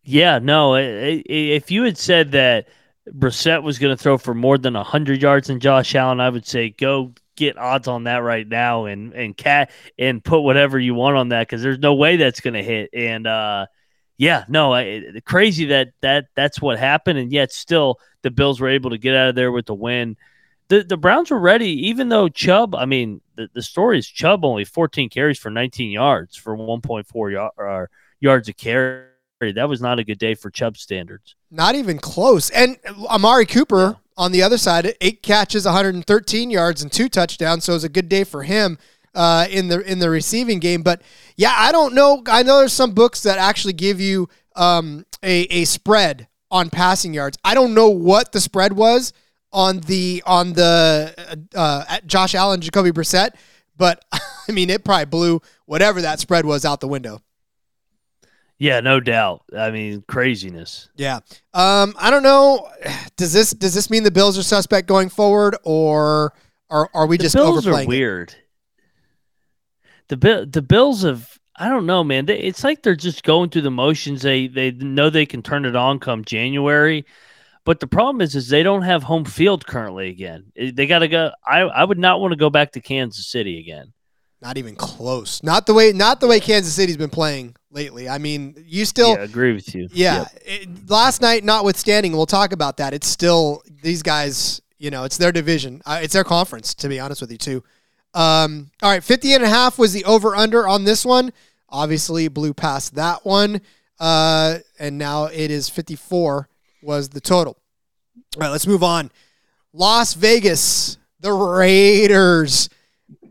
Yeah, 0.03 0.39
no. 0.39 0.75
If 0.77 1.71
you 1.71 1.83
had 1.83 1.99
said 1.99 2.33
that 2.33 2.69
Brissett 3.17 3.63
was 3.63 3.79
going 3.79 3.97
to 3.97 4.03
throw 4.03 4.19
for 4.19 4.35
more 4.35 4.59
than 4.59 4.75
hundred 4.75 5.23
yards 5.23 5.49
than 5.49 5.61
Josh 5.61 5.95
Allen, 5.95 6.21
I 6.21 6.31
would 6.31 6.47
say 6.47 6.71
go 6.71 7.13
get 7.37 7.57
odds 7.57 7.87
on 7.87 8.05
that 8.05 8.19
right 8.19 8.49
now 8.49 8.87
and 8.87 9.15
and 9.15 9.37
cat 9.37 9.71
and 9.97 10.25
put 10.25 10.41
whatever 10.41 10.79
you 10.79 10.95
want 10.95 11.17
on 11.17 11.29
that 11.29 11.47
because 11.47 11.63
there's 11.63 11.79
no 11.79 11.95
way 11.95 12.17
that's 12.17 12.41
going 12.41 12.55
to 12.55 12.63
hit. 12.63 12.91
And 12.93 13.27
uh, 13.27 13.67
yeah, 14.17 14.45
no, 14.49 14.75
I, 14.75 15.03
crazy 15.25 15.67
that 15.67 15.91
that 16.01 16.27
that's 16.35 16.61
what 16.61 16.79
happened, 16.79 17.19
and 17.19 17.33
yet 17.33 17.53
still 17.53 18.01
the 18.23 18.31
Bills 18.31 18.61
were 18.61 18.69
able 18.69 18.91
to 18.91 18.99
get 18.99 19.15
out 19.15 19.29
of 19.29 19.35
there 19.37 19.53
with 19.53 19.67
the 19.67 19.75
win. 19.75 20.17
The 20.69 20.83
the 20.83 20.97
Browns 20.97 21.31
were 21.31 21.39
ready, 21.39 21.89
even 21.89 22.09
though 22.09 22.29
Chubb. 22.29 22.75
I 22.75 22.85
mean, 22.85 23.21
the, 23.37 23.49
the 23.55 23.63
story 23.63 23.99
is 23.99 24.09
Chubb 24.09 24.45
only 24.45 24.65
14 24.65 25.09
carries 25.09 25.39
for 25.39 25.51
19 25.51 25.93
yards 25.93 26.37
for 26.37 26.57
1.4 26.57 27.33
yard, 27.33 27.53
or 27.57 27.91
yards 28.21 28.49
a 28.49 28.53
carry. 28.53 29.08
That 29.41 29.69
was 29.69 29.81
not 29.81 29.99
a 29.99 30.05
good 30.05 30.19
day 30.19 30.35
for 30.35 30.51
Chubb 30.51 30.77
standards. 30.77 31.37
Not 31.51 31.75
even 31.75 31.99
close. 31.99 32.51
And 32.51 32.77
Amari 33.07 33.47
Cooper 33.47 33.97
on 34.17 34.33
the 34.33 34.43
other 34.43 34.59
side, 34.59 34.95
eight 35.01 35.23
catches, 35.23 35.65
113 35.65 36.51
yards, 36.51 36.83
and 36.83 36.91
two 36.91 37.09
touchdowns. 37.09 37.65
So 37.65 37.73
it 37.73 37.77
was 37.77 37.85
a 37.85 37.89
good 37.89 38.09
day 38.09 38.25
for 38.25 38.43
him 38.43 38.79
uh, 39.15 39.47
in 39.51 39.69
the 39.69 39.81
in 39.81 40.01
the 40.01 40.11
receiving 40.11 40.59
game. 40.59 40.83
But 40.83 41.03
yeah, 41.37 41.55
I 41.57 41.73
don't 41.73 41.95
know. 41.95 42.23
I 42.27 42.43
know 42.43 42.59
there's 42.59 42.73
some 42.73 42.93
books 42.93 43.23
that 43.23 43.39
actually 43.39 43.75
give 43.75 44.01
you 44.01 44.29
um, 44.57 45.07
a 45.23 45.43
a 45.43 45.65
spread 45.65 46.29
on 46.51 46.71
passing 46.71 47.15
yards. 47.15 47.39
I 47.45 47.55
don't 47.55 47.75
know 47.75 47.91
what 47.91 48.33
the 48.33 48.41
spread 48.41 48.73
was 48.73 49.13
on 49.53 49.81
the 49.81 50.23
on 50.27 50.55
the 50.55 51.47
uh, 51.55 51.85
at 51.89 52.07
Josh 52.07 52.35
Allen, 52.35 52.61
Jacoby 52.61 52.91
Brissett, 52.91 53.31
but 53.77 54.05
I 54.13 54.53
mean 54.53 54.69
it 54.69 54.85
probably 54.85 55.07
blew 55.07 55.43
whatever 55.67 56.03
that 56.03 56.21
spread 56.21 56.45
was 56.45 56.65
out 56.65 56.81
the 56.81 56.89
window. 56.89 57.23
Yeah, 58.59 58.81
no 58.81 58.99
doubt. 58.99 59.43
I 59.57 59.71
mean, 59.71 60.03
craziness. 60.09 60.89
Yeah. 60.97 61.21
Um, 61.55 61.95
I 61.99 62.11
don't 62.11 62.25
know. 62.25 62.69
Does 63.17 63.33
this 63.33 63.51
does 63.53 63.75
this 63.75 63.89
mean 63.91 64.03
the 64.03 64.11
Bills 64.11 64.37
are 64.39 64.43
suspect 64.43 64.89
going 64.89 65.09
forward, 65.09 65.57
or 65.65 66.33
are 66.71 66.91
are 66.95 67.07
we 67.07 67.17
The 67.17 67.25
just 67.25 67.35
Bills 67.37 67.67
are 67.67 67.71
overplaying? 67.71 67.87
it? 67.87 67.89
weird. 67.89 68.35
The 70.09 70.17
Bill, 70.17 70.47
the 70.47 70.63
Bills 70.63 71.03
have. 71.03 71.39
I 71.61 71.69
don't 71.69 71.87
know, 71.87 72.05
man. 72.05 72.27
They, 72.27 72.39
it's 72.39 72.63
like 72.63 72.83
they're 72.83 72.95
just 72.95 73.25
going 73.25 73.51
through 73.51 73.63
the 73.63 73.71
motions. 73.71 74.23
They 74.23 74.47
they 74.47 74.71
know 74.71 75.11
they 75.11 75.27
can 75.27 75.43
turn 75.43 75.65
it 75.65 75.75
on 75.77 75.99
come 75.99 76.25
January, 76.25 77.05
but 77.65 77.81
the 77.81 77.87
problem 77.89 78.21
is, 78.21 78.35
is 78.37 78.49
they 78.49 78.63
don't 78.63 78.83
have 78.83 79.03
home 79.03 79.25
field 79.25 79.67
currently. 79.67 80.09
Again, 80.09 80.53
they 80.57 80.87
got 80.87 81.01
to 81.01 81.09
go. 81.09 81.31
I 81.47 81.61
I 81.61 81.85
would 81.85 81.99
not 81.99 82.21
want 82.21 82.33
to 82.33 82.37
go 82.39 82.51
back 82.51 82.73
to 82.73 82.81
Kansas 82.81 83.27
City 83.27 83.59
again. 83.59 83.93
Not 84.41 84.57
even 84.57 84.77
close. 84.77 85.43
Not 85.43 85.67
the 85.67 85.75
way. 85.75 85.93
Not 85.93 86.21
the 86.21 86.29
way 86.29 86.39
Kansas 86.39 86.73
City's 86.73 86.97
been 86.97 87.11
playing 87.11 87.57
lately. 87.73 88.09
I 88.09 88.19
mean, 88.19 88.55
you 88.67 88.85
still. 88.85 89.11
yeah, 89.11 89.23
agree 89.23 89.53
with 89.53 89.75
you. 89.75 89.89
Yeah. 89.93 90.19
Yep. 90.19 90.43
It- 90.47 90.91
last 90.91 91.21
night, 91.21 91.45
notwithstanding, 91.45 92.13
we'll 92.13 92.27
talk 92.27 92.53
about 92.53 92.77
that. 92.77 92.95
It's 92.95 93.09
still 93.09 93.63
these 93.83 94.03
guys, 94.03 94.63
you 94.79 94.91
know, 94.91 95.05
it's 95.05 95.17
their 95.17 95.33
division. 95.33 95.83
Uh, 95.85 96.01
it's 96.03 96.13
their 96.15 96.25
conference, 96.25 96.75
to 96.77 96.89
be 96.89 97.01
honest 97.01 97.21
with 97.21 97.33
you, 97.33 97.39
too. 97.39 97.65
Um, 98.15 98.71
all 98.81 98.91
right, 98.91 99.03
50 99.03 99.35
and 99.35 99.45
a 99.45 99.49
half 99.49 99.79
was 99.79 99.93
the 99.93 100.05
over 100.05 100.37
under 100.37 100.69
on 100.69 100.85
this 100.85 101.05
one. 101.05 101.33
Obviously, 101.69 102.29
blew 102.29 102.55
past 102.55 102.95
that 102.95 103.27
one. 103.27 103.61
Uh, 104.01 104.59
and 104.79 104.97
now 104.97 105.25
it 105.25 105.51
is 105.51 105.69
54 105.69 106.49
was 106.83 107.09
the 107.09 107.21
total. 107.21 107.59
All 108.37 108.43
right, 108.43 108.51
let's 108.51 108.67
move 108.67 108.85
on. 108.85 109.11
Las 109.73 110.15
Vegas, 110.15 110.97
the 111.21 111.33
Raiders 111.33 112.69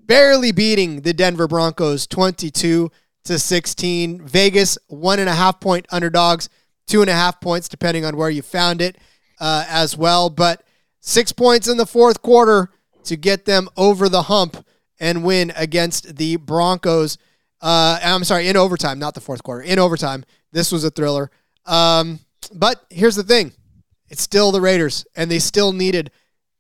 barely 0.08 0.52
beating 0.52 1.02
the 1.02 1.14
Denver 1.14 1.48
Broncos 1.48 2.08
22 2.08 2.90
to 3.26 3.40
16. 3.40 4.22
Vegas, 4.26 4.78
one 4.88 5.20
and 5.20 5.30
a 5.30 5.36
half 5.36 5.60
point 5.60 5.86
underdogs, 5.92 6.50
two 6.88 7.02
and 7.02 7.10
a 7.10 7.14
half 7.14 7.40
points, 7.42 7.68
depending 7.68 8.06
on 8.06 8.16
where 8.16 8.30
you 8.30 8.42
found 8.42 8.82
it 8.82 8.98
uh, 9.40 9.66
as 9.68 9.96
well. 9.98 10.30
But 10.30 10.64
six 11.02 11.32
points 11.32 11.68
in 11.68 11.78
the 11.78 11.86
fourth 11.86 12.22
quarter 12.22 12.72
to 13.04 13.16
get 13.16 13.46
them 13.46 13.70
over 13.78 14.10
the 14.10 14.24
hump 14.24 14.66
and 15.00 15.24
win 15.24 15.52
against 15.56 16.16
the 16.16 16.38
Broncos. 16.38 17.18
Uh, 17.62 18.00
I'm 18.02 18.24
sorry, 18.24 18.48
in 18.48 18.58
overtime, 18.58 19.00
not 19.00 19.14
the 19.14 19.22
fourth 19.22 19.44
quarter. 19.44 19.62
In 19.62 19.78
overtime, 19.78 20.24
this 20.52 20.72
was 20.72 20.84
a 20.84 20.90
thriller. 20.90 21.30
Um, 21.66 22.20
but 22.54 22.86
here's 22.90 23.16
the 23.16 23.24
thing 23.24 23.54
it's 24.10 24.22
still 24.22 24.52
the 24.52 24.62
Raiders, 24.62 25.06
and 25.16 25.30
they 25.30 25.40
still 25.40 25.74
needed 25.74 26.12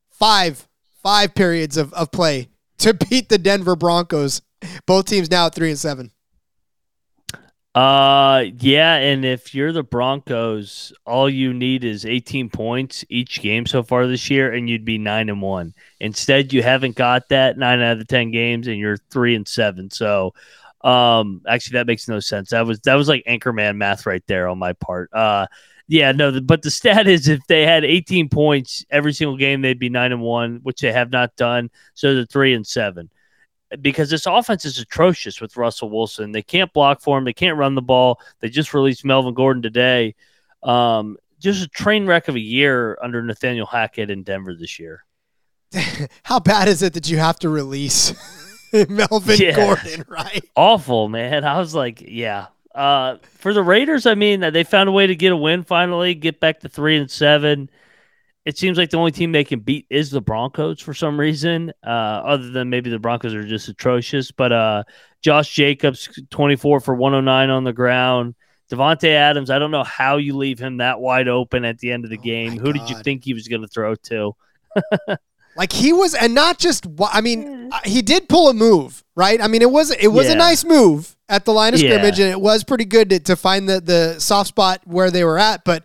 five 0.10 0.68
five 1.02 1.34
periods 1.34 1.78
of, 1.78 1.94
of 1.94 2.12
play 2.12 2.50
to 2.80 2.94
beat 2.94 3.30
the 3.30 3.38
Denver 3.38 3.76
Broncos. 3.76 4.42
Both 4.86 5.06
teams 5.06 5.30
now 5.30 5.48
at 5.48 5.56
three 5.56 5.70
and 5.70 5.80
seven. 5.80 6.12
Uh, 7.78 8.46
yeah, 8.58 8.96
and 8.96 9.24
if 9.24 9.54
you're 9.54 9.72
the 9.72 9.84
Broncos, 9.84 10.92
all 11.06 11.30
you 11.30 11.54
need 11.54 11.84
is 11.84 12.08
18 12.08 12.50
points 12.50 13.06
each 13.08 13.40
game 13.40 13.68
so 13.68 13.84
far 13.84 14.08
this 14.08 14.32
year, 14.32 14.52
and 14.52 14.68
you'd 14.68 14.84
be 14.84 14.98
nine 14.98 15.30
and 15.30 15.44
one. 15.44 15.76
Instead, 16.00 16.52
you 16.52 16.64
haven't 16.64 16.96
got 16.96 17.30
that 17.30 17.56
nine 17.56 17.80
out 17.80 17.92
of 17.92 18.00
the 18.00 18.06
ten 18.06 18.32
games, 18.32 18.68
and 18.68 18.78
you're 18.78 18.98
three 19.12 19.36
and 19.36 19.48
seven. 19.48 19.92
So, 19.92 20.34
um, 20.82 21.44
actually, 21.48 21.76
that 21.76 21.86
makes 21.86 22.08
no 22.08 22.20
sense. 22.20 22.50
That 22.50 22.66
was 22.66 22.80
that 22.80 22.96
was 22.96 23.08
like 23.08 23.24
anchorman 23.26 23.78
math 23.78 24.08
right 24.08 24.24
there 24.26 24.48
on 24.48 24.58
my 24.58 24.74
part. 24.74 25.14
Uh, 25.14 25.46
yeah, 25.88 26.12
no, 26.12 26.32
the, 26.32 26.42
but 26.42 26.62
the 26.62 26.72
stat 26.72 27.08
is 27.08 27.28
if 27.28 27.40
they 27.48 27.66
had 27.66 27.84
18 27.86 28.30
points 28.30 28.86
every 28.90 29.14
single 29.14 29.38
game, 29.38 29.62
they'd 29.62 29.80
be 29.80 29.90
nine 29.90 30.12
and 30.12 30.22
one, 30.22 30.60
which 30.64 30.82
they 30.82 30.92
have 30.92 31.12
not 31.12 31.36
done. 31.36 31.70
So 31.94 32.14
they're 32.16 32.26
three 32.26 32.54
and 32.54 32.66
seven 32.68 33.10
because 33.82 34.10
this 34.10 34.26
offense 34.26 34.66
is 34.66 34.80
atrocious 34.80 35.42
with 35.42 35.58
Russell 35.58 35.90
Wilson. 35.90 36.32
They 36.32 36.42
can't 36.42 36.72
block 36.74 37.02
for 37.02 37.18
him. 37.18 37.24
They 37.26 37.34
can't 37.34 37.58
run 37.58 37.76
the 37.76 37.82
ball. 37.82 38.20
They 38.40 38.50
just 38.50 38.74
released 38.74 39.04
Melvin 39.06 39.34
Gordon 39.34 39.62
today. 39.62 40.16
Um, 40.64 41.18
just 41.40 41.64
a 41.64 41.68
train 41.68 42.06
wreck 42.06 42.28
of 42.28 42.36
a 42.36 42.40
year 42.40 42.98
under 43.02 43.22
Nathaniel 43.22 43.66
Hackett 43.68 44.10
in 44.10 44.24
Denver 44.24 44.56
this 44.56 44.80
year. 44.80 45.04
How 46.24 46.40
bad 46.40 46.68
is 46.68 46.82
it 46.82 46.94
that 46.94 47.10
you 47.10 47.18
have 47.18 47.40
to 47.40 47.50
release 47.50 48.14
Melvin 48.90 49.38
Yeah. 49.38 49.56
Gordon, 49.56 50.06
right? 50.08 50.44
Awful, 50.56 51.10
man. 51.10 51.44
I 51.44 51.60
was 51.60 51.76
like, 51.76 52.02
yeah. 52.06 52.48
Uh, 52.78 53.18
for 53.24 53.56
the 53.56 53.64
Raiders, 53.64 54.06
I 54.06 54.14
mean, 54.14 54.40
they 54.40 54.64
found 54.64 54.88
a 54.88 54.92
way 54.92 55.08
to 55.08 55.16
get 55.16 55.32
a 55.32 55.36
win 55.36 55.64
finally, 55.64 56.14
get 56.14 56.40
back 56.40 56.60
to 56.60 56.70
three 56.70 56.96
and 56.96 57.10
seven. 57.10 57.72
It 58.46 58.56
seems 58.56 58.78
like 58.78 58.92
the 58.92 58.98
only 58.98 59.12
team 59.12 59.32
they 59.32 59.44
can 59.44 59.62
beat 59.62 59.88
is 59.90 60.12
the 60.12 60.22
Broncos 60.22 60.80
for 60.80 60.94
some 60.94 61.20
reason, 61.20 61.74
uh, 61.84 61.90
other 61.90 62.52
than 62.52 62.70
maybe 62.70 62.92
the 62.92 63.00
Broncos 63.00 63.34
are 63.34 63.44
just 63.44 63.68
atrocious. 63.68 64.32
But 64.32 64.52
uh, 64.52 64.84
Josh 65.24 65.54
Jacobs, 65.56 66.08
24 66.30 66.80
for 66.82 66.94
109 66.94 67.50
on 67.50 67.64
the 67.64 67.74
ground. 67.74 68.36
Davante 68.72 69.10
Adams, 69.10 69.50
I 69.50 69.58
don't 69.58 69.72
know 69.72 69.84
how 69.84 70.18
you 70.18 70.38
leave 70.38 70.60
him 70.60 70.78
that 70.78 71.00
wide 71.00 71.28
open 71.28 71.66
at 71.66 71.80
the 71.80 71.92
end 71.92 72.04
of 72.04 72.12
the 72.12 72.18
Oh 72.20 72.22
game. 72.22 72.60
Who 72.60 72.74
did 72.74 72.88
you 72.90 72.98
think 73.02 73.24
he 73.24 73.34
was 73.34 73.48
going 73.48 73.64
to 73.64 73.68
throw 73.68 73.96
to? 73.96 74.36
Like 75.58 75.74
he 75.74 75.92
was, 75.92 76.14
and 76.14 76.34
not 76.36 76.60
just. 76.60 76.86
I 77.12 77.22
mean, 77.22 77.70
uh, 77.72 77.80
he 77.84 78.02
did 78.02 78.30
pull 78.30 78.50
a 78.50 78.54
move, 78.54 79.04
right? 79.16 79.42
I 79.42 79.48
mean, 79.48 79.62
it 79.64 79.72
was 79.72 79.92
it 79.92 80.08
was 80.10 80.28
Yeah. 80.28 80.34
a 80.34 80.36
nice 80.36 80.64
move 80.64 81.16
at 81.28 81.46
the 81.46 81.52
line 81.54 81.74
of 81.74 81.80
Yeah. 81.82 81.90
scrimmage, 81.92 82.20
and 82.20 82.30
it 82.30 82.40
was 82.40 82.64
pretty 82.64 82.86
good 82.86 83.10
to, 83.10 83.20
to 83.22 83.36
find 83.36 83.68
the 83.68 83.82
the 83.82 84.20
soft 84.20 84.50
spot 84.50 84.82
where 84.86 85.10
they 85.12 85.24
were 85.24 85.38
at, 85.40 85.64
but. 85.66 85.84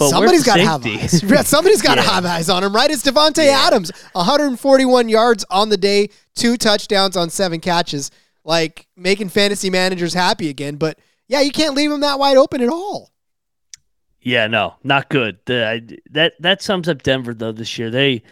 But 0.00 0.10
Somebody's 0.10 0.46
where's 0.46 0.46
got 0.46 0.56
to 0.58 0.64
have 0.64 0.86
eyes. 0.86 1.48
Somebody's 1.48 1.82
got 1.82 1.96
to 1.96 2.02
Yeah. 2.02 2.10
have 2.12 2.24
eyes 2.24 2.48
on 2.48 2.62
him, 2.62 2.72
right? 2.72 2.88
It's 2.88 3.02
Davante 3.02 3.44
Yeah. 3.44 3.64
Adams, 3.66 3.90
141 4.12 5.08
yards 5.08 5.44
on 5.50 5.70
the 5.70 5.76
day, 5.76 6.10
two 6.36 6.56
touchdowns 6.56 7.16
on 7.16 7.30
seven 7.30 7.58
catches, 7.58 8.12
like 8.44 8.86
making 8.96 9.28
fantasy 9.30 9.70
managers 9.70 10.14
happy 10.14 10.48
again. 10.50 10.76
But 10.76 11.00
yeah, 11.26 11.40
you 11.40 11.50
can't 11.50 11.74
leave 11.74 11.90
him 11.90 11.98
that 12.02 12.20
wide 12.20 12.36
open 12.36 12.60
at 12.60 12.68
all. 12.68 13.10
Yeah, 14.20 14.46
no, 14.46 14.74
not 14.84 15.08
good. 15.08 15.38
The, 15.46 15.66
I- 15.66 15.96
that 16.12 16.34
that 16.40 16.62
sums 16.62 16.88
up 16.88 17.02
Denver 17.02 17.34
though 17.34 17.50
this 17.50 17.76
year. 17.76 17.90
They 17.90 18.22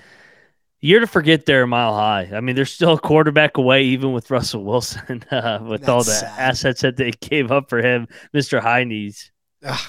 year 0.81 1.01
to 1.01 1.07
forget 1.07 1.47
they're 1.47 1.63
a 1.63 1.67
mile 1.67 1.95
high. 1.95 2.31
I 2.33 2.41
mean, 2.41 2.57
they're 2.57 2.65
still 2.65 2.95
a 2.95 3.01
quarterback 3.01 3.57
away, 3.57 3.85
even 3.85 4.13
with 4.13 4.31
Russell 4.31 4.65
Wilson, 4.65 5.25
uh, 5.31 5.61
with 5.67 5.89
all 5.89 6.05
the 6.05 6.13
sad. 6.13 6.39
assets 6.39 6.83
that 6.83 6.97
they 6.97 7.11
gave 7.21 7.51
up 7.51 7.69
for 7.69 7.79
him, 7.79 8.09
Mister 8.33 8.61
High 8.61 8.85
Knees. 8.85 9.31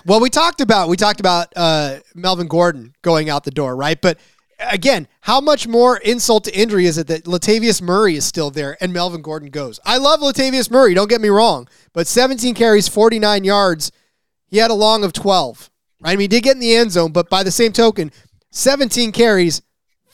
Well, 0.05 0.19
we 0.19 0.29
talked 0.29 0.61
about 0.61 0.89
we 0.89 0.97
talked 0.97 1.19
about 1.19 1.53
uh, 1.55 1.97
Melvin 2.15 2.47
Gordon 2.47 2.93
going 3.01 3.29
out 3.29 3.43
the 3.43 3.51
door, 3.51 3.75
right? 3.75 4.01
But 4.01 4.17
again, 4.59 5.07
how 5.21 5.39
much 5.39 5.67
more 5.67 5.97
insult 5.97 6.45
to 6.45 6.57
injury 6.57 6.85
is 6.85 6.97
it 6.97 7.07
that 7.07 7.25
Latavius 7.25 7.81
Murray 7.81 8.15
is 8.15 8.25
still 8.25 8.49
there 8.49 8.77
and 8.81 8.93
Melvin 8.93 9.21
Gordon 9.21 9.49
goes? 9.49 9.79
I 9.85 9.97
love 9.97 10.19
Latavius 10.21 10.71
Murray, 10.71 10.93
don't 10.93 11.09
get 11.09 11.21
me 11.21 11.29
wrong, 11.29 11.67
but 11.93 12.07
17 12.07 12.55
carries, 12.55 12.87
49 12.87 13.43
yards. 13.43 13.91
He 14.47 14.57
had 14.57 14.71
a 14.71 14.75
long 14.75 15.03
of 15.03 15.13
12. 15.13 15.69
Right? 16.01 16.11
I 16.11 16.13
mean, 16.13 16.21
he 16.21 16.27
did 16.27 16.43
get 16.43 16.55
in 16.55 16.61
the 16.61 16.75
end 16.75 16.91
zone, 16.91 17.11
but 17.11 17.29
by 17.29 17.43
the 17.43 17.51
same 17.51 17.73
token, 17.73 18.11
17 18.51 19.11
carries, 19.11 19.61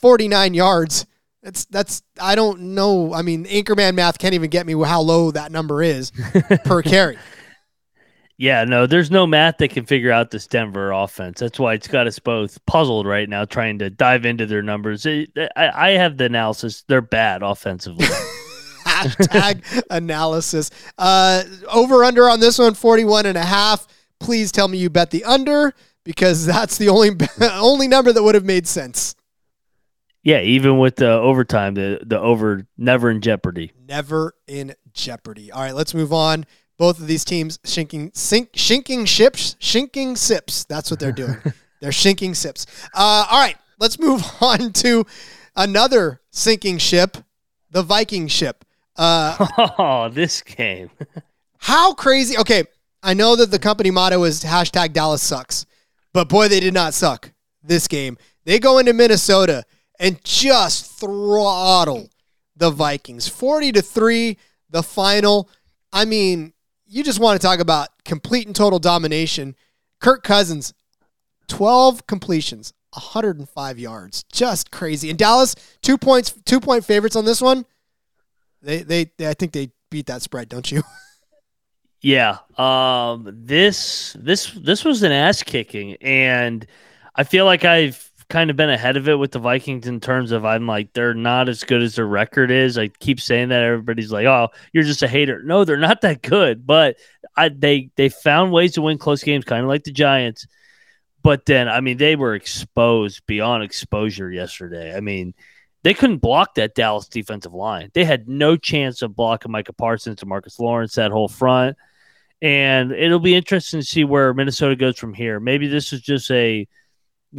49 0.04 0.54
yards. 0.54 1.06
That's 1.44 1.64
that's 1.64 2.04
I 2.20 2.36
don't 2.36 2.76
know. 2.76 3.14
I 3.14 3.22
mean, 3.22 3.46
Anchorman 3.46 3.96
math 3.96 4.20
can't 4.20 4.34
even 4.34 4.50
get 4.50 4.66
me 4.66 4.74
how 4.74 5.00
low 5.00 5.32
that 5.32 5.50
number 5.50 5.82
is 5.82 6.12
per 6.66 6.82
carry. 6.82 7.18
Yeah, 8.38 8.66
no, 8.66 8.86
there's 8.86 9.10
no 9.10 9.26
math 9.26 9.60
that 9.60 9.70
can 9.70 9.86
figure 9.86 10.12
out 10.12 10.30
this 10.30 10.46
Denver 10.46 10.92
offense. 10.92 11.40
That's 11.40 11.58
why 11.58 11.76
it's 11.76 11.88
got 11.88 12.06
us 12.06 12.20
both 12.20 12.66
puzzled 12.66 13.08
right 13.08 13.30
now, 13.30 13.46
trying 13.46 13.80
to 13.80 13.90
dive 13.90 14.26
into 14.26 14.46
their 14.46 14.62
numbers. 14.62 15.08
I, 15.08 15.26
I 15.56 15.92
have 15.92 16.18
the 16.18 16.26
analysis; 16.26 16.84
they're 16.90 17.00
bad 17.00 17.42
offensively. 17.42 18.06
Hashtag 18.84 19.84
analysis. 19.90 20.70
Uh, 20.98 21.44
over 21.72 22.04
under 22.04 22.30
on 22.30 22.42
this 22.42 22.60
one, 22.60 22.74
41 22.74 23.26
and 23.26 23.38
a 23.38 23.46
half. 23.46 23.88
Please 24.20 24.52
tell 24.52 24.68
me 24.68 24.80
you 24.80 24.90
bet 24.90 25.12
the 25.12 25.24
under 25.24 25.74
because 26.04 26.46
that's 26.46 26.78
the 26.78 26.90
only 26.90 27.12
only 27.40 27.88
number 27.88 28.12
that 28.12 28.22
would 28.22 28.36
have 28.36 28.44
made 28.44 28.68
sense. 28.68 29.16
Yeah, 30.24 30.40
even 30.40 30.78
with 30.80 30.96
the 30.96 31.12
overtime, 31.12 31.74
the 31.74 32.00
the 32.06 32.20
over 32.20 32.66
never 32.78 33.12
in 33.12 33.22
jeopardy. 33.22 33.74
Never 33.88 34.34
in 34.48 34.74
jeopardy. 34.94 35.52
All 35.52 35.62
right, 35.62 35.76
let's 35.76 35.94
move 35.94 36.14
on. 36.14 36.46
Both 36.78 37.00
of 37.00 37.08
these 37.08 37.26
teams 37.26 37.60
shinking 37.66 38.12
sink 38.14 38.50
shinking 38.56 39.06
ships, 39.06 39.56
shinking 39.60 40.16
sips. 40.16 40.64
That's 40.66 40.90
what 40.90 41.00
they're 41.00 41.12
doing. 41.12 41.38
they're 41.82 41.92
shinking 41.92 42.34
sips. 42.34 42.66
Uh, 42.94 43.26
all 43.30 43.40
right, 43.40 43.58
let's 43.80 44.00
move 44.00 44.24
on 44.42 44.72
to 44.74 45.06
another 45.56 46.22
sinking 46.32 46.78
ship, 46.78 47.18
the 47.70 47.84
Viking 47.84 48.28
ship. 48.28 48.66
Uh, 48.96 49.46
Oh, 49.78 50.10
this 50.10 50.42
game. 50.42 50.90
How 51.58 51.94
crazy? 51.94 52.38
Okay, 52.38 52.64
I 53.02 53.14
know 53.14 53.36
that 53.36 53.52
the 53.52 53.60
company 53.60 53.92
motto 53.92 54.24
is 54.24 54.44
hashtag 54.44 54.94
Dallas 54.94 55.22
sucks, 55.22 55.66
but 56.14 56.30
boy, 56.30 56.48
they 56.48 56.60
did 56.60 56.74
not 56.74 56.94
suck 56.94 57.32
this 57.62 57.88
game. 57.88 58.18
They 58.46 58.60
go 58.60 58.78
into 58.78 58.94
Minnesota 58.94 59.64
and 60.04 60.24
just 60.24 61.00
throttle 61.00 62.10
the 62.56 62.70
Vikings, 62.70 63.28
forty 63.28 63.72
to 63.72 63.82
three. 63.82 64.38
The 64.70 64.84
final. 64.84 65.50
I 65.92 66.06
mean, 66.06 66.54
you 66.86 67.04
just 67.04 67.20
want 67.20 67.40
to 67.40 67.48
talk 67.48 67.60
about 67.60 67.90
complete 68.04 68.48
and 68.48 68.56
total 68.56 68.80
domination. 68.80 69.56
Kirk 70.00 70.24
Cousins, 70.24 70.74
twelve 71.48 72.06
completions, 72.08 72.74
105 72.94 73.80
yards, 73.80 74.24
just 74.32 74.72
crazy. 74.72 75.10
And 75.10 75.18
Dallas, 75.18 75.56
two 75.82 75.98
points, 75.98 76.34
two 76.46 76.60
point 76.60 76.86
favorites 76.86 77.16
on 77.16 77.26
this 77.26 77.42
one. 77.42 77.66
They, 78.62 78.84
they, 78.84 79.12
they 79.18 79.28
I 79.28 79.34
think 79.34 79.52
they 79.52 79.72
beat 79.90 80.08
that 80.08 80.22
spread, 80.22 80.50
don't 80.50 80.72
you? 80.72 80.84
Yeah. 82.06 82.40
Um 82.58 83.30
this 83.46 84.12
this 84.20 84.52
this 84.52 84.84
was 84.84 85.04
an 85.04 85.14
ass 85.14 85.42
kicking 85.42 85.96
and 86.02 86.68
I 87.16 87.24
feel 87.24 87.46
like 87.46 87.64
I've 87.64 87.96
kind 88.28 88.50
of 88.50 88.56
been 88.56 88.70
ahead 88.70 88.98
of 88.98 89.08
it 89.08 89.16
with 89.16 89.32
the 89.32 89.40
Vikings 89.40 89.88
in 89.88 90.00
terms 90.00 90.32
of 90.32 90.46
I'm 90.46 90.68
like 90.68 90.94
they're 90.94 91.14
not 91.14 91.50
as 91.50 91.64
good 91.64 91.82
as 91.82 91.96
their 91.96 92.08
record 92.08 92.52
is. 92.52 92.78
I 92.78 92.88
keep 92.88 93.20
saying 93.20 93.50
that 93.50 93.64
everybody's 93.64 94.12
like, 94.12 94.26
"Oh, 94.26 94.50
you're 94.74 94.84
just 94.84 95.04
a 95.04 95.08
hater." 95.08 95.42
No, 95.44 95.66
they're 95.66 95.78
not 95.78 96.02
that 96.02 96.22
good, 96.22 96.66
but 96.66 96.98
I, 97.36 97.50
they 97.50 97.90
they 97.96 98.10
found 98.10 98.52
ways 98.52 98.74
to 98.74 98.82
win 98.82 98.98
close 98.98 99.24
games, 99.24 99.46
kind 99.46 99.64
of 99.64 99.68
like 99.68 99.84
the 99.84 99.92
Giants. 99.92 100.48
But 101.24 101.46
then, 101.46 101.70
I 101.70 101.80
mean, 101.80 101.98
they 101.98 102.16
were 102.16 102.36
exposed 102.36 103.26
beyond 103.26 103.64
exposure 103.64 104.30
yesterday. 104.30 104.96
I 104.96 105.00
mean, 105.00 105.34
they 105.84 105.94
couldn't 105.94 106.18
block 106.18 106.56
that 106.56 106.76
Dallas 106.76 107.08
defensive 107.08 107.54
line. 107.54 107.92
They 107.94 108.06
had 108.06 108.28
no 108.28 108.58
chance 108.58 109.02
of 109.02 109.16
blocking 109.16 109.52
Micah 109.52 109.74
Parsons 109.74 110.22
and 110.22 110.30
Marcus 110.30 110.60
Lawrence 110.60 110.96
that 110.96 111.12
whole 111.12 111.30
front. 111.30 111.78
And 112.42 112.92
it'll 112.92 113.20
be 113.20 113.36
interesting 113.36 113.80
to 113.80 113.86
see 113.86 114.04
where 114.04 114.34
Minnesota 114.34 114.76
goes 114.76 115.00
from 115.00 115.14
here. 115.14 115.40
Maybe 115.40 115.68
this 115.68 115.94
is 115.94 116.02
just 116.02 116.30
a 116.30 116.68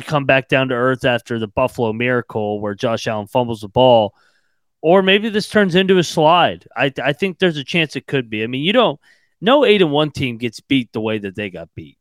come 0.03 0.25
back 0.25 0.49
down 0.49 0.69
to 0.69 0.75
earth 0.75 1.05
after 1.05 1.39
the 1.39 1.47
Buffalo 1.47 1.93
Miracle 1.93 2.61
where 2.61 2.75
Josh 2.75 3.07
Allen 3.07 3.27
fumbles 3.27 3.61
the 3.61 3.69
ball. 3.69 4.15
Or 4.81 5.03
maybe 5.03 5.31
this 5.31 5.49
turns 5.49 5.75
into 5.75 5.99
a 5.99 6.05
slide. 6.05 6.67
I, 6.77 6.93
I 7.03 7.13
think 7.15 7.39
there's 7.39 7.57
a 7.57 7.65
chance 7.65 7.97
it 7.97 8.07
could 8.07 8.29
be. 8.29 8.43
I 8.43 8.47
mean, 8.47 8.63
you 8.63 8.73
don't, 8.73 9.01
no 9.41 9.65
eight 9.65 9.81
and 9.81 9.91
one 9.91 10.11
team 10.11 10.37
gets 10.37 10.61
beat 10.61 10.93
the 10.93 11.01
way 11.01 11.19
that 11.19 11.35
they 11.35 11.51
got 11.51 11.69
beat. 11.75 11.97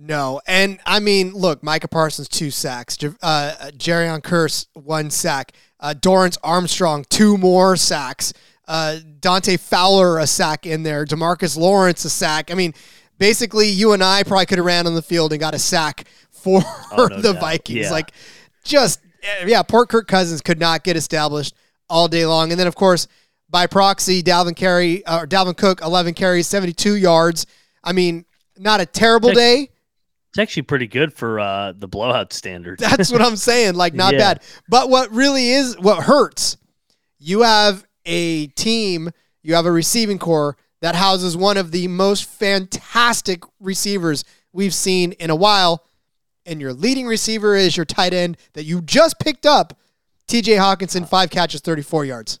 No, 0.00 0.40
and 0.46 0.78
I 0.86 1.00
mean, 1.00 1.32
look, 1.32 1.62
Micah 1.64 1.88
Parsons 1.88 2.28
two 2.28 2.52
sacks, 2.52 2.96
uh, 3.20 3.70
Jayron 3.72 4.22
Kearse 4.22 4.66
one 4.74 5.10
sack, 5.10 5.52
uh, 5.80 5.94
Dorance 5.98 6.38
Armstrong 6.44 7.04
two 7.10 7.36
more 7.36 7.74
sacks, 7.74 8.32
uh, 8.68 8.98
Dante 9.18 9.56
Fowler 9.56 10.18
a 10.18 10.26
sack 10.28 10.66
in 10.66 10.84
there, 10.84 11.04
Demarcus 11.04 11.56
Lawrence 11.56 12.04
a 12.04 12.10
sack. 12.10 12.52
I 12.52 12.54
mean, 12.54 12.74
basically, 13.18 13.68
you 13.70 13.92
and 13.92 14.04
I 14.04 14.22
probably 14.22 14.46
could 14.46 14.58
have 14.58 14.66
ran 14.66 14.86
on 14.86 14.94
the 14.94 15.02
field 15.02 15.32
and 15.32 15.40
got 15.40 15.54
a 15.54 15.58
sack 15.58 16.06
for 16.56 16.64
oh, 16.92 17.06
no 17.06 17.16
the 17.20 17.32
doubt. 17.32 17.40
Vikings. 17.40 17.86
Yeah. 17.86 17.90
Like, 17.90 18.12
just 18.64 19.00
yeah, 19.46 19.62
poor 19.62 19.86
Kirk 19.86 20.08
Cousins 20.08 20.40
could 20.40 20.58
not 20.58 20.84
get 20.84 20.96
established 20.96 21.54
all 21.88 22.08
day 22.08 22.26
long, 22.26 22.50
and 22.50 22.58
then 22.58 22.66
of 22.66 22.74
course 22.74 23.08
by 23.50 23.66
proxy, 23.66 24.22
Dalvin 24.22 24.54
carry 24.54 25.06
or 25.06 25.26
Dalvin 25.26 25.56
Cook 25.56 25.80
eleven 25.82 26.14
carries, 26.14 26.46
seventy 26.46 26.72
two 26.72 26.96
yards. 26.96 27.46
I 27.82 27.92
mean, 27.92 28.24
not 28.58 28.80
a 28.80 28.86
terrible 28.86 29.32
day 29.32 29.70
it's 30.38 30.38
actually 30.38 30.62
pretty 30.62 30.86
good 30.86 31.12
for 31.12 31.40
uh, 31.40 31.72
the 31.76 31.88
blowout 31.88 32.32
standard. 32.32 32.78
That's 32.80 33.10
what 33.10 33.22
I'm 33.22 33.36
saying. 33.36 33.74
Like, 33.74 33.94
not 33.94 34.12
yeah. 34.12 34.18
bad. 34.18 34.42
But 34.68 34.90
what 34.90 35.10
really 35.10 35.50
is, 35.50 35.78
what 35.78 36.04
hurts, 36.04 36.56
you 37.18 37.42
have 37.42 37.84
a 38.04 38.48
team, 38.48 39.10
you 39.42 39.54
have 39.54 39.66
a 39.66 39.72
receiving 39.72 40.18
core 40.18 40.56
that 40.80 40.94
houses 40.94 41.36
one 41.36 41.56
of 41.56 41.72
the 41.72 41.88
most 41.88 42.24
fantastic 42.24 43.42
receivers 43.58 44.24
we've 44.52 44.74
seen 44.74 45.12
in 45.12 45.30
a 45.30 45.36
while. 45.36 45.84
And 46.48 46.62
your 46.62 46.72
leading 46.72 47.06
receiver 47.06 47.54
is 47.54 47.76
your 47.76 47.84
tight 47.84 48.14
end 48.14 48.38
that 48.54 48.64
you 48.64 48.80
just 48.80 49.18
picked 49.18 49.44
up, 49.44 49.78
TJ 50.28 50.56
Hockenson, 50.58 51.06
five 51.06 51.28
catches, 51.28 51.60
34 51.60 52.06
yards. 52.06 52.40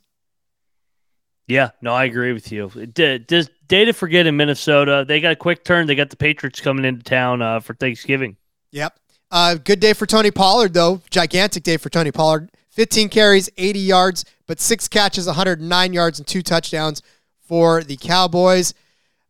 Yeah, 1.46 1.70
no, 1.82 1.92
I 1.92 2.04
agree 2.04 2.32
with 2.32 2.50
you. 2.50 2.68
Does 2.68 3.50
day 3.68 3.84
to 3.84 3.92
forget 3.92 4.26
in 4.26 4.36
Minnesota? 4.36 5.04
They 5.06 5.20
got 5.20 5.32
a 5.32 5.36
quick 5.36 5.62
turn. 5.62 5.86
They 5.86 5.94
got 5.94 6.08
the 6.08 6.16
Patriots 6.16 6.60
coming 6.60 6.86
into 6.86 7.02
town 7.02 7.42
uh, 7.42 7.60
for 7.60 7.74
Thanksgiving. 7.74 8.36
Yep. 8.72 8.98
Uh, 9.30 9.54
good 9.56 9.80
day 9.80 9.92
for 9.92 10.06
Tony 10.06 10.30
Pollard, 10.30 10.72
though. 10.72 11.02
Gigantic 11.10 11.62
day 11.62 11.76
for 11.76 11.90
Tony 11.90 12.10
Pollard. 12.10 12.50
15 12.70 13.10
carries, 13.10 13.50
80 13.58 13.78
yards, 13.78 14.24
but 14.46 14.58
six 14.58 14.88
catches, 14.88 15.26
109 15.26 15.92
yards, 15.92 16.18
and 16.18 16.26
two 16.26 16.42
touchdowns 16.42 17.02
for 17.40 17.82
the 17.82 17.96
Cowboys. 17.96 18.72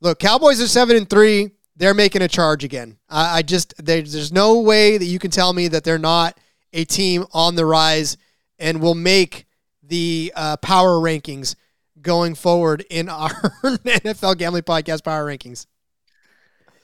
Look, 0.01 0.21
Cowboys 0.21 0.61
are 0.61 0.69
seven 0.69 0.97
and 0.97 1.11
three. 1.11 1.51
They're 1.79 1.95
making 1.95 2.23
a 2.23 2.29
charge 2.29 2.65
again. 2.65 2.99
I, 3.09 3.39
I 3.39 3.43
just 3.43 3.75
there's 3.79 4.33
no 4.33 4.61
way 4.61 4.99
that 4.99 5.05
you 5.05 5.19
can 5.19 5.31
tell 5.31 5.53
me 5.53 5.69
that 5.69 5.85
they're 5.85 5.97
not 5.97 6.39
a 6.73 6.85
team 6.85 7.25
on 7.33 7.55
the 7.55 7.65
rise 7.65 8.17
and 8.59 8.81
will 8.81 8.95
make 8.95 9.47
the 9.83 10.33
uh, 10.37 10.57
power 10.59 10.99
rankings 10.99 11.55
going 12.03 12.35
forward 12.35 12.85
in 12.91 13.09
our 13.09 13.31
NFL 13.65 14.39
Gambling 14.39 14.65
Podcast 14.65 15.05
Power 15.05 15.27
Rankings. 15.27 15.67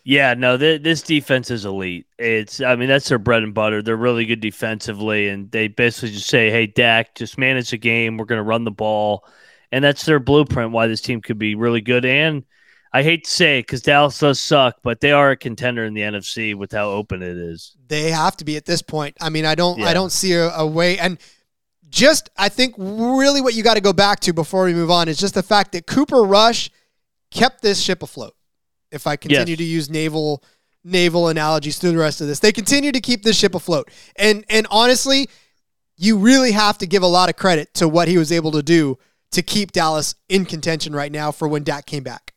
Yeah, 0.07 0.35
no, 0.35 0.59
th- 0.59 0.83
this 0.83 1.01
defense 1.01 1.51
is 1.51 1.65
elite. 1.65 2.07
It's, 2.19 2.61
I 2.61 2.77
mean, 2.77 2.89
that's 2.89 3.09
their 3.09 3.19
bread 3.19 3.43
and 3.43 3.55
butter. 3.55 3.83
They're 3.83 3.97
really 3.97 4.27
good 4.27 4.41
defensively, 4.41 5.29
and 5.29 5.51
they 5.51 5.69
basically 5.69 6.11
just 6.11 6.29
say, 6.29 6.51
"Hey, 6.51 6.67
Dak, 6.67 7.15
just 7.15 7.39
manage 7.39 7.71
the 7.71 7.79
game. 7.79 8.19
We're 8.19 8.27
going 8.27 8.39
to 8.39 8.43
run 8.43 8.65
the 8.65 8.71
ball," 8.71 9.25
and 9.73 9.83
that's 9.83 10.05
their 10.05 10.21
blueprint. 10.21 10.73
Why 10.73 10.89
this 10.89 11.01
team 11.01 11.23
could 11.23 11.39
be 11.39 11.55
really 11.55 11.81
good. 11.81 12.05
And 12.05 12.45
I 12.95 13.03
hate 13.03 13.25
to 13.25 13.31
say 13.31 13.59
it 13.59 13.63
because 13.63 13.83
Dallas 13.83 14.19
does 14.19 14.39
suck, 14.39 14.77
but 14.85 15.01
they 15.01 15.11
are 15.11 15.33
a 15.33 15.37
contender 15.37 15.85
in 15.85 15.95
the 15.95 16.03
NFC 16.03 16.55
with 16.55 16.71
how 16.71 16.91
open 16.91 17.23
it 17.23 17.37
is. 17.37 17.77
They 17.89 18.13
have 18.13 18.37
to 18.37 18.45
be 18.45 18.57
at 18.57 18.67
this 18.67 18.83
point. 18.83 19.17
I 19.21 19.31
mean, 19.31 19.45
I 19.45 19.57
don't, 19.57 19.81
yeah. 19.81 19.89
I 19.89 19.95
don't 19.95 20.13
see 20.13 20.33
a, 20.35 20.51
a 20.51 20.65
way. 20.65 20.97
And 20.99 21.19
just 21.95 22.31
I 22.37 22.49
think 22.49 22.75
really 22.79 23.41
what 23.41 23.55
you 23.55 23.63
got 23.63 23.75
to 23.75 23.81
go 23.81 23.93
back 23.93 24.21
to 24.21 24.33
before 24.33 24.65
we 24.65 24.75
move 24.75 24.91
on 24.91 25.09
is 25.09 25.19
just 25.19 25.35
the 25.35 25.43
fact 25.43 25.73
that 25.73 25.87
Cooper 25.87 26.23
Rush 26.23 26.71
kept 27.31 27.63
this 27.63 27.81
ship 27.81 28.03
afloat. 28.03 28.35
If 28.91 29.07
I 29.07 29.17
continue 29.17 29.53
yes. 29.53 29.59
to 29.59 29.65
use 29.65 29.91
naval 29.91 30.45
naval 30.85 31.29
analogies 31.29 31.79
through 31.79 31.93
the 31.93 31.99
rest 31.99 32.21
of 32.21 32.27
this, 32.27 32.41
they 32.41 32.53
continue 32.53 32.93
to 32.93 33.01
keep 33.01 33.23
this 33.23 33.37
ship 33.37 33.55
afloat. 33.55 33.91
And 34.17 34.45
and 34.49 34.67
honestly, 34.71 35.29
you 35.97 36.19
really 36.19 36.53
have 36.53 36.79
to 36.79 36.87
give 36.87 37.03
a 37.03 37.09
lot 37.09 37.29
of 37.29 37.37
credit 37.37 37.75
to 37.75 37.89
what 37.89 38.09
he 38.09 38.19
was 38.19 38.31
able 38.31 38.53
to 38.53 38.63
do 38.63 38.99
to 39.31 39.43
keep 39.43 39.73
Dallas 39.73 40.15
in 40.29 40.45
contention 40.45 40.95
right 40.95 41.11
now 41.11 41.33
for 41.33 41.49
when 41.49 41.65
Dak 41.65 41.87
came 41.87 42.03
back. 42.03 42.34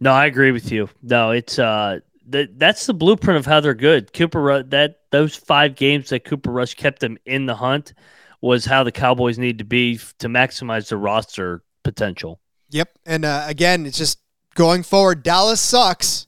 No, 0.00 0.12
I 0.12 0.26
agree 0.26 0.50
with 0.50 0.72
you. 0.72 0.88
No, 1.02 1.30
it's 1.30 1.58
uh 1.58 2.00
that 2.28 2.58
that's 2.58 2.86
the 2.86 2.94
blueprint 2.94 3.38
of 3.38 3.46
how 3.46 3.60
they're 3.60 3.74
good. 3.74 4.12
Cooper 4.12 4.62
that 4.62 5.00
those 5.10 5.36
five 5.36 5.74
games 5.76 6.08
that 6.10 6.24
Cooper 6.24 6.50
Rush 6.50 6.74
kept 6.74 7.00
them 7.00 7.18
in 7.26 7.46
the 7.46 7.56
hunt 7.56 7.92
was 8.40 8.64
how 8.64 8.84
the 8.84 8.92
Cowboys 8.92 9.38
need 9.38 9.58
to 9.58 9.64
be 9.64 9.98
to 10.18 10.28
maximize 10.28 10.88
the 10.88 10.96
roster 10.96 11.62
potential. 11.82 12.40
Yep. 12.70 12.88
And 13.04 13.24
uh, 13.24 13.44
again, 13.46 13.84
it's 13.84 13.98
just 13.98 14.18
going 14.54 14.82
forward, 14.82 15.22
Dallas 15.22 15.60
sucks, 15.60 16.26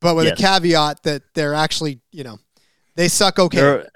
but 0.00 0.14
with 0.14 0.26
yes. 0.26 0.38
a 0.38 0.42
caveat 0.42 1.02
that 1.04 1.22
they're 1.34 1.54
actually, 1.54 2.00
you 2.12 2.22
know, 2.24 2.38
they 2.94 3.08
suck 3.08 3.38
okay. 3.38 3.56
They're, 3.58 3.88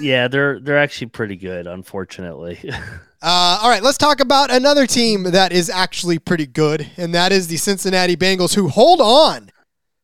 yeah, 0.00 0.28
they're 0.28 0.60
they're 0.60 0.78
actually 0.78 1.08
pretty 1.08 1.36
good, 1.36 1.66
unfortunately. 1.66 2.58
uh, 3.22 3.58
all 3.62 3.68
right, 3.68 3.82
let's 3.82 3.98
talk 3.98 4.20
about 4.20 4.50
another 4.50 4.86
team 4.86 5.24
that 5.24 5.52
is 5.52 5.70
actually 5.70 6.18
pretty 6.18 6.46
good, 6.46 6.90
and 6.96 7.14
that 7.14 7.32
is 7.32 7.48
the 7.48 7.56
Cincinnati 7.56 8.16
Bengals, 8.16 8.54
who 8.54 8.68
hold 8.68 9.00
on, 9.00 9.50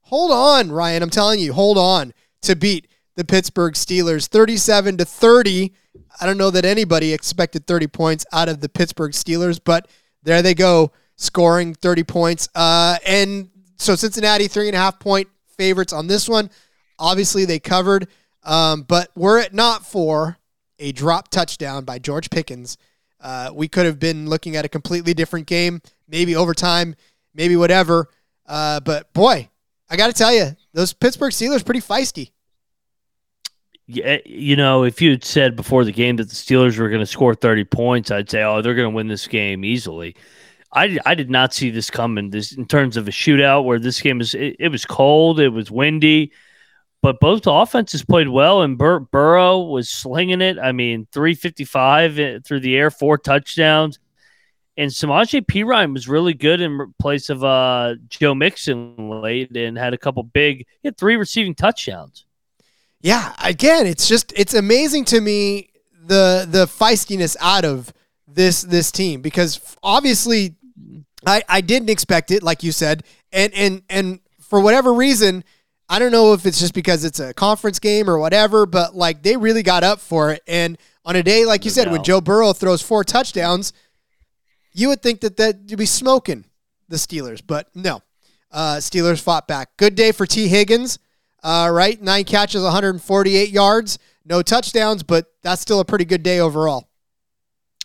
hold 0.03 0.31
on, 0.31 0.73
Ryan. 0.73 1.03
I'm 1.03 1.11
telling 1.11 1.41
you, 1.41 1.53
hold 1.53 1.79
on 1.79 2.13
to 2.43 2.57
beat 2.57 2.89
the 3.17 3.25
Pittsburgh 3.25 3.75
Steelers, 3.75 4.29
37 4.29 4.97
to 4.99 5.05
30. 5.05 5.75
I 6.21 6.27
don't 6.27 6.39
know 6.39 6.51
that 6.51 6.65
anybody 6.65 7.13
expected 7.13 7.67
30 7.67 7.87
points 7.89 8.27
out 8.33 8.49
of 8.49 8.61
the 8.61 8.69
Pittsburgh 8.69 9.13
Steelers, 9.13 9.61
but 9.63 9.89
there 10.23 10.43
they 10.43 10.55
go, 10.55 10.93
scoring 11.17 11.75
30 11.75 12.05
points. 12.05 12.49
Uh, 12.55 12.97
and 13.07 13.51
so 13.77 13.95
Cincinnati, 13.95 14.49
three 14.49 14.69
and 14.69 14.77
a 14.77 14.79
half 14.79 14.99
point 14.99 15.29
favorites 15.57 15.93
on 15.93 16.07
this 16.07 16.29
one. 16.29 16.51
Obviously, 16.99 17.45
they 17.45 17.59
covered, 17.59 18.09
um, 18.43 18.83
but 18.83 19.11
were 19.17 19.39
it 19.39 19.53
not 19.53 19.85
for 19.85 20.39
a 20.79 20.93
drop 20.93 21.29
touchdown 21.29 21.85
by 21.85 21.99
George 21.99 22.31
Pickens, 22.31 22.79
uh, 23.21 23.51
we 23.55 23.69
could 23.69 23.87
have 23.87 23.99
been 23.99 24.29
looking 24.29 24.57
at 24.57 24.65
a 24.65 24.69
completely 24.69 25.15
different 25.15 25.47
game, 25.47 25.83
maybe 26.09 26.35
overtime, 26.35 26.95
maybe 27.35 27.57
whatever. 27.57 28.09
Uh, 28.47 28.81
but 28.81 29.13
boy, 29.13 29.49
I 29.89 29.97
got 29.97 30.07
to 30.07 30.13
tell 30.13 30.33
you, 30.33 30.57
those 30.73 30.93
Pittsburgh 30.93 31.33
Steelers 31.33 31.65
pretty 31.65 31.81
feisty 31.81 32.31
Yeah, 33.87 34.19
you 34.25 34.57
know, 34.57 34.85
if 34.85 35.03
you 35.03 35.11
had 35.11 35.25
said 35.25 35.57
before 35.57 35.85
the 35.85 35.93
game 35.93 36.17
that 36.17 36.29
the 36.29 36.35
Steelers 36.35 36.79
were 36.79 36.89
going 36.89 37.01
to 37.01 37.07
score 37.07 37.35
30 37.35 37.65
points, 37.65 38.11
I'd 38.11 38.31
say, 38.31 38.43
oh, 38.43 38.63
they're 38.63 38.75
going 38.75 38.91
to 38.91 38.95
win 38.95 39.09
this 39.09 39.27
game 39.27 39.65
easily. 39.65 40.17
I, 40.73 40.99
I 41.05 41.15
did 41.15 41.31
not 41.31 41.53
see 41.53 41.71
this 41.71 41.91
coming 41.91 42.31
this 42.31 42.53
in 42.53 42.65
terms 42.65 42.97
of 42.97 43.09
a 43.09 43.11
shootout 43.11 43.65
where 43.65 43.81
this 43.81 44.01
game 44.01 44.21
is 44.21 44.35
it, 44.35 44.57
it 44.61 44.69
was 44.69 44.87
cold, 44.87 45.41
it 45.41 45.49
was 45.49 45.71
windy, 45.71 46.33
but 47.03 47.21
both 47.21 47.43
offenses 47.47 48.05
played 48.05 48.29
well 48.29 48.63
and 48.63 48.77
Bur- 48.77 49.01
Burrow 49.01 49.61
was 49.61 49.89
slinging 49.89 50.41
it. 50.41 50.59
I 50.59 50.73
mean, 50.73 51.07
355 51.13 52.19
eh, 52.19 52.39
through 52.45 52.61
the 52.61 52.77
air, 52.77 52.91
four 52.91 53.19
touchdowns. 53.19 53.99
And 54.77 54.91
Samaje 54.91 55.45
Perine 55.45 55.93
was 55.93 56.09
really 56.09 56.33
good 56.33 56.61
in 56.61 56.95
place 57.01 57.29
of 57.29 57.45
uh, 57.45 57.97
Joe 58.09 58.35
Mixon 58.35 59.11
late 59.21 59.55
and 59.57 59.77
had 59.77 59.95
a 59.95 59.99
couple 59.99 60.23
big, 60.23 60.67
he 60.83 60.89
had 60.89 60.97
three 60.97 61.17
receiving 61.17 61.55
touchdowns 61.55 62.25
yeah, 63.01 63.33
again, 63.43 63.87
it's 63.87 64.09
just 64.09 64.33
it's 64.37 64.55
amazing 64.55 65.07
to 65.07 65.21
me 65.21 65.71
the 66.05 66.47
the 66.49 66.67
feistiness 66.67 67.37
out 67.41 67.65
of 67.65 67.93
this 68.29 68.63
this 68.63 68.91
team 68.93 69.23
because 69.23 69.77
obviously 69.83 70.55
I 71.27 71.43
I 71.49 71.61
didn't 71.63 71.91
expect 71.91 72.31
it 72.31 72.43
like 72.43 72.63
you 72.63 72.73
said 72.73 73.05
and 73.33 73.53
and 73.55 73.83
and 73.89 74.21
for 74.41 74.61
whatever 74.61 74.93
reason 74.93 75.45
I 75.91 75.99
don't 75.99 76.13
know 76.13 76.33
if 76.33 76.47
it's 76.47 76.59
just 76.59 76.73
because 76.73 77.05
it's 77.05 77.21
a 77.21 77.35
conference 77.35 77.79
game 77.79 78.09
or 78.09 78.19
whatever 78.19 78.65
but 78.65 78.95
like 78.95 79.23
they 79.23 79.37
really 79.37 79.63
got 79.63 79.85
up 79.85 80.01
for 80.01 80.31
it 80.31 80.43
and 80.47 80.79
on 81.05 81.17
a 81.17 81.23
day 81.23 81.45
like 81.45 81.65
you 81.65 81.71
said 81.71 81.91
when 81.91 82.03
Joe 82.03 82.21
Burrow 82.21 82.53
throws 82.53 82.81
four 82.81 83.05
touchdowns 83.05 83.73
you 84.73 84.89
would 84.89 85.03
think 85.03 85.21
that 85.21 85.37
that 85.37 85.57
you'd 85.67 85.79
be 85.79 85.87
smoking 85.87 86.45
the 86.89 86.97
Steelers 86.97 87.43
but 87.47 87.69
no 87.75 88.03
uh, 88.53 88.77
Steelers 88.77 89.21
fought 89.21 89.47
back 89.47 89.77
good 89.77 89.95
day 89.95 90.13
for 90.13 90.25
Tee 90.25 90.49
Higgins 90.49 90.99
uh, 91.43 91.71
right? 91.73 92.01
Nine 92.01 92.25
catches, 92.25 92.63
148 92.63 93.51
yards. 93.51 93.99
no 94.25 94.43
touchdowns, 94.43 95.03
but 95.03 95.27
that's 95.43 95.63
still 95.63 95.81
a 95.81 95.85
pretty 95.85 96.05
good 96.05 96.23
day 96.23 96.41
overall. 96.41 96.89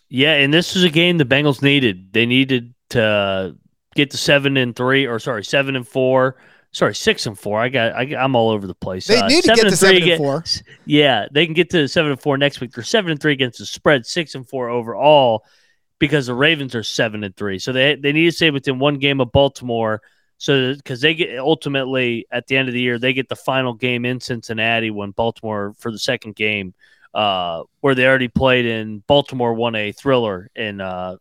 Yeah, 0.08 0.34
and 0.34 0.52
this 0.52 0.74
was 0.74 0.84
a 0.84 0.90
game 0.90 1.18
the 1.18 1.24
Bengals 1.24 1.62
needed. 1.62 2.12
They 2.12 2.26
needed 2.26 2.74
to 2.90 3.56
get 3.94 4.10
to 4.10 4.16
seven 4.16 4.56
and 4.56 4.76
three, 4.76 5.06
or 5.06 5.18
sorry, 5.18 5.44
seven 5.44 5.74
and 5.74 5.86
four. 5.86 6.36
Sorry, 6.76 6.94
six 6.94 7.24
and 7.24 7.38
four. 7.38 7.58
I 7.58 7.70
got. 7.70 7.94
I, 7.94 8.02
am 8.22 8.36
all 8.36 8.50
over 8.50 8.66
the 8.66 8.74
place. 8.74 9.06
They 9.06 9.16
Uh, 9.16 9.28
need 9.28 9.44
to 9.44 9.54
get 9.54 9.62
to 9.70 9.74
seven 9.74 10.02
and 10.02 10.18
four. 10.18 10.44
Yeah, 10.84 11.26
they 11.30 11.46
can 11.46 11.54
get 11.54 11.70
to 11.70 11.88
seven 11.88 12.10
and 12.10 12.20
four 12.20 12.36
next 12.36 12.60
week. 12.60 12.72
They're 12.72 12.84
seven 12.84 13.10
and 13.10 13.18
three 13.18 13.32
against 13.32 13.58
the 13.60 13.64
spread, 13.64 14.04
six 14.04 14.34
and 14.34 14.46
four 14.46 14.68
overall, 14.68 15.46
because 15.98 16.26
the 16.26 16.34
Ravens 16.34 16.74
are 16.74 16.82
seven 16.82 17.24
and 17.24 17.34
three. 17.34 17.58
So 17.58 17.72
they 17.72 17.94
they 17.94 18.12
need 18.12 18.26
to 18.26 18.32
stay 18.32 18.50
within 18.50 18.78
one 18.78 18.98
game 18.98 19.22
of 19.22 19.32
Baltimore. 19.32 20.02
So 20.36 20.74
because 20.74 21.00
they 21.00 21.14
get 21.14 21.38
ultimately 21.38 22.26
at 22.30 22.46
the 22.46 22.58
end 22.58 22.68
of 22.68 22.74
the 22.74 22.80
year, 22.82 22.98
they 22.98 23.14
get 23.14 23.30
the 23.30 23.36
final 23.36 23.72
game 23.72 24.04
in 24.04 24.20
Cincinnati 24.20 24.90
when 24.90 25.12
Baltimore 25.12 25.72
for 25.78 25.90
the 25.90 25.98
second 25.98 26.36
game, 26.36 26.74
uh, 27.14 27.62
where 27.80 27.94
they 27.94 28.06
already 28.06 28.28
played 28.28 28.66
in 28.66 29.02
Baltimore 29.06 29.54
won 29.54 29.76
a 29.76 29.92
thriller 29.92 30.50
in 30.54 30.82
uh, 30.82 31.16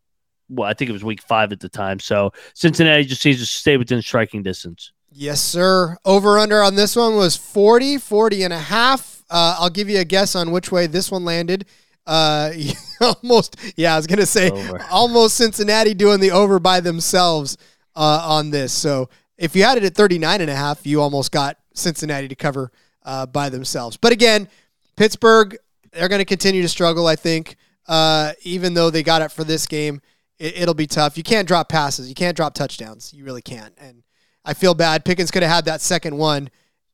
well, 0.49 0.69
I 0.69 0.73
think 0.73 0.89
it 0.89 0.93
was 0.93 1.05
week 1.05 1.21
five 1.21 1.53
at 1.53 1.61
the 1.61 1.69
time. 1.69 2.01
So 2.01 2.33
Cincinnati 2.55 3.05
just 3.05 3.23
needs 3.23 3.39
to 3.39 3.45
stay 3.45 3.77
within 3.77 4.01
striking 4.01 4.43
distance. 4.43 4.91
Yes, 5.17 5.39
sir. 5.39 5.97
Over 6.03 6.37
under 6.37 6.61
on 6.61 6.75
this 6.75 6.93
one 6.93 7.15
was 7.15 7.37
40, 7.37 7.99
40 7.99 8.43
and 8.43 8.51
a 8.51 8.59
half. 8.59 9.23
Uh, 9.29 9.55
I'll 9.59 9.69
give 9.69 9.87
you 9.87 9.99
a 9.99 10.03
guess 10.03 10.35
on 10.35 10.51
which 10.51 10.73
way 10.73 10.87
this 10.87 11.09
one 11.09 11.23
landed. 11.23 11.65
Uh, 12.05 12.51
almost, 13.01 13.55
yeah, 13.77 13.93
I 13.93 13.97
was 13.97 14.07
going 14.07 14.19
to 14.19 14.25
say 14.25 14.51
Over. 14.51 14.85
almost 14.91 15.37
Cincinnati 15.37 15.93
doing 15.93 16.19
the 16.19 16.31
over 16.31 16.59
by 16.59 16.81
themselves 16.81 17.57
uh, 17.95 18.25
on 18.27 18.49
this. 18.49 18.73
So 18.73 19.09
if 19.37 19.55
you 19.55 19.63
had 19.63 19.77
it 19.77 19.85
at 19.85 19.95
39 19.95 20.41
and 20.41 20.49
a 20.49 20.55
half, 20.55 20.85
you 20.85 21.01
almost 21.01 21.31
got 21.31 21.57
Cincinnati 21.73 22.27
to 22.27 22.35
cover 22.35 22.73
uh, 23.03 23.25
by 23.25 23.47
themselves. 23.47 23.95
But 23.95 24.11
again, 24.11 24.49
Pittsburgh, 24.97 25.55
they're 25.93 26.09
going 26.09 26.19
to 26.19 26.25
continue 26.25 26.61
to 26.61 26.69
struggle, 26.69 27.07
I 27.07 27.15
think. 27.15 27.55
Uh, 27.87 28.33
even 28.41 28.73
though 28.73 28.89
they 28.89 29.01
got 29.01 29.21
it 29.21 29.31
for 29.31 29.45
this 29.45 29.65
game, 29.65 30.01
it, 30.39 30.57
it'll 30.57 30.73
be 30.73 30.87
tough. 30.87 31.15
You 31.17 31.23
can't 31.23 31.47
drop 31.47 31.69
passes. 31.69 32.09
You 32.09 32.15
can't 32.15 32.35
drop 32.35 32.53
touchdowns. 32.53 33.13
You 33.13 33.23
really 33.23 33.41
can't. 33.41 33.73
And 33.77 34.03
I 34.45 34.53
feel 34.53 34.73
bad. 34.73 35.03
Pickens 35.03 35.31
could 35.31 35.43
have 35.43 35.51
had 35.51 35.65
that 35.65 35.81
second 35.81 36.15
one, 36.17 36.49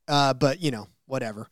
uh, 0.08 0.34
but 0.34 0.62
you 0.62 0.72
know, 0.72 0.88
whatever. 1.06 1.50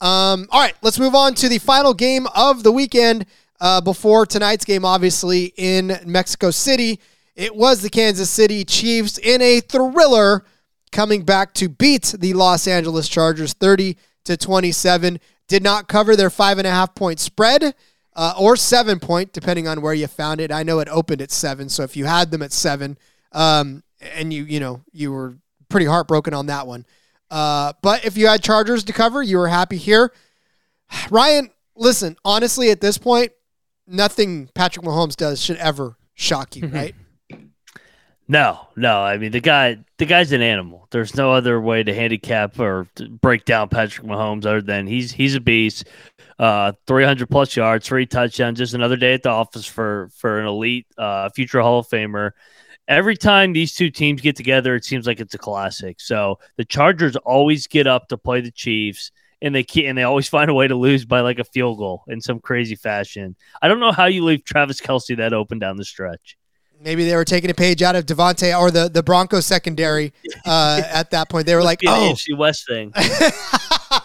Um, 0.00 0.46
all 0.50 0.60
right, 0.60 0.74
let's 0.82 0.98
move 0.98 1.14
on 1.14 1.34
to 1.36 1.48
the 1.48 1.58
final 1.58 1.94
game 1.94 2.28
of 2.34 2.62
the 2.62 2.70
weekend 2.70 3.26
uh, 3.60 3.80
before 3.80 4.26
tonight's 4.26 4.64
game, 4.64 4.84
obviously 4.84 5.52
in 5.56 5.98
Mexico 6.06 6.50
City. 6.50 7.00
It 7.34 7.54
was 7.54 7.82
the 7.82 7.90
Kansas 7.90 8.30
City 8.30 8.64
Chiefs 8.64 9.18
in 9.18 9.42
a 9.42 9.60
thriller 9.60 10.44
coming 10.92 11.24
back 11.24 11.54
to 11.54 11.68
beat 11.68 12.14
the 12.18 12.34
Los 12.34 12.68
Angeles 12.68 13.08
Chargers 13.08 13.54
30 13.54 13.96
to 14.24 14.36
27. 14.36 15.18
Did 15.48 15.62
not 15.62 15.88
cover 15.88 16.14
their 16.14 16.30
five 16.30 16.58
and 16.58 16.66
a 16.66 16.70
half 16.70 16.94
point 16.94 17.18
spread 17.18 17.74
uh, 18.14 18.34
or 18.38 18.56
seven 18.56 18.98
point, 18.98 19.32
depending 19.32 19.66
on 19.66 19.80
where 19.80 19.94
you 19.94 20.06
found 20.06 20.40
it. 20.40 20.52
I 20.52 20.62
know 20.62 20.80
it 20.80 20.88
opened 20.88 21.22
at 21.22 21.30
seven, 21.30 21.68
so 21.68 21.84
if 21.84 21.96
you 21.96 22.04
had 22.04 22.30
them 22.30 22.42
at 22.42 22.52
seven, 22.52 22.98
um, 23.32 23.82
and 24.00 24.32
you 24.32 24.44
you 24.44 24.60
know 24.60 24.82
you 24.92 25.12
were 25.12 25.34
pretty 25.68 25.86
heartbroken 25.86 26.34
on 26.34 26.46
that 26.46 26.66
one. 26.66 26.86
Uh, 27.30 27.72
but 27.82 28.04
if 28.04 28.16
you 28.16 28.26
had 28.26 28.42
Chargers 28.42 28.84
to 28.84 28.92
cover, 28.92 29.22
you 29.22 29.36
were 29.36 29.48
happy 29.48 29.76
here. 29.76 30.12
Ryan, 31.10 31.50
listen, 31.76 32.16
honestly, 32.24 32.70
at 32.70 32.80
this 32.80 32.98
point, 32.98 33.32
nothing 33.86 34.48
Patrick 34.54 34.84
Mahomes 34.84 35.16
does 35.16 35.42
should 35.42 35.56
ever 35.58 35.96
shock 36.14 36.56
you, 36.56 36.66
right? 36.72 36.94
No, 38.30 38.68
no. 38.76 39.00
I 39.00 39.16
mean 39.16 39.32
the 39.32 39.40
guy, 39.40 39.78
the 39.96 40.04
guy's 40.04 40.32
an 40.32 40.42
animal. 40.42 40.86
There's 40.90 41.16
no 41.16 41.32
other 41.32 41.60
way 41.60 41.82
to 41.82 41.94
handicap 41.94 42.60
or 42.60 42.86
to 42.96 43.08
break 43.08 43.46
down 43.46 43.70
Patrick 43.70 44.06
Mahomes 44.06 44.44
other 44.44 44.60
than 44.60 44.86
he's 44.86 45.12
he's 45.12 45.34
a 45.34 45.40
beast. 45.40 45.86
Uh, 46.38 46.72
300 46.86 47.28
plus 47.28 47.56
yards, 47.56 47.86
three 47.86 48.06
touchdowns. 48.06 48.58
Just 48.58 48.74
another 48.74 48.96
day 48.96 49.14
at 49.14 49.22
the 49.22 49.30
office 49.30 49.64
for 49.64 50.10
for 50.14 50.38
an 50.38 50.46
elite 50.46 50.86
uh, 50.98 51.30
future 51.30 51.62
Hall 51.62 51.78
of 51.78 51.88
Famer. 51.88 52.32
Every 52.88 53.16
time 53.16 53.52
these 53.52 53.74
two 53.74 53.90
teams 53.90 54.22
get 54.22 54.34
together, 54.34 54.74
it 54.74 54.84
seems 54.84 55.06
like 55.06 55.20
it's 55.20 55.34
a 55.34 55.38
classic. 55.38 56.00
So 56.00 56.38
the 56.56 56.64
Chargers 56.64 57.16
always 57.16 57.66
get 57.66 57.86
up 57.86 58.08
to 58.08 58.16
play 58.16 58.40
the 58.40 58.50
Chiefs, 58.50 59.10
and 59.42 59.54
they 59.54 59.64
and 59.84 59.96
they 59.96 60.04
always 60.04 60.26
find 60.36 60.50
a 60.50 60.54
way 60.54 60.66
to 60.68 60.74
lose 60.74 61.04
by 61.04 61.20
like 61.20 61.38
a 61.38 61.44
field 61.44 61.78
goal 61.78 62.04
in 62.08 62.20
some 62.20 62.40
crazy 62.40 62.74
fashion. 62.76 63.36
I 63.60 63.68
don't 63.68 63.78
know 63.80 63.92
how 63.92 64.06
you 64.06 64.24
leave 64.24 64.42
Travis 64.42 64.80
Kelce 64.80 65.16
that 65.18 65.32
open 65.34 65.58
down 65.58 65.76
the 65.76 65.84
stretch. 65.84 66.36
Maybe 66.80 67.04
they 67.04 67.16
were 67.16 67.24
taking 67.24 67.50
a 67.50 67.54
page 67.54 67.82
out 67.82 67.96
of 67.96 68.06
Davante 68.06 68.58
or 68.58 68.70
the 68.70 68.88
the 68.88 69.02
Broncos 69.02 69.44
secondary 69.44 70.12
uh, 70.46 70.80
at 70.86 71.10
that 71.10 71.28
point. 71.28 71.44
They 71.46 71.54
were 71.56 71.62
like, 71.62 71.80
"Oh, 71.86 72.12
AFC 72.14 72.36
West 72.36 72.66
thing. 72.66 72.92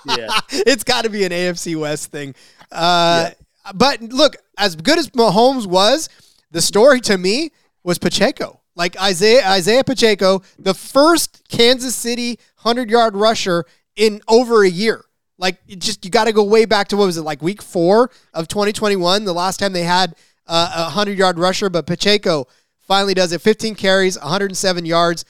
Yeah. 0.06 0.28
it's 0.50 0.84
got 0.84 1.04
to 1.04 1.10
be 1.10 1.24
an 1.24 1.32
AFC 1.32 1.76
West 1.80 2.12
thing." 2.12 2.36
Uh, 2.72 3.30
But 3.74 4.02
look, 4.02 4.36
as 4.58 4.76
good 4.76 5.00
as 5.00 5.10
Mahomes 5.12 5.66
was, 5.66 6.10
the 6.52 6.62
story 6.62 7.00
to 7.02 7.18
me 7.18 7.52
was 7.84 7.98
Pacheco. 7.98 8.60
Like 8.76 9.00
Isaiah 9.00 9.48
Isaiah 9.48 9.84
Pacheco, 9.84 10.42
the 10.58 10.74
first 10.74 11.44
Kansas 11.50 11.96
City 11.96 12.40
hundred 12.58 12.90
yard 12.90 13.16
rusher 13.16 13.66
in 13.96 14.22
over 14.28 14.64
a 14.64 14.70
year. 14.70 15.06
Like 15.38 15.58
it 15.68 15.80
just 15.80 16.04
you 16.06 16.12
got 16.12 16.26
to 16.26 16.34
go 16.34 16.44
way 16.44 16.66
back 16.66 16.88
to 16.90 16.98
what 16.98 17.06
was 17.06 17.18
it 17.18 17.22
like 17.24 17.42
week 17.42 17.62
four 17.62 18.10
of 18.34 18.48
2021, 18.48 19.26
the 19.26 19.34
last 19.34 19.60
time 19.60 19.74
they 19.74 19.84
had 19.84 20.16
uh, 20.48 20.72
a 20.76 20.90
hundred 20.90 21.18
yard 21.18 21.38
rusher. 21.38 21.70
But 21.70 21.86
Pacheco 21.86 22.48
finally 22.80 23.14
does 23.14 23.32
it. 23.32 23.42
15 23.42 23.76
carries, 23.76 24.18
107 24.20 24.86
yards. 24.86 25.26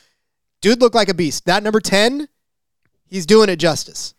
Dude 0.62 0.80
looked 0.80 0.96
like 0.96 1.10
a 1.10 1.14
beast. 1.14 1.46
That 1.46 1.64
number 1.64 1.80
10, 1.80 2.28
he's 3.06 3.26
doing 3.26 3.50
it 3.50 3.58
justice. 3.58 4.14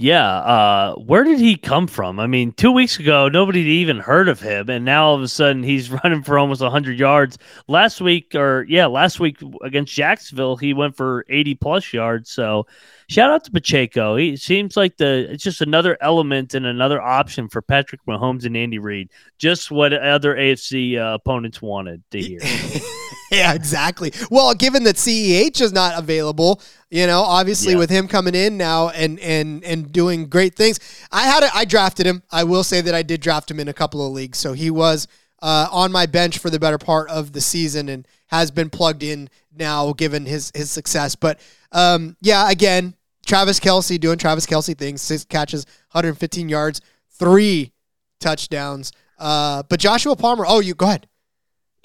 Yeah, 0.00 0.26
uh, 0.26 0.94
where 0.94 1.24
did 1.24 1.40
he 1.40 1.56
come 1.56 1.86
from? 1.86 2.18
I 2.18 2.26
mean, 2.26 2.52
two 2.52 2.72
weeks 2.72 2.98
ago, 2.98 3.28
nobody 3.28 3.60
even 3.60 3.98
heard 3.98 4.28
of 4.28 4.40
him, 4.40 4.70
and 4.70 4.82
now 4.82 5.08
all 5.08 5.14
of 5.14 5.20
a 5.20 5.28
sudden 5.28 5.62
he's 5.62 5.90
running 6.04 6.22
for 6.22 6.38
almost 6.38 6.62
100 6.62 6.98
yards. 6.98 7.36
Last 7.68 8.00
week, 8.00 8.34
or 8.34 8.64
yeah, 8.66 8.86
last 8.86 9.20
week 9.20 9.36
against 9.62 9.92
Jacksonville, 9.92 10.56
he 10.56 10.72
went 10.72 10.96
for 10.96 11.26
80 11.28 11.54
plus 11.56 11.92
yards. 11.92 12.30
So, 12.30 12.66
shout 13.10 13.30
out 13.30 13.44
to 13.44 13.50
Pacheco. 13.50 14.16
He 14.16 14.38
seems 14.38 14.74
like 14.74 14.96
the 14.96 15.30
it's 15.30 15.44
just 15.44 15.60
another 15.60 15.98
element 16.00 16.54
and 16.54 16.64
another 16.64 17.02
option 17.02 17.50
for 17.50 17.60
Patrick 17.60 18.00
Mahomes 18.08 18.46
and 18.46 18.56
Andy 18.56 18.78
Reid. 18.78 19.10
Just 19.36 19.70
what 19.70 19.92
other 19.92 20.34
AFC 20.34 20.98
uh, 20.98 21.16
opponents 21.16 21.60
wanted 21.60 22.02
to 22.12 22.22
hear. 22.22 22.40
yeah, 23.32 23.54
exactly. 23.54 24.12
Well, 24.30 24.54
given 24.54 24.84
that 24.84 24.96
CEH 24.96 25.60
is 25.60 25.72
not 25.72 25.98
available, 25.98 26.60
you 26.90 27.06
know, 27.06 27.20
obviously 27.22 27.72
Yeah. 27.72 27.78
with 27.78 27.90
him 27.90 28.08
coming 28.08 28.34
in 28.34 28.56
now 28.56 28.88
and 28.90 29.18
and 29.20 29.62
and 29.64 29.92
doing 29.92 30.26
great 30.26 30.54
things, 30.56 30.80
I 31.12 31.22
had 31.22 31.42
a, 31.44 31.54
I 31.54 31.64
drafted 31.64 32.06
him. 32.06 32.22
I 32.30 32.44
will 32.44 32.64
say 32.64 32.80
that 32.80 32.94
I 32.94 33.02
did 33.02 33.20
draft 33.20 33.50
him 33.50 33.60
in 33.60 33.68
a 33.68 33.72
couple 33.72 34.04
of 34.06 34.12
leagues, 34.12 34.38
so 34.38 34.52
he 34.52 34.70
was 34.70 35.06
uh, 35.42 35.68
on 35.70 35.90
my 35.92 36.06
bench 36.06 36.38
for 36.38 36.50
the 36.50 36.58
better 36.58 36.78
part 36.78 37.08
of 37.08 37.32
the 37.32 37.40
season 37.40 37.88
and 37.88 38.06
has 38.26 38.50
been 38.50 38.68
plugged 38.70 39.02
in 39.02 39.28
now 39.56 39.92
given 39.92 40.26
his 40.26 40.50
his 40.54 40.70
success. 40.70 41.14
But 41.14 41.40
um, 41.72 42.16
yeah, 42.20 42.50
again, 42.50 42.94
Travis 43.26 43.60
Kelce 43.60 43.98
doing 44.00 44.18
Travis 44.18 44.46
Kelce 44.46 44.76
things, 44.76 45.00
six 45.02 45.24
catches, 45.24 45.64
115 45.92 46.48
yards, 46.48 46.80
three 47.10 47.72
touchdowns. 48.18 48.92
Uh, 49.18 49.62
but 49.68 49.78
Joshua 49.80 50.16
Palmer, 50.16 50.44
oh, 50.46 50.60
you 50.60 50.74
go 50.74 50.86
ahead. 50.86 51.06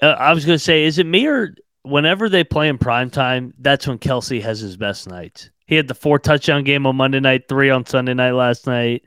Uh, 0.02 0.06
I 0.18 0.32
was 0.32 0.44
going 0.44 0.56
to 0.58 0.62
say, 0.64 0.84
is 0.84 0.98
it 0.98 1.06
me 1.06 1.26
or 1.26 1.54
whenever 1.82 2.28
they 2.28 2.44
play 2.44 2.68
in 2.68 2.78
prime 2.78 3.10
time, 3.10 3.54
that's 3.58 3.86
when 3.86 3.98
Kelce 3.98 4.42
has 4.42 4.60
his 4.60 4.76
best 4.76 5.08
nights. 5.08 5.50
He 5.66 5.74
had 5.74 5.88
the 5.88 5.94
four 5.94 6.18
touchdown 6.18 6.64
game 6.64 6.86
on 6.86 6.96
Monday 6.96 7.20
night, 7.20 7.48
three 7.48 7.70
on 7.70 7.86
Sunday 7.86 8.14
night 8.14 8.32
last 8.32 8.66
night. 8.66 9.04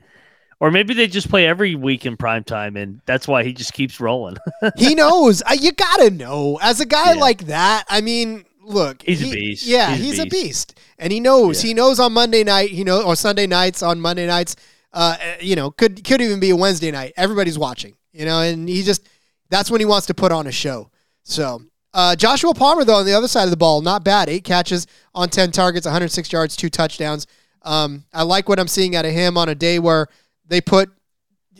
Or 0.58 0.70
maybe 0.70 0.92
they 0.92 1.06
just 1.06 1.30
play 1.30 1.46
every 1.46 1.74
week 1.74 2.04
in 2.04 2.18
prime 2.18 2.44
time, 2.44 2.76
and 2.76 3.00
that's 3.06 3.26
why 3.26 3.44
he 3.44 3.54
just 3.54 3.72
keeps 3.72 3.98
rolling. 3.98 4.36
he 4.76 4.94
knows. 4.94 5.42
You 5.58 5.72
gotta 5.72 6.10
know. 6.10 6.58
As 6.60 6.80
a 6.80 6.86
guy 6.86 7.14
Yeah. 7.14 7.20
like 7.20 7.46
that, 7.46 7.84
I 7.88 8.02
mean, 8.02 8.44
look, 8.62 9.00
He's 9.00 9.22
a 9.22 9.30
beast. 9.30 9.66
Yeah, 9.66 9.94
He's 9.94 10.04
he's, 10.04 10.18
a 10.18 10.22
a 10.22 10.26
beast. 10.26 10.74
beast, 10.76 10.80
and 10.98 11.12
he 11.14 11.18
knows. 11.20 11.64
Yeah. 11.64 11.68
He 11.68 11.74
knows 11.74 11.98
on 11.98 12.12
Monday 12.12 12.44
night. 12.44 12.68
He 12.70 12.84
knows 12.84 13.04
or 13.04 13.16
Sunday 13.16 13.46
nights 13.46 13.82
on 13.82 14.02
Monday 14.02 14.26
nights. 14.26 14.54
Uh, 14.92 15.16
you 15.40 15.56
know, 15.56 15.70
could 15.70 16.04
could 16.04 16.20
even 16.20 16.40
be 16.40 16.50
a 16.50 16.56
Wednesday 16.56 16.90
night. 16.90 17.14
Everybody's 17.16 17.58
watching. 17.58 17.94
You 18.12 18.26
know, 18.26 18.42
and 18.42 18.68
he 18.68 18.82
just 18.82 19.08
that's 19.50 19.70
when 19.70 19.80
he 19.80 19.84
wants 19.84 20.06
to 20.06 20.14
put 20.14 20.32
on 20.32 20.46
a 20.46 20.52
show. 20.52 20.90
So. 21.22 21.62
Uh, 21.92 22.14
Joshua 22.14 22.54
Palmer, 22.54 22.84
though, 22.84 22.98
on 22.98 23.04
the 23.04 23.14
other 23.14 23.26
side 23.26 23.42
of 23.42 23.50
the 23.50 23.56
ball, 23.56 23.82
not 23.82 24.04
bad. 24.04 24.28
Eight 24.28 24.44
catches 24.44 24.86
on 25.12 25.28
10 25.28 25.50
targets, 25.50 25.86
106 25.86 26.32
yards, 26.32 26.54
two 26.54 26.70
touchdowns. 26.70 27.26
Um, 27.62 28.04
I 28.12 28.22
like 28.22 28.48
what 28.48 28.60
I'm 28.60 28.68
seeing 28.68 28.94
out 28.94 29.04
of 29.04 29.10
him 29.10 29.36
on 29.36 29.48
a 29.48 29.56
day 29.56 29.80
where 29.80 30.06
they 30.46 30.60
put 30.60 30.88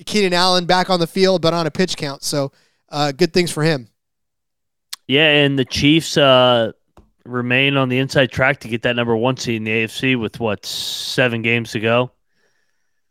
Keenan 0.07 0.33
Allen 0.33 0.67
back 0.67 0.89
on 0.89 1.01
the 1.01 1.07
field, 1.07 1.43
but 1.43 1.53
on 1.53 1.67
a 1.67 1.71
pitch 1.71 1.97
count. 1.97 2.23
So 2.23 2.53
uh, 2.91 3.13
good 3.13 3.33
things 3.33 3.51
for 3.51 3.63
him. 3.63 3.89
yeah, 5.09 5.29
and 5.29 5.59
the 5.59 5.65
Chiefs 5.65 6.17
uh, 6.17 6.73
remain 7.25 7.77
on 7.77 7.89
the 7.89 7.99
inside 7.99 8.31
track 8.31 8.61
to 8.61 8.69
get 8.69 8.83
that 8.83 8.97
number 8.97 9.17
one 9.17 9.37
seed 9.37 9.57
in 9.57 9.65
the 9.65 9.71
AFC 9.71 10.19
with 10.19 10.41
what, 10.41 10.65
seven 10.65 11.43
games 11.43 11.73
to 11.73 11.81
go? 11.81 12.13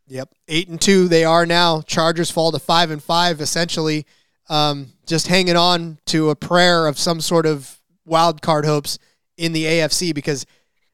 Yep, 0.06 0.34
eight 0.48 0.68
and 0.68 0.80
two 0.80 1.06
they 1.06 1.24
are 1.24 1.46
now. 1.46 1.82
Chargers 1.82 2.30
fall 2.30 2.50
to 2.50 2.58
five 2.58 2.90
and 2.90 3.02
five, 3.02 3.40
essentially, 3.40 4.06
um, 4.50 4.92
just 5.06 5.28
hanging 5.28 5.56
on 5.56 5.98
to 6.06 6.28
a 6.28 6.36
prayer 6.36 6.86
of 6.86 6.98
some 6.98 7.22
sort 7.22 7.46
of 7.46 7.80
wild 8.04 8.42
card 8.42 8.66
hopes 8.66 8.98
in 9.38 9.52
the 9.52 9.64
AFC 9.64 10.14
because 10.14 10.44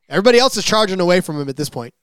everybody 0.09 0.39
else 0.39 0.57
is 0.57 0.65
charging 0.65 1.01
away 1.01 1.21
from 1.21 1.41
him 1.41 1.49
at 1.49 1.57
this 1.57 1.71
point. 1.71 1.95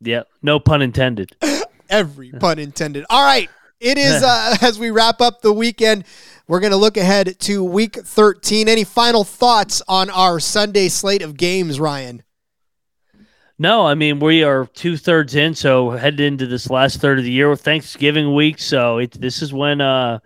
Yeah, 0.00 0.22
no 0.42 0.60
pun 0.60 0.82
intended. 0.82 1.34
Every 1.90 2.30
pun 2.30 2.58
intended. 2.58 3.04
All 3.10 3.24
right. 3.24 3.48
It 3.80 3.98
is 3.98 4.22
uh, 4.26 4.56
as 4.60 4.78
we 4.78 4.90
wrap 4.90 5.20
up 5.20 5.42
the 5.42 5.52
weekend. 5.52 6.04
We're 6.46 6.60
going 6.60 6.72
to 6.72 6.76
look 6.76 6.96
ahead 6.96 7.38
to 7.40 7.64
week 7.64 7.94
13. 7.94 8.68
Any 8.68 8.84
final 8.84 9.24
thoughts 9.24 9.80
on 9.88 10.10
our 10.10 10.38
Sunday 10.38 10.88
slate 10.88 11.22
of 11.22 11.36
games, 11.36 11.80
Ryan? 11.80 12.22
No, 13.58 13.86
I 13.86 13.94
mean 13.94 14.18
we 14.18 14.42
are 14.42 14.66
two 14.66 14.96
thirds 14.96 15.36
in, 15.36 15.54
so 15.54 15.90
headed 15.90 16.20
into 16.20 16.46
this 16.46 16.68
last 16.68 17.00
third 17.00 17.18
of 17.18 17.24
the 17.24 17.30
year 17.30 17.48
with 17.48 17.62
Thanksgiving 17.62 18.34
week. 18.34 18.58
So 18.58 18.98
it, 18.98 19.12
this 19.12 19.40
is 19.40 19.52
when 19.52 19.80
uh, 19.80 20.18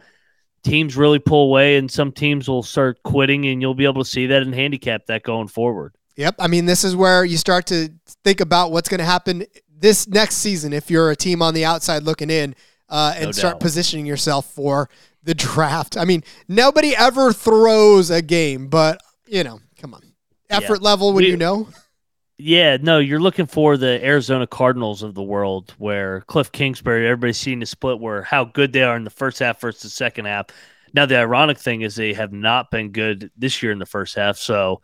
teams 0.67 0.97
really 0.97 1.19
pull 1.19 1.45
away, 1.45 1.77
and 1.79 1.91
some 1.91 2.13
teams 2.13 2.49
will 2.49 2.63
start 2.63 3.03
quitting, 3.05 3.47
and 3.47 3.63
you'll 3.63 3.75
be 3.75 3.85
able 3.85 4.03
to 4.05 4.09
see 4.11 4.27
that 4.27 4.43
and 4.43 4.55
handicap 4.55 5.07
that 5.07 5.23
going 5.23 5.49
forward. 5.49 5.95
Yep. 6.17 6.35
I 6.39 6.49
mean, 6.49 6.67
this 6.67 6.83
is 6.85 6.95
where 6.97 7.25
you 7.25 7.37
start 7.37 7.67
to 7.67 7.89
think 8.25 8.41
about 8.41 8.73
what's 8.73 8.89
going 8.89 8.99
to 8.99 9.05
happen 9.05 9.45
this 9.79 10.09
next 10.09 10.37
season 10.37 10.73
if 10.73 10.91
you're 10.91 11.11
a 11.11 11.17
team 11.17 11.43
on 11.43 11.55
the 11.55 11.65
outside 11.65 12.03
looking 12.03 12.31
in 12.31 12.55
uh, 12.89 13.13
and 13.17 13.27
No 13.27 13.33
start 13.33 13.55
doubt. 13.55 13.61
positioning 13.61 14.07
yourself 14.07 14.51
for 14.53 14.89
the 15.23 15.35
draft. 15.35 15.97
I 15.97 16.05
mean, 16.05 16.23
nobody 16.49 16.97
ever 16.97 17.33
throws 17.33 18.11
a 18.11 18.23
game, 18.23 18.69
but, 18.69 19.01
you 19.27 19.45
know, 19.45 19.61
come 19.79 19.93
on. 19.95 20.03
Effort 20.49 20.81
level 20.83 21.13
when 21.13 21.25
We- 21.25 21.31
you 21.31 21.37
know. 21.37 21.69
Yeah, 22.39 22.77
no, 22.79 22.99
you're 22.99 23.21
looking 23.21 23.47
for 23.47 23.79
the 23.79 24.05
Arizona 24.05 24.47
Cardinals 24.47 25.03
of 25.03 25.15
the 25.15 25.23
world, 25.23 25.75
where 25.79 26.21
Cliff 26.23 26.53
Kingsbury, 26.53 27.07
everybody's 27.07 27.39
seen 27.39 27.61
the 27.61 27.67
split 27.67 27.99
where 27.99 28.23
how 28.23 28.45
good 28.45 28.73
they 28.75 28.83
are 28.83 28.97
in 28.97 29.05
the 29.05 29.11
first 29.11 29.39
half 29.39 29.61
versus 29.61 29.83
the 29.83 29.89
second 29.89 30.27
half. 30.27 30.47
Now, 30.93 31.07
the 31.07 31.17
ironic 31.17 31.59
thing 31.59 31.81
is 31.81 31.95
they 31.95 32.13
have 32.13 32.33
not 32.33 32.71
been 32.71 32.91
good 32.91 33.31
this 33.39 33.63
year 33.63 33.73
in 33.73 33.79
the 33.79 33.87
first 33.87 34.15
half. 34.17 34.37
So, 34.37 34.83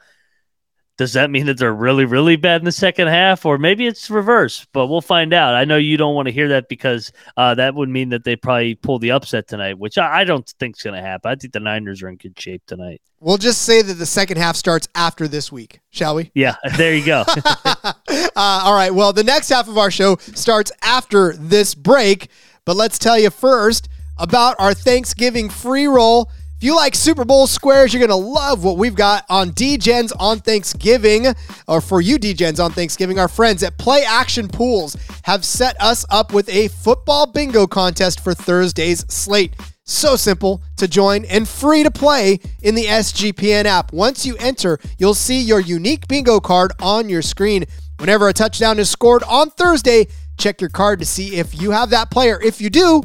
does 0.99 1.15
that 1.15 1.31
mean 1.31 1.47
that 1.47 1.59
they're 1.59 1.73
really, 1.73 2.05
really 2.05 2.37
bad 2.37 2.61
in 2.61 2.65
the 2.65 2.73
second 2.73 3.09
half, 3.09 3.47
or 3.47 3.59
maybe 3.59 3.87
it's 3.87 4.11
reverse? 4.11 4.67
But 4.73 4.89
we'll 4.89 5.01
find 5.01 5.33
out. 5.33 5.55
I 5.55 5.65
know 5.65 5.77
you 5.77 5.97
don't 5.97 6.15
want 6.15 6.27
to 6.27 6.33
hear 6.33 6.49
that 6.49 6.69
because 6.69 7.13
uh, 7.37 7.55
that 7.55 7.75
would 7.75 7.89
mean 7.89 8.11
that 8.11 8.25
they 8.25 8.37
probably 8.37 8.75
pull 8.75 8.99
the 8.99 9.11
upset 9.13 9.49
tonight, 9.49 9.79
which 9.79 9.97
I, 9.97 10.21
I 10.21 10.25
don't 10.25 10.47
think 10.59 10.77
is 10.77 10.83
going 10.83 10.95
to 10.95 11.03
happen. 11.03 11.31
I 11.31 11.35
think 11.35 11.55
the 11.55 11.61
Niners 11.61 12.03
are 12.03 12.09
in 12.09 12.17
good 12.17 12.39
shape 12.39 12.63
tonight. 12.67 13.01
We'll 13.21 13.39
just 13.39 13.63
say 13.63 13.83
that 13.83 13.95
the 13.95 14.07
second 14.07 14.37
half 14.37 14.57
starts 14.57 14.89
after 14.95 15.29
this 15.29 15.51
week, 15.51 15.81
shall 15.91 16.15
we? 16.15 16.31
Yeah, 16.35 16.57
there 16.77 16.95
you 16.95 17.07
go. 17.07 17.25
uh, 17.27 17.95
all 18.37 18.75
right. 18.75 18.93
Well, 18.93 19.13
the 19.13 19.25
next 19.25 19.49
half 19.49 19.69
of 19.69 19.79
our 19.79 19.91
show 19.91 20.17
starts 20.35 20.73
after 20.83 21.33
this 21.35 21.75
break, 21.75 22.29
but 22.65 22.77
let's 22.77 22.99
tell 22.99 23.19
you 23.19 23.31
first 23.31 23.89
about 24.19 24.57
our 24.59 24.75
Thanksgiving 24.75 25.49
free 25.49 25.87
roll. 25.87 26.31
If 26.63 26.67
you 26.67 26.77
like 26.77 26.95
Super 26.95 27.25
Bowl 27.25 27.49
squares, 27.49 27.93
you're 27.93 28.07
going 28.07 28.23
to 28.23 28.29
love 28.29 28.63
what 28.63 28.77
we've 28.77 28.95
got 28.95 29.25
on 29.29 29.51
DGens 29.51 30.13
on 30.21 30.39
Thanksgiving, 30.39 31.27
or 31.67 31.81
for 31.81 32.01
you 32.01 32.21
DGens 32.21 32.65
on 32.65 32.71
Thanksgiving. 32.71 33.19
Our 33.19 33.27
friends 33.27 33.65
at 33.65 33.77
Play 33.79 34.05
Action 34.05 34.47
Pools 34.47 34.97
have 35.25 35.45
set 35.45 35.75
us 35.83 36.07
up 36.09 36.33
with 36.33 36.49
a 36.49 36.69
football 36.69 37.27
bingo 37.27 37.67
contest 37.67 38.21
for 38.21 38.33
Thursday's 38.33 39.01
slate. 39.13 39.57
So 39.83 40.15
simple 40.15 40.63
to 40.77 40.87
join 40.87 41.25
and 41.25 41.49
free 41.49 41.83
to 41.83 41.91
play 41.91 42.39
in 42.63 42.77
the 42.77 42.85
SGPN 42.85 43.65
app. 43.65 43.93
Once 43.93 44.25
you 44.25 44.37
enter, 44.37 44.79
you'll 44.99 45.15
see 45.15 45.41
your 45.43 45.59
unique 45.59 46.07
bingo 46.07 46.39
card 46.39 46.71
on 46.79 47.09
your 47.09 47.23
screen. 47.23 47.65
Whenever 47.99 48.29
a 48.29 48.33
touchdown 48.33 48.79
is 48.79 48.89
scored 48.89 49.25
on 49.25 49.51
Thursday, 49.51 50.07
check 50.39 50.61
your 50.61 50.71
card 50.71 51.01
to 51.01 51.07
see 51.07 51.35
if 51.35 51.61
you 51.61 51.73
have 51.73 51.91
that 51.91 52.13
player. 52.13 52.41
If 52.41 52.61
you 52.61 52.71
do, 52.71 53.03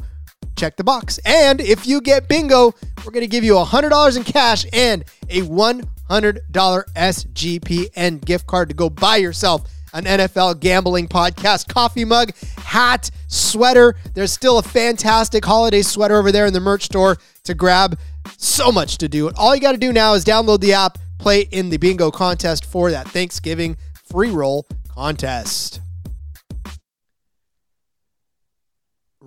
check 0.58 0.76
the 0.76 0.84
box. 0.84 1.20
And 1.26 1.62
if 1.62 1.88
you 1.88 2.02
get 2.02 2.28
bingo, 2.28 2.74
we're 3.06 3.12
going 3.12 3.22
to 3.22 3.28
give 3.28 3.44
you 3.44 3.54
$100 3.54 4.18
in 4.18 4.24
cash 4.24 4.66
and 4.74 5.06
a 5.30 5.42
$100 5.42 6.42
SGPN 6.50 8.26
gift 8.26 8.48
card 8.48 8.70
to 8.70 8.76
go 8.76 8.90
buy 8.90 9.18
yourself 9.18 9.70
an 9.94 10.04
NFL 10.04 10.60
gambling 10.60 11.08
podcast 11.08 11.68
coffee 11.68 12.06
mug, 12.06 12.34
hat, 12.58 13.10
sweater. 13.28 13.96
There's 14.14 14.32
still 14.32 14.58
a 14.58 14.64
fantastic 14.64 15.46
holiday 15.46 15.82
sweater 15.82 16.18
over 16.18 16.32
there 16.32 16.46
in 16.46 16.54
the 16.54 16.60
merch 16.60 16.84
store 16.84 17.18
to 17.46 17.54
grab. 17.54 17.98
So 18.38 18.72
much 18.72 18.98
to 19.00 19.08
do. 19.08 19.32
All 19.38 19.56
you 19.56 19.62
got 19.62 19.72
to 19.72 19.78
do 19.78 19.94
now 19.94 20.14
is 20.14 20.26
download 20.26 20.60
the 20.60 20.74
app, 20.74 20.98
play 21.18 21.42
in 21.52 21.70
the 21.70 21.78
bingo 21.78 22.12
contest 22.12 22.66
for 22.66 22.92
that 22.92 23.08
Thanksgiving 23.08 23.78
free 23.94 24.30
roll 24.30 24.68
contest. 24.90 25.82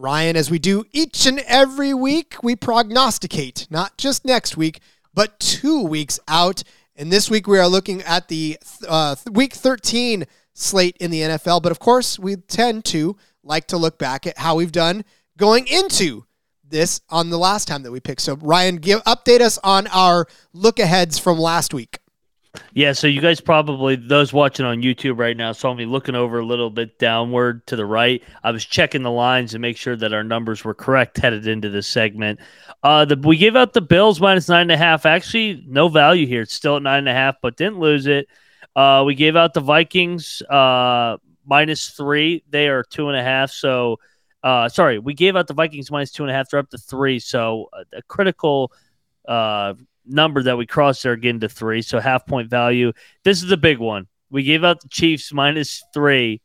Ryan, 0.01 0.35
as 0.35 0.51
we 0.51 0.59
do 0.59 0.85
each 0.93 1.27
and 1.27 1.41
every 1.41 1.93
week, 1.93 2.37
we 2.43 2.57
prognosticate 2.57 3.67
not 3.69 3.99
just 3.99 4.25
next 4.25 4.57
week, 4.57 4.81
but 5.13 5.39
two 5.39 5.83
weeks 5.83 6.19
out. 6.27 6.63
And 6.97 7.13
this 7.13 7.29
week 7.29 7.47
we 7.47 7.59
are 7.59 7.69
looking 7.69 8.01
at 8.03 8.29
the 8.29 8.57
uh, 8.89 9.17
week 9.31 9.53
13 9.53 10.25
slate 10.55 10.97
in 11.01 11.11
the 11.11 11.21
NFL. 11.21 11.63
But 11.63 11.71
of 11.71 11.81
course, 11.81 12.19
we 12.19 12.37
tend 12.37 12.87
to 12.87 13.17
like 13.45 13.67
to 13.69 13.77
look 13.77 13.99
back 13.99 14.27
at 14.27 14.39
how 14.39 14.55
we've 14.55 14.73
done 14.73 15.05
going 15.37 15.67
into 15.67 16.25
this 16.67 17.03
on 17.11 17.29
the 17.29 17.39
last 17.39 17.69
time 17.69 17.83
that 17.83 17.93
we 17.93 18.01
picked. 18.01 18.23
So, 18.23 18.37
Ryan, 18.37 18.77
give 18.77 19.05
update 19.05 19.41
us 19.41 19.59
on 19.63 19.87
our 19.89 20.27
look 20.55 20.79
aheads 20.79 21.19
from 21.19 21.39
last 21.39 21.75
week. 21.75 21.99
Yeah, 22.73 22.93
so 22.93 23.07
you 23.07 23.21
guys 23.21 23.41
probably 23.41 23.95
those 23.95 24.33
watching 24.33 24.67
on 24.67 24.83
YouTube 24.83 25.19
right 25.19 25.37
now 25.37 25.53
saw 25.53 25.73
me 25.73 25.87
looking 25.87 26.17
over 26.17 26.41
a 26.41 26.45
little 26.45 26.71
bit 26.71 26.99
downward 26.99 27.65
to 27.69 27.77
the 27.77 27.87
right. 27.87 28.23
I 28.43 28.51
was 28.51 28.65
checking 28.65 29.03
the 29.03 29.11
lines 29.11 29.53
to 29.53 29.61
make 29.61 29.77
sure 29.77 29.95
that 29.97 30.13
our 30.13 30.25
numbers 30.25 30.65
were 30.65 30.75
correct 30.75 31.19
headed 31.19 31.47
into 31.47 31.69
this 31.69 31.87
segment. 31.87 32.41
Uh, 32.83 33.05
the 33.05 33.17
we 33.17 33.37
gave 33.37 33.55
out 33.55 33.73
the 33.73 33.81
Bills 33.81 34.21
minus 34.21 34.49
nine 34.49 34.63
and 34.63 34.73
a 34.73 34.77
half. 34.77 35.07
Actually, 35.07 35.65
no 35.67 35.89
value 35.89 36.27
here. 36.27 36.43
It's 36.43 36.55
still 36.55 36.77
at 36.77 36.83
nine 36.83 36.99
and 36.99 37.09
a 37.09 37.13
half, 37.13 37.37
but 37.41 37.57
didn't 37.57 37.79
lose 37.79 38.07
it. 38.07 38.27
Uh, 38.75 39.05
we 39.07 39.15
gave 39.15 39.37
out 39.37 39.55
the 39.55 39.61
Vikings 39.61 40.43
uh, 40.43 41.19
minus 41.45 41.91
three. 41.91 42.43
They 42.51 42.69
are 42.69 42.83
two 42.83 43.09
and 43.09 43.17
a 43.17 43.23
half. 43.23 43.51
So, 43.51 43.99
uh, 44.43 44.69
sorry, 44.69 44.99
we 44.99 45.15
gave 45.15 45.37
out 45.37 45.47
the 45.47 45.55
Vikings 45.55 45.91
minus 45.91 46.11
two 46.11 46.25
and 46.25 46.31
a 46.31 46.35
half. 46.35 46.51
They're 46.51 46.61
up 46.61 46.71
to 46.71 46.79
three. 46.79 47.21
So, 47.21 47.69
uh, 47.73 47.85
a 47.93 48.03
critical 48.03 48.73
uh, 49.29 49.75
number 50.11 50.43
that 50.45 50.59
we 50.59 50.67
crossed 50.67 51.03
there 51.03 51.13
again 51.13 51.41
to 51.41 51.49
three. 51.49 51.83
So, 51.83 52.01
half 52.01 52.27
point 52.27 52.51
value. 52.51 52.93
This 53.25 53.43
is 53.43 53.49
the 53.49 53.57
big 53.57 53.79
one. 53.79 54.07
We 54.31 54.43
gave 54.43 54.65
out 54.65 54.81
the 54.81 54.89
Chiefs 54.89 55.33
minus 55.33 55.83
three. 55.93 56.41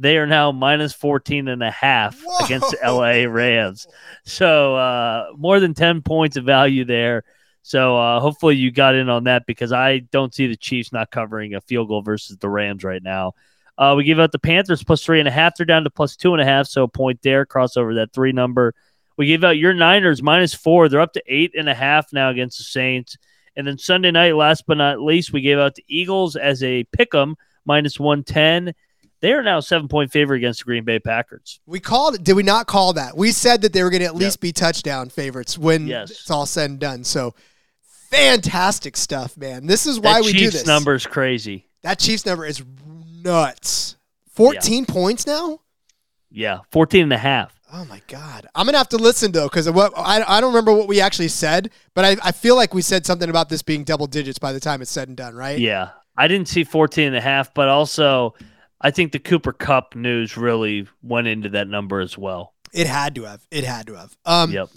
They 0.00 0.16
are 0.16 0.26
now 0.26 0.52
minus 0.52 0.92
14 0.92 1.48
and 1.48 1.62
a 1.62 1.72
half 1.72 2.20
Whoa. 2.22 2.44
against 2.44 2.70
the 2.70 2.78
LA 2.84 3.30
Rams. 3.30 3.86
So, 4.24 4.76
uh, 4.76 5.28
more 5.36 5.58
than 5.58 5.74
10 5.74 6.02
points 6.02 6.36
of 6.36 6.44
value 6.44 6.84
there. 6.84 7.24
So 7.68 7.98
uh, 7.98 8.18
hopefully 8.20 8.56
you 8.56 8.70
got 8.70 8.94
in 8.94 9.10
on 9.10 9.24
that 9.24 9.44
because 9.44 9.72
I 9.72 9.98
don't 9.98 10.32
see 10.32 10.46
the 10.46 10.56
Chiefs 10.56 10.90
not 10.90 11.10
covering 11.10 11.54
a 11.54 11.60
field 11.60 11.88
goal 11.88 12.00
versus 12.00 12.38
the 12.38 12.48
Rams 12.48 12.82
right 12.82 13.02
now. 13.02 13.34
Uh, 13.76 13.92
we 13.94 14.04
give 14.04 14.18
out 14.18 14.32
the 14.32 14.38
Panthers 14.38 14.82
plus 14.82 15.04
three 15.04 15.18
and 15.18 15.28
a 15.28 15.30
half. 15.30 15.54
They're 15.54 15.66
down 15.66 15.84
to 15.84 15.90
plus 15.90 16.16
two 16.16 16.32
and 16.32 16.40
a 16.40 16.46
half, 16.46 16.66
so 16.66 16.84
a 16.84 16.88
point 16.88 17.20
there. 17.20 17.44
crossover 17.44 17.94
that 17.96 18.14
three 18.14 18.32
number. 18.32 18.74
We 19.18 19.26
gave 19.26 19.44
out 19.44 19.58
your 19.58 19.74
Niners 19.74 20.22
minus 20.22 20.54
four. 20.54 20.88
They're 20.88 21.00
up 21.00 21.12
to 21.12 21.22
eight 21.26 21.52
and 21.58 21.68
a 21.68 21.74
half 21.74 22.12
now 22.12 22.30
against 22.30 22.56
the 22.58 22.64
Saints. 22.64 23.16
And 23.56 23.66
then 23.66 23.76
Sunday 23.76 24.10
night, 24.12 24.36
last 24.36 24.64
but 24.66 24.78
not 24.78 25.00
least, 25.02 25.32
we 25.32 25.40
gave 25.42 25.58
out 25.58 25.74
the 25.74 25.84
Eagles 25.88 26.36
as 26.36 26.62
a 26.62 26.84
pick 26.92 27.14
'em 27.14 27.34
minus 27.66 27.98
one 27.98 28.22
ten. 28.24 28.72
They 29.20 29.32
are 29.32 29.42
now 29.42 29.58
seven 29.58 29.88
point 29.88 30.12
favorite 30.12 30.36
against 30.36 30.60
the 30.60 30.64
Green 30.66 30.84
Bay 30.84 31.00
Packers. 31.00 31.58
We 31.66 31.80
called 31.80 32.14
it. 32.14 32.22
Did 32.22 32.34
we 32.34 32.44
not 32.44 32.68
call 32.68 32.92
that? 32.92 33.16
We 33.16 33.32
said 33.32 33.62
that 33.62 33.72
they 33.72 33.82
were 33.82 33.90
going 33.90 34.02
to 34.02 34.06
at 34.06 34.14
least 34.14 34.40
be 34.40 34.52
touchdown 34.52 35.08
favorites 35.08 35.58
when 35.58 35.88
Yes. 35.88 36.12
it's 36.12 36.30
all 36.30 36.46
said 36.46 36.70
and 36.70 36.78
done. 36.78 37.02
So 37.02 37.34
fantastic 38.10 38.96
stuff, 38.96 39.36
man. 39.36 39.66
This 39.66 39.86
is 39.86 39.98
why 39.98 40.14
that 40.14 40.24
we 40.24 40.32
Chiefs 40.32 40.52
do 40.52 40.58
this. 40.58 40.66
number 40.66 40.94
is 40.94 41.06
crazy. 41.06 41.66
That 41.82 41.98
Chiefs 41.98 42.24
number 42.24 42.46
is 42.46 42.62
nuts. 43.24 43.96
14 44.34 44.86
points 44.86 45.26
now? 45.26 45.60
Yeah, 46.30 46.60
14 46.70 47.02
and 47.02 47.12
a 47.12 47.18
half. 47.18 47.57
Oh 47.72 47.84
my 47.84 48.00
god! 48.06 48.46
I'm 48.54 48.66
gonna 48.66 48.78
have 48.78 48.88
to 48.90 48.96
listen 48.96 49.32
though 49.32 49.48
because 49.48 49.68
what 49.70 49.92
I, 49.96 50.22
I 50.26 50.40
don't 50.40 50.52
remember 50.52 50.72
what 50.72 50.88
we 50.88 51.00
actually 51.00 51.28
said, 51.28 51.70
but 51.94 52.04
I, 52.04 52.16
I 52.22 52.32
feel 52.32 52.56
like 52.56 52.72
we 52.72 52.82
said 52.82 53.04
something 53.04 53.28
about 53.28 53.48
this 53.48 53.62
being 53.62 53.84
double 53.84 54.06
digits 54.06 54.38
by 54.38 54.52
the 54.52 54.60
time 54.60 54.80
it's 54.80 54.90
said 54.90 55.08
and 55.08 55.16
done, 55.16 55.34
right? 55.34 55.58
Yeah. 55.58 55.90
I 56.16 56.26
didn't 56.26 56.48
see 56.48 56.64
14 56.64 57.06
and 57.06 57.16
a 57.16 57.20
half, 57.20 57.54
but 57.54 57.68
also 57.68 58.34
I 58.80 58.90
think 58.90 59.12
the 59.12 59.18
Cooper 59.18 59.52
Kupp 59.52 59.94
news 59.94 60.36
really 60.36 60.88
went 61.02 61.26
into 61.26 61.50
that 61.50 61.68
number 61.68 62.00
as 62.00 62.16
well. 62.18 62.54
It 62.72 62.86
had 62.86 63.14
to 63.16 63.24
have. 63.24 63.46
It 63.50 63.64
had 63.64 63.86
to 63.86 63.94
have. 63.94 64.16
Um, 64.24 64.50
Yep. 64.50 64.70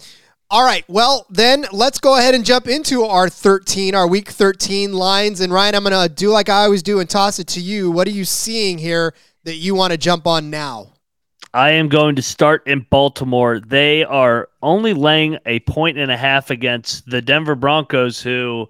All 0.50 0.66
right. 0.66 0.84
Well, 0.90 1.26
then 1.30 1.66
let's 1.72 2.00
go 2.00 2.18
ahead 2.18 2.36
and 2.36 2.44
jump 2.44 2.68
into 2.68 3.06
our 3.06 3.30
13, 3.30 3.96
our 3.96 4.06
week 4.06 4.30
13 4.30 4.92
lines. 4.92 5.40
And 5.40 5.52
Ryan, 5.54 5.76
I'm 5.76 5.84
gonna 5.84 6.10
do 6.10 6.30
like 6.30 6.50
I 6.50 6.66
always 6.66 6.84
do 6.84 7.00
and 7.00 7.10
toss 7.10 7.40
it 7.40 7.48
to 7.48 7.62
you. 7.62 7.90
What 7.90 8.06
are 8.06 8.12
you 8.12 8.26
seeing 8.26 8.78
here 8.78 9.14
that 9.46 9.56
you 9.56 9.76
want 9.76 9.92
to 9.92 9.98
jump 9.98 10.28
on 10.28 10.50
now? 10.50 10.91
I 11.54 11.72
am 11.72 11.90
going 11.90 12.16
to 12.16 12.22
start 12.22 12.66
in 12.66 12.86
Baltimore. 12.90 13.60
They 13.60 14.04
are 14.06 14.48
only 14.62 14.94
laying 14.94 15.38
a 15.46 15.60
point 15.62 15.98
and 15.98 16.10
a 16.12 16.18
half 16.18 16.50
against 16.50 17.10
the 17.10 17.22
Denver 17.22 17.56
Broncos, 17.56 18.22
who 18.22 18.68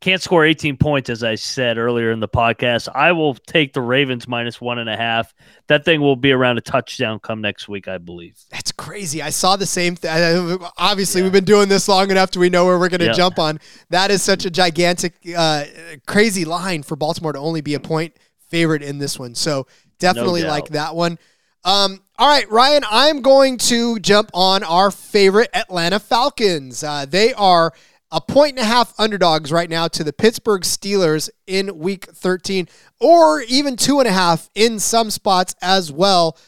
can't 0.00 0.20
score 0.20 0.44
18 0.44 0.76
points, 0.76 1.08
as 1.08 1.22
I 1.22 1.36
said 1.36 1.78
earlier 1.78 2.10
in 2.10 2.18
the 2.20 2.28
podcast. 2.28 2.88
I 2.94 3.12
will 3.12 3.34
take 3.34 3.72
the 3.72 3.80
Ravens 3.80 4.26
minus 4.26 4.60
one 4.60 4.78
and 4.78 4.90
a 4.90 4.96
half. 4.96 5.32
That 5.68 5.84
thing 5.84 6.00
will 6.00 6.16
be 6.16 6.32
around 6.32 6.58
a 6.58 6.60
touchdown 6.60 7.20
come 7.20 7.40
next 7.40 7.68
week, 7.68 7.86
I 7.86 7.98
believe. 7.98 8.36
That's 8.50 8.72
crazy. 8.72 9.22
I 9.22 9.30
saw 9.30 9.56
the 9.56 9.66
same 9.66 9.94
thing. 9.94 10.58
Obviously, 10.76 11.22
we've 11.22 11.32
been 11.32 11.44
doing 11.44 11.68
this 11.68 11.88
long 11.88 12.10
enough 12.10 12.32
to 12.32 12.40
we 12.40 12.50
know 12.50 12.64
where 12.66 12.78
we're 12.78 12.88
going 12.88 13.00
to 13.00 13.06
Yeah. 13.06 13.12
jump 13.12 13.38
on. 13.38 13.60
That 13.90 14.10
is 14.10 14.20
such 14.22 14.44
a 14.44 14.50
gigantic, 14.50 15.14
uh, 15.36 15.64
crazy 16.06 16.44
line 16.44 16.82
for 16.82 16.96
Baltimore 16.96 17.32
to 17.32 17.38
only 17.38 17.60
be 17.60 17.74
a 17.74 17.80
point 17.80 18.16
favorite 18.50 18.82
in 18.82 18.98
this 18.98 19.16
one. 19.18 19.34
So 19.36 19.66
definitely 20.00 20.42
doubt. 20.42 20.50
like 20.50 20.68
that 20.70 20.94
one. 20.94 21.18
Um, 21.64 22.00
all 22.18 22.28
right, 22.28 22.50
Ryan, 22.50 22.82
I'm 22.90 23.20
going 23.20 23.58
to 23.58 23.98
jump 23.98 24.30
on 24.32 24.64
our 24.64 24.90
favorite 24.90 25.50
Atlanta 25.52 26.00
Falcons. 26.00 26.82
Uh, 26.82 27.04
they 27.04 27.34
are 27.34 27.74
a 28.10 28.20
point 28.22 28.52
and 28.52 28.60
a 28.60 28.64
half 28.64 28.98
underdogs 28.98 29.52
right 29.52 29.68
now 29.68 29.86
to 29.88 30.02
the 30.02 30.14
Pittsburgh 30.14 30.62
Steelers 30.62 31.28
in 31.46 31.78
week 31.78 32.06
13, 32.06 32.68
or 33.00 33.42
even 33.42 33.76
two 33.76 33.98
and 33.98 34.08
a 34.08 34.12
half 34.12 34.48
in 34.54 34.78
some 34.78 35.10
spots 35.10 35.54
as 35.60 35.92
well. 35.92 36.38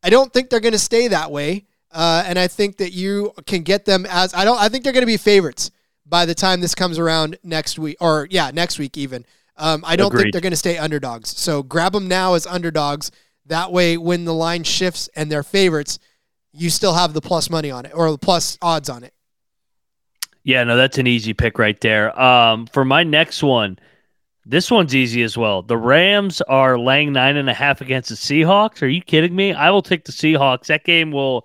I 0.00 0.10
don't 0.10 0.32
think 0.32 0.48
they're 0.48 0.60
going 0.60 0.72
to 0.72 0.78
stay 0.78 1.08
that 1.08 1.32
way. 1.32 1.64
Uh, 1.90 2.22
and 2.26 2.38
I 2.38 2.46
think 2.46 2.76
that 2.76 2.92
you 2.92 3.32
can 3.46 3.62
get 3.62 3.84
them 3.84 4.06
as 4.06 4.34
I 4.34 4.44
don't. 4.44 4.60
I 4.60 4.68
think 4.68 4.84
they're 4.84 4.92
going 4.92 5.02
to 5.02 5.06
be 5.06 5.16
favorites 5.16 5.70
by 6.04 6.26
the 6.26 6.34
time 6.34 6.60
this 6.60 6.74
comes 6.74 6.98
around 6.98 7.38
next 7.42 7.78
week, 7.78 7.96
or 8.00 8.28
yeah, 8.30 8.50
next 8.52 8.78
week 8.78 8.96
even. 8.96 9.24
Um, 9.56 9.82
I 9.86 9.96
don't 9.96 10.14
think 10.14 10.32
they're 10.32 10.42
going 10.42 10.52
to 10.52 10.56
stay 10.56 10.76
underdogs. 10.76 11.30
So 11.30 11.62
grab 11.62 11.92
them 11.92 12.06
now 12.06 12.34
as 12.34 12.46
underdogs. 12.46 13.10
That 13.48 13.72
way, 13.72 13.96
when 13.96 14.24
the 14.24 14.34
line 14.34 14.64
shifts 14.64 15.08
and 15.14 15.30
they're 15.30 15.42
favorites, 15.42 15.98
you 16.52 16.70
still 16.70 16.94
have 16.94 17.12
the 17.12 17.20
plus 17.20 17.50
money 17.50 17.70
on 17.70 17.86
it 17.86 17.92
or 17.94 18.10
the 18.10 18.18
plus 18.18 18.58
odds 18.60 18.88
on 18.88 19.04
it. 19.04 19.12
Yeah, 20.42 20.62
no, 20.64 20.76
that's 20.76 20.98
an 20.98 21.06
easy 21.06 21.34
pick 21.34 21.58
right 21.58 21.80
there. 21.80 22.18
Um, 22.20 22.66
for 22.66 22.84
my 22.84 23.02
next 23.02 23.42
one, 23.42 23.78
this 24.44 24.70
one's 24.70 24.94
easy 24.94 25.22
as 25.22 25.36
well. 25.36 25.62
The 25.62 25.76
Rams 25.76 26.40
are 26.42 26.78
laying 26.78 27.12
nine 27.12 27.36
and 27.36 27.50
a 27.50 27.54
half 27.54 27.80
against 27.80 28.10
the 28.10 28.14
Seahawks. 28.14 28.80
Are 28.80 28.86
you 28.86 29.02
kidding 29.02 29.34
me? 29.34 29.52
I 29.52 29.70
will 29.70 29.82
take 29.82 30.04
the 30.04 30.12
Seahawks. 30.12 30.66
That 30.66 30.84
game 30.84 31.10
will. 31.10 31.44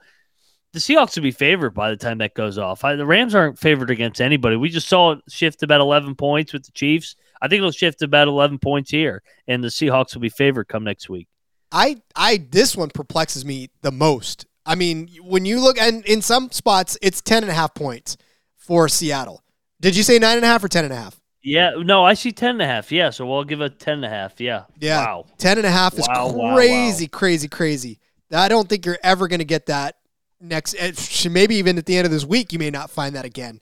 The 0.73 0.79
Seahawks 0.79 1.15
will 1.15 1.23
be 1.23 1.31
favored 1.31 1.71
by 1.71 1.89
the 1.89 1.97
time 1.97 2.19
that 2.19 2.35
goes 2.35 2.57
off. 2.57 2.85
I, 2.85 2.95
the 2.95 3.05
Rams 3.05 3.35
aren't 3.35 3.59
favored 3.59 3.89
against 3.89 4.21
anybody. 4.21 4.55
We 4.55 4.69
just 4.69 4.87
saw 4.87 5.13
it 5.13 5.19
shift 5.27 5.63
about 5.63 5.81
11 5.81 6.15
points 6.15 6.53
with 6.53 6.63
the 6.63 6.71
Chiefs. 6.71 7.15
I 7.41 7.47
think 7.47 7.57
it'll 7.57 7.71
shift 7.71 8.03
about 8.03 8.27
11 8.27 8.59
points 8.59 8.91
here, 8.91 9.23
and 9.47 9.63
the 9.63 9.67
Seahawks 9.67 10.13
will 10.13 10.21
be 10.21 10.29
favored 10.29 10.67
come 10.67 10.83
next 10.83 11.09
week. 11.09 11.27
I 11.71 12.01
I 12.15 12.45
this 12.49 12.75
one 12.75 12.89
perplexes 12.89 13.45
me 13.45 13.69
the 13.81 13.91
most. 13.91 14.45
I 14.65 14.75
mean, 14.75 15.09
when 15.21 15.45
you 15.45 15.59
look 15.59 15.77
and 15.79 16.05
in 16.05 16.21
some 16.21 16.51
spots 16.51 16.97
it's 17.01 17.21
10 17.21 17.43
and 17.43 17.51
a 17.51 17.53
half 17.55 17.73
points 17.73 18.17
for 18.57 18.87
Seattle. 18.87 19.43
Did 19.79 19.95
you 19.95 20.03
say 20.03 20.19
nine 20.19 20.35
and 20.37 20.45
a 20.45 20.47
half 20.47 20.63
or 20.63 20.67
ten 20.67 20.83
and 20.83 20.93
a 20.93 20.97
half? 20.97 21.19
Yeah, 21.43 21.71
no, 21.77 22.03
I 22.03 22.13
see 22.13 22.31
10 22.31 22.51
and 22.51 22.61
a 22.61 22.67
half. 22.67 22.91
Yeah, 22.91 23.09
so 23.09 23.25
we'll 23.25 23.43
give 23.43 23.61
it 23.61 23.79
10 23.79 23.95
and 23.95 24.05
a 24.05 24.09
half. 24.09 24.39
Yeah. 24.39 24.65
Yeah. 24.79 25.03
Wow. 25.03 25.25
Ten 25.39 25.57
and 25.57 25.65
a 25.65 25.71
half 25.71 25.97
is 25.97 26.07
Wow, 26.07 26.31
wow, 26.33 26.55
crazy, 26.55 27.05
wow. 27.05 27.17
crazy, 27.17 27.47
crazy. 27.47 27.99
I 28.31 28.47
don't 28.47 28.69
think 28.69 28.85
you're 28.85 28.99
ever 29.01 29.27
going 29.27 29.39
to 29.39 29.45
get 29.45 29.65
that 29.65 29.95
next. 30.39 30.75
eh, 30.77 30.91
Maybe 31.29 31.55
even 31.55 31.79
at 31.79 31.87
the 31.87 31.97
end 31.97 32.05
of 32.05 32.11
this 32.11 32.25
week, 32.25 32.53
you 32.53 32.59
may 32.59 32.69
not 32.69 32.91
find 32.91 33.15
that 33.15 33.25
again. 33.25 33.59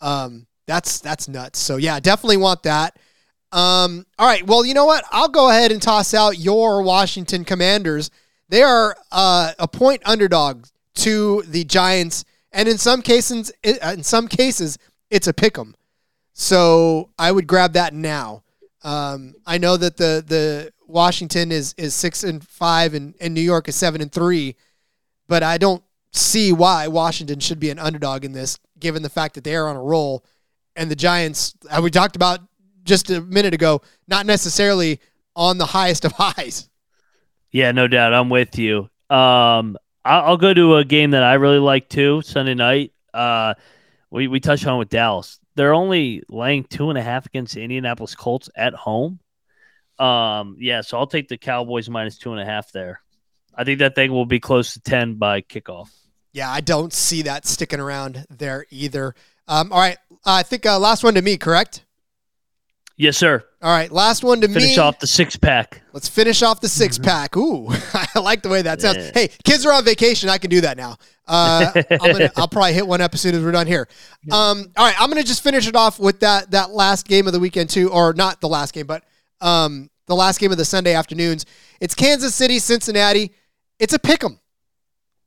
Um, 0.00 0.46
that's 0.66 1.00
that's 1.00 1.28
nuts. 1.28 1.58
So 1.58 1.76
yeah, 1.76 2.00
definitely 2.00 2.38
want 2.38 2.62
that. 2.62 2.98
Um, 3.50 4.04
all 4.18 4.26
right. 4.26 4.46
Well, 4.46 4.64
you 4.64 4.74
know 4.74 4.84
what? 4.84 5.04
I'll 5.10 5.28
go 5.28 5.48
ahead 5.48 5.72
and 5.72 5.80
toss 5.80 6.12
out 6.12 6.38
your 6.38 6.82
Washington 6.82 7.44
Commanders. 7.44 8.10
They 8.48 8.62
are 8.62 8.96
uh, 9.10 9.52
a 9.58 9.68
point 9.68 10.02
underdog 10.04 10.66
to 10.96 11.42
the 11.42 11.64
Giants, 11.64 12.24
and 12.52 12.68
in 12.68 12.78
some 12.78 13.02
cases, 13.02 13.52
in 13.62 14.02
some 14.02 14.28
cases, 14.28 14.78
it's 15.10 15.26
a 15.26 15.32
pick 15.32 15.58
'em. 15.58 15.74
So 16.32 17.10
I 17.18 17.32
would 17.32 17.46
grab 17.46 17.72
that 17.74 17.94
now. 17.94 18.42
Um, 18.82 19.34
I 19.46 19.58
know 19.58 19.76
that 19.76 19.96
the 19.96 20.24
the 20.26 20.72
Washington 20.86 21.52
is 21.52 21.74
is 21.76 21.94
six 21.94 22.24
and 22.24 22.46
five, 22.46 22.94
and, 22.94 23.14
and 23.20 23.34
New 23.34 23.40
York 23.40 23.68
is 23.68 23.76
seven 23.76 24.00
and 24.00 24.12
three, 24.12 24.56
but 25.26 25.42
I 25.42 25.58
don't 25.58 25.82
see 26.12 26.52
why 26.52 26.88
Washington 26.88 27.40
should 27.40 27.60
be 27.60 27.70
an 27.70 27.78
underdog 27.78 28.24
in 28.24 28.32
this, 28.32 28.58
given 28.78 29.02
the 29.02 29.10
fact 29.10 29.34
that 29.34 29.44
they 29.44 29.54
are 29.56 29.68
on 29.68 29.76
a 29.76 29.82
roll, 29.82 30.24
and 30.74 30.90
the 30.90 30.96
Giants, 30.96 31.54
uh, 31.70 31.80
we 31.82 31.90
talked 31.90 32.16
about 32.16 32.40
just 32.88 33.10
a 33.10 33.20
minute 33.20 33.54
ago, 33.54 33.82
not 34.08 34.26
necessarily 34.26 35.00
on 35.36 35.58
the 35.58 35.66
highest 35.66 36.04
of 36.04 36.12
highs. 36.12 36.68
Yeah, 37.52 37.72
no 37.72 37.86
doubt. 37.86 38.12
I'm 38.12 38.28
with 38.28 38.58
you. 38.58 38.90
Um, 39.08 39.76
I'll, 40.04 40.36
go 40.36 40.52
to 40.52 40.76
a 40.76 40.84
game 40.84 41.12
that 41.12 41.22
I 41.22 41.34
really 41.34 41.58
like 41.58 41.88
too. 41.88 42.22
Sunday 42.22 42.54
night. 42.54 42.92
Uh, 43.14 43.54
we 44.10 44.28
we 44.28 44.40
touched 44.40 44.66
on 44.66 44.78
with 44.78 44.88
Dallas. 44.88 45.38
They're 45.54 45.74
only 45.74 46.22
laying 46.28 46.64
two 46.64 46.88
and 46.88 46.98
a 46.98 47.02
half 47.02 47.26
against 47.26 47.54
the 47.54 47.62
Indianapolis 47.62 48.14
Colts 48.14 48.48
at 48.56 48.74
home. 48.74 49.20
Um, 49.98 50.56
yeah, 50.58 50.82
so 50.82 50.98
I'll 50.98 51.06
take 51.06 51.28
the 51.28 51.36
Cowboys 51.36 51.88
minus 51.88 52.18
two 52.18 52.32
and 52.32 52.40
a 52.40 52.44
half 52.44 52.70
there. 52.72 53.00
I 53.54 53.64
think 53.64 53.80
that 53.80 53.94
thing 53.94 54.12
will 54.12 54.26
be 54.26 54.40
close 54.40 54.74
to 54.74 54.80
ten 54.80 55.14
by 55.14 55.42
kickoff. 55.42 55.90
Yeah, 56.32 56.50
I 56.50 56.60
don't 56.60 56.92
see 56.92 57.22
that 57.22 57.46
sticking 57.46 57.80
around 57.80 58.26
there 58.30 58.66
either. 58.70 59.14
Um, 59.48 59.72
all 59.72 59.80
right, 59.80 59.98
I 60.24 60.42
think 60.42 60.66
uh, 60.66 60.78
last 60.78 61.02
one 61.02 61.14
to 61.14 61.22
me, 61.22 61.36
correct? 61.36 61.84
Yes, 63.00 63.16
sir. 63.16 63.44
All 63.62 63.70
right, 63.70 63.90
last 63.92 64.24
one 64.24 64.40
to 64.40 64.48
Finish 64.48 64.76
me. 64.76 64.78
off 64.78 64.98
the 64.98 65.06
six 65.06 65.36
pack. 65.36 65.82
Let's 65.92 66.08
finish 66.08 66.42
off 66.42 66.60
the 66.60 66.68
six 66.68 66.98
pack. 66.98 67.36
Ooh, 67.36 67.68
I 67.94 68.18
like 68.18 68.42
the 68.42 68.48
way 68.48 68.60
that 68.62 68.80
sounds. 68.80 68.98
Yeah. 68.98 69.10
Hey, 69.14 69.28
kids 69.44 69.64
are 69.64 69.72
on 69.72 69.84
vacation. 69.84 70.28
I 70.28 70.38
can 70.38 70.50
do 70.50 70.60
that 70.62 70.76
now. 70.76 70.96
Uh, 71.26 71.70
I'm 71.90 72.12
gonna, 72.12 72.30
I'll 72.36 72.48
probably 72.48 72.72
hit 72.72 72.86
one 72.86 73.00
episode 73.00 73.34
as 73.34 73.42
we're 73.44 73.52
done 73.52 73.68
here. 73.68 73.88
Um, 74.32 74.72
all 74.76 74.84
right, 74.86 75.00
I'm 75.00 75.08
gonna 75.08 75.22
just 75.22 75.42
finish 75.44 75.68
it 75.68 75.76
off 75.76 76.00
with 76.00 76.20
that 76.20 76.50
that 76.50 76.70
last 76.70 77.06
game 77.06 77.26
of 77.28 77.32
the 77.32 77.40
weekend 77.40 77.70
too, 77.70 77.88
or 77.90 78.12
not 78.14 78.40
the 78.40 78.48
last 78.48 78.74
game, 78.74 78.86
but 78.86 79.04
um, 79.40 79.88
the 80.06 80.16
last 80.16 80.40
game 80.40 80.50
of 80.50 80.58
the 80.58 80.64
Sunday 80.64 80.94
afternoons. 80.94 81.46
It's 81.80 81.94
Kansas 81.94 82.34
City, 82.34 82.58
Cincinnati. 82.58 83.32
It's 83.78 83.94
a 83.94 83.98
pick 84.00 84.24
'em 84.24 84.40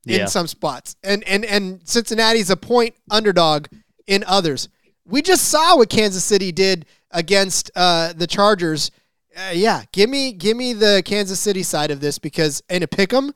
in 0.06 0.20
Yeah. 0.20 0.26
some 0.26 0.48
spots, 0.48 0.98
and 1.04 1.24
and 1.24 1.46
and 1.46 1.80
Cincinnati's 1.86 2.50
a 2.50 2.58
point 2.58 2.96
underdog 3.10 3.68
in 4.08 4.26
others. 4.28 4.68
We 5.06 5.22
just 5.22 5.46
saw 5.50 5.78
what 5.78 5.90
Kansas 5.90 6.24
City 6.24 6.52
did 6.52 6.86
against 7.12 7.72
uh, 7.76 8.14
the 8.14 8.28
Chargers. 8.28 8.92
Uh, 9.36 9.52
yeah, 9.54 9.84
give 9.92 10.10
me 10.10 10.34
give 10.34 10.58
me 10.58 10.74
the 10.74 11.02
Kansas 11.06 11.40
City 11.40 11.64
side 11.64 11.92
of 11.92 12.00
this 12.02 12.20
because 12.20 12.62
in 12.70 12.84
a 12.84 12.88
pick 12.88 13.14
'em, 13.14 13.34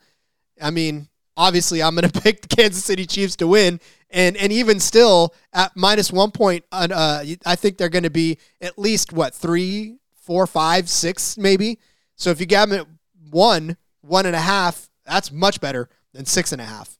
I 0.61 0.71
mean, 0.71 1.07
obviously 1.37 1.81
I'm 1.81 1.95
going 1.95 2.09
to 2.09 2.21
pick 2.21 2.41
the 2.41 2.47
Kansas 2.47 2.83
City 2.83 3.05
Chiefs 3.05 3.35
to 3.37 3.47
win, 3.47 3.79
and 4.09 4.35
and 4.37 4.51
even 4.51 4.79
still 4.79 5.33
at 5.53 5.71
minus 5.75 6.11
one 6.11 6.31
point, 6.31 6.65
uh, 6.71 7.23
I 7.45 7.55
think 7.55 7.77
they're 7.77 7.89
going 7.89 8.03
to 8.03 8.09
be 8.09 8.37
at 8.61 8.77
least 8.77 9.13
what 9.13 9.33
three, 9.33 9.97
four, 10.15 10.47
five, 10.47 10.89
six, 10.89 11.37
maybe. 11.37 11.79
So 12.15 12.29
if 12.29 12.39
you 12.39 12.45
got 12.45 12.69
them 12.69 12.79
at 12.79 12.87
one, 13.29 13.77
one 14.01 14.25
and 14.25 14.35
a 14.35 14.41
half, 14.41 14.89
that's 15.05 15.31
much 15.31 15.59
better 15.61 15.89
than 16.13 16.25
six 16.25 16.51
and 16.51 16.61
a 16.61 16.65
half. 16.65 16.97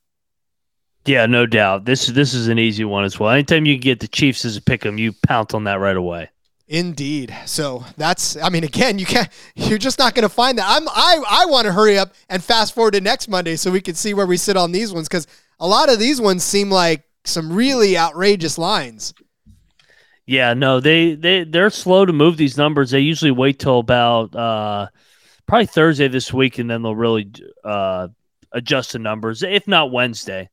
Yeah, 1.06 1.26
no 1.26 1.46
doubt. 1.46 1.84
This 1.84 2.06
this 2.08 2.34
is 2.34 2.48
an 2.48 2.58
easy 2.58 2.84
one 2.84 3.04
as 3.04 3.18
well. 3.20 3.30
Anytime 3.30 3.64
you 3.64 3.78
get 3.78 4.00
the 4.00 4.08
Chiefs 4.08 4.44
as 4.44 4.56
a 4.56 4.62
pick 4.62 4.84
'em, 4.84 4.98
you 4.98 5.12
pounce 5.12 5.54
on 5.54 5.64
that 5.64 5.78
right 5.80 5.96
away. 5.96 6.30
Indeed. 6.68 7.34
So 7.46 7.84
that's 7.96 8.36
I 8.36 8.48
mean 8.48 8.64
again, 8.64 8.98
you 8.98 9.06
can't 9.06 9.28
you're 9.54 9.78
just 9.78 9.98
not 9.98 10.14
gonna 10.14 10.28
find 10.28 10.58
that. 10.58 10.66
I'm 10.68 10.88
I 10.88 11.22
I 11.28 11.46
want 11.46 11.66
to 11.66 11.72
hurry 11.72 11.98
up 11.98 12.12
and 12.28 12.42
fast 12.42 12.74
forward 12.74 12.92
to 12.92 13.00
next 13.00 13.28
Monday 13.28 13.56
so 13.56 13.70
we 13.70 13.80
can 13.80 13.94
see 13.94 14.14
where 14.14 14.26
we 14.26 14.36
sit 14.36 14.56
on 14.56 14.72
these 14.72 14.92
ones 14.92 15.08
because 15.08 15.26
a 15.60 15.66
lot 15.66 15.92
of 15.92 15.98
these 15.98 16.20
ones 16.20 16.42
seem 16.42 16.70
like 16.70 17.04
some 17.24 17.52
really 17.52 17.96
outrageous 17.96 18.58
lines. 18.58 19.14
Yeah, 20.26 20.54
no, 20.54 20.80
they 20.80 21.14
they 21.14 21.44
they're 21.44 21.70
slow 21.70 22.04
to 22.04 22.12
move 22.12 22.36
these 22.36 22.56
numbers. 22.56 22.90
They 22.90 23.00
usually 23.00 23.30
wait 23.30 23.60
till 23.60 23.78
about 23.78 24.34
uh, 24.34 24.88
probably 25.46 25.66
Thursday 25.66 26.08
this 26.08 26.32
week, 26.32 26.58
and 26.58 26.68
then 26.68 26.82
they'll 26.82 26.96
really 26.96 27.30
uh, 27.62 28.08
adjust 28.50 28.92
the 28.92 28.98
numbers, 28.98 29.44
if 29.44 29.68
not 29.68 29.92
Wednesday. 29.92 30.50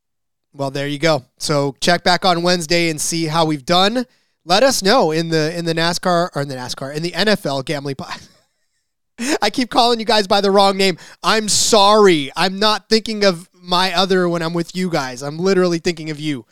Well, 0.53 0.70
there 0.70 0.88
you 0.88 0.99
go. 0.99 1.26
So 1.39 1.76
check 1.82 2.03
back 2.03 2.24
on 2.24 2.43
Wednesday 2.43 2.91
and 2.91 3.01
see 3.01 3.26
how 3.26 3.45
we've 3.45 3.66
done. 3.66 4.05
Let 4.46 4.64
us 4.64 4.84
know 4.84 5.12
in 5.12 5.30
the 5.30 5.58
in 5.58 5.66
the 5.66 5.74
NASCAR 5.74 6.30
or 6.36 6.41
in 6.41 6.48
the 6.48 6.56
NASCAR 6.56 6.94
in 6.94 7.04
the 7.04 7.12
NFL 7.12 7.66
gambling 7.66 7.96
pod. 7.96 8.20
I 9.41 9.50
keep 9.50 9.70
calling 9.70 10.00
you 10.00 10.06
guys 10.06 10.28
by 10.28 10.41
the 10.41 10.52
wrong 10.52 10.76
name. 10.76 10.98
I'm 11.22 11.48
sorry. 11.48 12.32
I'm 12.36 12.60
not 12.60 12.89
thinking 12.89 13.24
of 13.24 13.50
my 13.54 13.94
other 13.94 14.28
when 14.28 14.41
I'm 14.41 14.54
with 14.54 14.76
you 14.76 14.89
guys. 14.89 15.22
I'm 15.22 15.38
literally 15.38 15.80
thinking 15.80 16.10
of 16.10 16.20
you. 16.20 16.46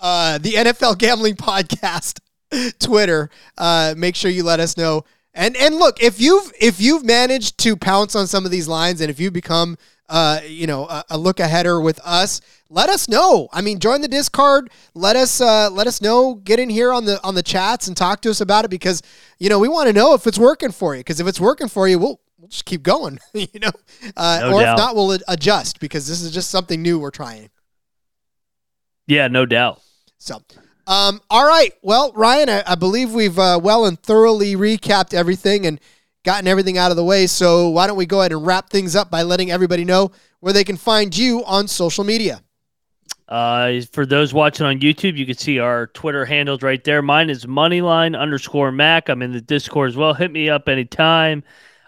Uh, 0.00 0.38
the 0.38 0.52
NFL 0.52 0.98
gambling 0.98 1.34
podcast 1.36 2.20
Twitter. 2.78 3.30
Uh, 3.56 3.94
make 3.96 4.16
sure 4.16 4.30
you 4.30 4.44
let 4.44 4.60
us 4.60 4.76
know. 4.76 5.04
And 5.34 5.56
and 5.56 5.76
look, 5.76 6.02
if 6.02 6.20
you've 6.20 6.52
if 6.60 6.80
you've 6.80 7.04
managed 7.04 7.58
to 7.58 7.76
pounce 7.76 8.16
on 8.16 8.26
some 8.26 8.44
of 8.44 8.50
these 8.50 8.66
lines, 8.66 9.00
and 9.00 9.10
if 9.10 9.20
you 9.20 9.30
become 9.30 9.76
uh, 10.08 10.40
you 10.46 10.66
know 10.66 10.86
a, 10.86 11.04
a 11.10 11.18
look 11.18 11.38
aheader 11.38 11.80
with 11.80 12.00
us, 12.04 12.40
let 12.70 12.88
us 12.88 13.08
know. 13.08 13.48
I 13.52 13.60
mean, 13.60 13.78
join 13.78 14.00
the 14.00 14.08
Discord. 14.08 14.70
Let 14.94 15.16
us 15.16 15.40
uh, 15.40 15.70
let 15.70 15.86
us 15.86 16.00
know. 16.00 16.34
Get 16.34 16.58
in 16.58 16.70
here 16.70 16.92
on 16.92 17.04
the 17.04 17.22
on 17.22 17.34
the 17.34 17.42
chats 17.42 17.86
and 17.88 17.96
talk 17.96 18.20
to 18.22 18.30
us 18.30 18.40
about 18.40 18.64
it 18.64 18.68
because 18.70 19.02
you 19.38 19.48
know 19.48 19.58
we 19.58 19.68
want 19.68 19.86
to 19.86 19.92
know 19.92 20.14
if 20.14 20.26
it's 20.26 20.38
working 20.38 20.72
for 20.72 20.94
you. 20.94 21.00
Because 21.00 21.20
if 21.20 21.26
it's 21.26 21.40
working 21.40 21.68
for 21.68 21.86
you, 21.86 21.98
we'll 21.98 22.20
we'll 22.38 22.48
just 22.48 22.64
keep 22.64 22.82
going. 22.82 23.18
you 23.34 23.60
know, 23.60 23.70
uh, 24.16 24.38
No 24.42 24.56
or 24.56 24.62
doubt. 24.62 24.72
if 24.74 24.78
not, 24.78 24.96
we'll 24.96 25.18
adjust 25.28 25.78
because 25.78 26.08
this 26.08 26.22
is 26.22 26.32
just 26.32 26.50
something 26.50 26.82
new 26.82 26.98
we're 26.98 27.10
trying. 27.10 27.50
Yeah, 29.06 29.28
no 29.28 29.46
doubt. 29.46 29.80
So, 30.18 30.42
um, 30.88 31.20
all 31.28 31.46
right. 31.46 31.72
Well, 31.82 32.12
Ryan, 32.14 32.48
I, 32.48 32.62
I 32.66 32.74
believe 32.74 33.12
we've 33.12 33.38
uh, 33.38 33.60
well 33.62 33.84
and 33.84 34.00
thoroughly 34.02 34.56
recapped 34.56 35.12
everything 35.12 35.66
and 35.66 35.78
gotten 36.24 36.48
everything 36.48 36.78
out 36.78 36.90
of 36.90 36.96
the 36.96 37.04
way. 37.04 37.26
So, 37.26 37.68
why 37.68 37.86
don't 37.86 37.96
we 37.98 38.06
go 38.06 38.20
ahead 38.20 38.32
and 38.32 38.44
wrap 38.44 38.70
things 38.70 38.96
up 38.96 39.10
by 39.10 39.22
letting 39.22 39.50
everybody 39.50 39.84
know 39.84 40.12
where 40.40 40.54
they 40.54 40.64
can 40.64 40.78
find 40.78 41.14
you 41.16 41.44
on 41.44 41.68
social 41.68 42.04
media? 42.04 42.42
Uh, 43.28 43.82
for 43.92 44.06
those 44.06 44.32
watching 44.32 44.64
on 44.64 44.80
YouTube, 44.80 45.18
you 45.18 45.26
can 45.26 45.36
see 45.36 45.58
our 45.58 45.88
Twitter 45.88 46.24
handles 46.24 46.62
right 46.62 46.82
there. 46.82 47.02
Mine 47.02 47.28
is 47.28 47.44
Moneyline 47.44 48.18
underscore 48.18 48.72
Mac. 48.72 49.10
I'm 49.10 49.20
in 49.20 49.32
the 49.32 49.42
Discord 49.42 49.90
as 49.90 49.96
well. 49.96 50.14
Hit 50.14 50.30
me 50.30 50.48
up 50.48 50.70
anytime. 50.70 51.44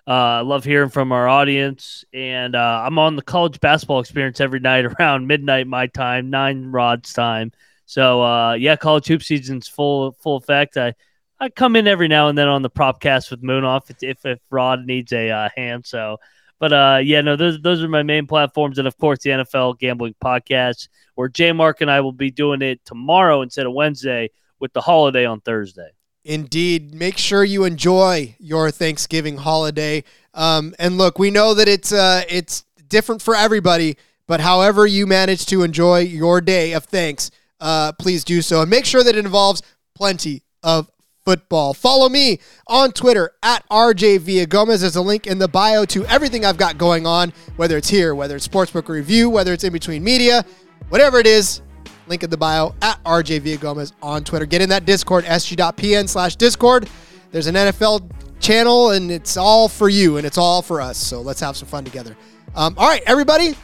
Uh, 0.07 0.11
I 0.11 0.41
love 0.41 0.65
hearing 0.65 0.91
from 0.91 1.13
our 1.13 1.27
audience, 1.27 2.05
and 2.13 2.55
uh, 2.55 2.83
I'm 2.85 2.99
on 2.99 3.17
the 3.17 3.23
college 3.23 3.61
basketball 3.61 4.01
experience 4.01 4.41
every 4.41 4.61
night 4.61 4.85
around 5.01 5.27
midnight 5.27 5.67
my 5.67 5.87
time, 5.87 6.29
nine 6.29 6.67
Rod's 6.67 7.15
time. 7.15 7.53
So 7.91 8.23
uh, 8.23 8.53
yeah, 8.53 8.77
college 8.77 9.09
hoop 9.09 9.21
season's 9.21 9.67
full 9.67 10.13
full 10.13 10.37
effect. 10.37 10.77
I 10.77 10.95
I 11.41 11.49
come 11.49 11.75
in 11.75 11.89
every 11.89 12.07
now 12.07 12.29
and 12.29 12.39
then 12.39 12.47
on 12.47 12.63
the 12.63 12.71
propcast 12.71 13.33
with 13.33 13.43
Moonoff 13.43 13.91
if 13.91 13.97
if, 14.01 14.25
if 14.25 14.39
Rod 14.49 14.87
needs 14.87 15.13
a 15.13 15.29
uh, 15.29 15.49
hand. 15.57 15.85
So, 15.85 16.19
but 16.61 16.73
uh, 16.73 17.01
yeah, 17.03 17.21
no, 17.21 17.35
those 17.35 17.61
those 17.61 17.83
are 17.83 17.89
my 17.89 18.05
main 18.05 18.29
platforms, 18.29 18.79
and 18.79 18.87
of 18.87 18.97
course 18.97 19.19
the 19.25 19.31
NFL 19.31 19.81
gambling 19.81 20.15
podcast, 20.25 20.87
where 21.17 21.27
J 21.27 21.51
Mark 21.51 21.81
and 21.81 21.91
I 21.91 22.01
will 22.01 22.13
be 22.13 22.31
doing 22.31 22.63
it 22.63 22.81
tomorrow 22.85 23.43
instead 23.43 23.67
of 23.67 23.73
Wednesday 23.73 24.31
with 24.61 24.73
the 24.73 24.81
holiday 24.81 25.25
on 25.25 25.41
Thursday. 25.41 25.91
Indeed. 26.25 26.95
Make 26.95 27.19
sure 27.19 27.43
you 27.43 27.65
enjoy 27.65 28.37
your 28.39 28.71
Thanksgiving 28.71 29.39
holiday. 29.39 30.05
Um, 30.33 30.77
and 30.79 30.97
look, 30.97 31.19
we 31.19 31.33
know 31.33 31.55
that 31.55 31.67
it's 31.67 31.91
uh, 31.91 32.23
it's 32.29 32.65
different 32.87 33.21
for 33.21 33.35
everybody, 33.35 33.97
but 34.29 34.39
however 34.39 34.87
you 34.87 35.09
manage 35.09 35.45
to 35.47 35.65
enjoy 35.65 36.03
your 36.03 36.41
day 36.41 36.73
of 36.73 36.85
thanks, 36.85 37.33
uh, 37.61 37.93
please 37.93 38.25
do 38.25 38.43
so. 38.43 38.63
And 38.63 38.71
make 38.71 38.85
sure 38.85 39.03
that 39.05 39.17
it 39.17 39.25
involves 39.25 39.63
plenty 39.95 40.43
of 40.63 40.91
football. 41.25 41.75
Follow 41.75 42.09
me 42.09 42.41
on 42.67 42.93
Twitter 42.93 43.33
at 43.43 43.69
RJ 43.69 44.49
Gomez. 44.49 44.81
There's 44.81 44.97
a 44.97 45.03
link 45.03 45.27
in 45.27 45.39
the 45.39 45.49
bio 45.49 45.85
to 45.87 46.05
everything 46.07 46.45
I've 46.45 46.57
got 46.57 46.79
going 46.79 47.07
on, 47.07 47.33
whether 47.57 47.77
it's 47.77 47.89
here, 47.89 48.15
whether 48.15 48.37
it's 48.37 48.49
Sportsbook 48.49 48.89
Review, 48.89 49.31
whether 49.31 49.53
it's 49.53 49.65
in 49.65 49.73
between 49.73 50.03
media, 50.03 50.45
whatever 50.89 51.19
it 51.19 51.27
is. 51.27 51.63
Link 52.07 52.25
in 52.25 52.31
the 52.31 52.37
bio 52.37 52.75
at 52.83 53.03
RJ 53.05 53.61
Gomez 53.61 53.93
on 54.03 54.25
Twitter. 54.25 54.47
Get 54.47 54.63
in 54.63 54.69
that 54.71 54.85
Discord, 54.85 55.25
sg.pn 55.25 56.09
slash 56.09 56.35
Discord. 56.35 56.89
There's 57.31 57.47
an 57.47 57.55
NFL 57.55 58.11
channel, 58.41 58.91
and 58.91 59.13
it's 59.13 59.37
all 59.37 59.69
for 59.69 59.89
you, 59.89 60.17
and 60.17 60.27
it's 60.27 60.39
all 60.39 60.63
for 60.63 60.81
us. 60.81 60.99
So 60.99 61.21
let's 61.21 61.39
have 61.39 61.57
some 61.57 61.69
fun 61.69 61.85
together. 61.85 62.17
Um, 62.57 62.75
all 62.77 62.89
right, 62.89 63.03
everybody, 63.07 63.55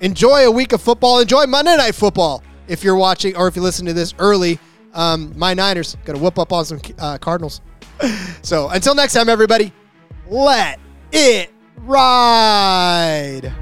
enjoy 0.00 0.46
a 0.46 0.50
week 0.50 0.72
of 0.72 0.80
football. 0.80 1.18
Enjoy 1.18 1.46
Monday 1.46 1.76
Night 1.76 1.96
Football 1.96 2.44
if 2.68 2.84
you're 2.84 2.96
watching 2.96 3.36
or 3.36 3.48
if 3.48 3.56
you 3.56 3.62
listen 3.62 3.86
to 3.86 3.92
this 3.92 4.14
early. 4.18 4.58
Um, 4.94 5.32
my 5.36 5.52
Niners 5.52 5.96
going 6.04 6.16
to 6.16 6.22
whoop 6.22 6.38
up 6.38 6.52
on 6.52 6.64
some 6.64 6.80
uh, 6.98 7.18
Cardinals. 7.18 7.60
so 8.42 8.68
until 8.70 8.94
next 8.94 9.12
time, 9.12 9.28
everybody, 9.28 9.72
let 10.28 10.80
it 11.12 11.52
ride. 11.76 13.52